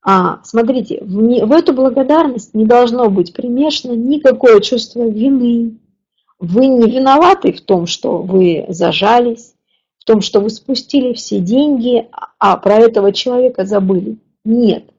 А, 0.04 0.40
смотрите, 0.42 0.98
в, 1.02 1.22
не, 1.22 1.44
в 1.44 1.52
эту 1.52 1.72
благодарность 1.72 2.54
не 2.54 2.64
должно 2.64 3.08
быть 3.08 3.32
примешано 3.32 3.92
никакое 3.92 4.60
чувство 4.60 5.08
вины. 5.08 5.78
Вы 6.40 6.66
не 6.66 6.90
виноваты 6.90 7.52
в 7.52 7.60
том, 7.60 7.86
что 7.86 8.18
вы 8.18 8.64
зажались, 8.68 9.54
в 9.98 10.04
том, 10.04 10.20
что 10.20 10.40
вы 10.40 10.50
спустили 10.50 11.12
все 11.12 11.38
деньги, 11.38 12.08
а 12.40 12.56
про 12.56 12.78
этого 12.78 13.12
человека 13.12 13.64
забыли. 13.64 14.18
Нет. 14.44 14.90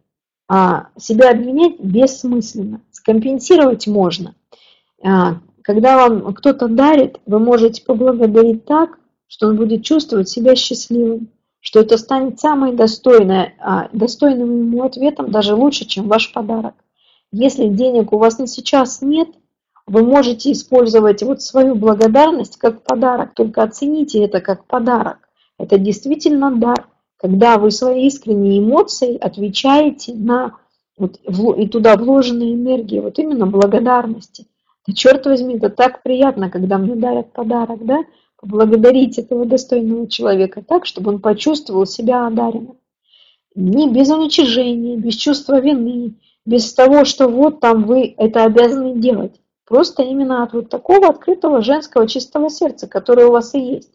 А 0.48 0.88
себя 0.98 1.32
обвинять 1.32 1.80
бессмысленно. 1.80 2.82
Скомпенсировать 2.92 3.88
можно. 3.88 4.36
А, 5.04 5.40
когда 5.64 5.98
вам 5.98 6.34
кто-то 6.34 6.70
дарит, 6.70 7.20
вы 7.26 7.40
можете 7.40 7.84
поблагодарить 7.84 8.64
так, 8.64 9.00
что 9.28 9.48
он 9.48 9.58
будет 9.58 9.84
чувствовать 9.84 10.30
себя 10.30 10.56
счастливым, 10.56 11.30
что 11.64 11.80
это 11.80 11.98
станет 11.98 12.40
самым 12.42 12.78
а, 12.78 13.90
достойным 13.94 14.60
ему 14.60 14.84
ответом, 14.84 15.32
даже 15.32 15.56
лучше, 15.56 15.86
чем 15.86 16.10
ваш 16.10 16.34
подарок. 16.34 16.74
Если 17.32 17.68
денег 17.68 18.12
у 18.12 18.18
вас 18.18 18.38
на 18.38 18.48
сейчас 18.48 19.02
нет, 19.02 19.30
вы 19.88 20.04
можете 20.04 20.52
использовать 20.52 21.24
вот 21.24 21.42
свою 21.42 21.76
благодарность 21.76 22.58
как 22.58 22.84
подарок, 22.84 23.34
только 23.34 23.64
оцените 23.64 24.24
это 24.26 24.42
как 24.42 24.66
подарок. 24.66 25.18
Это 25.58 25.78
действительно 25.78 26.54
дар, 26.54 26.86
когда 27.16 27.58
вы 27.58 27.72
свои 27.72 28.08
искренние 28.08 28.60
эмоции 28.60 29.18
отвечаете 29.18 30.14
на 30.16 30.58
вот, 30.98 31.18
и 31.58 31.68
туда 31.70 31.96
вложенные 31.96 32.56
энергии, 32.56 33.00
вот 33.00 33.18
именно 33.20 33.48
благодарности. 33.48 34.48
Да 34.86 34.94
черт 34.94 35.26
возьми, 35.26 35.56
это 35.56 35.70
так 35.70 36.04
приятно, 36.04 36.50
когда 36.50 36.78
мне 36.78 36.96
дарят 36.96 37.32
подарок, 37.32 37.86
да? 37.86 38.00
Поблагодарить 38.44 39.18
этого 39.18 39.46
достойного 39.46 40.10
человека 40.10 40.62
так, 40.62 40.86
чтобы 40.86 41.12
он 41.12 41.22
почувствовал 41.22 41.86
себя 41.86 42.28
одаренным. 42.28 42.76
Не 43.56 43.90
без 43.90 44.10
уничижения, 44.10 44.98
без 44.98 45.16
чувства 45.16 45.62
вины, 45.62 46.16
без 46.46 46.74
того, 46.74 47.06
что 47.06 47.30
вот 47.30 47.62
там 47.62 47.86
вы 47.86 48.14
это 48.18 48.44
обязаны 48.44 49.00
делать. 49.00 49.40
Просто 49.66 50.04
именно 50.04 50.44
от 50.44 50.52
вот 50.52 50.70
такого 50.70 51.08
открытого 51.08 51.62
женского 51.62 52.06
чистого 52.06 52.50
сердца, 52.50 52.86
которое 52.88 53.28
у 53.28 53.32
вас 53.32 53.56
и 53.56 53.60
есть. 53.60 53.94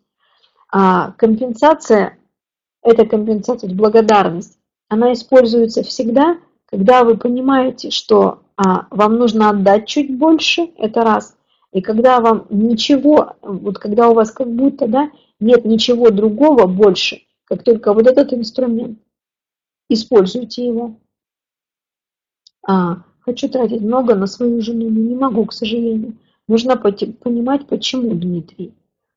А 0.73 1.13
компенсация, 1.13 2.17
эта 2.83 3.05
компенсация, 3.05 3.69
благодарность, 3.69 4.59
она 4.89 5.13
используется 5.13 5.83
всегда, 5.83 6.39
когда 6.65 7.05
вы 7.05 7.19
понимаете, 7.19 7.91
что 7.91 8.41
а 8.57 8.87
вам 8.91 9.19
нужно 9.19 9.51
отдать 9.51 9.87
чуть 9.87 10.17
больше, 10.17 10.71
это 10.79 11.03
раз. 11.03 11.37
И 11.73 11.81
когда 11.81 12.21
вам 12.21 12.47
ничего, 12.51 13.37
вот 13.43 13.79
когда 13.79 14.09
у 14.09 14.15
вас 14.15 14.31
как 14.31 14.51
будто, 14.51 14.89
да, 14.89 15.11
нет 15.39 15.65
ничего 15.65 16.11
другого 16.11 16.67
больше, 16.67 17.23
как 17.45 17.63
только 17.63 17.93
вот 17.93 18.07
этот 18.07 18.33
инструмент, 18.33 18.99
используйте 19.89 20.67
его. 20.67 20.97
А, 22.67 23.03
хочу 23.21 23.49
тратить 23.49 23.83
много 23.83 24.15
на 24.15 24.27
свою 24.27 24.61
жену, 24.63 24.89
но 24.91 25.01
не 25.01 25.15
могу, 25.15 25.45
к 25.47 25.53
сожалению. 25.53 26.17
Нужно 26.47 26.77
понимать, 26.77 27.67
почему, 27.67 28.15
Дмитрий. 28.15 28.73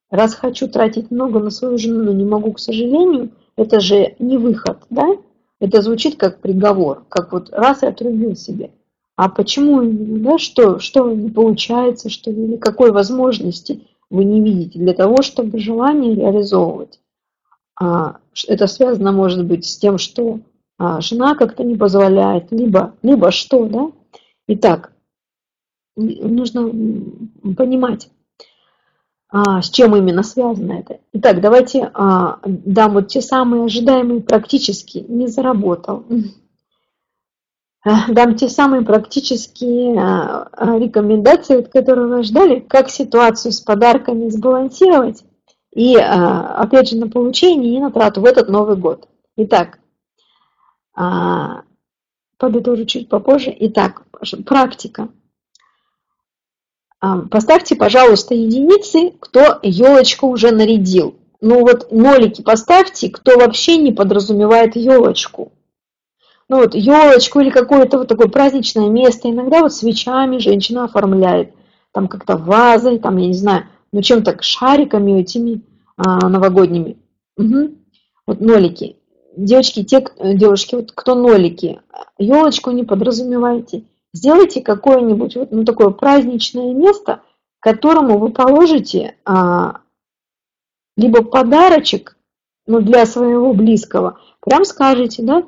Раз 0.10 0.36
хочу 0.36 0.68
тратить 0.68 1.10
много 1.10 1.40
на 1.40 1.50
свою 1.50 1.78
жену, 1.78 2.04
но 2.04 2.12
не 2.12 2.26
могу, 2.26 2.52
к 2.52 2.60
сожалению, 2.60 3.32
это 3.56 3.80
же 3.80 4.16
не 4.20 4.38
выход, 4.38 4.80
да? 4.90 5.08
Это 5.60 5.82
звучит 5.82 6.18
как 6.18 6.42
приговор, 6.42 7.06
как 7.08 7.32
вот 7.32 7.50
раз 7.52 7.84
и 7.84 7.86
отрубил 7.86 8.36
себе. 8.36 8.72
А 9.22 9.30
почему 9.30 9.82
да, 9.84 10.40
что, 10.40 10.80
что 10.80 11.12
не 11.12 11.30
получается, 11.30 12.10
что 12.10 12.32
или 12.32 12.56
какой 12.56 12.92
возможности 12.92 13.88
вы 14.10 14.24
не 14.24 14.42
видите 14.42 14.80
для 14.80 14.96
того, 14.96 15.22
чтобы 15.22 15.60
желание 15.60 16.16
реализовывать. 16.16 17.00
А, 17.80 18.18
это 18.48 18.66
связано, 18.66 19.12
может 19.12 19.46
быть, 19.46 19.66
с 19.66 19.78
тем, 19.78 20.00
что 20.00 20.40
а, 20.80 21.02
жена 21.02 21.36
как-то 21.36 21.64
не 21.64 21.76
позволяет, 21.76 22.52
либо, 22.52 22.96
либо 23.04 23.30
что, 23.30 23.68
да? 23.68 23.92
Итак, 24.48 24.92
нужно 25.96 26.72
понимать, 27.56 28.10
а, 29.30 29.62
с 29.62 29.70
чем 29.70 29.96
именно 29.96 30.24
связано 30.24 30.80
это. 30.80 31.00
Итак, 31.14 31.42
давайте 31.42 31.92
а, 31.94 32.40
дам 32.44 32.94
вот 32.94 33.10
те 33.10 33.22
самые 33.22 33.66
ожидаемые 33.66 34.22
практически 34.22 35.06
не 35.08 35.28
заработал. 35.28 36.06
Э, 37.84 37.90
дам 38.10 38.36
те 38.36 38.48
самые 38.48 38.84
практические 38.84 39.96
э, 39.96 40.46
э, 40.58 40.80
рекомендации, 40.80 41.62
которые 41.62 42.08
вы 42.08 42.24
ждали, 42.24 42.60
как 42.60 42.90
ситуацию 42.90 43.52
с 43.52 43.60
подарками 43.60 44.30
сбалансировать 44.30 45.24
и, 45.74 45.96
опять 45.96 46.90
же, 46.90 46.98
на 46.98 47.08
получение 47.08 47.76
и 47.76 47.80
на 47.80 47.92
трату 47.92 48.20
в 48.20 48.26
этот 48.26 48.50
Новый 48.50 48.76
год. 48.76 49.08
Итак, 49.38 49.80
подытожу 52.38 52.84
чуть 52.84 53.08
попозже. 53.08 53.56
Итак, 53.58 54.04
практика. 54.46 55.08
Поставьте, 57.00 57.78
пожалуйста, 57.78 58.36
единицы, 58.36 59.14
кто 59.18 59.60
елочку 59.64 60.28
уже 60.28 60.52
нарядил. 60.52 61.16
Ну 61.40 61.62
вот 61.62 61.90
нолики 61.90 62.42
поставьте, 62.42 63.10
кто 63.10 63.38
вообще 63.38 63.78
не 63.78 63.94
подразумевает 63.94 64.76
елочку 64.76 65.54
ну 66.52 66.58
вот 66.58 66.76
елочку 66.76 67.40
или 67.40 67.50
какое-то 67.50 68.00
вот 68.00 68.10
такое 68.10 68.28
праздничное 68.28 68.90
место. 68.90 69.30
Иногда 69.30 69.62
вот 69.62 69.74
свечами 69.74 70.38
женщина 70.38 70.84
оформляет, 70.84 71.54
там 71.94 72.10
как-то 72.10 72.36
вазой, 72.36 73.00
там, 73.00 73.16
я 73.16 73.28
не 73.28 73.34
знаю, 73.34 73.68
ну 73.94 74.02
чем-то 74.02 74.36
шариками 74.42 75.22
этими 75.22 75.62
а, 75.96 76.28
новогодними. 76.28 76.98
Угу. 77.38 77.72
Вот 78.28 78.42
нолики. 78.42 78.98
Девочки, 79.38 79.86
те 79.86 80.06
девушки, 80.22 80.76
вот 80.76 80.92
кто 80.92 81.16
нолики, 81.16 81.80
елочку 82.18 82.72
не 82.72 82.84
подразумевайте. 82.84 83.86
Сделайте 84.14 84.60
какое-нибудь 84.60 85.38
вот 85.38 85.52
ну, 85.54 85.64
такое 85.64 85.92
праздничное 85.92 86.74
место, 86.74 87.22
которому 87.62 88.18
вы 88.18 88.28
положите 88.30 89.16
а, 89.24 89.78
либо 90.98 91.24
подарочек 91.24 92.18
ну, 92.68 92.82
для 92.82 93.06
своего 93.06 93.54
близкого, 93.54 94.20
прям 94.42 94.66
скажите, 94.66 95.24
да, 95.24 95.44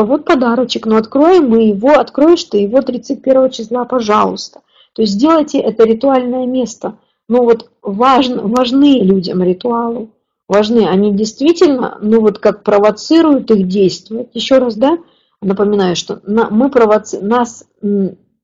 вот 0.00 0.24
подарочек, 0.24 0.86
но 0.86 0.96
откроем 0.96 1.50
мы 1.50 1.64
его, 1.64 1.98
откроешь 1.98 2.44
ты 2.44 2.58
его 2.58 2.80
31 2.80 3.50
числа, 3.50 3.84
пожалуйста. 3.84 4.60
То 4.94 5.02
есть 5.02 5.14
сделайте 5.14 5.58
это 5.58 5.84
ритуальное 5.84 6.46
место. 6.46 6.96
Но 7.28 7.42
вот 7.42 7.70
важно, 7.82 8.42
важны 8.42 9.00
людям 9.00 9.42
ритуалы, 9.42 10.08
важны. 10.48 10.86
Они 10.88 11.12
действительно, 11.12 11.98
ну 12.00 12.20
вот 12.20 12.38
как 12.38 12.62
провоцируют 12.62 13.50
их 13.50 13.68
действовать. 13.68 14.30
Еще 14.32 14.58
раз, 14.58 14.76
да, 14.76 14.98
напоминаю, 15.40 15.96
что 15.96 16.20
мы 16.24 16.70
провоци... 16.70 17.20
нас 17.20 17.64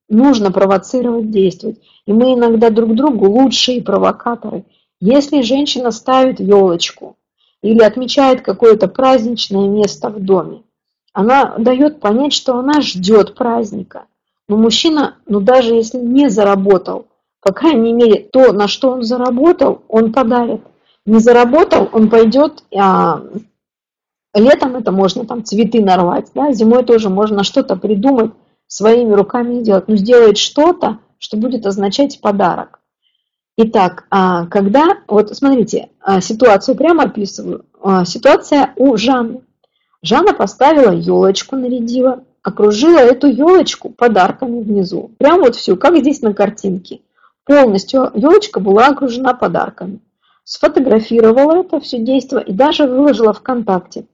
нужно 0.09 0.51
провоцировать 0.53 1.31
действовать. 1.31 1.81
И 2.07 2.13
мы 2.13 2.35
иногда 2.35 2.71
друг 2.71 2.95
другу 2.95 3.29
лучшие 3.29 3.83
провокаторы. 3.83 4.65
Если 5.01 5.43
женщина 5.43 5.91
ставит 5.91 6.41
елочку 6.41 7.17
или 7.63 7.83
отмечает 7.83 8.41
какое-то 8.41 8.89
праздничное 8.89 9.69
место 9.69 10.09
в 10.09 10.21
доме, 10.21 10.63
она 11.19 11.57
дает 11.59 11.99
понять, 11.99 12.33
что 12.33 12.57
она 12.59 12.81
ждет 12.81 13.35
праздника. 13.35 14.05
Но 14.49 14.57
мужчина, 14.57 15.17
ну 15.27 15.41
даже 15.41 15.75
если 15.75 15.99
не 15.99 16.29
заработал, 16.31 17.09
по 17.43 17.53
крайней 17.53 17.93
мере, 17.93 18.21
то, 18.21 18.53
на 18.53 18.69
что 18.69 18.93
он 18.93 19.03
заработал, 19.03 19.83
он 19.89 20.13
подарит. 20.13 20.61
Не 21.07 21.19
заработал, 21.19 21.89
он 21.91 22.09
пойдет, 22.09 22.63
а, 22.73 23.21
летом 24.33 24.77
это 24.77 24.93
можно 24.93 25.25
там 25.27 25.43
цветы 25.43 25.83
нарвать, 25.83 26.31
да, 26.37 26.53
зимой 26.53 26.85
тоже 26.85 27.11
можно 27.11 27.43
что-то 27.43 27.75
придумать, 27.75 28.31
своими 28.69 29.13
руками 29.13 29.63
сделать. 29.63 29.89
Но 29.89 29.97
сделает 29.97 30.39
что-то, 30.39 30.99
что 31.19 31.37
будет 31.37 31.67
означать 31.67 32.21
подарок. 32.21 32.79
Итак, 33.57 34.05
а, 34.11 34.47
когда, 34.47 34.99
вот 35.09 35.37
смотрите, 35.37 35.89
а, 36.01 36.21
ситуацию 36.21 36.77
прямо 36.77 37.05
описываю. 37.05 37.65
А, 37.83 38.05
ситуация 38.05 38.73
у 38.77 38.97
Жанны. 38.97 39.41
Жанна 40.03 40.33
поставила 40.33 40.93
елочку, 40.93 41.57
нарядила, 41.57 42.25
окружила 42.43 42.99
эту 42.99 43.27
елочку 43.27 43.91
подарками 43.91 44.63
внизу. 44.63 45.11
Прям 45.19 45.41
вот 45.41 45.57
всю, 45.57 45.77
как 45.77 45.97
здесь 45.97 46.23
на 46.23 46.35
картинке. 46.35 47.01
Полностью 47.45 48.11
елочка 48.15 48.61
была 48.61 48.89
окружена 48.89 49.35
подарками. 49.35 50.01
Сфотографировала 50.45 51.61
это 51.61 51.81
все 51.81 51.99
действие 51.99 52.45
и 52.45 52.53
даже 52.53 52.87
выложила 52.87 53.33
ВКонтакте. 53.33 54.07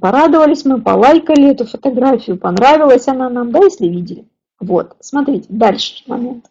Порадовались 0.00 0.64
мы, 0.64 0.80
полайкали 0.80 1.50
эту 1.50 1.66
фотографию, 1.66 2.38
понравилась 2.38 3.08
она 3.08 3.28
нам, 3.28 3.50
да, 3.50 3.58
если 3.64 3.86
видели. 3.86 4.24
Вот, 4.60 4.96
смотрите, 5.00 5.46
дальше 5.50 6.02
момент. 6.06 6.46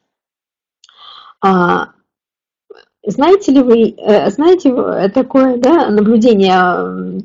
А, 1.43 1.89
знаете 3.03 3.51
ли 3.53 3.63
вы, 3.63 3.95
э, 3.97 4.29
знаете 4.29 5.09
такое, 5.09 5.57
да, 5.57 5.89
наблюдение 5.89 7.23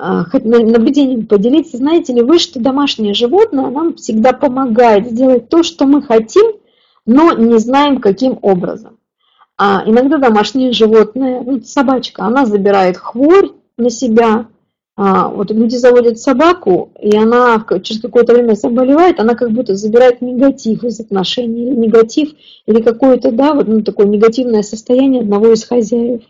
наблюдением 0.00 1.26
поделиться. 1.26 1.76
Знаете 1.76 2.14
ли 2.14 2.22
вы, 2.22 2.38
что 2.38 2.60
домашнее 2.60 3.14
животное 3.14 3.70
нам 3.70 3.94
всегда 3.94 4.32
помогает 4.32 5.10
сделать 5.10 5.48
то, 5.48 5.62
что 5.62 5.86
мы 5.86 6.02
хотим, 6.02 6.52
но 7.06 7.32
не 7.32 7.58
знаем, 7.58 8.00
каким 8.00 8.38
образом. 8.42 8.98
А 9.58 9.82
иногда 9.84 10.16
домашнее 10.16 10.72
животное, 10.72 11.42
ну, 11.42 11.60
собачка, 11.62 12.24
она 12.24 12.46
забирает 12.46 12.96
хворь 12.96 13.50
на 13.76 13.90
себя. 13.90 14.46
А, 14.96 15.28
вот 15.28 15.50
люди 15.50 15.76
заводят 15.76 16.18
собаку, 16.18 16.92
и 17.00 17.16
она 17.16 17.64
через 17.82 18.00
какое-то 18.00 18.34
время 18.34 18.54
заболевает, 18.54 19.20
она 19.20 19.34
как 19.34 19.50
будто 19.50 19.74
забирает 19.74 20.20
негатив 20.20 20.84
из 20.84 21.00
отношений, 21.00 21.68
или 21.68 21.74
негатив, 21.74 22.30
или 22.66 22.82
какое-то, 22.82 23.32
да, 23.32 23.54
вот 23.54 23.68
ну, 23.68 23.82
такое 23.82 24.06
негативное 24.06 24.62
состояние 24.62 25.22
одного 25.22 25.52
из 25.52 25.64
хозяев. 25.64 26.22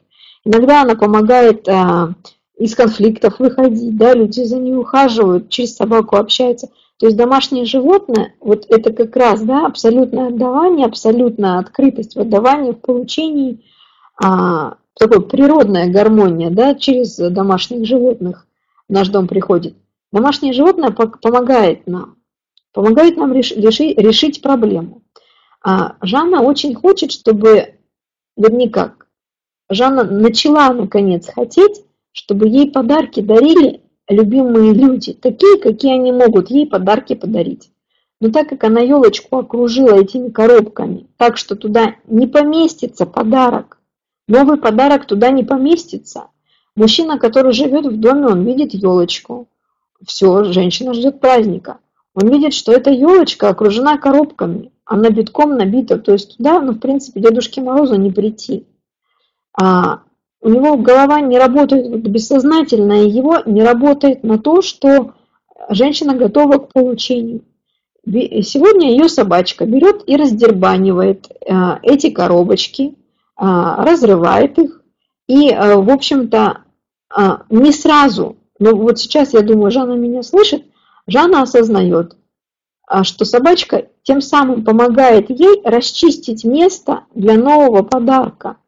Иногда 0.45 0.83
она 0.83 0.95
помогает 0.95 1.69
а, 1.69 2.15
из 2.61 2.75
конфликтов 2.75 3.39
выходить, 3.39 3.97
да, 3.97 4.13
люди 4.13 4.43
за 4.45 4.59
ней 4.59 4.77
ухаживают, 4.77 5.49
через 5.49 5.77
собаку 5.77 6.17
общаются. 6.17 6.69
То 6.99 7.07
есть 7.07 7.17
домашнее 7.17 7.65
животное, 7.65 8.35
вот 8.39 8.67
это 8.69 8.93
как 8.93 9.17
раз, 9.17 9.41
да, 9.41 9.65
абсолютное 9.65 10.29
отдавание, 10.29 10.85
абсолютная 10.85 11.59
открытость 11.59 12.17
в 12.17 12.21
отдавании, 12.21 12.73
в 12.73 12.81
получении, 12.81 13.65
а, 14.23 14.77
такой 14.93 15.27
природная 15.27 15.91
гармония, 15.91 16.51
да, 16.51 16.75
через 16.75 17.17
домашних 17.17 17.87
животных 17.87 18.47
в 18.91 18.93
наш 18.93 19.09
дом 19.09 19.27
приходит. 19.27 19.75
Домашнее 20.13 20.53
животное 20.53 20.91
помогает 20.91 21.87
нам, 21.87 22.17
помогает 22.75 23.17
нам 23.17 23.33
решить, 23.33 23.97
решить 23.99 24.43
проблему. 24.43 25.01
А 25.65 25.97
Жанна 26.03 26.43
очень 26.43 26.75
хочет, 26.75 27.11
чтобы, 27.11 27.77
вот 28.37 28.53
никак, 28.53 29.07
Жанна 29.71 30.05
начала 30.05 30.75
наконец 30.75 31.27
хотеть, 31.33 31.85
чтобы 32.13 32.49
ей 32.49 32.71
подарки 32.71 33.21
дарили 33.21 33.83
любимые 34.09 34.73
люди, 34.73 35.13
такие, 35.13 35.59
какие 35.59 35.95
они 35.95 36.13
могут 36.13 36.51
ей 36.51 36.67
подарки 36.67 37.15
подарить. 37.15 37.71
Но 38.21 38.31
так 38.31 38.49
как 38.49 38.65
она 38.65 38.81
елочку 38.81 39.39
окружила 39.39 39.99
этими 39.99 40.29
коробками, 40.29 41.07
так 41.17 41.39
что 41.39 41.57
туда 41.57 41.97
не 42.07 42.27
поместится 42.27 43.07
подарок, 43.07 43.79
новый 44.29 44.59
подарок 44.59 45.07
туда 45.07 45.31
не 45.31 45.43
поместится. 45.43 46.27
Мужчина, 46.77 47.19
который 47.19 47.53
живет 47.53 47.87
в 47.87 47.99
доме, 47.99 48.27
он 48.27 48.45
видит 48.45 48.75
елочку. 48.75 49.49
Все, 50.05 50.45
женщина 50.45 50.95
ждет 50.95 51.21
праздника. 51.21 51.79
Он 52.15 52.29
видит, 52.29 52.55
что 52.55 52.73
эта 52.73 52.91
елочка 52.91 53.49
окружена 53.49 53.97
коробками, 53.97 54.73
она 54.85 55.11
битком 55.11 55.57
набита, 55.57 55.99
то 55.99 56.13
есть 56.13 56.37
туда, 56.37 56.61
ну, 56.61 56.73
в 56.73 56.79
принципе, 56.81 57.21
Дедушке 57.21 57.61
Морозу 57.61 57.95
не 57.95 58.11
прийти. 58.11 58.67
А 59.59 60.03
у 60.43 60.49
него 60.49 60.77
голова 60.77 61.21
не 61.21 61.39
работает, 61.39 61.89
вот 61.89 62.01
бессознательное 62.01 63.05
его 63.05 63.39
не 63.45 63.63
работает 63.63 64.25
на 64.25 64.39
то, 64.39 64.63
что 64.63 65.13
женщина 65.69 66.15
готова 66.15 66.59
к 66.59 66.73
получению. 66.73 67.43
Сегодня 68.07 68.91
ее 68.91 69.09
собачка 69.09 69.67
берет 69.67 70.03
и 70.07 70.17
раздербанивает 70.17 71.29
э, 71.31 71.79
эти 71.83 72.09
коробочки, 72.09 72.95
э, 72.95 72.95
разрывает 73.39 74.59
их 74.59 74.81
и, 75.29 75.51
э, 75.51 75.77
в 75.77 75.91
общем-то, 75.91 76.65
не 77.51 77.73
сразу, 77.73 78.37
но 78.61 78.77
вот 78.77 79.01
сейчас, 79.01 79.35
я 79.35 79.41
думаю, 79.41 79.73
Жанна 79.73 79.95
меня 79.95 80.23
слышит, 80.23 80.65
Жанна 81.09 81.43
осознает, 81.43 82.17
что 83.03 83.25
собачка 83.25 83.89
тем 84.05 84.21
самым 84.21 84.65
помогает 84.65 85.29
ей 85.29 85.61
расчистить 85.65 86.45
место 86.45 87.07
для 87.13 87.35
нового 87.35 87.83
подарка 87.83 88.59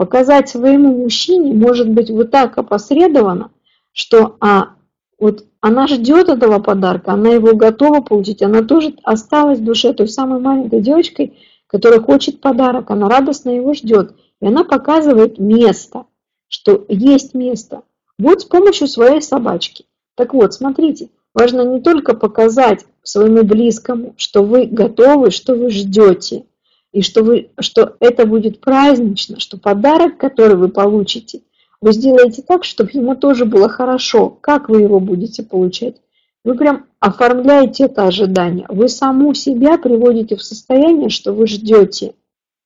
показать 0.00 0.48
своему 0.48 0.96
мужчине 0.96 1.52
может 1.52 1.90
быть 1.90 2.08
вот 2.08 2.30
так 2.30 2.56
опосредованно, 2.56 3.50
что 3.92 4.36
а, 4.40 4.76
вот 5.18 5.44
она 5.60 5.86
ждет 5.88 6.30
этого 6.30 6.58
подарка, 6.58 7.12
она 7.12 7.28
его 7.28 7.54
готова 7.54 8.00
получить, 8.00 8.40
она 8.40 8.62
тоже 8.62 8.94
осталась 9.04 9.58
в 9.58 9.64
душе 9.64 9.92
той 9.92 10.08
самой 10.08 10.40
маленькой 10.40 10.80
девочкой, 10.80 11.36
которая 11.66 12.00
хочет 12.00 12.40
подарок, 12.40 12.90
она 12.90 13.10
радостно 13.10 13.50
его 13.50 13.74
ждет. 13.74 14.14
И 14.40 14.46
она 14.46 14.64
показывает 14.64 15.38
место, 15.38 16.06
что 16.48 16.82
есть 16.88 17.34
место. 17.34 17.82
Вот 18.18 18.40
с 18.40 18.44
помощью 18.46 18.86
своей 18.86 19.20
собачки. 19.20 19.84
Так 20.14 20.32
вот, 20.32 20.54
смотрите, 20.54 21.10
важно 21.34 21.60
не 21.60 21.82
только 21.82 22.16
показать 22.16 22.86
своему 23.02 23.42
близкому, 23.42 24.14
что 24.16 24.42
вы 24.44 24.64
готовы, 24.64 25.30
что 25.30 25.54
вы 25.54 25.68
ждете, 25.68 26.46
и 26.92 27.02
что, 27.02 27.22
вы, 27.22 27.50
что 27.60 27.96
это 28.00 28.26
будет 28.26 28.60
празднично, 28.60 29.38
что 29.38 29.58
подарок, 29.58 30.18
который 30.18 30.56
вы 30.56 30.68
получите, 30.68 31.40
вы 31.80 31.92
сделаете 31.92 32.42
так, 32.42 32.64
чтобы 32.64 32.90
ему 32.92 33.14
тоже 33.14 33.44
было 33.44 33.68
хорошо. 33.68 34.36
Как 34.40 34.68
вы 34.68 34.82
его 34.82 35.00
будете 35.00 35.42
получать? 35.42 35.96
Вы 36.44 36.54
прям 36.54 36.86
оформляете 36.98 37.84
это 37.84 38.06
ожидание. 38.06 38.66
Вы 38.68 38.88
саму 38.88 39.34
себя 39.34 39.78
приводите 39.78 40.36
в 40.36 40.42
состояние, 40.42 41.08
что 41.08 41.32
вы 41.32 41.46
ждете, 41.46 42.14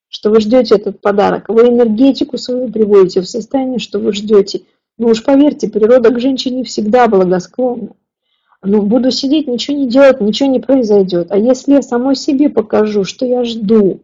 что 0.09 0.31
вы 0.31 0.41
ждете 0.41 0.77
этот 0.77 1.01
подарок. 1.01 1.49
Вы 1.49 1.69
энергетику 1.69 2.39
свою 2.39 2.71
приводите 2.71 3.21
в 3.21 3.29
состояние, 3.29 3.79
что 3.79 3.99
вы 3.99 4.13
ждете. 4.13 4.63
Ну 4.97 5.09
уж 5.09 5.23
поверьте, 5.23 5.69
природа 5.69 6.11
к 6.11 6.21
женщине 6.21 6.65
всегда 6.65 7.09
благосклонна. 7.09 7.91
Ну, 8.67 8.83
буду 8.83 9.11
сидеть, 9.11 9.47
ничего 9.47 9.77
не 9.77 9.89
делать, 9.89 10.21
ничего 10.21 10.49
не 10.49 10.59
произойдет. 10.59 11.31
А 11.31 11.37
если 11.37 11.73
я 11.73 11.83
самой 11.83 12.17
себе 12.17 12.49
покажу, 12.49 13.05
что 13.05 13.27
я 13.27 13.45
жду, 13.45 14.01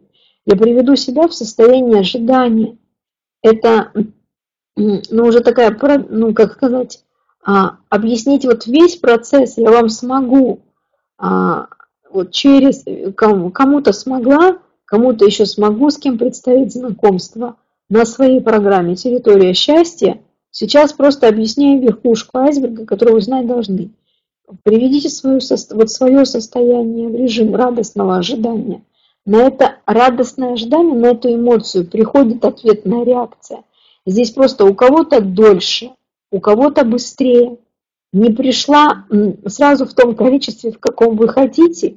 я 0.51 0.57
приведу 0.57 0.95
себя 0.95 1.27
в 1.27 1.33
состояние 1.33 2.01
ожидания. 2.01 2.77
Это, 3.41 3.91
ну, 4.75 5.25
уже 5.25 5.39
такая, 5.39 5.75
ну, 6.09 6.33
как 6.33 6.53
сказать, 6.53 7.03
а, 7.43 7.77
объяснить 7.89 8.45
вот 8.45 8.67
весь 8.67 8.97
процесс 8.97 9.57
я 9.57 9.71
вам 9.71 9.89
смогу. 9.89 10.61
А, 11.17 11.67
вот 12.11 12.31
через 12.31 12.83
кому-то 13.15 13.93
смогла, 13.93 14.57
кому-то 14.85 15.25
еще 15.25 15.45
смогу 15.45 15.89
с 15.89 15.97
кем 15.97 16.17
представить 16.17 16.73
знакомство 16.73 17.55
на 17.89 18.05
своей 18.05 18.41
программе 18.41 18.95
«Территория 18.95 19.53
счастья». 19.53 20.21
Сейчас 20.53 20.91
просто 20.91 21.29
объясняю 21.29 21.81
верхушку 21.81 22.39
айсберга, 22.39 22.85
которую 22.85 23.15
вы 23.15 23.21
знать 23.21 23.47
должны. 23.47 23.91
Приведите 24.63 25.07
свое, 25.07 25.39
вот 25.71 25.89
свое 25.89 26.25
состояние 26.25 27.07
в 27.07 27.15
режим 27.15 27.55
радостного 27.55 28.17
ожидания– 28.17 28.83
на 29.25 29.43
это 29.43 29.77
радостное 29.85 30.53
ожидание, 30.53 30.95
на 30.95 31.07
эту 31.07 31.33
эмоцию 31.33 31.87
приходит 31.87 32.43
ответная 32.43 33.03
реакция. 33.03 33.63
Здесь 34.05 34.31
просто 34.31 34.65
у 34.65 34.73
кого-то 34.73 35.21
дольше, 35.21 35.91
у 36.31 36.39
кого-то 36.39 36.83
быстрее. 36.83 37.57
Не 38.13 38.29
пришла 38.29 39.05
сразу 39.45 39.85
в 39.85 39.93
том 39.93 40.15
количестве, 40.15 40.71
в 40.71 40.79
каком 40.79 41.15
вы 41.15 41.29
хотите, 41.29 41.95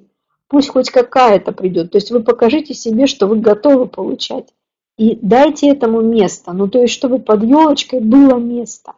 пусть 0.48 0.68
хоть 0.68 0.90
какая-то 0.90 1.50
придет. 1.52 1.90
То 1.90 1.98
есть 1.98 2.10
вы 2.10 2.22
покажите 2.22 2.74
себе, 2.74 3.06
что 3.06 3.26
вы 3.26 3.36
готовы 3.36 3.86
получать. 3.86 4.54
И 4.96 5.18
дайте 5.20 5.68
этому 5.68 6.02
место. 6.02 6.52
Ну, 6.52 6.68
то 6.68 6.80
есть, 6.80 6.94
чтобы 6.94 7.18
под 7.18 7.42
елочкой 7.42 8.00
было 8.00 8.36
место. 8.38 8.92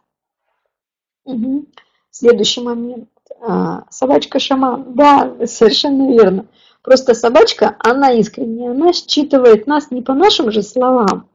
Угу. 1.25 1.65
Следующий 2.11 2.61
момент. 2.61 3.09
А, 3.41 3.85
собачка-шаман. 3.89 4.93
Да, 4.93 5.35
совершенно 5.47 6.11
верно. 6.11 6.45
Просто 6.87 7.15
собачка, 7.15 7.75
она 7.79 8.13
искренняя, 8.13 8.71
она 8.71 8.93
считывает 8.93 9.67
нас 9.67 9.91
не 9.91 10.01
по 10.01 10.13
нашим 10.13 10.51
же 10.51 10.63
словам, 10.63 11.27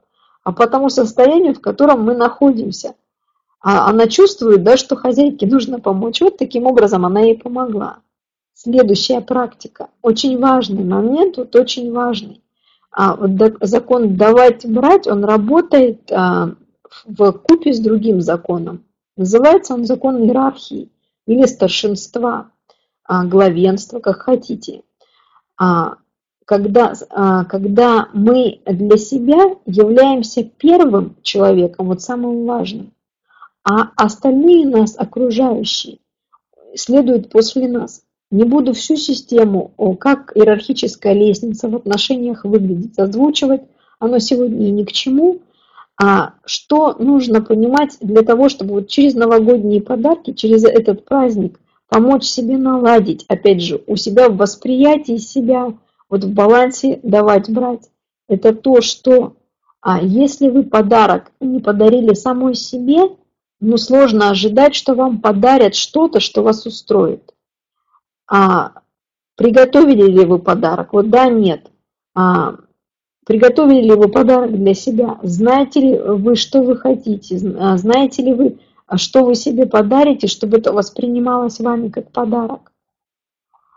а 0.45 0.51
по 0.51 0.67
тому 0.67 0.89
состоянию, 0.89 1.55
в 1.55 1.61
котором 1.61 2.05
мы 2.05 2.15
находимся. 2.15 2.95
А 3.61 3.87
она 3.87 4.07
чувствует, 4.07 4.63
да, 4.63 4.79
что 4.79 4.97
хозяйке 4.97 5.47
нужно 5.47 5.79
помочь. 5.79 6.23
Вот 6.23 6.39
таким 6.39 6.67
образом 6.67 7.05
она 7.05 7.21
ей 7.21 7.37
помогла. 7.37 7.99
Следующая 8.55 9.21
практика. 9.21 9.89
Очень 10.01 10.39
важный 10.39 10.85
момент, 10.85 11.37
вот 11.37 11.55
очень 11.55 11.93
важный. 11.93 12.43
А 12.91 13.15
вот 13.15 13.33
закон 13.61 14.17
давать-брать, 14.17 15.07
он 15.07 15.23
работает 15.23 16.11
а, 16.11 16.55
в 17.05 17.31
купе 17.33 17.75
с 17.75 17.79
другим 17.79 18.23
законом. 18.23 18.87
Называется 19.19 19.75
он 19.75 19.85
закон 19.85 20.23
иерархии 20.23 20.89
или 21.27 21.45
старшинства, 21.45 22.53
а, 23.05 23.27
главенства, 23.27 24.01
как 24.01 24.23
хотите. 24.23 24.81
А, 25.59 25.97
когда, 26.45 26.93
а, 27.11 27.45
когда 27.45 28.09
мы 28.13 28.61
для 28.67 28.97
себя 28.97 29.57
являемся 29.67 30.45
первым 30.45 31.17
человеком, 31.23 31.87
вот 31.87 32.03
самым 32.03 32.45
важным, 32.45 32.93
а 33.65 33.91
остальные 33.97 34.67
нас 34.67 34.97
окружающие 34.99 35.99
следуют 36.75 37.31
после 37.31 37.69
нас. 37.69 38.03
Не 38.31 38.45
буду 38.45 38.73
всю 38.73 38.97
систему, 38.97 39.73
как 40.01 40.35
иерархическая 40.35 41.13
лестница 41.13 41.69
в 41.69 41.77
отношениях 41.77 42.45
выглядит, 42.45 42.99
озвучивать. 42.99 43.63
Оно 43.99 44.19
сегодня 44.19 44.69
и 44.69 44.71
ни 44.71 44.85
к 44.85 44.93
чему. 44.93 45.43
А 46.03 46.35
что 46.45 46.97
нужно 46.99 47.43
понимать 47.43 47.99
для 48.01 48.23
того, 48.23 48.49
чтобы 48.49 48.73
вот 48.73 48.89
через 48.89 49.15
новогодние 49.15 49.83
подарки, 49.83 50.33
через 50.33 50.65
этот 50.65 51.05
праздник 51.05 51.61
помочь 51.93 52.25
себе 52.25 52.57
наладить, 52.57 53.27
опять 53.29 53.61
же, 53.61 53.83
у 53.87 53.97
себя 53.97 54.31
в 54.31 54.37
восприятии 54.37 55.19
себя, 55.19 55.75
вот 56.09 56.25
в 56.25 56.33
балансе 56.33 57.01
давать, 57.03 57.51
брать. 57.51 57.91
Это 58.29 58.55
то, 58.55 58.81
что 58.81 59.37
а 59.83 60.01
если 60.01 60.49
вы 60.49 60.63
подарок 60.63 61.33
не 61.41 61.61
подарили 61.61 62.15
самой 62.15 62.55
себе, 62.55 63.17
ну 63.61 63.77
сложно 63.77 64.31
ожидать, 64.31 64.75
что 64.75 64.95
вам 64.95 65.21
подарят 65.21 65.75
что-то, 65.75 66.21
что 66.21 66.43
вас 66.43 66.65
устроит. 66.65 67.35
А 68.27 68.73
приготовили 69.37 70.07
ли 70.07 70.25
вы 70.25 70.39
подарок? 70.39 70.95
Вот 70.95 71.11
да, 71.11 71.29
нет. 71.29 71.71
А, 72.15 72.57
приготовили 73.27 73.83
ли 73.83 73.93
вы 73.93 74.09
подарок 74.09 74.57
для 74.57 74.73
себя? 74.73 75.19
Знаете 75.23 75.81
ли 75.81 75.99
вы, 75.99 76.37
что 76.37 76.63
вы 76.63 76.77
хотите? 76.77 77.39
А, 77.59 77.77
знаете 77.77 78.23
ли 78.23 78.33
вы, 78.33 78.59
что 78.99 79.25
вы 79.25 79.35
себе 79.35 79.67
подарите, 79.67 80.27
чтобы 80.27 80.59
это 80.59 80.73
воспринималось 80.73 81.61
вами 81.61 81.89
как 81.89 82.11
подарок? 82.11 82.73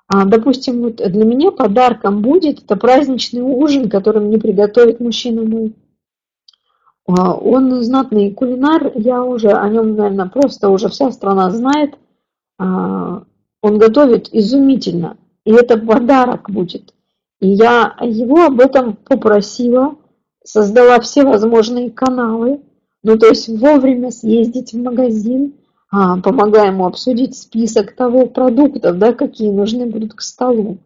А, 0.08 0.26
допустим, 0.26 0.82
вот 0.84 0.98
для 0.98 1.26
меня 1.26 1.52
подарком 1.52 2.22
будет 2.22 2.64
это 2.64 2.76
праздничный 2.76 3.42
ужин, 3.42 3.90
который 3.90 4.22
мне 4.22 4.38
приготовит 4.38 5.00
мужчина 5.00 5.44
мой. 5.44 5.74
А, 7.08 7.34
он 7.34 7.82
знатный 7.84 8.32
кулинар, 8.32 8.92
я 8.96 9.24
уже 9.24 9.52
о 9.52 9.68
нем, 9.70 9.96
наверное, 9.96 10.28
просто 10.28 10.70
уже 10.70 10.90
вся 10.90 11.12
страна 11.12 11.50
знает. 11.52 11.98
А, 12.60 13.24
он 13.62 13.78
готовит 13.80 14.30
изумительно, 14.32 15.18
и 15.44 15.52
это 15.52 15.78
подарок 15.78 16.50
будет. 16.50 16.94
И 17.40 17.48
я 17.48 17.96
его 18.02 18.46
об 18.46 18.60
этом 18.60 18.96
попросила, 18.96 19.96
создала 20.44 21.00
все 21.00 21.24
возможные 21.24 21.90
каналы, 21.90 22.62
ну 23.06 23.20
то 23.20 23.28
есть 23.28 23.48
вовремя 23.48 24.10
съездить 24.10 24.74
в 24.74 24.82
магазин, 24.82 25.54
а, 25.92 26.18
помогая 26.18 26.72
ему 26.72 26.88
обсудить 26.88 27.38
список 27.38 27.96
того 27.96 28.26
продуктов, 28.26 28.98
да, 28.98 29.14
какие 29.14 29.52
нужны 29.52 29.86
будут 29.86 30.16
к 30.16 30.22
столу. 30.22 30.80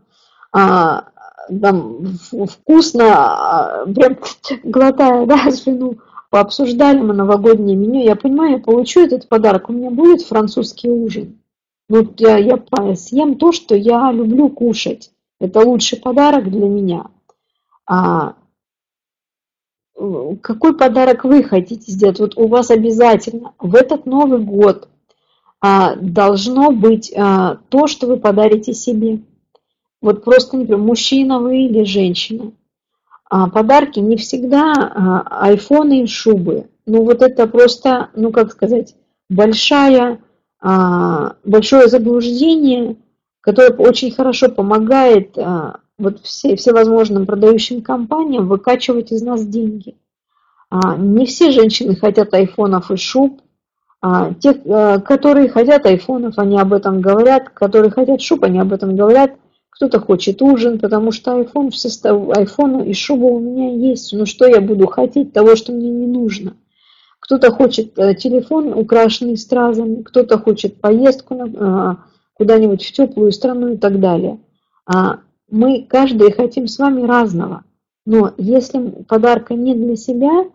А, 0.51 1.05
там, 1.49 2.17
вкусно, 2.45 3.05
а, 3.05 3.85
прям 3.85 4.17
глотая 4.63 5.25
да, 5.27 5.49
слюну, 5.51 5.99
пообсуждали 6.29 6.99
мы 6.99 7.13
новогоднее 7.13 7.77
меню. 7.77 8.03
Я 8.03 8.17
понимаю, 8.17 8.51
я 8.51 8.59
получу 8.59 8.99
этот 8.99 9.29
подарок, 9.29 9.69
у 9.69 9.73
меня 9.73 9.89
будет 9.89 10.21
французский 10.21 10.89
ужин. 10.89 11.39
Ну, 11.87 12.05
я, 12.17 12.37
я 12.37 12.61
съем 12.97 13.35
то, 13.37 13.53
что 13.53 13.75
я 13.75 14.11
люблю 14.11 14.49
кушать. 14.49 15.11
Это 15.39 15.61
лучший 15.61 15.97
подарок 15.99 16.51
для 16.51 16.67
меня. 16.67 17.05
А, 17.87 18.33
какой 20.41 20.77
подарок 20.77 21.23
вы 21.25 21.43
хотите 21.43 21.91
сделать? 21.91 22.19
Вот 22.19 22.37
у 22.37 22.47
вас 22.47 22.71
обязательно 22.71 23.53
в 23.59 23.75
этот 23.75 24.05
Новый 24.05 24.39
год 24.39 24.87
а, 25.61 25.95
должно 25.95 26.71
быть 26.71 27.13
а, 27.15 27.57
то, 27.69 27.87
что 27.87 28.07
вы 28.07 28.17
подарите 28.17 28.73
себе. 28.73 29.19
Вот 30.01 30.23
просто, 30.23 30.57
например, 30.57 30.79
мужчина 30.79 31.39
вы 31.39 31.65
или 31.65 31.83
женщина. 31.83 32.53
А, 33.29 33.49
подарки 33.49 33.99
не 33.99 34.15
всегда 34.15 34.73
а, 34.73 35.47
айфоны 35.47 36.03
и 36.03 36.07
шубы. 36.07 36.69
Ну 36.85 37.03
вот 37.03 37.21
это 37.21 37.45
просто, 37.47 38.09
ну 38.15 38.31
как 38.31 38.51
сказать, 38.51 38.95
большая, 39.29 40.21
а, 40.61 41.35
большое 41.43 41.87
заблуждение, 41.87 42.95
которое 43.41 43.71
очень 43.73 44.11
хорошо 44.11 44.49
помогает 44.49 45.37
а, 45.37 45.81
вот 45.99 46.21
все, 46.21 46.55
всевозможным 46.55 47.25
продающим 47.25 47.81
компаниям 47.81 48.47
выкачивать 48.47 49.11
из 49.11 49.21
нас 49.21 49.45
деньги. 49.45 49.95
А, 50.69 50.95
не 50.97 51.25
все 51.25 51.51
женщины 51.51 51.95
хотят 51.95 52.33
айфонов 52.33 52.91
и 52.91 52.95
шуб, 52.95 53.41
а, 54.01 54.33
те, 54.33 54.51
а, 54.51 54.99
которые 54.99 55.49
хотят 55.49 55.85
айфонов, 55.85 56.37
они 56.37 56.59
об 56.59 56.73
этом 56.73 57.01
говорят, 57.01 57.49
которые 57.49 57.91
хотят 57.91 58.21
шуб, 58.21 58.43
они 58.43 58.59
об 58.59 58.71
этом 58.71 58.95
говорят. 58.95 59.33
Кто-то 59.69 59.99
хочет 59.99 60.41
ужин, 60.41 60.79
потому 60.79 61.11
что 61.11 61.39
iPhone 61.39 61.69
в 61.69 61.75
состав, 61.75 62.17
iPhone 62.17 62.85
и 62.85 62.93
шуба 62.93 63.25
у 63.25 63.39
меня 63.39 63.73
есть. 63.73 64.11
Ну 64.13 64.25
что 64.25 64.45
я 64.45 64.61
буду 64.61 64.87
хотеть 64.87 65.33
того, 65.33 65.55
что 65.55 65.71
мне 65.71 65.89
не 65.89 66.07
нужно? 66.07 66.55
Кто-то 67.19 67.51
хочет 67.51 67.97
э, 67.97 68.15
телефон, 68.15 68.73
украшенный 68.73 69.37
стразами, 69.37 70.01
кто-то 70.01 70.37
хочет 70.37 70.81
поездку 70.81 71.35
а, 71.57 71.97
куда-нибудь 72.33 72.83
в 72.83 72.91
теплую 72.91 73.31
страну 73.31 73.73
и 73.73 73.77
так 73.77 73.99
далее. 73.99 74.39
Мы 75.51 75.85
каждый 75.87 76.31
хотим 76.31 76.67
с 76.67 76.77
вами 76.79 77.03
разного. 77.03 77.63
Но 78.05 78.33
если 78.37 79.03
подарка 79.07 79.53
не 79.53 79.75
для 79.75 79.95
себя, 79.95 80.45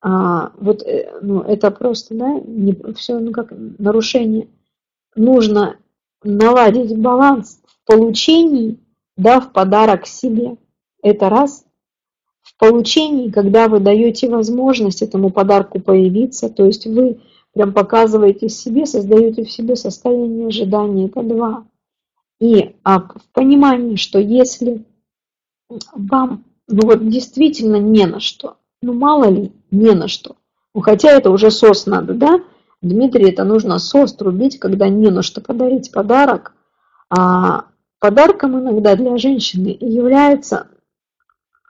а, 0.00 0.52
вот 0.58 0.82
э, 0.82 1.18
ну, 1.22 1.40
это 1.40 1.70
просто, 1.70 2.14
да, 2.14 2.40
не, 2.44 2.76
все 2.94 3.18
ну, 3.18 3.32
как 3.32 3.52
нарушение. 3.78 4.48
Нужно 5.16 5.76
наладить 6.22 6.96
баланс 6.98 7.60
в 7.66 7.86
получении, 7.86 8.78
да, 9.16 9.40
в 9.40 9.52
подарок 9.52 10.06
себе. 10.06 10.56
Это 11.02 11.28
раз. 11.28 11.64
В 12.42 12.58
получении, 12.58 13.30
когда 13.30 13.68
вы 13.68 13.80
даете 13.80 14.28
возможность 14.28 15.00
этому 15.00 15.30
подарку 15.30 15.80
появиться, 15.80 16.50
то 16.50 16.66
есть 16.66 16.86
вы 16.86 17.20
прям 17.54 17.72
показываете 17.72 18.48
себе, 18.48 18.84
создаете 18.84 19.44
в 19.44 19.50
себе 19.50 19.76
состояние 19.76 20.48
ожидания, 20.48 21.06
это 21.06 21.22
два. 21.22 21.64
И 22.44 22.76
а, 22.84 23.00
в 23.00 23.22
понимании, 23.32 23.96
что 23.96 24.18
если 24.18 24.84
вам 25.94 26.44
ну 26.68 26.86
вот 26.86 27.08
действительно 27.08 27.76
не 27.76 28.04
на 28.04 28.20
что, 28.20 28.58
ну 28.82 28.92
мало 28.92 29.30
ли, 29.30 29.50
не 29.70 29.92
на 29.92 30.08
что. 30.08 30.36
Ну 30.74 30.82
хотя 30.82 31.12
это 31.12 31.30
уже 31.30 31.50
сос 31.50 31.86
надо, 31.86 32.12
да? 32.12 32.40
Дмитрий, 32.82 33.30
это 33.30 33.44
нужно 33.44 33.78
сос 33.78 34.12
трубить, 34.12 34.58
когда 34.58 34.88
не 34.88 35.08
на 35.08 35.22
что 35.22 35.40
подарить 35.40 35.90
подарок. 35.90 36.52
А 37.08 37.64
подарком 37.98 38.60
иногда 38.60 38.94
для 38.94 39.16
женщины 39.16 39.74
является, 39.80 40.66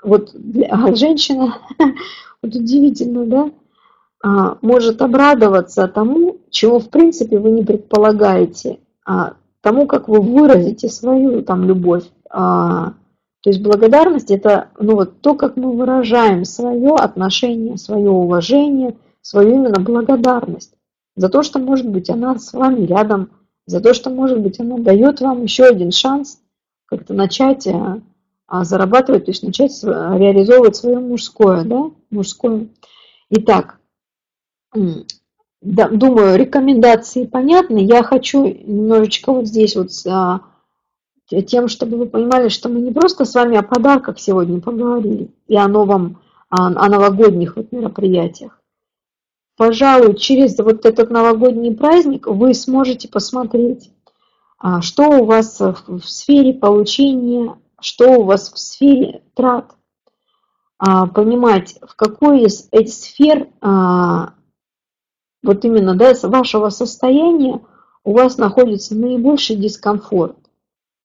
вот 0.02 0.32
для, 0.34 0.66
а 0.72 0.92
женщина, 0.96 1.56
вот 2.42 2.52
удивительно, 2.52 3.26
да, 3.26 3.50
а, 4.24 4.58
может 4.60 5.02
обрадоваться 5.02 5.86
тому, 5.86 6.40
чего 6.50 6.80
в 6.80 6.90
принципе 6.90 7.38
вы 7.38 7.52
не 7.52 7.62
предполагаете, 7.62 8.80
а 9.06 9.34
тому, 9.64 9.86
как 9.86 10.08
вы 10.08 10.20
выразите 10.20 10.88
свою 10.88 11.42
там 11.42 11.64
любовь. 11.64 12.04
А, 12.30 12.90
то 13.40 13.50
есть 13.50 13.62
благодарность– 13.62 14.30
это 14.30 14.68
ну, 14.78 14.94
вот 14.94 15.22
то, 15.22 15.34
как 15.34 15.56
мы 15.56 15.74
выражаем 15.74 16.44
свое 16.44 16.94
отношение, 16.94 17.78
свое 17.78 18.10
уважение, 18.10 18.94
свою 19.22 19.54
именно 19.54 19.80
благодарность 19.80 20.74
за 21.16 21.30
то, 21.30 21.42
что, 21.42 21.58
может 21.58 21.88
быть, 21.88 22.10
она 22.10 22.38
с 22.38 22.52
вами 22.52 22.84
рядом, 22.84 23.30
за 23.66 23.80
то, 23.80 23.94
что, 23.94 24.10
может 24.10 24.38
быть, 24.40 24.60
она 24.60 24.76
дает 24.76 25.22
вам 25.22 25.42
еще 25.42 25.64
один 25.64 25.92
шанс 25.92 26.40
как-то 26.84 27.14
начать 27.14 27.66
а, 27.66 28.02
а, 28.46 28.64
зарабатывать, 28.64 29.24
то 29.24 29.30
есть 29.30 29.42
начать 29.42 29.72
реализовывать 29.82 30.76
свое 30.76 30.98
мужское, 30.98 31.64
да, 31.64 31.90
мужское. 32.10 32.68
Итак, 33.30 33.78
да, 35.64 35.88
думаю, 35.88 36.36
рекомендации 36.36 37.24
понятны. 37.24 37.78
Я 37.78 38.02
хочу 38.02 38.44
немножечко 38.44 39.32
вот 39.32 39.46
здесь 39.46 39.76
вот 39.76 39.90
а, 40.06 40.42
тем, 41.46 41.68
чтобы 41.68 41.96
вы 41.96 42.06
понимали, 42.06 42.48
что 42.48 42.68
мы 42.68 42.80
не 42.80 42.92
просто 42.92 43.24
с 43.24 43.34
вами 43.34 43.56
о 43.56 43.62
подарках 43.62 44.18
сегодня 44.18 44.60
поговорили 44.60 45.30
и 45.48 45.56
о 45.56 45.66
новом, 45.66 46.20
о, 46.50 46.66
о 46.66 46.88
новогодних 46.88 47.56
вот 47.56 47.72
мероприятиях. 47.72 48.60
Пожалуй, 49.56 50.16
через 50.16 50.58
вот 50.58 50.84
этот 50.84 51.10
новогодний 51.10 51.74
праздник 51.74 52.26
вы 52.26 52.52
сможете 52.52 53.08
посмотреть, 53.08 53.90
а, 54.58 54.82
что 54.82 55.08
у 55.08 55.24
вас 55.24 55.60
в 55.60 56.02
сфере 56.04 56.52
получения, 56.52 57.56
что 57.80 58.18
у 58.18 58.24
вас 58.24 58.52
в 58.52 58.58
сфере 58.58 59.22
трат. 59.34 59.74
А, 60.76 61.06
понимать, 61.06 61.78
в 61.80 61.96
какой 61.96 62.42
из 62.42 62.68
этих 62.70 62.92
сфер 62.92 63.48
а, 63.62 64.34
вот 65.44 65.64
именно 65.64 65.94
да, 65.94 66.14
вашего 66.22 66.70
состояния 66.70 67.60
у 68.02 68.12
вас 68.12 68.38
находится 68.38 68.96
наибольший 68.96 69.56
дискомфорт. 69.56 70.36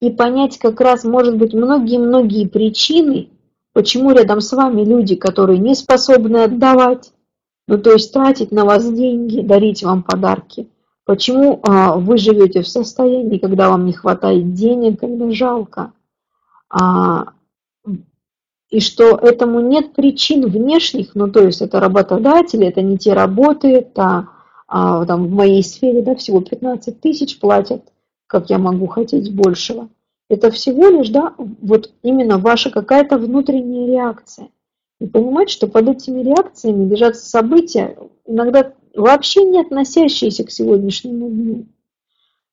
И 0.02 0.10
понять 0.10 0.58
как 0.58 0.80
раз, 0.80 1.04
может 1.04 1.38
быть, 1.38 1.54
многие-многие 1.54 2.48
причины, 2.48 3.30
почему 3.74 4.12
рядом 4.12 4.40
с 4.40 4.52
вами 4.54 4.84
люди, 4.84 5.16
которые 5.16 5.60
не 5.60 5.76
способны 5.76 6.38
отдавать, 6.38 7.12
ну 7.68 7.78
то 7.78 7.92
есть 7.92 8.14
тратить 8.14 8.52
на 8.52 8.64
вас 8.64 8.90
деньги, 8.90 9.42
дарить 9.42 9.84
вам 9.84 10.04
подарки, 10.04 10.70
почему 11.06 11.60
а, 11.64 11.98
вы 11.98 12.18
живете 12.18 12.62
в 12.62 12.68
состоянии, 12.68 13.40
когда 13.40 13.70
вам 13.70 13.86
не 13.86 13.94
хватает 13.94 14.54
денег, 14.54 15.02
когда 15.02 15.30
жалко, 15.32 15.92
а, 16.70 17.34
и 18.70 18.80
что 18.80 19.18
этому 19.18 19.62
нет 19.62 19.94
причин 19.94 20.46
внешних, 20.48 21.16
ну 21.16 21.30
то 21.30 21.44
есть 21.44 21.62
это 21.62 21.80
работодатели, 21.80 22.68
это 22.68 22.82
не 22.82 22.98
те 22.98 23.14
работы, 23.14 23.70
это 23.70 24.30
а, 24.68 25.06
там 25.06 25.28
в 25.28 25.32
моей 25.32 25.64
сфере 25.64 26.04
да, 26.04 26.16
всего 26.16 26.42
15 26.42 27.02
тысяч 27.02 27.40
платят, 27.40 27.84
как 28.28 28.50
я 28.50 28.60
могу 28.60 28.86
хотеть 28.88 29.34
большего. 29.34 29.90
Это 30.30 30.52
всего 30.52 30.88
лишь, 30.90 31.10
да, 31.10 31.34
вот 31.38 31.92
именно 32.04 32.38
ваша 32.38 32.70
какая-то 32.70 33.18
внутренняя 33.18 33.88
реакция. 33.88 34.50
И 35.00 35.08
понимать, 35.08 35.50
что 35.50 35.68
под 35.68 35.90
этими 35.90 36.22
реакциями 36.22 36.88
лежат 36.88 37.16
события, 37.16 37.98
иногда 38.28 38.74
вообще 38.96 39.44
не 39.44 39.60
относящиеся 39.60 40.44
к 40.44 40.52
сегодняшнему 40.52 41.30
дню. 41.30 41.66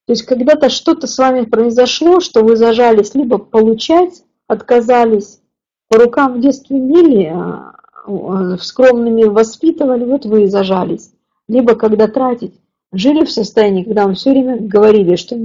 То 0.07 0.13
есть 0.13 0.23
когда-то 0.23 0.71
что-то 0.71 1.07
с 1.07 1.19
вами 1.19 1.45
произошло, 1.45 2.21
что 2.21 2.43
вы 2.43 2.57
зажались 2.57 3.15
либо 3.15 3.39
получать, 3.39 4.23
отказались, 4.47 5.41
по 5.89 5.99
рукам 5.99 6.35
в 6.35 6.41
детстве 6.41 6.79
били, 6.79 7.27
а, 7.27 7.75
а, 8.07 8.57
скромными 8.59 9.25
воспитывали, 9.25 10.05
вот 10.05 10.27
вы 10.27 10.45
и 10.45 10.47
зажались. 10.47 11.13
Либо 11.49 11.75
когда 11.75 12.09
тратить, 12.09 12.55
жили 12.93 13.25
в 13.25 13.31
состоянии, 13.31 13.85
когда 13.85 14.05
вам 14.05 14.15
все 14.15 14.31
время 14.31 14.59
говорили, 14.61 15.17
что 15.17 15.37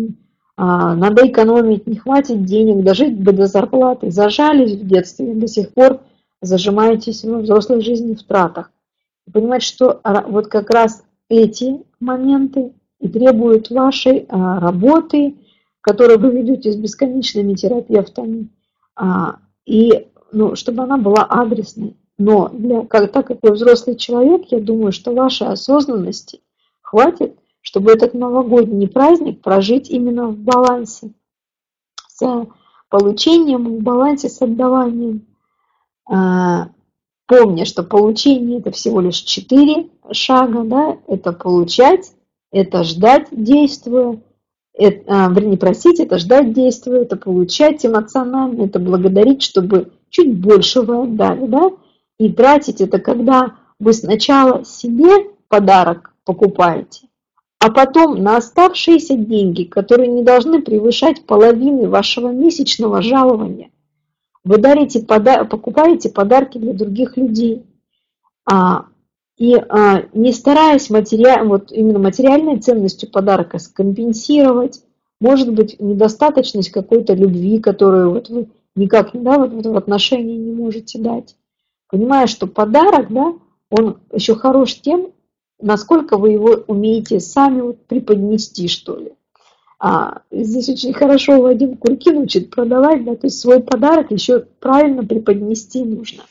а, 0.57 0.95
надо 0.95 1.27
экономить, 1.27 1.85
не 1.87 1.97
хватит 1.97 2.43
денег, 2.43 2.83
дожить 2.83 3.17
бы 3.19 3.33
до 3.33 3.45
зарплаты, 3.45 4.09
зажались 4.11 4.73
в 4.73 4.87
детстве, 4.87 5.33
до 5.33 5.47
сих 5.47 5.73
пор 5.73 5.99
зажимаетесь 6.41 7.23
в 7.23 7.41
взрослой 7.41 7.81
жизни 7.81 8.15
в 8.15 8.23
тратах. 8.23 8.71
Понимать, 9.31 9.61
что 9.61 10.01
вот 10.27 10.47
как 10.47 10.71
раз 10.71 11.03
эти 11.29 11.83
моменты 11.99 12.73
и 12.99 13.07
требуют 13.07 13.69
вашей 13.69 14.25
а, 14.27 14.59
работы, 14.59 15.35
которую 15.81 16.19
вы 16.19 16.31
ведете 16.31 16.71
с 16.71 16.75
бесконечными 16.75 17.53
терапевтами, 17.53 18.49
и 19.65 20.07
ну, 20.31 20.55
чтобы 20.55 20.83
она 20.83 20.97
была 20.97 21.25
адресной. 21.29 21.95
Но 22.17 22.49
для, 22.49 22.85
как, 22.85 23.11
так 23.11 23.27
как 23.27 23.39
вы 23.41 23.51
взрослый 23.51 23.95
человек, 23.95 24.43
я 24.51 24.59
думаю, 24.59 24.91
что 24.91 25.13
вашей 25.13 25.47
осознанности 25.47 26.41
хватит, 26.81 27.37
чтобы 27.61 27.91
этот 27.91 28.13
новогодний 28.13 28.87
праздник 28.87 29.41
прожить 29.41 29.89
именно 29.89 30.27
в 30.27 30.37
балансе 30.37 31.11
с 32.07 32.47
получением, 32.89 33.77
в 33.77 33.81
балансе 33.81 34.29
с 34.29 34.41
отдаванием. 34.41 35.25
А, 36.09 36.69
помня, 37.25 37.65
что 37.65 37.83
получение 37.83 38.59
это 38.59 38.71
всего 38.71 38.99
лишь 38.99 39.17
четыре 39.17 39.89
шага, 40.11 40.63
да, 40.63 40.97
это 41.07 41.31
получать, 41.31 42.13
это 42.51 42.83
ждать, 42.83 43.27
действуя, 43.31 44.21
это, 44.73 45.03
а, 45.07 45.29
вернее, 45.31 45.57
просить, 45.57 45.99
это 45.99 46.17
ждать, 46.17 46.53
действуя, 46.53 47.01
это 47.01 47.15
получать 47.15 47.85
эмоционально, 47.85 48.63
это 48.63 48.79
благодарить, 48.79 49.41
чтобы 49.41 49.93
чуть 50.11 50.37
больше 50.37 50.81
вы 50.81 51.03
отдали, 51.03 51.47
да, 51.47 51.71
и 52.19 52.31
тратить 52.31 52.81
это, 52.81 52.99
когда 52.99 53.55
вы 53.79 53.93
сначала 53.93 54.63
себе 54.63 55.31
подарок 55.47 56.13
покупаете, 56.23 57.07
а 57.59 57.71
потом 57.71 58.21
на 58.21 58.37
оставшиеся 58.37 59.15
деньги, 59.15 59.63
которые 59.63 60.07
не 60.07 60.21
должны 60.21 60.61
превышать 60.61 61.25
половины 61.25 61.89
вашего 61.89 62.29
месячного 62.29 63.01
жалования, 63.01 63.71
вы 64.43 64.57
дарите, 64.57 65.01
пода 65.01 65.45
покупаете 65.45 66.09
подарки 66.09 66.57
для 66.57 66.73
других 66.73 67.17
людей. 67.17 67.63
А, 68.51 68.85
и 69.37 69.55
а, 69.55 70.03
не 70.13 70.33
стараясь 70.33 70.89
материаль, 70.89 71.47
вот 71.47 71.71
именно 71.71 71.99
материальной 71.99 72.59
ценностью 72.59 73.09
подарка 73.09 73.59
скомпенсировать, 73.59 74.81
может 75.19 75.53
быть, 75.53 75.79
недостаточность 75.79 76.71
какой-то 76.71 77.13
любви, 77.13 77.59
которую 77.59 78.11
вот 78.11 78.29
вы 78.29 78.47
никак 78.75 79.09
да, 79.13 79.37
вот, 79.37 79.51
вот 79.51 79.65
в 79.65 79.75
отношении 79.77 80.37
не 80.37 80.51
можете 80.51 80.99
дать. 80.99 81.35
Понимая, 81.89 82.27
что 82.27 82.47
подарок, 82.47 83.11
да, 83.11 83.33
он 83.69 83.99
еще 84.11 84.35
хорош 84.35 84.75
тем, 84.75 85.11
насколько 85.59 86.17
вы 86.17 86.31
его 86.31 86.63
умеете 86.67 87.19
сами 87.19 87.61
вот 87.61 87.85
преподнести, 87.85 88.67
что 88.67 88.97
ли. 88.97 89.13
А, 89.79 90.21
здесь 90.31 90.69
очень 90.69 90.93
хорошо 90.93 91.41
Вадим 91.41 91.75
Куркин 91.75 92.17
учит 92.19 92.51
продавать, 92.51 93.03
да, 93.03 93.15
то 93.15 93.27
есть 93.27 93.39
свой 93.39 93.61
подарок 93.61 94.11
еще 94.11 94.41
правильно 94.59 95.03
преподнести 95.03 95.83
нужно. 95.83 96.23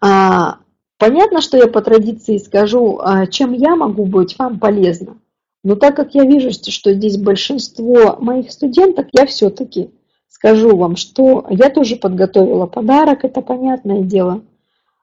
А, 0.00 0.58
понятно, 0.98 1.40
что 1.40 1.56
я 1.56 1.66
по 1.66 1.82
традиции 1.82 2.38
скажу, 2.38 3.00
а, 3.02 3.26
чем 3.26 3.52
я 3.52 3.74
могу 3.74 4.04
быть 4.06 4.38
вам 4.38 4.60
полезна. 4.60 5.18
Но 5.64 5.74
так 5.74 5.96
как 5.96 6.14
я 6.14 6.24
вижу, 6.24 6.52
что 6.52 6.94
здесь 6.94 7.16
большинство 7.16 8.16
моих 8.20 8.52
студенток, 8.52 9.08
я 9.12 9.26
все-таки 9.26 9.90
скажу 10.36 10.76
вам, 10.76 10.96
что 10.96 11.46
я 11.48 11.70
тоже 11.70 11.96
подготовила 11.96 12.66
подарок, 12.66 13.24
это 13.24 13.40
понятное 13.40 14.02
дело– 14.02 14.42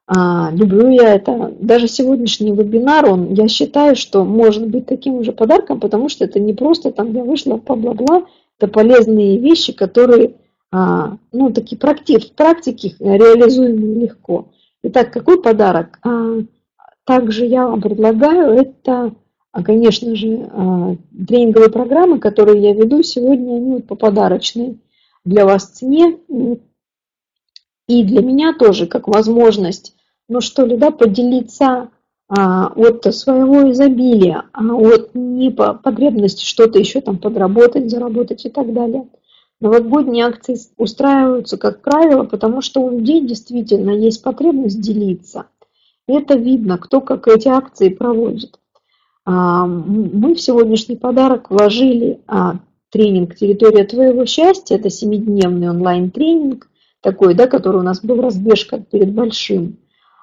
а, 0.06 0.50
люблю 0.52 0.88
я 0.90 1.14
это. 1.14 1.54
Даже 1.58 1.88
сегодняшний 1.88 2.52
вебинар, 2.52 3.08
он, 3.08 3.32
я 3.32 3.48
считаю, 3.48 3.96
что 3.96 4.24
может 4.24 4.66
быть 4.66 4.86
таким 4.86 5.24
же 5.24 5.32
подарком, 5.32 5.80
потому 5.80 6.08
что 6.08 6.24
это 6.24 6.38
не 6.38 6.52
просто 6.52 6.92
там 6.92 7.12
я 7.12 7.24
вышла 7.24 7.56
по 7.56 7.74
бла-бла, 7.74 8.26
это 8.58 8.70
полезные 8.70 9.38
вещи, 9.38 9.72
которые, 9.72 10.34
а, 10.70 11.16
ну, 11.32 11.50
такие 11.52 11.78
практи 11.78 12.18
в 12.18 12.32
практике 12.32 12.94
реализуемы 12.98 14.02
легко. 14.02 14.48
Итак, 14.82 15.10
какой 15.10 15.40
подарок? 15.40 15.98
А, 16.02 16.40
также 17.04 17.46
я 17.46 17.66
вам 17.66 17.80
предлагаю, 17.80 18.52
это, 18.52 19.14
а, 19.52 19.62
конечно 19.62 20.14
же, 20.14 20.50
а, 20.52 20.96
тренинговые 21.26 21.70
программы, 21.70 22.18
которые 22.18 22.62
я 22.62 22.74
веду 22.74 23.02
сегодня, 23.02 23.56
они 23.56 23.72
вот 23.76 23.86
по 23.86 23.94
подарочной 23.94 24.78
для 25.24 25.44
вас 25.44 25.66
цене. 25.66 26.18
И 27.86 28.02
для 28.02 28.22
меня 28.22 28.54
тоже 28.54 28.86
как 28.86 29.08
возможность, 29.08 29.94
ну 30.28 30.40
что 30.40 30.64
ли, 30.64 30.76
да, 30.76 30.90
поделиться 30.90 31.90
а, 32.28 32.68
от 32.68 33.14
своего 33.14 33.70
изобилия, 33.70 34.44
а 34.52 34.64
от 34.64 35.14
не 35.14 35.50
по 35.50 35.74
потребности 35.74 36.44
что-то 36.44 36.78
еще 36.78 37.02
там 37.02 37.18
подработать, 37.18 37.90
заработать 37.90 38.46
и 38.46 38.50
так 38.50 38.72
далее. 38.72 39.06
Новогодние 39.60 40.26
акции 40.26 40.58
устраиваются, 40.78 41.58
как 41.58 41.82
правило, 41.82 42.24
потому 42.24 42.60
что 42.60 42.80
у 42.80 42.90
людей 42.90 43.26
действительно 43.26 43.90
есть 43.90 44.22
потребность 44.22 44.80
делиться. 44.80 45.46
Это 46.06 46.34
видно, 46.34 46.78
кто 46.78 47.00
как 47.00 47.28
эти 47.28 47.48
акции 47.48 47.88
проводит. 47.88 48.58
А, 49.26 49.66
мы 49.66 50.34
в 50.34 50.40
сегодняшний 50.40 50.96
подарок 50.96 51.50
вложили 51.50 52.20
а, 52.26 52.56
тренинг 52.94 53.34
«Территория 53.34 53.82
твоего 53.84 54.24
счастья». 54.24 54.76
Это 54.76 54.88
семидневный 54.88 55.68
онлайн-тренинг, 55.68 56.68
такой, 57.00 57.34
да, 57.34 57.48
который 57.48 57.80
у 57.80 57.82
нас 57.82 58.00
был 58.00 58.20
разбежка 58.22 58.78
перед 58.78 59.12
большим. 59.12 59.78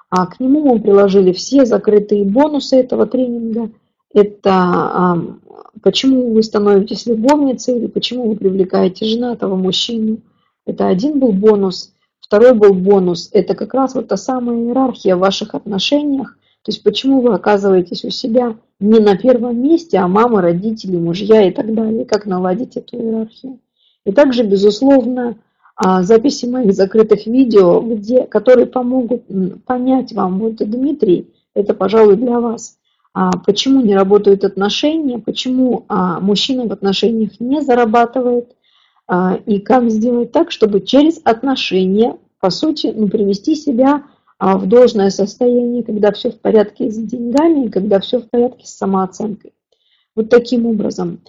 А 0.08 0.26
к 0.26 0.40
нему 0.40 0.64
мы 0.64 0.80
приложили 0.80 1.32
все 1.32 1.66
закрытые 1.66 2.24
бонусы 2.24 2.76
этого 2.76 3.06
тренинга. 3.06 3.70
Это 4.14 4.50
а, 4.50 5.18
почему 5.82 6.32
вы 6.32 6.42
становитесь 6.42 7.04
любовницей 7.04 7.76
или 7.76 7.88
почему 7.88 8.30
вы 8.30 8.36
привлекаете 8.36 9.04
женатого 9.04 9.54
мужчину. 9.54 10.20
Это 10.64 10.88
один 10.88 11.18
был 11.18 11.32
бонус. 11.32 11.92
Второй 12.20 12.54
был 12.54 12.72
бонус. 12.72 13.28
Это 13.32 13.54
как 13.54 13.74
раз 13.74 13.94
вот 13.94 14.08
та 14.08 14.16
самая 14.16 14.56
иерархия 14.56 15.14
в 15.16 15.20
ваших 15.20 15.54
отношениях. 15.54 16.38
То 16.64 16.70
есть 16.70 16.82
почему 16.82 17.20
вы 17.20 17.34
оказываетесь 17.34 18.04
у 18.04 18.10
себя 18.10 18.56
не 18.78 19.00
на 19.00 19.16
первом 19.16 19.60
месте, 19.60 19.98
а 19.98 20.06
мама, 20.06 20.40
родители, 20.40 20.96
мужья 20.96 21.46
и 21.46 21.50
так 21.50 21.74
далее. 21.74 22.04
Как 22.04 22.26
наладить 22.26 22.76
эту 22.76 22.96
иерархию. 22.96 23.58
И 24.04 24.12
также, 24.12 24.44
безусловно, 24.44 25.36
а, 25.76 26.02
записи 26.02 26.46
моих 26.46 26.74
закрытых 26.74 27.26
видео, 27.26 27.80
где, 27.80 28.24
которые 28.24 28.66
помогут 28.66 29.24
понять 29.64 30.12
вам, 30.12 30.38
вот 30.38 30.56
Дмитрий, 30.56 31.28
это, 31.54 31.74
пожалуй, 31.74 32.16
для 32.16 32.38
вас, 32.40 32.76
а, 33.14 33.30
почему 33.44 33.80
не 33.80 33.94
работают 33.94 34.44
отношения, 34.44 35.18
почему 35.18 35.84
а, 35.88 36.20
мужчина 36.20 36.66
в 36.66 36.72
отношениях 36.72 37.40
не 37.40 37.60
зарабатывает, 37.60 38.54
и 39.46 39.58
как 39.58 39.90
сделать 39.90 40.32
так, 40.32 40.50
чтобы 40.52 40.80
через 40.80 41.20
отношения, 41.24 42.16
по 42.40 42.48
сути, 42.48 42.94
ну, 42.96 43.08
привести 43.08 43.56
себя 43.56 44.04
в 44.42 44.66
должное 44.66 45.10
состояние, 45.10 45.84
когда 45.84 46.10
все 46.10 46.30
в 46.30 46.40
порядке 46.40 46.90
с 46.90 46.96
деньгами, 46.96 47.68
когда 47.68 48.00
все 48.00 48.18
в 48.18 48.28
порядке 48.28 48.66
с 48.66 48.76
самооценкой. 48.76 49.52
Вот 50.16 50.30
таким 50.30 50.66
образом. 50.66 51.20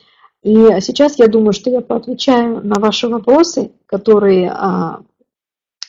И 0.42 0.56
сейчас 0.82 1.20
я 1.20 1.28
думаю, 1.28 1.54
что 1.54 1.70
я 1.70 1.82
поотвечаю 1.82 2.66
на 2.66 2.80
ваши 2.80 3.08
вопросы, 3.08 3.72
которые 3.86 4.52
а, 4.52 5.02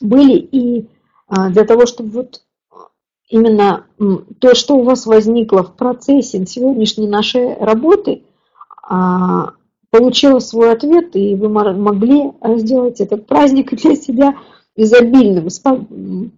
были, 0.01 0.36
и 0.36 0.88
а, 1.26 1.48
для 1.48 1.64
того, 1.64 1.86
чтобы 1.86 2.10
вот 2.10 2.42
именно 3.28 3.86
то, 4.38 4.55
что 4.55 4.76
у 4.76 4.84
вас 4.84 5.06
возникло 5.06 5.64
в 5.64 5.74
процессе 5.76 6.44
сегодняшней 6.46 7.09
нашей 7.09 7.55
работы, 7.55 8.22
а, 8.82 9.55
получило 9.90 10.40
свой 10.40 10.72
ответ, 10.72 11.16
и 11.16 11.34
вы 11.34 11.48
могли 11.48 12.32
сделать 12.59 13.01
этот 13.01 13.26
праздник 13.26 13.70
для 13.82 13.96
себя 13.96 14.36
изобильным 14.76 15.48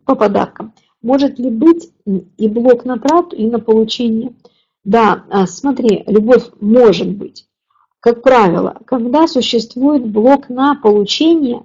по 0.05 0.15
подаркам. 0.15 0.73
Может 1.03 1.39
ли 1.39 1.51
быть 1.51 1.91
и 2.05 2.49
блок 2.49 2.85
на 2.85 2.99
трату, 2.99 3.37
и 3.37 3.47
на 3.47 3.61
получение? 3.61 4.35
Да, 4.85 5.25
смотри, 5.47 6.05
любовь 6.07 6.45
может 6.61 7.09
быть. 7.09 7.47
Как 8.01 8.23
правило, 8.23 8.79
когда 8.87 9.27
существует 9.27 10.07
блок 10.07 10.49
на 10.49 10.75
получение, 10.77 11.65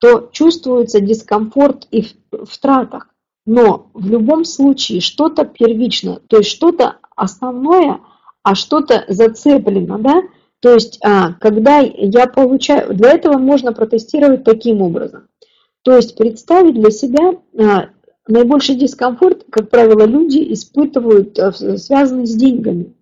то 0.00 0.28
чувствуется 0.32 1.00
дискомфорт 1.00 1.86
и 1.90 2.02
в 2.30 2.58
тратах. 2.60 3.08
Но 3.46 3.90
в 3.94 4.08
любом 4.08 4.44
случае 4.44 5.00
что-то 5.00 5.44
первично, 5.44 6.20
то 6.28 6.38
есть 6.38 6.50
что-то 6.50 6.98
основное, 7.16 8.00
а 8.42 8.54
что-то 8.54 9.04
зацеплено, 9.08 9.98
да? 9.98 10.22
То 10.60 10.74
есть, 10.74 11.00
а, 11.04 11.32
когда 11.34 11.78
я 11.80 12.26
получаю, 12.28 12.94
для 12.94 13.10
этого 13.10 13.38
можно 13.38 13.72
протестировать 13.72 14.44
таким 14.44 14.82
образом. 14.82 15.26
То 15.82 15.96
есть 15.96 16.16
представить 16.16 16.74
для 16.74 16.90
себя 16.90 17.34
а, 17.58 17.88
наибольший 18.28 18.76
дискомфорт, 18.76 19.44
как 19.50 19.68
правило, 19.68 20.06
люди 20.06 20.52
испытывают, 20.52 21.38
а, 21.38 21.52
связанный 21.52 22.26
с 22.26 22.34
деньгами. 22.34 22.94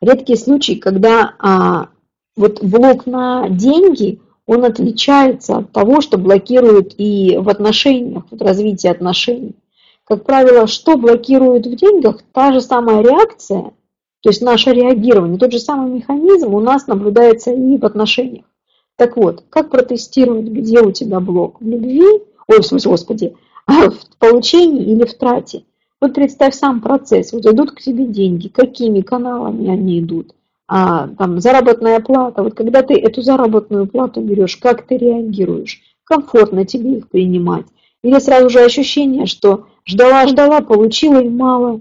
Редкий 0.00 0.36
случай, 0.36 0.76
когда 0.76 1.34
а, 1.38 1.88
вот 2.36 2.62
блок 2.62 3.06
на 3.06 3.48
деньги, 3.48 4.20
он 4.46 4.64
отличается 4.64 5.58
от 5.58 5.72
того, 5.72 6.00
что 6.00 6.18
блокирует 6.18 6.94
и 6.98 7.36
в 7.36 7.48
отношениях, 7.48 8.24
вот 8.30 8.42
развитие 8.42 8.92
отношений. 8.92 9.56
Как 10.04 10.24
правило, 10.24 10.68
что 10.68 10.96
блокирует 10.96 11.66
в 11.66 11.74
деньгах? 11.74 12.22
Та 12.32 12.52
же 12.52 12.60
самая 12.60 13.02
реакция, 13.02 13.72
то 14.20 14.30
есть 14.30 14.40
наше 14.40 14.70
реагирование, 14.70 15.38
тот 15.38 15.50
же 15.50 15.58
самый 15.58 15.90
механизм 15.90 16.54
у 16.54 16.60
нас 16.60 16.86
наблюдается 16.86 17.50
и 17.52 17.76
в 17.76 17.84
отношениях. 17.84 18.44
Так 18.96 19.16
вот, 19.16 19.44
как 19.50 19.70
протестировать, 19.70 20.46
где 20.46 20.80
у 20.80 20.90
тебя 20.90 21.20
блок? 21.20 21.60
В 21.60 21.68
любви, 21.68 22.06
ой, 22.48 22.60
в 22.60 22.66
смысле, 22.66 22.90
господи, 22.90 23.36
в 23.66 24.18
получении 24.18 24.84
или 24.84 25.04
в 25.04 25.14
трате? 25.14 25.64
Вот 26.00 26.14
представь 26.14 26.54
сам 26.54 26.80
процесс, 26.80 27.32
вот 27.32 27.46
идут 27.46 27.72
к 27.72 27.80
тебе 27.80 28.06
деньги, 28.06 28.48
какими 28.48 29.00
каналами 29.00 29.68
они 29.70 30.00
идут? 30.00 30.34
А, 30.68 31.08
там, 31.08 31.40
заработная 31.40 32.00
плата, 32.00 32.42
вот 32.42 32.54
когда 32.54 32.82
ты 32.82 32.94
эту 32.94 33.22
заработную 33.22 33.86
плату 33.86 34.20
берешь, 34.20 34.56
как 34.56 34.86
ты 34.86 34.96
реагируешь? 34.96 35.80
Комфортно 36.04 36.64
тебе 36.64 36.98
их 36.98 37.08
принимать? 37.08 37.66
Или 38.02 38.18
сразу 38.18 38.48
же 38.50 38.60
ощущение, 38.60 39.26
что 39.26 39.66
ждала-ждала, 39.84 40.60
получила 40.60 41.20
и 41.20 41.28
мало, 41.28 41.80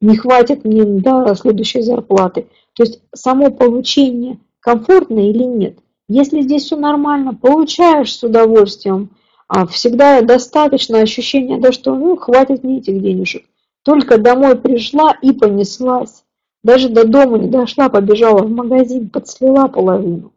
не 0.00 0.16
хватит 0.16 0.64
мне 0.64 0.84
до 0.84 1.34
следующей 1.34 1.82
зарплаты. 1.82 2.46
То 2.74 2.84
есть 2.84 3.02
само 3.14 3.50
получение 3.50 4.38
комфортно 4.60 5.18
или 5.18 5.44
нет. 5.44 5.78
Если 6.12 6.40
здесь 6.40 6.64
все 6.64 6.76
нормально, 6.76 7.34
получаешь 7.34 8.12
с 8.12 8.24
удовольствием, 8.24 9.10
а 9.46 9.64
всегда 9.68 10.20
достаточно 10.22 10.98
ощущения, 10.98 11.60
да 11.60 11.70
что 11.70 11.94
ну 11.94 12.16
хватит 12.16 12.64
мне 12.64 12.78
этих 12.78 13.00
денежек. 13.00 13.44
Только 13.84 14.18
домой 14.18 14.58
пришла 14.58 15.16
и 15.22 15.30
понеслась. 15.30 16.24
Даже 16.64 16.88
до 16.88 17.06
дома 17.06 17.38
не 17.38 17.48
дошла, 17.48 17.88
побежала 17.88 18.42
в 18.42 18.50
магазин, 18.50 19.08
подслила 19.08 19.68
половину. 19.68 20.32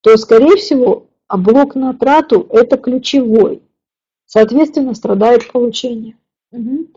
То, 0.00 0.16
скорее 0.16 0.56
всего, 0.56 1.06
а 1.28 1.36
блок 1.36 1.76
на 1.76 1.94
трату– 1.94 2.48
это 2.50 2.76
ключевой. 2.76 3.62
Соответственно, 4.26 4.92
страдает 4.92 5.52
получение. 5.52 6.16
Угу. 6.50 6.88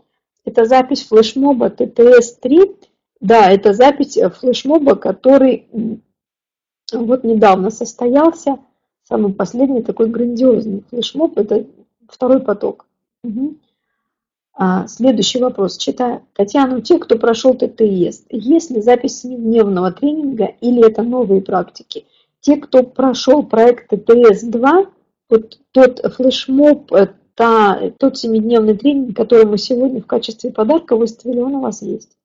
Это 0.44 0.64
запись 0.64 1.06
флешмоба 1.06 1.68
ТТС-3. 1.68 2.76
Да, 3.20 3.52
это 3.52 3.72
запись 3.72 4.16
э, 4.16 4.30
флешмоба, 4.30 4.96
который 4.96 5.68
вот 6.92 7.24
недавно 7.24 7.70
состоялся. 7.70 8.58
Самый 9.04 9.32
последний 9.32 9.82
такой 9.82 10.08
грандиозный 10.08 10.82
флешмоб– 10.90 11.32
это 11.38 11.66
второй 12.08 12.40
поток. 12.40 12.86
Угу. 13.22 13.56
А, 14.58 14.86
следующий 14.88 15.38
вопрос. 15.38 15.76
Читаю. 15.76 16.22
Татьяна, 16.34 16.78
у 16.78 16.80
тех, 16.80 17.00
кто 17.00 17.18
прошел 17.18 17.54
ТТС, 17.54 18.24
есть 18.30 18.70
ли 18.70 18.80
запись 18.80 19.20
семидневного 19.20 19.92
тренинга 19.92 20.46
или 20.60 20.86
это 20.86 21.02
новые 21.02 21.42
практики? 21.42 22.06
Те, 22.40 22.56
кто 22.56 22.82
прошел 22.82 23.42
проект 23.42 23.92
ТТС-2, 23.92 24.88
вот 25.28 25.58
тот 25.72 26.00
флешмоб, 26.14 26.92
э, 26.92 27.08
та, 27.34 27.90
тот 27.98 28.16
семидневный 28.16 28.76
тренинг, 28.76 29.16
который 29.16 29.44
мы 29.44 29.58
сегодня 29.58 30.00
в 30.00 30.06
качестве 30.06 30.50
подарка 30.50 30.96
выставили, 30.96 31.40
он 31.40 31.56
у 31.56 31.60
вас 31.60 31.82
есть. 31.82 32.15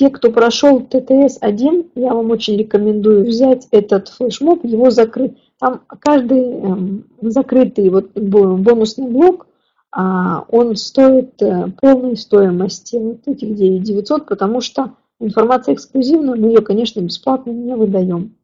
Те, 0.00 0.08
кто 0.08 0.32
прошел 0.32 0.80
ТТС-1, 0.80 1.90
я 1.94 2.14
вам 2.14 2.30
очень 2.30 2.56
рекомендую 2.56 3.26
взять 3.26 3.68
этот 3.70 4.08
флешмоб, 4.08 4.64
его 4.64 4.88
закрыть. 4.88 5.36
Там 5.58 5.82
каждый 6.00 6.40
эм, 6.42 7.04
закрытый 7.20 7.90
вот 7.90 8.14
бонусный 8.14 9.10
блок, 9.10 9.46
а, 9.92 10.46
он 10.48 10.74
стоит 10.76 11.42
э, 11.42 11.70
полной 11.78 12.16
стоимости 12.16 12.96
вот 12.96 13.28
этих 13.28 13.54
9900, 13.54 14.24
потому 14.24 14.62
что 14.62 14.94
информация 15.20 15.74
эксклюзивная, 15.74 16.34
мы 16.34 16.48
ее, 16.48 16.62
конечно, 16.62 17.00
бесплатно 17.00 17.50
не 17.50 17.76
выдаем. 17.76 18.36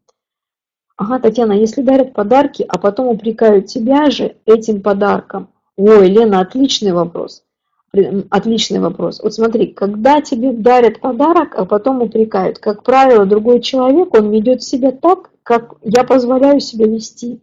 Ага, 0.98 1.20
Татьяна, 1.20 1.54
если 1.54 1.80
дарят 1.80 2.12
подарки, 2.12 2.66
а 2.68 2.78
потом 2.78 3.08
упрекают 3.08 3.64
тебя 3.64 4.10
же 4.10 4.36
этим 4.44 4.82
подарком, 4.82 5.48
Ой, 5.78 6.10
Лена, 6.10 6.40
отличный 6.40 6.92
вопрос. 6.92 7.45
Отличный 8.30 8.80
вопрос. 8.80 9.20
Вот 9.22 9.32
смотри, 9.32 9.68
когда 9.68 10.20
тебе 10.20 10.52
дарят 10.52 11.00
подарок, 11.00 11.54
а 11.56 11.64
потом 11.64 12.02
упрекают, 12.02 12.58
как 12.58 12.82
правило, 12.82 13.24
другой 13.24 13.60
человек, 13.60 14.14
он 14.14 14.30
ведет 14.30 14.62
себя 14.62 14.92
так, 14.92 15.30
как 15.42 15.76
я 15.82 16.04
позволяю 16.04 16.60
себя 16.60 16.86
вести. 16.86 17.40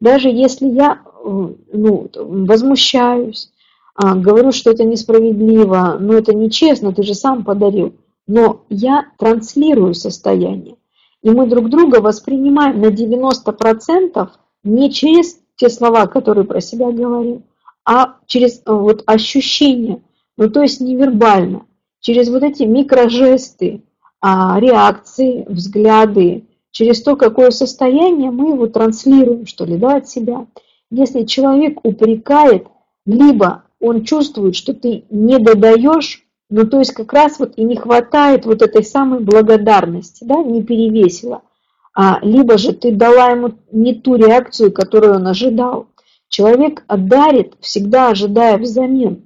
Даже 0.00 0.28
если 0.28 0.66
я 0.66 1.00
ну, 1.24 2.10
возмущаюсь, 2.14 3.50
а, 3.94 4.14
говорю, 4.16 4.52
что 4.52 4.70
это 4.70 4.84
несправедливо, 4.84 5.96
но 6.00 6.14
это 6.14 6.34
нечестно, 6.34 6.92
ты 6.92 7.02
же 7.02 7.14
сам 7.14 7.44
подарил. 7.44 7.94
Но 8.26 8.62
я 8.68 9.06
транслирую 9.18 9.94
состояние. 9.94 10.76
И 11.22 11.30
мы 11.30 11.46
друг 11.46 11.70
друга 11.70 12.00
воспринимаем 12.00 12.80
на 12.80 12.86
90% 12.86 14.28
не 14.64 14.92
через 14.92 15.38
те 15.56 15.68
слова, 15.68 16.06
которые 16.06 16.44
про 16.44 16.60
себя 16.60 16.90
говорим, 16.90 17.44
а 17.84 18.16
через 18.26 18.58
э, 18.58 18.72
вот 18.72 19.02
ощущения, 19.06 20.02
ну 20.36 20.50
то 20.50 20.62
есть 20.62 20.80
невербально, 20.80 21.66
через 22.00 22.28
вот 22.28 22.42
эти 22.42 22.64
микрожесты, 22.64 23.82
а, 24.20 24.58
реакции, 24.58 25.44
взгляды, 25.48 26.44
через 26.70 27.02
то, 27.02 27.14
какое 27.14 27.50
состояние 27.50 28.30
мы 28.30 28.54
его 28.54 28.66
транслируем, 28.66 29.46
что 29.46 29.64
ли, 29.64 29.76
да, 29.76 29.96
от 29.96 30.08
себя. 30.08 30.46
Если 30.90 31.24
человек 31.24 31.80
упрекает, 31.84 32.66
либо 33.04 33.64
он 33.80 34.04
чувствует, 34.04 34.56
что 34.56 34.72
ты 34.72 35.04
не 35.10 35.38
додаешь, 35.38 36.24
ну 36.48 36.66
то 36.66 36.78
есть 36.78 36.92
как 36.92 37.12
раз 37.12 37.38
вот 37.38 37.54
и 37.56 37.64
не 37.64 37.76
хватает 37.76 38.46
вот 38.46 38.62
этой 38.62 38.82
самой 38.82 39.20
благодарности, 39.20 40.24
да, 40.24 40.42
не 40.42 40.62
перевесила, 40.62 41.42
а, 41.94 42.18
либо 42.22 42.58
же 42.58 42.72
ты 42.72 42.92
дала 42.92 43.30
ему 43.30 43.52
не 43.72 43.94
ту 43.94 44.16
реакцию, 44.16 44.72
которую 44.72 45.16
он 45.16 45.26
ожидал. 45.26 45.88
Человек 46.34 46.82
дарит, 46.88 47.54
всегда 47.60 48.08
ожидая 48.08 48.58
взамен. 48.58 49.22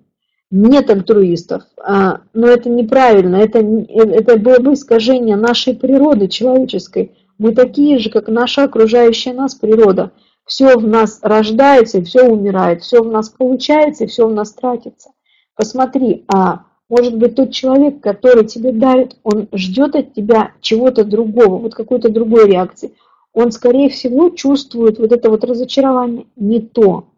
Нет 0.50 0.90
альтруистов, 0.90 1.62
а, 1.82 2.20
но 2.34 2.48
это 2.48 2.68
неправильно, 2.68 3.36
это, 3.36 3.60
это 3.60 4.36
было 4.38 4.58
бы 4.58 4.74
искажение 4.74 5.36
нашей 5.36 5.74
природы 5.74 6.28
человеческой. 6.28 7.12
Мы 7.38 7.54
такие 7.54 7.98
же, 7.98 8.10
как 8.10 8.28
наша 8.28 8.64
окружающая 8.64 9.32
нас 9.32 9.54
природа. 9.54 10.12
Все 10.44 10.76
в 10.76 10.86
нас 10.86 11.20
рождается 11.22 12.02
все 12.02 12.24
умирает, 12.24 12.82
все 12.82 13.02
в 13.02 13.10
нас 13.10 13.30
получается 13.30 14.06
все 14.06 14.28
в 14.28 14.34
нас 14.34 14.52
тратится. 14.52 15.08
Посмотри, 15.56 16.26
а 16.28 16.64
может 16.90 17.16
быть 17.16 17.36
тот 17.36 17.52
человек, 17.52 18.02
который 18.02 18.44
тебе 18.44 18.70
дарит, 18.70 19.16
он 19.22 19.48
ждет 19.54 19.96
от 19.96 20.12
тебя 20.12 20.52
чего-то 20.60 21.04
другого, 21.04 21.56
вот 21.56 21.74
какой-то 21.74 22.10
другой 22.10 22.50
реакции 22.50 22.92
он, 23.32 23.52
скорее 23.52 23.88
всего, 23.88 24.30
чувствует 24.30 24.98
вот 24.98 25.12
это 25.12 25.30
вот 25.30 25.44
разочарование. 25.44 26.26
Не 26.36 26.60
то, 26.60 27.08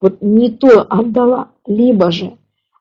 вот 0.00 0.22
не 0.22 0.50
то 0.50 0.82
отдала, 0.82 1.50
либо 1.66 2.10
же 2.10 2.36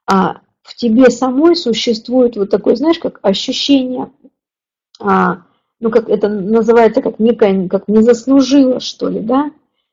а 0.05 0.41
в 0.61 0.75
тебе 0.75 1.09
самой 1.09 1.55
существует 1.55 2.35
вот 2.37 2.49
такое, 2.49 2.75
знаешь, 2.75 2.99
как 2.99 3.19
ощущение, 3.21 4.11
а, 4.99 5.43
ну, 5.79 5.89
как 5.89 6.09
это 6.09 6.29
называется, 6.29 7.01
как 7.01 7.19
некое, 7.19 7.67
как 7.67 7.87
не 7.87 8.01
заслужила, 8.01 8.79
что 8.79 9.09
ли, 9.09 9.19
да, 9.19 9.51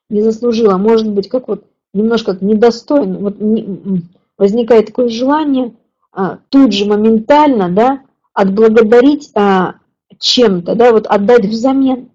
не 0.08 0.22
заслужила, 0.22 0.76
может 0.76 1.10
быть, 1.10 1.28
как 1.28 1.48
вот 1.48 1.64
немножко 1.92 2.36
недостойно, 2.40 3.18
вот 3.18 3.40
не, 3.40 4.02
возникает 4.38 4.86
такое 4.86 5.08
желание 5.08 5.74
а, 6.12 6.38
тут 6.48 6.72
же 6.72 6.86
моментально, 6.86 7.70
да, 7.70 8.02
отблагодарить 8.32 9.30
а, 9.34 9.76
чем-то, 10.18 10.74
да, 10.74 10.92
вот 10.92 11.06
отдать 11.06 11.46
взамен. 11.46 12.10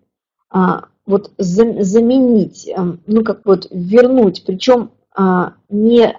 А, 0.49 0.85
вот 1.05 1.31
заменить, 1.37 2.67
эм, 2.67 3.01
ну 3.07 3.23
как 3.23 3.41
вот 3.45 3.67
вернуть, 3.71 4.43
причем 4.45 4.91
а, 5.15 5.53
не 5.69 6.17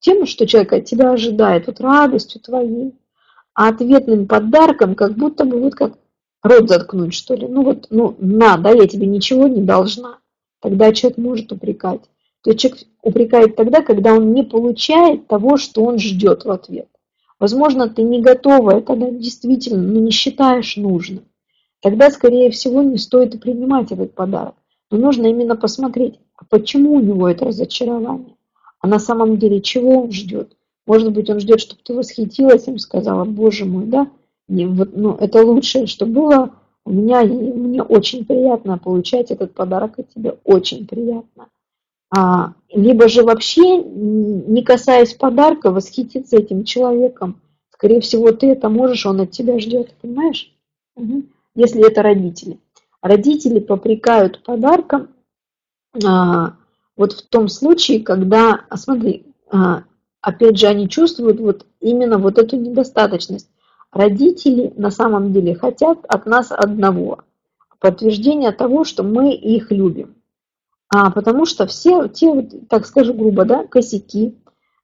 тем, 0.00 0.26
что 0.26 0.46
человек 0.46 0.72
от 0.72 0.84
тебя 0.84 1.10
ожидает, 1.10 1.66
вот 1.66 1.80
радостью 1.80 2.40
твоей, 2.40 2.94
а 3.54 3.68
ответным 3.68 4.26
подарком, 4.26 4.94
как 4.94 5.14
будто 5.14 5.44
бы 5.44 5.60
вот 5.60 5.74
как 5.74 5.98
рот 6.42 6.68
заткнуть, 6.68 7.14
что 7.14 7.34
ли. 7.34 7.48
Ну 7.48 7.62
вот, 7.62 7.86
ну 7.90 8.14
на, 8.18 8.56
да, 8.56 8.70
я 8.70 8.86
тебе 8.86 9.06
ничего 9.06 9.48
не 9.48 9.62
должна. 9.62 10.18
Тогда 10.60 10.92
человек 10.92 11.18
может 11.18 11.52
упрекать. 11.52 12.02
То 12.42 12.50
есть 12.50 12.60
человек 12.60 12.82
упрекает 13.02 13.56
тогда, 13.56 13.82
когда 13.82 14.14
он 14.14 14.32
не 14.32 14.42
получает 14.42 15.26
того, 15.26 15.56
что 15.56 15.82
он 15.84 15.98
ждет 15.98 16.44
в 16.44 16.50
ответ. 16.50 16.88
Возможно, 17.38 17.88
ты 17.88 18.02
не 18.02 18.20
готова, 18.20 18.78
это 18.78 18.94
действительно, 19.10 19.82
ну, 19.82 20.00
не 20.00 20.10
считаешь 20.10 20.76
нужным 20.76 21.24
тогда, 21.86 22.10
скорее 22.10 22.50
всего, 22.50 22.82
не 22.82 22.98
стоит 22.98 23.36
и 23.36 23.38
принимать 23.38 23.92
этот 23.92 24.12
подарок. 24.12 24.56
Но 24.90 24.98
нужно 24.98 25.28
именно 25.28 25.54
посмотреть, 25.54 26.18
а 26.34 26.44
почему 26.44 26.94
у 26.94 27.00
него 27.00 27.28
это 27.28 27.44
разочарование, 27.44 28.34
а 28.80 28.88
на 28.88 28.98
самом 28.98 29.36
деле 29.36 29.60
чего 29.60 30.02
он 30.02 30.10
ждет. 30.10 30.56
Может 30.84 31.12
быть, 31.12 31.30
он 31.30 31.38
ждет, 31.38 31.60
чтобы 31.60 31.82
ты 31.84 31.94
восхитилась 31.94 32.66
им, 32.66 32.80
сказала, 32.80 33.24
боже 33.24 33.66
мой, 33.66 33.84
да, 33.84 34.08
не, 34.48 34.66
вот, 34.66 34.96
ну, 34.96 35.14
это 35.14 35.46
лучшее, 35.46 35.86
что 35.86 36.06
было 36.06 36.50
У 36.84 36.90
меня, 36.90 37.22
мне 37.22 37.84
очень 37.84 38.24
приятно 38.24 38.78
получать 38.78 39.30
этот 39.30 39.54
подарок 39.54 40.00
от 40.00 40.12
тебя, 40.12 40.34
очень 40.42 40.88
приятно. 40.88 41.46
А, 42.10 42.54
либо 42.74 43.08
же 43.08 43.22
вообще, 43.22 43.80
не 43.80 44.64
касаясь 44.64 45.14
подарка, 45.14 45.70
восхититься 45.70 46.36
этим 46.36 46.64
человеком. 46.64 47.40
Скорее 47.70 48.00
всего, 48.00 48.32
ты 48.32 48.48
это 48.48 48.68
можешь, 48.70 49.06
он 49.06 49.20
от 49.20 49.30
тебя 49.30 49.60
ждет, 49.60 49.94
понимаешь? 50.02 50.52
Угу. 50.96 51.22
Если 51.56 51.84
это 51.84 52.02
родители. 52.02 52.60
Родители 53.02 53.58
попрекают 53.58 54.44
подарком 54.44 55.08
а, 56.04 56.54
вот 56.96 57.12
в 57.12 57.28
том 57.28 57.48
случае, 57.48 58.02
когда, 58.02 58.60
а 58.68 58.76
смотри, 58.76 59.26
а, 59.50 59.84
опять 60.20 60.58
же, 60.58 60.66
они 60.66 60.88
чувствуют 60.88 61.40
вот 61.40 61.66
именно 61.80 62.18
вот 62.18 62.38
эту 62.38 62.56
недостаточность. 62.56 63.48
Родители 63.90 64.72
на 64.76 64.90
самом 64.90 65.32
деле 65.32 65.54
хотят 65.54 66.04
от 66.06 66.26
нас 66.26 66.52
одного– 66.52 67.24
подтверждения 67.80 68.52
того, 68.52 68.84
что 68.84 69.02
мы 69.02 69.34
их 69.34 69.70
любим. 69.70 70.16
А, 70.88 71.10
потому 71.10 71.46
что 71.46 71.66
все 71.66 72.08
те, 72.08 72.42
так 72.68 72.86
скажу 72.86 73.14
грубо, 73.14 73.44
да, 73.44 73.66
косяки, 73.66 74.36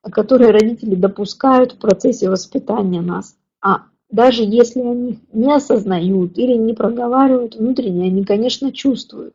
которые 0.03 0.51
родители 0.51 0.95
допускают 0.95 1.73
в 1.73 1.79
процессе 1.79 2.31
воспитания 2.31 3.03
нас, 3.03 3.37
а 3.61 3.85
даже 4.13 4.45
если 4.45 4.81
они 4.81 5.19
не 5.33 5.53
осознают 5.53 6.39
или 6.39 6.55
не 6.55 6.73
проговаривают 6.73 7.57
внутренне, 7.57 8.07
они, 8.07 8.25
конечно, 8.25 8.73
чувствуют. 8.73 9.35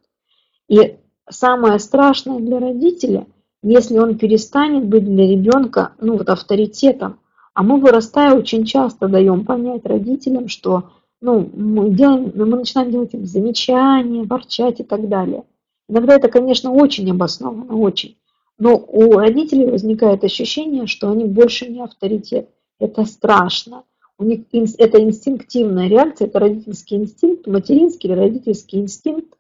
И 0.70 0.96
самое 1.30 1.80
страшное 1.80 2.40
для 2.40 2.60
родителя, 2.60 3.28
если 3.62 3.98
он 3.98 4.18
перестанет 4.18 4.86
быть 4.86 5.04
для 5.04 5.28
ребенка 5.28 5.92
ну, 6.00 6.18
вот 6.18 6.30
авторитетом, 6.30 7.20
а 7.54 7.64
мы, 7.64 7.82
вырастая, 7.82 8.34
очень 8.34 8.64
часто 8.64 9.10
даем 9.10 9.44
понять 9.44 9.86
родителям, 9.86 10.48
что 10.48 10.92
ну, 11.20 11.50
мы, 11.54 11.90
делаем, 11.90 12.32
мы 12.36 12.46
начинаем 12.46 12.92
делать 12.92 13.14
им 13.14 13.26
замечания, 13.26 14.24
ворчать 14.24 14.80
и 14.80 14.84
так 14.84 15.10
далее– 15.10 15.44
Иногда 15.90 16.16
это, 16.16 16.28
конечно, 16.28 16.72
очень 16.72 17.10
обоснованно, 17.10 17.78
очень. 17.78 18.18
Но 18.58 18.76
у 18.76 19.14
родителей 19.14 19.68
возникает 19.68 20.24
ощущение, 20.24 20.88
что 20.88 21.10
они 21.10 21.26
больше 21.26 21.68
не 21.68 21.82
авторитет. 21.82 22.50
Это 22.80 23.06
страшно. 23.06 23.84
У 24.20 24.24
них 24.24 24.42
это 24.52 25.02
инстинктивная 25.02 25.88
реакция, 25.88 26.28
это 26.28 26.40
родительский 26.40 26.98
инстинкт, 26.98 27.48
материнский 27.48 28.10
или 28.10 28.18
родительский 28.18 28.80
инстинкт. 28.80 29.34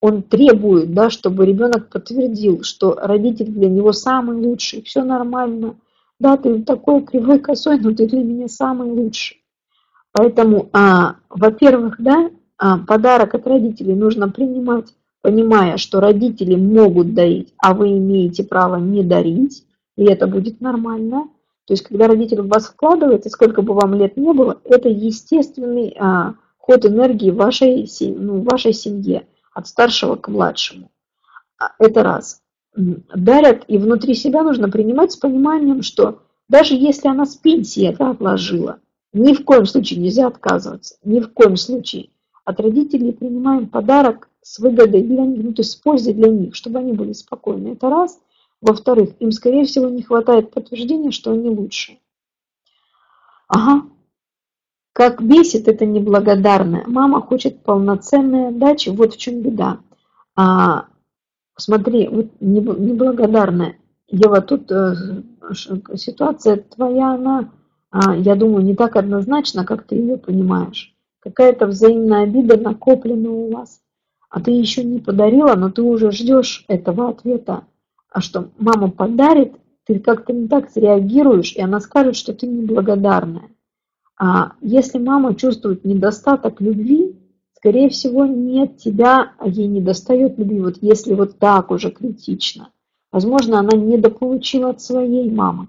Он 0.00 0.22
требует, 0.22 0.94
да, 0.94 1.10
чтобы 1.10 1.46
ребенок 1.46 1.88
подтвердил, 1.90 2.62
что 2.62 2.94
родитель 2.94 3.46
для 3.46 3.68
него 3.68 3.92
самый 3.92 4.36
лучший, 4.36 4.82
все 4.82 5.04
нормально. 5.04 5.76
Да, 6.18 6.36
ты 6.36 6.62
такой 6.62 7.02
кривой 7.02 7.38
косой, 7.38 7.78
но 7.78 7.92
ты 7.94 8.08
для 8.08 8.22
меня 8.22 8.48
самый 8.48 8.90
лучший. 8.90 9.42
Поэтому, 10.12 10.68
а, 10.72 11.16
во-первых, 11.30 11.96
да, 11.98 12.30
а, 12.58 12.78
подарок 12.78 13.34
от 13.34 13.46
родителей 13.46 13.94
нужно 13.94 14.28
принимать 14.28 14.92
понимая, 15.22 15.76
что 15.76 16.00
родители 16.00 16.56
могут 16.56 17.14
дарить, 17.14 17.54
а 17.56 17.72
вы 17.72 17.96
имеете 17.96 18.44
право 18.44 18.76
не 18.76 19.02
дарить, 19.02 19.64
и 19.96 20.04
это 20.04 20.26
будет 20.26 20.60
нормально. 20.60 21.28
То 21.66 21.74
есть, 21.74 21.84
когда 21.84 22.08
родитель 22.08 22.42
в 22.42 22.48
вас 22.48 22.66
вкладывается, 22.66 23.30
сколько 23.30 23.62
бы 23.62 23.74
вам 23.74 23.94
лет 23.94 24.16
не 24.16 24.32
было, 24.32 24.60
это 24.64 24.88
естественный 24.88 25.94
а, 25.98 26.34
ход 26.58 26.84
энергии 26.84 27.30
вашей, 27.30 27.88
ну, 28.00 28.42
вашей 28.42 28.72
семье, 28.72 29.26
от 29.54 29.68
старшего 29.68 30.16
к 30.16 30.28
младшему. 30.28 30.90
А, 31.58 31.72
это 31.78 32.02
раз. 32.02 32.40
Дарят, 32.74 33.64
и 33.68 33.78
внутри 33.78 34.14
себя 34.14 34.42
нужно 34.42 34.68
принимать 34.68 35.12
с 35.12 35.16
пониманием, 35.16 35.82
что 35.82 36.22
даже 36.48 36.74
если 36.74 37.08
она 37.08 37.26
с 37.26 37.36
пенсии 37.36 37.86
это 37.86 38.10
отложила, 38.10 38.78
ни 39.12 39.34
в 39.34 39.44
коем 39.44 39.66
случае 39.66 40.00
нельзя 40.00 40.26
отказываться, 40.26 40.96
ни 41.04 41.20
в 41.20 41.32
коем 41.32 41.56
случае. 41.56 42.10
От 42.44 42.58
родителей 42.60 43.12
принимаем 43.12 43.68
подарок 43.68 44.28
с 44.40 44.58
выгодой 44.58 45.02
для 45.02 45.24
них, 45.24 45.44
ну 45.44 45.52
то 45.52 45.60
есть 45.60 45.72
с 45.72 45.76
пользой 45.76 46.14
для 46.14 46.28
них, 46.28 46.54
чтобы 46.56 46.80
они 46.80 46.92
были 46.92 47.12
спокойны. 47.12 47.68
Это 47.68 47.88
раз. 47.88 48.18
Во-вторых, 48.62 49.10
им, 49.18 49.32
скорее 49.32 49.64
всего, 49.64 49.88
не 49.88 50.02
хватает 50.02 50.50
подтверждения, 50.50 51.10
что 51.10 51.32
они 51.32 51.50
лучше. 51.50 51.98
Ага. 53.48 53.86
Как 54.94 55.22
бесит 55.22 55.68
это 55.68 55.84
неблагодарное. 55.84 56.84
Мама 56.86 57.20
хочет 57.20 57.62
полноценной 57.62 58.48
отдачи, 58.48 58.88
вот 58.88 59.14
в 59.14 59.18
чем 59.18 59.42
беда. 59.42 59.80
А, 60.36 60.86
смотри, 61.56 62.08
вот 62.08 62.28
неблагодарная. 62.40 63.76
Ева, 64.08 64.40
тут 64.40 64.70
э, 64.70 64.94
ситуация 65.96 66.56
твоя, 66.56 67.14
она, 67.14 67.50
а, 67.90 68.14
я 68.14 68.36
думаю, 68.36 68.64
не 68.64 68.74
так 68.74 68.96
однозначна, 68.96 69.64
как 69.64 69.86
ты 69.86 69.96
ее 69.96 70.16
понимаешь. 70.18 70.94
Какая-то 71.20 71.66
взаимная 71.66 72.24
обида 72.24 72.58
накоплена 72.58 73.30
у 73.30 73.50
вас 73.50 73.82
а 74.32 74.40
ты 74.40 74.50
еще 74.50 74.82
не 74.82 74.98
подарила, 74.98 75.54
но 75.56 75.70
ты 75.70 75.82
уже 75.82 76.10
ждешь 76.10 76.64
этого 76.66 77.10
ответа. 77.10 77.64
А 78.12 78.20
что 78.20 78.50
мама 78.58 78.90
подарит, 78.90 79.54
ты 79.84 79.98
как-то 79.98 80.32
не 80.32 80.46
так 80.46 80.70
среагируешь, 80.70 81.54
и 81.54 81.62
она 81.62 81.80
скажет, 81.80 82.14
что 82.14 82.34
ты 82.34 82.46
неблагодарная. 82.46 83.50
А 84.20 84.52
если 84.60 84.98
мама 84.98 85.34
чувствует 85.34 85.84
недостаток 85.84 86.60
любви, 86.60 87.16
скорее 87.56 87.88
всего, 87.88 88.26
нет 88.26 88.76
тебя, 88.76 89.32
а 89.38 89.48
ей 89.48 89.66
не 89.66 89.80
достает 89.80 90.38
любви, 90.38 90.60
вот 90.60 90.76
если 90.82 91.14
вот 91.14 91.38
так 91.38 91.70
уже 91.70 91.90
критично. 91.90 92.70
Возможно, 93.10 93.58
она 93.58 93.76
недополучила 93.76 94.70
от 94.70 94.82
своей 94.82 95.30
мамы. 95.30 95.68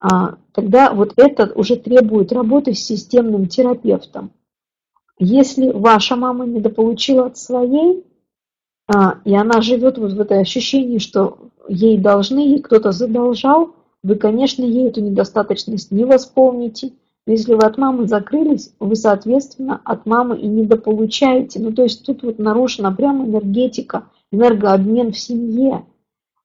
А, 0.00 0.36
тогда 0.52 0.92
вот 0.94 1.12
это 1.16 1.52
уже 1.54 1.76
требует 1.76 2.32
работы 2.32 2.74
с 2.74 2.80
системным 2.80 3.48
терапевтом. 3.48 4.30
Если 5.18 5.70
ваша 5.70 6.16
мама 6.16 6.46
недополучила 6.46 7.26
от 7.26 7.36
своей, 7.36 8.04
а, 8.88 9.18
и 9.24 9.34
она 9.34 9.60
живет 9.60 9.98
вот 9.98 10.12
в 10.12 10.20
этой 10.20 10.40
ощущении, 10.40 10.98
что 10.98 11.50
ей 11.68 11.98
должны, 11.98 12.38
ей 12.38 12.60
кто-то 12.60 12.90
задолжал, 12.90 13.74
вы, 14.02 14.14
конечно, 14.14 14.64
ей 14.64 14.88
эту 14.88 15.02
недостаточность 15.02 15.92
не 15.92 16.04
восполните. 16.04 16.92
если 17.26 17.52
вы 17.52 17.66
от 17.66 17.76
мамы 17.76 18.06
закрылись, 18.06 18.72
вы, 18.80 18.96
соответственно, 18.96 19.82
от 19.84 20.06
мамы 20.06 20.38
и 20.38 20.46
недополучаете. 20.46 21.60
Ну, 21.60 21.72
то 21.72 21.82
есть 21.82 22.06
тут 22.06 22.22
вот 22.22 22.38
нарушена 22.38 22.90
прямо 22.90 23.26
энергетика, 23.26 24.06
энергообмен 24.32 25.12
в 25.12 25.18
семье. 25.18 25.84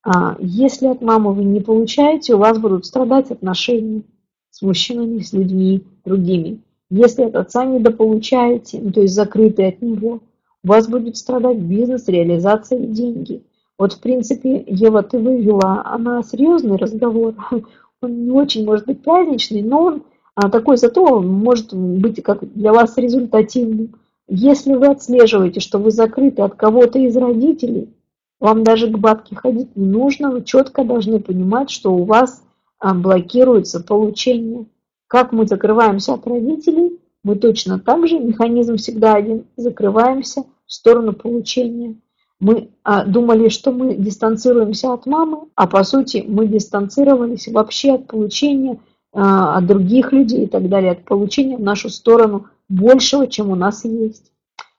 А 0.06 0.36
если 0.40 0.88
от 0.88 1.02
мамы 1.02 1.34
вы 1.34 1.46
не 1.46 1.62
получаете, 1.62 2.36
у 2.36 2.40
вас 2.40 2.58
будут 2.58 2.86
страдать 2.86 3.32
отношения 3.32 4.04
с 4.50 4.62
мужчинами, 4.62 5.20
с 5.20 5.32
людьми 5.32 5.84
другими. 6.04 6.62
Если 6.90 7.24
от 7.24 7.36
отца 7.36 7.64
недополучаете, 7.64 8.82
ну, 8.82 8.92
то 8.92 9.00
есть 9.00 9.14
закрытый 9.14 9.70
от 9.70 9.82
него, 9.82 10.20
у 10.64 10.68
вас 10.68 10.88
будет 10.88 11.18
страдать 11.18 11.58
бизнес, 11.58 12.08
реализация 12.08 12.80
и 12.80 12.88
деньги. 12.88 13.44
Вот, 13.78 13.94
в 13.94 14.00
принципе, 14.00 14.64
Ева, 14.66 15.04
ты 15.04 15.20
вывела 15.20 15.84
на 16.00 16.24
серьезный 16.24 16.78
разговор. 16.78 17.36
Он 18.02 18.24
не 18.26 18.32
очень 18.32 18.66
может 18.66 18.86
быть 18.86 19.02
праздничный, 19.02 19.62
но 19.62 19.84
он 19.84 20.04
а, 20.36 20.50
такой 20.50 20.76
зато 20.76 21.22
может 21.22 21.74
быть 21.74 22.22
как 22.22 22.44
для 22.54 22.74
вас 22.74 22.98
результативным. 22.98 23.96
Если 24.28 24.74
вы 24.74 24.88
отслеживаете, 24.88 25.62
что 25.62 25.80
вы 25.80 25.92
закрыты 25.92 26.42
от 26.42 26.56
кого-то 26.56 27.00
из 27.00 27.16
родителей, 27.16 27.94
вам 28.42 28.66
даже 28.66 28.92
к 28.92 28.98
бабке 28.98 29.38
ходить 29.38 29.78
не 29.78 29.86
нужно, 29.86 30.32
вы 30.32 30.44
четко 30.44 30.84
должны 30.84 31.22
понимать, 31.22 31.70
что 31.70 31.94
у 31.94 32.04
вас 32.04 32.44
а, 32.78 32.94
блокируется 32.94 33.80
получение. 33.82 34.66
Как 35.08 35.32
мы 35.32 35.48
закрываемся 35.48 36.16
от 36.16 36.28
родителей, 36.28 37.00
мы 37.24 37.36
точно 37.36 37.80
так 37.80 38.08
же, 38.08 38.20
механизм 38.20 38.76
всегда 38.76 39.16
один, 39.16 39.46
закрываемся 39.56 40.44
в 40.66 40.74
сторону 40.74 41.14
получения. 41.14 41.96
Мы 42.40 42.72
а, 42.84 43.06
думали, 43.06 43.48
что 43.48 43.72
мы 43.72 43.96
дистанцируемся 43.96 44.92
от 44.92 45.06
мамы, 45.06 45.48
а 45.56 45.68
по 45.68 45.84
сути 45.84 46.26
мы 46.28 46.48
дистанцировались 46.48 47.48
вообще 47.48 47.94
от 47.94 48.08
получения 48.08 48.80
а, 49.14 49.58
от 49.58 49.68
других 49.68 50.12
людей 50.12 50.44
и 50.44 50.48
так 50.48 50.68
далее, 50.68 50.92
от 50.92 51.06
получения 51.06 51.56
в 51.56 51.62
нашу 51.62 51.90
сторону 51.90 52.48
большего, 52.68 53.28
чем 53.28 53.50
у 53.50 53.56
нас 53.56 53.86
есть. 53.86 54.32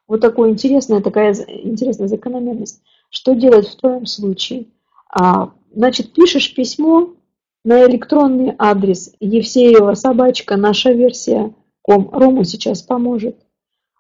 Вот 0.07 0.21
такая 0.21 0.51
интересная, 0.51 1.01
такая 1.01 1.33
интересная 1.33 2.09
закономерность. 2.09 2.83
Что 3.09 3.35
делать 3.35 3.69
в 3.69 3.77
твоем 3.77 4.05
случае? 4.05 4.67
А, 5.09 5.53
значит, 5.75 6.13
пишешь 6.13 6.55
письмо 6.55 7.15
на 7.65 7.87
электронный 7.87 8.55
адрес 8.59 9.15
Евсеева 9.21 9.95
собачка 9.95 10.59
наша 10.59 10.93
версия 10.93 11.55
ком. 11.85 12.09
Рома 12.11 12.45
сейчас 12.45 12.83
поможет 12.83 13.37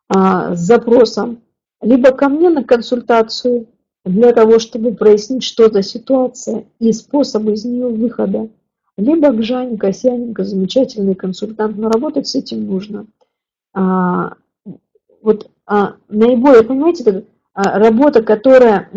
а, 0.08 0.54
с 0.54 0.60
запросом 0.60 1.42
либо 1.82 2.12
ко 2.12 2.28
мне 2.28 2.48
на 2.48 2.64
консультацию 2.64 3.66
для 4.04 4.32
того, 4.32 4.58
чтобы 4.58 4.94
прояснить, 4.94 5.42
что 5.42 5.70
за 5.70 5.82
ситуация 5.82 6.64
и 6.78 6.92
способы 6.92 7.52
из 7.52 7.64
нее 7.64 7.88
выхода, 7.88 8.48
либо 8.96 9.32
к 9.32 9.42
Жане 9.42 9.76
Косяненко, 9.76 10.44
замечательный 10.44 11.14
консультант, 11.14 11.76
но 11.76 11.88
работать 11.88 12.26
с 12.26 12.34
этим 12.34 12.66
нужно. 12.66 13.06
А, 13.74 14.34
вот 15.20 15.50
а, 15.66 15.96
наиболее, 16.08 16.64
понимаете, 16.64 17.02
это, 17.04 17.24
а, 17.54 17.78
работа, 17.78 18.22
которая 18.22 18.90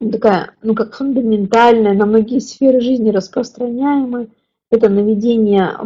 такая, 0.00 0.54
ну, 0.62 0.74
как 0.74 0.94
фундаментальная, 0.94 1.94
на 1.94 2.06
многие 2.06 2.40
сферы 2.40 2.80
жизни 2.80 3.10
распространяемая, 3.10 4.28
это 4.70 4.88
наведение 4.88 5.76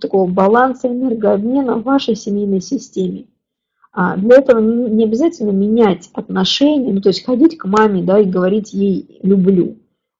такого 0.00 0.30
баланса 0.30 0.88
энергообмена 0.88 1.76
в 1.76 1.82
вашей 1.82 2.14
семейной 2.14 2.60
системе. 2.60 3.26
А 3.92 4.16
для 4.16 4.36
этого 4.36 4.60
не, 4.60 5.04
обязательно 5.04 5.50
менять 5.50 6.10
отношения, 6.12 6.92
ну, 6.92 7.00
то 7.00 7.08
есть 7.08 7.24
ходить 7.24 7.56
к 7.56 7.64
маме, 7.64 8.02
да, 8.02 8.20
и 8.20 8.24
говорить 8.24 8.72
ей 8.72 9.18
«люблю». 9.22 9.76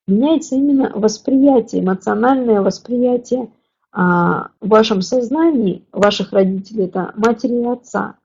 Меняется 0.07 0.57
именно 0.57 0.91
восприятие, 0.95 1.83
эмоциональное 1.83 2.63
восприятие 2.63 3.51
а, 3.93 4.49
в 4.61 4.69
вашем 4.69 5.03
сознании 5.03 5.85
ваших 5.93 6.33
родителей, 6.33 6.87
это 6.87 7.13
матери 7.15 7.55
и 7.55 7.67
отца. 7.67 8.17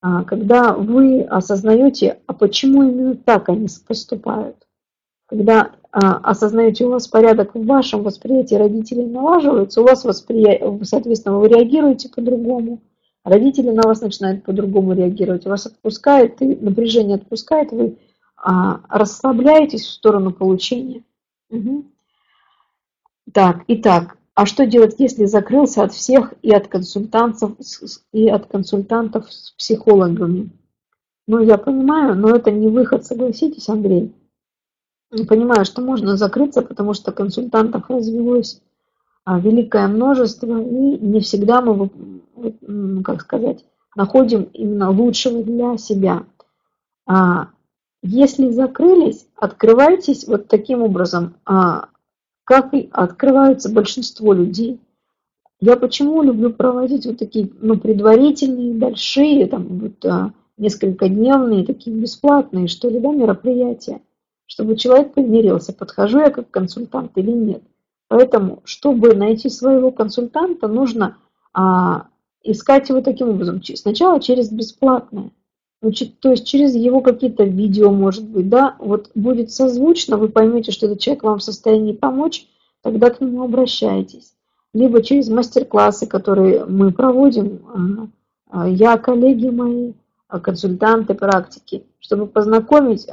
А, 0.00 0.24
когда 0.24 0.74
вы 0.74 1.22
осознаете, 1.22 2.20
а 2.26 2.32
почему 2.32 2.82
именно 2.82 3.14
так 3.16 3.48
они 3.48 3.68
поступают. 3.86 4.56
Когда 5.26 5.72
осознаете, 5.92 6.86
у 6.86 6.90
вас 6.90 7.06
порядок 7.06 7.54
в 7.54 7.66
вашем 7.66 8.02
восприятии 8.02 8.54
родителей 8.54 9.06
налаживается, 9.06 9.82
у 9.82 9.84
вас 9.84 10.04
восприятие, 10.04 10.80
соответственно, 10.84 11.38
вы 11.38 11.48
реагируете 11.48 12.08
по-другому, 12.08 12.80
родители 13.24 13.70
на 13.70 13.82
вас 13.82 14.00
начинают 14.00 14.42
по-другому 14.42 14.94
реагировать, 14.94 15.44
вас 15.44 15.66
отпускает, 15.66 16.40
и 16.40 16.56
напряжение 16.56 17.16
отпускает, 17.16 17.72
вы 17.72 17.98
а, 18.36 18.80
расслабляетесь 18.88 19.84
в 19.84 19.90
сторону 19.90 20.32
получения. 20.32 21.02
Угу. 21.50 21.84
Так, 23.32 23.64
итак, 23.68 24.16
а 24.34 24.46
что 24.46 24.66
делать, 24.66 24.94
если 24.98 25.26
закрылся 25.26 25.82
от 25.82 25.92
всех 25.92 26.32
и 26.42 26.52
от 26.52 26.68
консультантов, 26.68 27.52
и 28.12 28.28
от 28.28 28.46
консультантов 28.46 29.30
с 29.30 29.52
психологами? 29.52 30.50
Ну, 31.26 31.40
я 31.40 31.58
понимаю, 31.58 32.16
но 32.16 32.34
это 32.34 32.50
не 32.50 32.68
выход, 32.68 33.04
согласитесь, 33.04 33.68
Андрей. 33.68 34.12
Понимаю, 35.28 35.66
что 35.66 35.82
можно 35.82 36.16
закрыться, 36.16 36.62
потому 36.62 36.94
что 36.94 37.12
консультантов 37.12 37.90
развелось 37.90 38.62
а, 39.26 39.38
великое 39.38 39.86
множество, 39.86 40.58
и 40.58 40.98
не 40.98 41.20
всегда 41.20 41.60
мы, 41.60 41.90
как 43.04 43.20
сказать, 43.20 43.62
находим 43.94 44.44
именно 44.54 44.90
лучшего 44.90 45.42
для 45.42 45.76
себя. 45.76 46.24
А, 47.06 47.48
если 48.02 48.50
закрылись, 48.52 49.26
открывайтесь 49.36 50.26
вот 50.26 50.48
таким 50.48 50.82
образом. 50.82 51.34
А, 51.44 51.90
как 52.44 52.72
и 52.72 52.88
открываются 52.90 53.70
большинство 53.70 54.32
людей. 54.32 54.80
Я 55.60 55.76
почему 55.76 56.22
люблю 56.22 56.52
проводить 56.52 57.06
вот 57.06 57.18
такие 57.18 57.50
ну, 57.60 57.78
предварительные, 57.78 58.74
большие, 58.74 59.46
там, 59.46 59.78
вот, 59.78 60.32
несколько 60.56 61.08
дневные, 61.08 61.64
такие 61.64 61.94
бесплатные, 61.94 62.66
что 62.66 62.88
ли, 62.88 62.98
да, 62.98 63.12
мероприятия, 63.12 64.00
чтобы 64.52 64.76
человек 64.76 65.14
помирился, 65.14 65.72
подхожу 65.72 66.20
я 66.20 66.28
как 66.28 66.50
консультант 66.50 67.12
или 67.16 67.30
нет. 67.30 67.62
Поэтому, 68.08 68.60
чтобы 68.64 69.14
найти 69.14 69.48
своего 69.48 69.90
консультанта, 69.90 70.68
нужно 70.68 71.16
а, 71.54 72.08
искать 72.42 72.90
его 72.90 73.00
таким 73.00 73.30
образом. 73.30 73.62
Сначала 73.62 74.20
через 74.20 74.50
бесплатное. 74.50 75.30
Значит, 75.80 76.20
то 76.20 76.32
есть 76.32 76.46
через 76.46 76.74
его 76.74 77.00
какие-то 77.00 77.44
видео, 77.44 77.92
может 77.92 78.24
быть, 78.28 78.50
да, 78.50 78.76
вот 78.78 79.10
будет 79.14 79.50
созвучно, 79.50 80.18
вы 80.18 80.28
поймете, 80.28 80.70
что 80.70 80.84
этот 80.84 81.00
человек 81.00 81.22
вам 81.22 81.38
в 81.38 81.42
состоянии 81.42 81.94
помочь, 81.94 82.46
тогда 82.82 83.08
к 83.08 83.22
нему 83.22 83.44
обращайтесь. 83.44 84.34
Либо 84.74 85.02
через 85.02 85.30
мастер-классы, 85.30 86.06
которые 86.06 86.66
мы 86.66 86.92
проводим, 86.92 87.62
а, 88.50 88.64
а, 88.64 88.68
я, 88.68 88.98
коллеги 88.98 89.48
мои, 89.48 89.94
а, 90.28 90.40
консультанты 90.40 91.14
практики, 91.14 91.86
чтобы 92.00 92.26
познакомить 92.26 93.08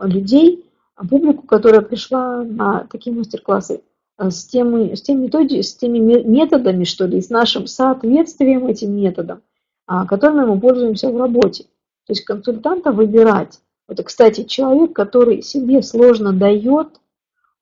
людей, 0.00 0.64
публику, 1.08 1.46
которая 1.46 1.80
пришла 1.80 2.42
на 2.42 2.86
такие 2.90 3.14
мастер-классы, 3.14 3.82
с 4.18 4.44
теми, 4.46 4.94
с, 4.94 5.02
теми 5.02 5.24
методи, 5.24 5.60
с 5.62 5.74
теми 5.74 5.98
методами, 5.98 6.84
что 6.84 7.06
ли, 7.06 7.20
с 7.20 7.30
нашим 7.30 7.66
соответствием 7.66 8.66
этим 8.66 8.94
методам, 8.94 9.42
а, 9.86 10.06
которыми 10.06 10.44
мы 10.44 10.60
пользуемся 10.60 11.10
в 11.10 11.16
работе. 11.16 11.64
То 12.06 12.12
есть 12.12 12.24
консультанта 12.24 12.92
выбирать. 12.92 13.60
Это, 13.88 14.02
кстати, 14.02 14.44
человек, 14.44 14.94
который 14.94 15.42
себе 15.42 15.82
сложно 15.82 16.32
дает, 16.32 17.00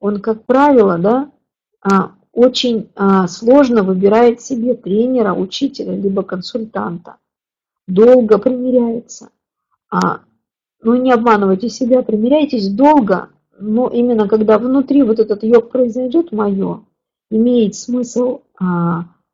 он, 0.01 0.21
как 0.21 0.45
правило, 0.45 0.99
да, 0.99 1.31
а, 1.83 2.13
очень 2.33 2.91
а, 2.95 3.27
сложно 3.27 3.83
выбирает 3.83 4.41
себе 4.41 4.75
тренера, 4.75 5.35
учителя, 5.35 5.95
либо 5.95 6.23
консультанта. 6.23 7.17
Долго 7.87 8.39
примеряется. 8.39 9.31
Ну, 10.83 10.97
не 10.97 11.13
обманывайте 11.13 11.69
себя, 11.69 12.03
примеряйтесь 12.03 12.69
долго, 12.69 13.29
но 13.59 13.89
именно 13.89 14.27
когда 14.29 14.59
внутри 14.59 15.03
вот 15.03 15.19
этот 15.19 15.45
йог 15.45 15.71
произойдет, 15.71 16.33
мое, 16.33 16.83
имеет 17.31 17.75
смысл 17.75 18.41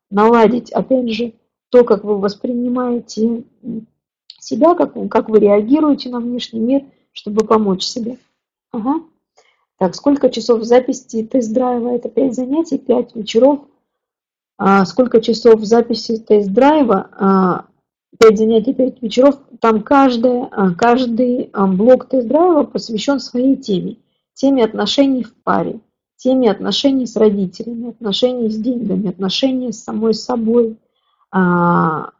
наладить, 0.09 0.71
опять 0.71 1.11
же, 1.11 1.33
то, 1.69 1.83
как 1.83 2.03
вы 2.03 2.17
воспринимаете 2.19 3.43
себя, 4.39 4.75
как, 4.75 4.93
как 5.09 5.29
вы 5.29 5.39
реагируете 5.39 6.09
на 6.09 6.19
внешний 6.19 6.59
мир, 6.59 6.83
чтобы 7.11 7.45
помочь 7.45 7.83
себе. 7.83 8.17
Ага. 8.71 9.03
Так, 9.77 9.95
сколько 9.95 10.29
часов 10.29 10.63
записи 10.63 11.23
тест-драйва? 11.23 11.95
Это 11.95 12.09
5 12.09 12.33
занятий, 12.35 12.77
5 12.77 13.15
вечеров. 13.15 13.59
А 14.57 14.85
сколько 14.85 15.21
часов 15.21 15.61
записи 15.61 16.17
тест-драйва? 16.17 17.09
А, 17.11 17.65
5 18.19 18.37
занятий, 18.37 18.73
5 18.73 19.01
вечеров. 19.01 19.39
Там 19.59 19.81
каждая, 19.83 20.47
а, 20.51 20.73
каждый 20.73 21.49
а, 21.53 21.67
блок 21.67 22.07
тест-драйва 22.07 22.63
посвящен 22.63 23.19
своей 23.19 23.55
теме. 23.55 23.97
Теме 24.33 24.63
отношений 24.63 25.23
в 25.23 25.33
паре, 25.43 25.79
теме 26.15 26.51
отношений 26.51 27.05
с 27.07 27.15
родителями, 27.15 27.89
отношений 27.89 28.49
с 28.49 28.57
деньгами, 28.57 29.09
отношений 29.09 29.71
с 29.71 29.83
самой 29.83 30.13
собой, 30.13 30.77
а, 31.31 32.11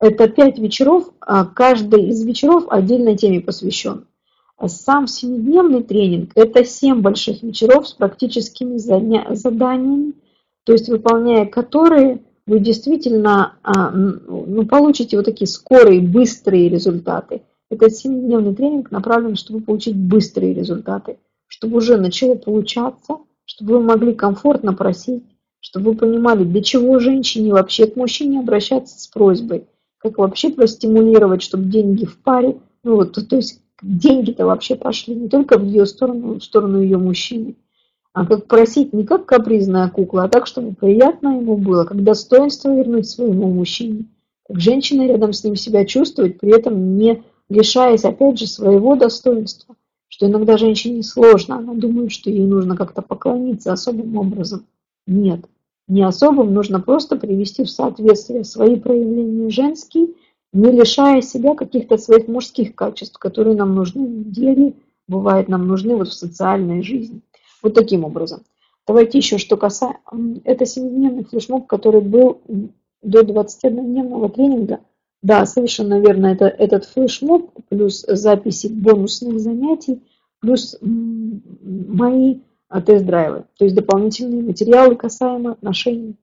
это 0.00 0.28
пять 0.28 0.58
вечеров, 0.58 1.10
каждый 1.54 2.08
из 2.08 2.24
вечеров 2.24 2.64
отдельной 2.68 3.16
теме 3.16 3.40
посвящен. 3.40 4.06
Сам 4.66 5.06
семидневный 5.06 5.84
тренинг– 5.84 6.32
это 6.34 6.64
семь 6.64 7.00
больших 7.02 7.44
вечеров 7.44 7.86
с 7.86 7.92
практическими 7.92 8.78
заданиями, 8.78 10.14
то 10.64 10.72
есть 10.72 10.88
выполняя 10.88 11.46
которые 11.46 12.20
вы 12.46 12.58
действительно 12.58 13.54
ну, 13.64 14.66
получите 14.66 15.16
вот 15.16 15.26
такие 15.26 15.46
скорые, 15.46 16.00
быстрые 16.00 16.68
результаты. 16.68 17.42
Это 17.70 17.88
семидневный 17.88 18.54
тренинг 18.54 18.90
направлен, 18.90 19.36
чтобы 19.36 19.60
получить 19.60 19.96
быстрые 19.96 20.52
результаты, 20.52 21.18
чтобы 21.46 21.78
уже 21.78 21.96
начало 21.96 22.34
получаться, 22.34 23.18
чтобы 23.44 23.78
вы 23.78 23.84
могли 23.84 24.14
комфортно 24.14 24.74
просить, 24.74 25.22
чтобы 25.60 25.92
вы 25.92 25.96
понимали, 25.96 26.44
для 26.44 26.62
чего 26.62 26.98
женщине 26.98 27.52
вообще 27.52 27.86
к 27.86 27.96
мужчине 27.96 28.40
обращаться 28.40 28.98
с 28.98 29.06
просьбой, 29.06 29.66
как 29.98 30.18
вообще 30.18 30.50
простимулировать, 30.50 31.42
чтобы 31.42 31.64
деньги 31.64 32.04
в 32.04 32.18
паре, 32.18 32.58
ну 32.82 32.96
вот, 32.96 33.12
то, 33.12 33.24
то 33.24 33.36
есть 33.36 33.62
деньги-то 33.80 34.44
вообще 34.44 34.74
пошли 34.74 35.14
не 35.14 35.28
только 35.28 35.58
в 35.58 35.64
ее 35.64 35.86
сторону, 35.86 36.40
в 36.40 36.44
сторону 36.44 36.80
ее 36.80 36.98
мужчины, 36.98 37.56
а 38.12 38.26
как 38.26 38.46
просить 38.46 38.92
не 38.92 39.04
как 39.04 39.26
капризная 39.26 39.88
кукла, 39.88 40.24
а 40.24 40.28
так, 40.28 40.46
чтобы 40.46 40.74
приятно 40.74 41.38
ему 41.38 41.56
было, 41.56 41.84
как 41.84 42.02
достоинство 42.02 42.74
вернуть 42.74 43.08
своему 43.08 43.48
мужчине, 43.48 44.06
как 44.46 44.60
женщина 44.60 45.06
рядом 45.06 45.32
с 45.32 45.42
ним 45.44 45.56
себя 45.56 45.84
чувствовать, 45.86 46.38
при 46.38 46.54
этом 46.54 46.96
не 46.96 47.22
лишаясь, 47.48 48.04
опять 48.04 48.38
же, 48.38 48.46
своего 48.46 48.96
достоинства, 48.96 49.76
что 50.08 50.26
иногда 50.26 50.58
женщине 50.58 51.02
сложно, 51.02 51.56
она 51.56 51.74
думает, 51.74 52.12
что 52.12 52.30
ей 52.30 52.46
нужно 52.46 52.76
как-то 52.76 53.00
поклониться 53.00 53.72
особым 53.72 54.16
образом. 54.16 54.66
Нет, 55.06 55.46
не 55.88 56.02
особым, 56.02 56.52
нужно 56.52 56.80
просто 56.80 57.16
привести 57.16 57.64
в 57.64 57.70
соответствие 57.70 58.44
свои 58.44 58.76
проявления 58.76 59.48
женские, 59.48 60.08
не 60.52 60.70
лишая 60.70 61.22
себя 61.22 61.54
каких-то 61.54 61.96
своих 61.96 62.28
мужских 62.28 62.74
качеств, 62.74 63.18
которые 63.18 63.56
нам 63.56 63.74
нужны 63.74 64.06
в 64.06 64.30
деле, 64.30 64.74
бывает 65.08 65.48
нам 65.48 65.66
нужны 65.66 65.96
вот 65.96 66.08
в 66.08 66.12
социальной 66.12 66.82
жизни. 66.82 67.22
Вот 67.62 67.74
таким 67.74 68.04
образом. 68.04 68.42
Давайте 68.86 69.18
еще, 69.18 69.38
что 69.38 69.56
касается... 69.56 70.00
Это 70.44 70.66
семидневный 70.66 71.24
флешмоб, 71.24 71.66
который 71.66 72.00
был 72.00 72.40
до 73.02 73.22
21-дневного 73.22 74.28
тренинга. 74.30 74.80
Да, 75.22 75.46
совершенно 75.46 76.00
верно, 76.00 76.26
это 76.26 76.46
этот 76.46 76.84
флешмоб, 76.84 77.50
плюс 77.68 78.04
записи 78.08 78.66
бонусных 78.66 79.38
занятий, 79.38 80.02
плюс 80.40 80.76
мои 80.82 82.40
а, 82.68 82.80
тест-драйвы, 82.80 83.44
то 83.56 83.64
есть 83.64 83.76
дополнительные 83.76 84.42
материалы 84.42 84.96
касаемо 84.96 85.52
отношений. 85.52 86.16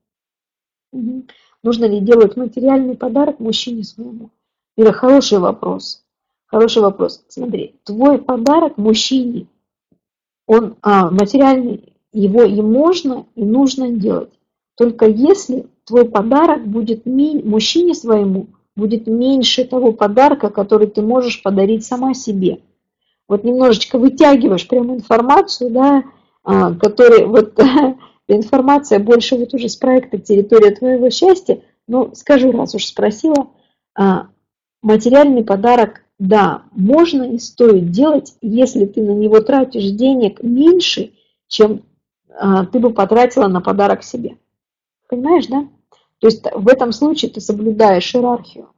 Угу. 0.92 1.24
Нужно 1.62 1.86
ли 1.86 2.00
делать 2.00 2.36
материальный 2.36 2.96
подарок 2.96 3.40
мужчине 3.40 3.84
своему? 3.84 4.30
Это 4.76 4.92
хороший 4.92 5.38
вопрос. 5.38 6.04
Хороший 6.46 6.82
вопрос. 6.82 7.24
Смотри, 7.28 7.76
твой 7.84 8.18
подарок 8.18 8.76
мужчине, 8.76 9.46
он 10.50 10.74
а, 10.82 11.12
материальный, 11.12 11.94
его 12.12 12.42
и 12.42 12.60
можно, 12.60 13.26
и 13.36 13.44
нужно 13.44 13.92
делать. 13.92 14.32
Только 14.76 15.06
если 15.06 15.66
твой 15.84 16.06
подарок 16.06 16.66
будет 16.66 17.06
мужчине 17.06 17.94
своему, 17.94 18.48
будет 18.74 19.06
меньше 19.06 19.64
того 19.64 19.92
подарка, 19.92 20.50
который 20.50 20.88
ты 20.88 21.02
можешь 21.02 21.40
подарить 21.44 21.84
сама 21.84 22.14
себе. 22.14 22.62
Вот 23.28 23.44
немножечко 23.44 23.96
вытягиваешь 23.96 24.66
прямо 24.66 24.96
информацию, 24.96 25.70
да, 25.70 26.02
а, 26.42 26.74
который, 26.74 27.26
вот 27.26 27.56
информация 28.28 28.98
больше 28.98 29.36
вот 29.36 29.54
уже 29.54 29.68
с 29.68 29.76
проекта 29.76 30.18
«Территория 30.18 30.72
твоего 30.72 31.10
счастья», 31.10 31.62
Ну, 31.86 32.10
скажу, 32.14 32.50
раз 32.50 32.74
уж 32.74 32.86
спросила, 32.86 33.50
а, 33.96 34.26
материальный 34.82 35.44
подарок, 35.44 36.02
да, 36.20 36.64
можно 36.72 37.22
и 37.22 37.38
стоит 37.38 37.90
делать, 37.90 38.34
если 38.42 38.84
ты 38.84 39.02
на 39.02 39.12
него 39.12 39.40
тратишь 39.40 39.90
денег 39.92 40.42
меньше, 40.42 41.14
чем 41.48 41.82
а, 42.28 42.66
ты 42.66 42.78
бы 42.78 42.90
потратила 42.90 43.48
на 43.48 43.62
подарок 43.62 44.02
себе. 44.02 44.36
Понимаешь, 45.08 45.46
да? 45.46 45.66
То 46.18 46.26
есть 46.26 46.44
в 46.54 46.68
этом 46.68 46.92
случае 46.92 47.30
ты 47.30 47.40
соблюдаешь 47.40 48.14
иерархию. 48.14 48.68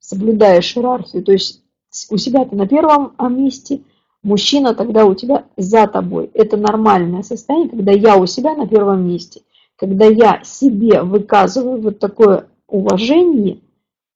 Соблюдаешь 0.00 0.76
иерархию. 0.76 1.22
То 1.22 1.30
есть 1.30 1.62
у 2.10 2.16
себя 2.16 2.44
ты 2.44 2.56
на 2.56 2.66
первом 2.66 3.14
месте, 3.30 3.82
мужчина 4.24 4.74
тогда 4.74 5.06
у 5.06 5.14
тебя 5.14 5.44
за 5.56 5.86
тобой. 5.86 6.28
Это 6.34 6.56
нормальное 6.56 7.22
состояние, 7.22 7.70
когда 7.70 7.92
я 7.92 8.16
у 8.16 8.26
себя 8.26 8.56
на 8.56 8.66
первом 8.66 9.06
месте. 9.06 9.42
Когда 9.76 10.06
я 10.06 10.42
себе 10.42 11.02
выказываю 11.02 11.80
вот 11.80 12.00
такое 12.00 12.48
уважение, 12.66 13.60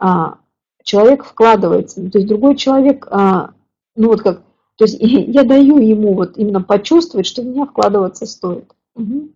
а, 0.01 0.39
человек 0.83 1.25
вкладывается. 1.25 2.09
То 2.11 2.19
есть 2.19 2.29
другой 2.29 2.57
человек, 2.57 3.07
а, 3.11 3.51
ну 3.97 4.09
вот 4.09 4.23
как, 4.23 4.43
то 4.77 4.85
есть 4.85 4.99
я 5.01 5.45
даю 5.45 5.79
ему 5.79 6.15
вот 6.15 6.37
именно 6.37 6.63
почувствовать, 6.63 7.27
что 7.27 7.43
в 7.43 7.47
меня 7.47 7.67
вкладываться 7.67 8.27
стоит. 8.27 8.71
Угу. 8.95 9.31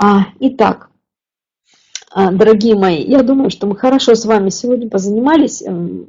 А, 0.00 0.26
итак, 0.40 0.90
а, 2.10 2.30
дорогие 2.30 2.76
мои, 2.76 3.02
я 3.02 3.22
думаю, 3.22 3.50
что 3.50 3.66
мы 3.66 3.76
хорошо 3.76 4.14
с 4.14 4.24
вами 4.24 4.48
сегодня 4.48 4.88
позанимались. 4.88 5.62
Эм, 5.62 6.06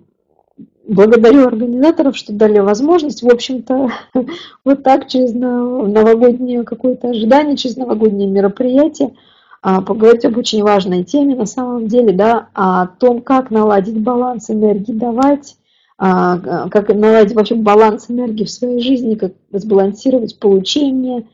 благодарю 0.87 1.47
организаторов, 1.47 2.17
что 2.17 2.33
дали 2.33 2.59
возможность, 2.59 3.21
в 3.21 3.29
общем-то, 3.29 3.89
вот 4.65 4.83
так 4.83 5.07
через 5.07 5.33
новогоднее 5.33 6.63
какое-то 6.63 7.09
ожидание, 7.09 7.57
через 7.57 7.77
новогоднее 7.77 8.27
мероприятие 8.27 9.15
поговорить 9.61 10.25
об 10.25 10.37
очень 10.37 10.63
важной 10.63 11.03
теме 11.03 11.35
на 11.35 11.45
самом 11.45 11.87
деле, 11.87 12.13
да, 12.13 12.49
о 12.53 12.87
том, 12.87 13.21
как 13.21 13.51
наладить 13.51 13.99
баланс 13.99 14.49
энергии, 14.49 14.93
давать, 14.93 15.57
а, 15.97 16.69
как 16.69 16.89
наладить 16.89 17.35
вообще 17.35 17.55
баланс 17.55 18.09
энергии 18.09 18.45
в 18.45 18.49
своей 18.49 18.81
жизни, 18.81 19.15
как 19.15 19.33
сбалансировать 19.51 20.39
получение 20.39 21.27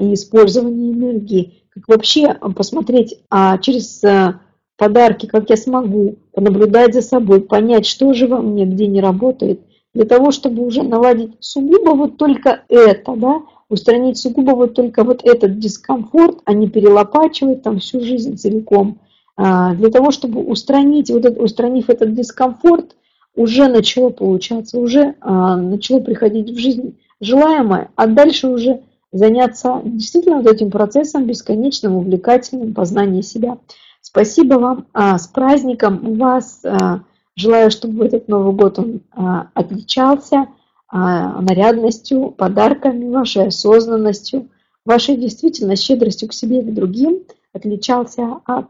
и 0.00 0.14
использование 0.14 0.92
энергии, 0.92 1.64
как 1.74 1.88
вообще 1.88 2.34
посмотреть 2.56 3.20
а 3.30 3.58
через 3.58 4.02
э, 4.04 4.34
подарки, 4.76 5.26
как 5.26 5.50
я 5.50 5.56
смогу 5.56 6.16
понаблюдать 6.32 6.94
за 6.94 7.02
собой, 7.02 7.40
понять, 7.40 7.86
что 7.86 8.12
же 8.14 8.26
во 8.26 8.40
мне, 8.40 8.64
где 8.64 8.86
не 8.86 9.00
работает, 9.00 9.60
для 9.94 10.04
того, 10.04 10.32
чтобы 10.32 10.66
уже 10.66 10.82
наладить 10.82 11.32
сугубо 11.40 11.90
вот 11.90 12.16
только 12.16 12.62
это, 12.68 13.14
да, 13.14 13.42
устранить 13.68 14.18
сугубо 14.18 14.50
вот 14.50 14.74
только 14.74 15.04
вот 15.04 15.24
этот 15.24 15.58
дискомфорт, 15.58 16.40
а 16.44 16.52
не 16.52 16.68
перелопачивать 16.68 17.62
там 17.62 17.78
всю 17.78 18.00
жизнь 18.00 18.36
целиком. 18.36 18.98
А, 19.36 19.74
для 19.74 19.90
того, 19.90 20.10
чтобы 20.10 20.42
устранить, 20.42 21.10
вот 21.10 21.24
это, 21.24 21.40
устранив 21.40 21.88
этот 21.88 22.14
дискомфорт, 22.14 22.96
уже 23.36 23.68
начало 23.68 24.10
получаться, 24.10 24.78
уже 24.78 25.14
а, 25.20 25.56
начало 25.56 26.00
приходить 26.00 26.50
в 26.50 26.58
жизнь 26.58 26.96
желаемое, 27.20 27.90
а 27.96 28.06
дальше 28.06 28.48
уже 28.48 28.80
заняться 29.12 29.80
действительно 29.84 30.38
вот 30.38 30.52
этим 30.52 30.70
процессом 30.70 31.24
бесконечным, 31.24 31.96
увлекательным 31.96 32.74
познания 32.74 33.22
себя. 33.22 33.58
Спасибо 34.00 34.54
вам, 34.54 34.86
а, 34.92 35.18
с 35.18 35.26
праздником 35.28 36.16
вас. 36.16 36.60
А, 36.64 37.00
желаю, 37.36 37.70
чтобы 37.70 38.06
этот 38.06 38.28
Новый 38.28 38.54
год 38.54 38.78
он 38.78 39.00
а, 39.12 39.48
отличался 39.54 40.48
нарядностью, 40.90 42.30
подарками, 42.30 43.10
вашей 43.10 43.48
осознанностью, 43.48 44.48
вашей 44.84 45.16
действительно 45.16 45.74
щедростью 45.74 46.28
к 46.28 46.32
себе 46.32 46.60
и 46.60 46.62
к 46.62 46.72
другим, 46.72 47.24
отличался 47.52 48.40
от 48.44 48.68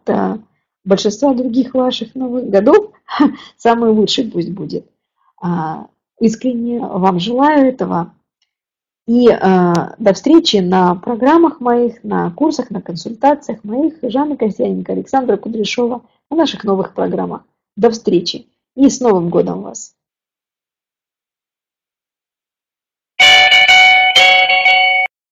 большинства 0.85 1.35
других 1.35 1.74
ваших 1.74 2.15
новых 2.15 2.49
годов. 2.49 2.93
Самый 3.59 3.91
лучший 3.91 4.31
пусть 4.31 4.53
будет. 4.53 4.86
Искренне 6.19 6.81
вам 6.81 7.20
желаю 7.20 7.69
этого. 7.69 8.15
И 9.07 9.28
э, 9.28 9.73
до 9.99 10.15
встречи 10.15 10.57
на 10.57 10.95
программах 10.95 11.61
моих, 11.61 12.03
на 12.03 12.31
курсах, 12.31 12.70
на 12.70 12.81
консультациях 12.81 13.62
моих, 13.62 13.95
Жанны 14.03 14.36
Костяненко, 14.36 14.93
Александра 14.93 15.36
Кудряшова, 15.36 16.03
на 16.31 16.36
наших 16.36 16.65
новых 16.65 16.95
программах. 16.95 17.43
До 17.77 17.91
встречи 17.91 18.47
и 18.76 18.88
с 18.88 19.01
Новым 19.01 19.28
годом 19.30 19.62
вас! 19.62 19.94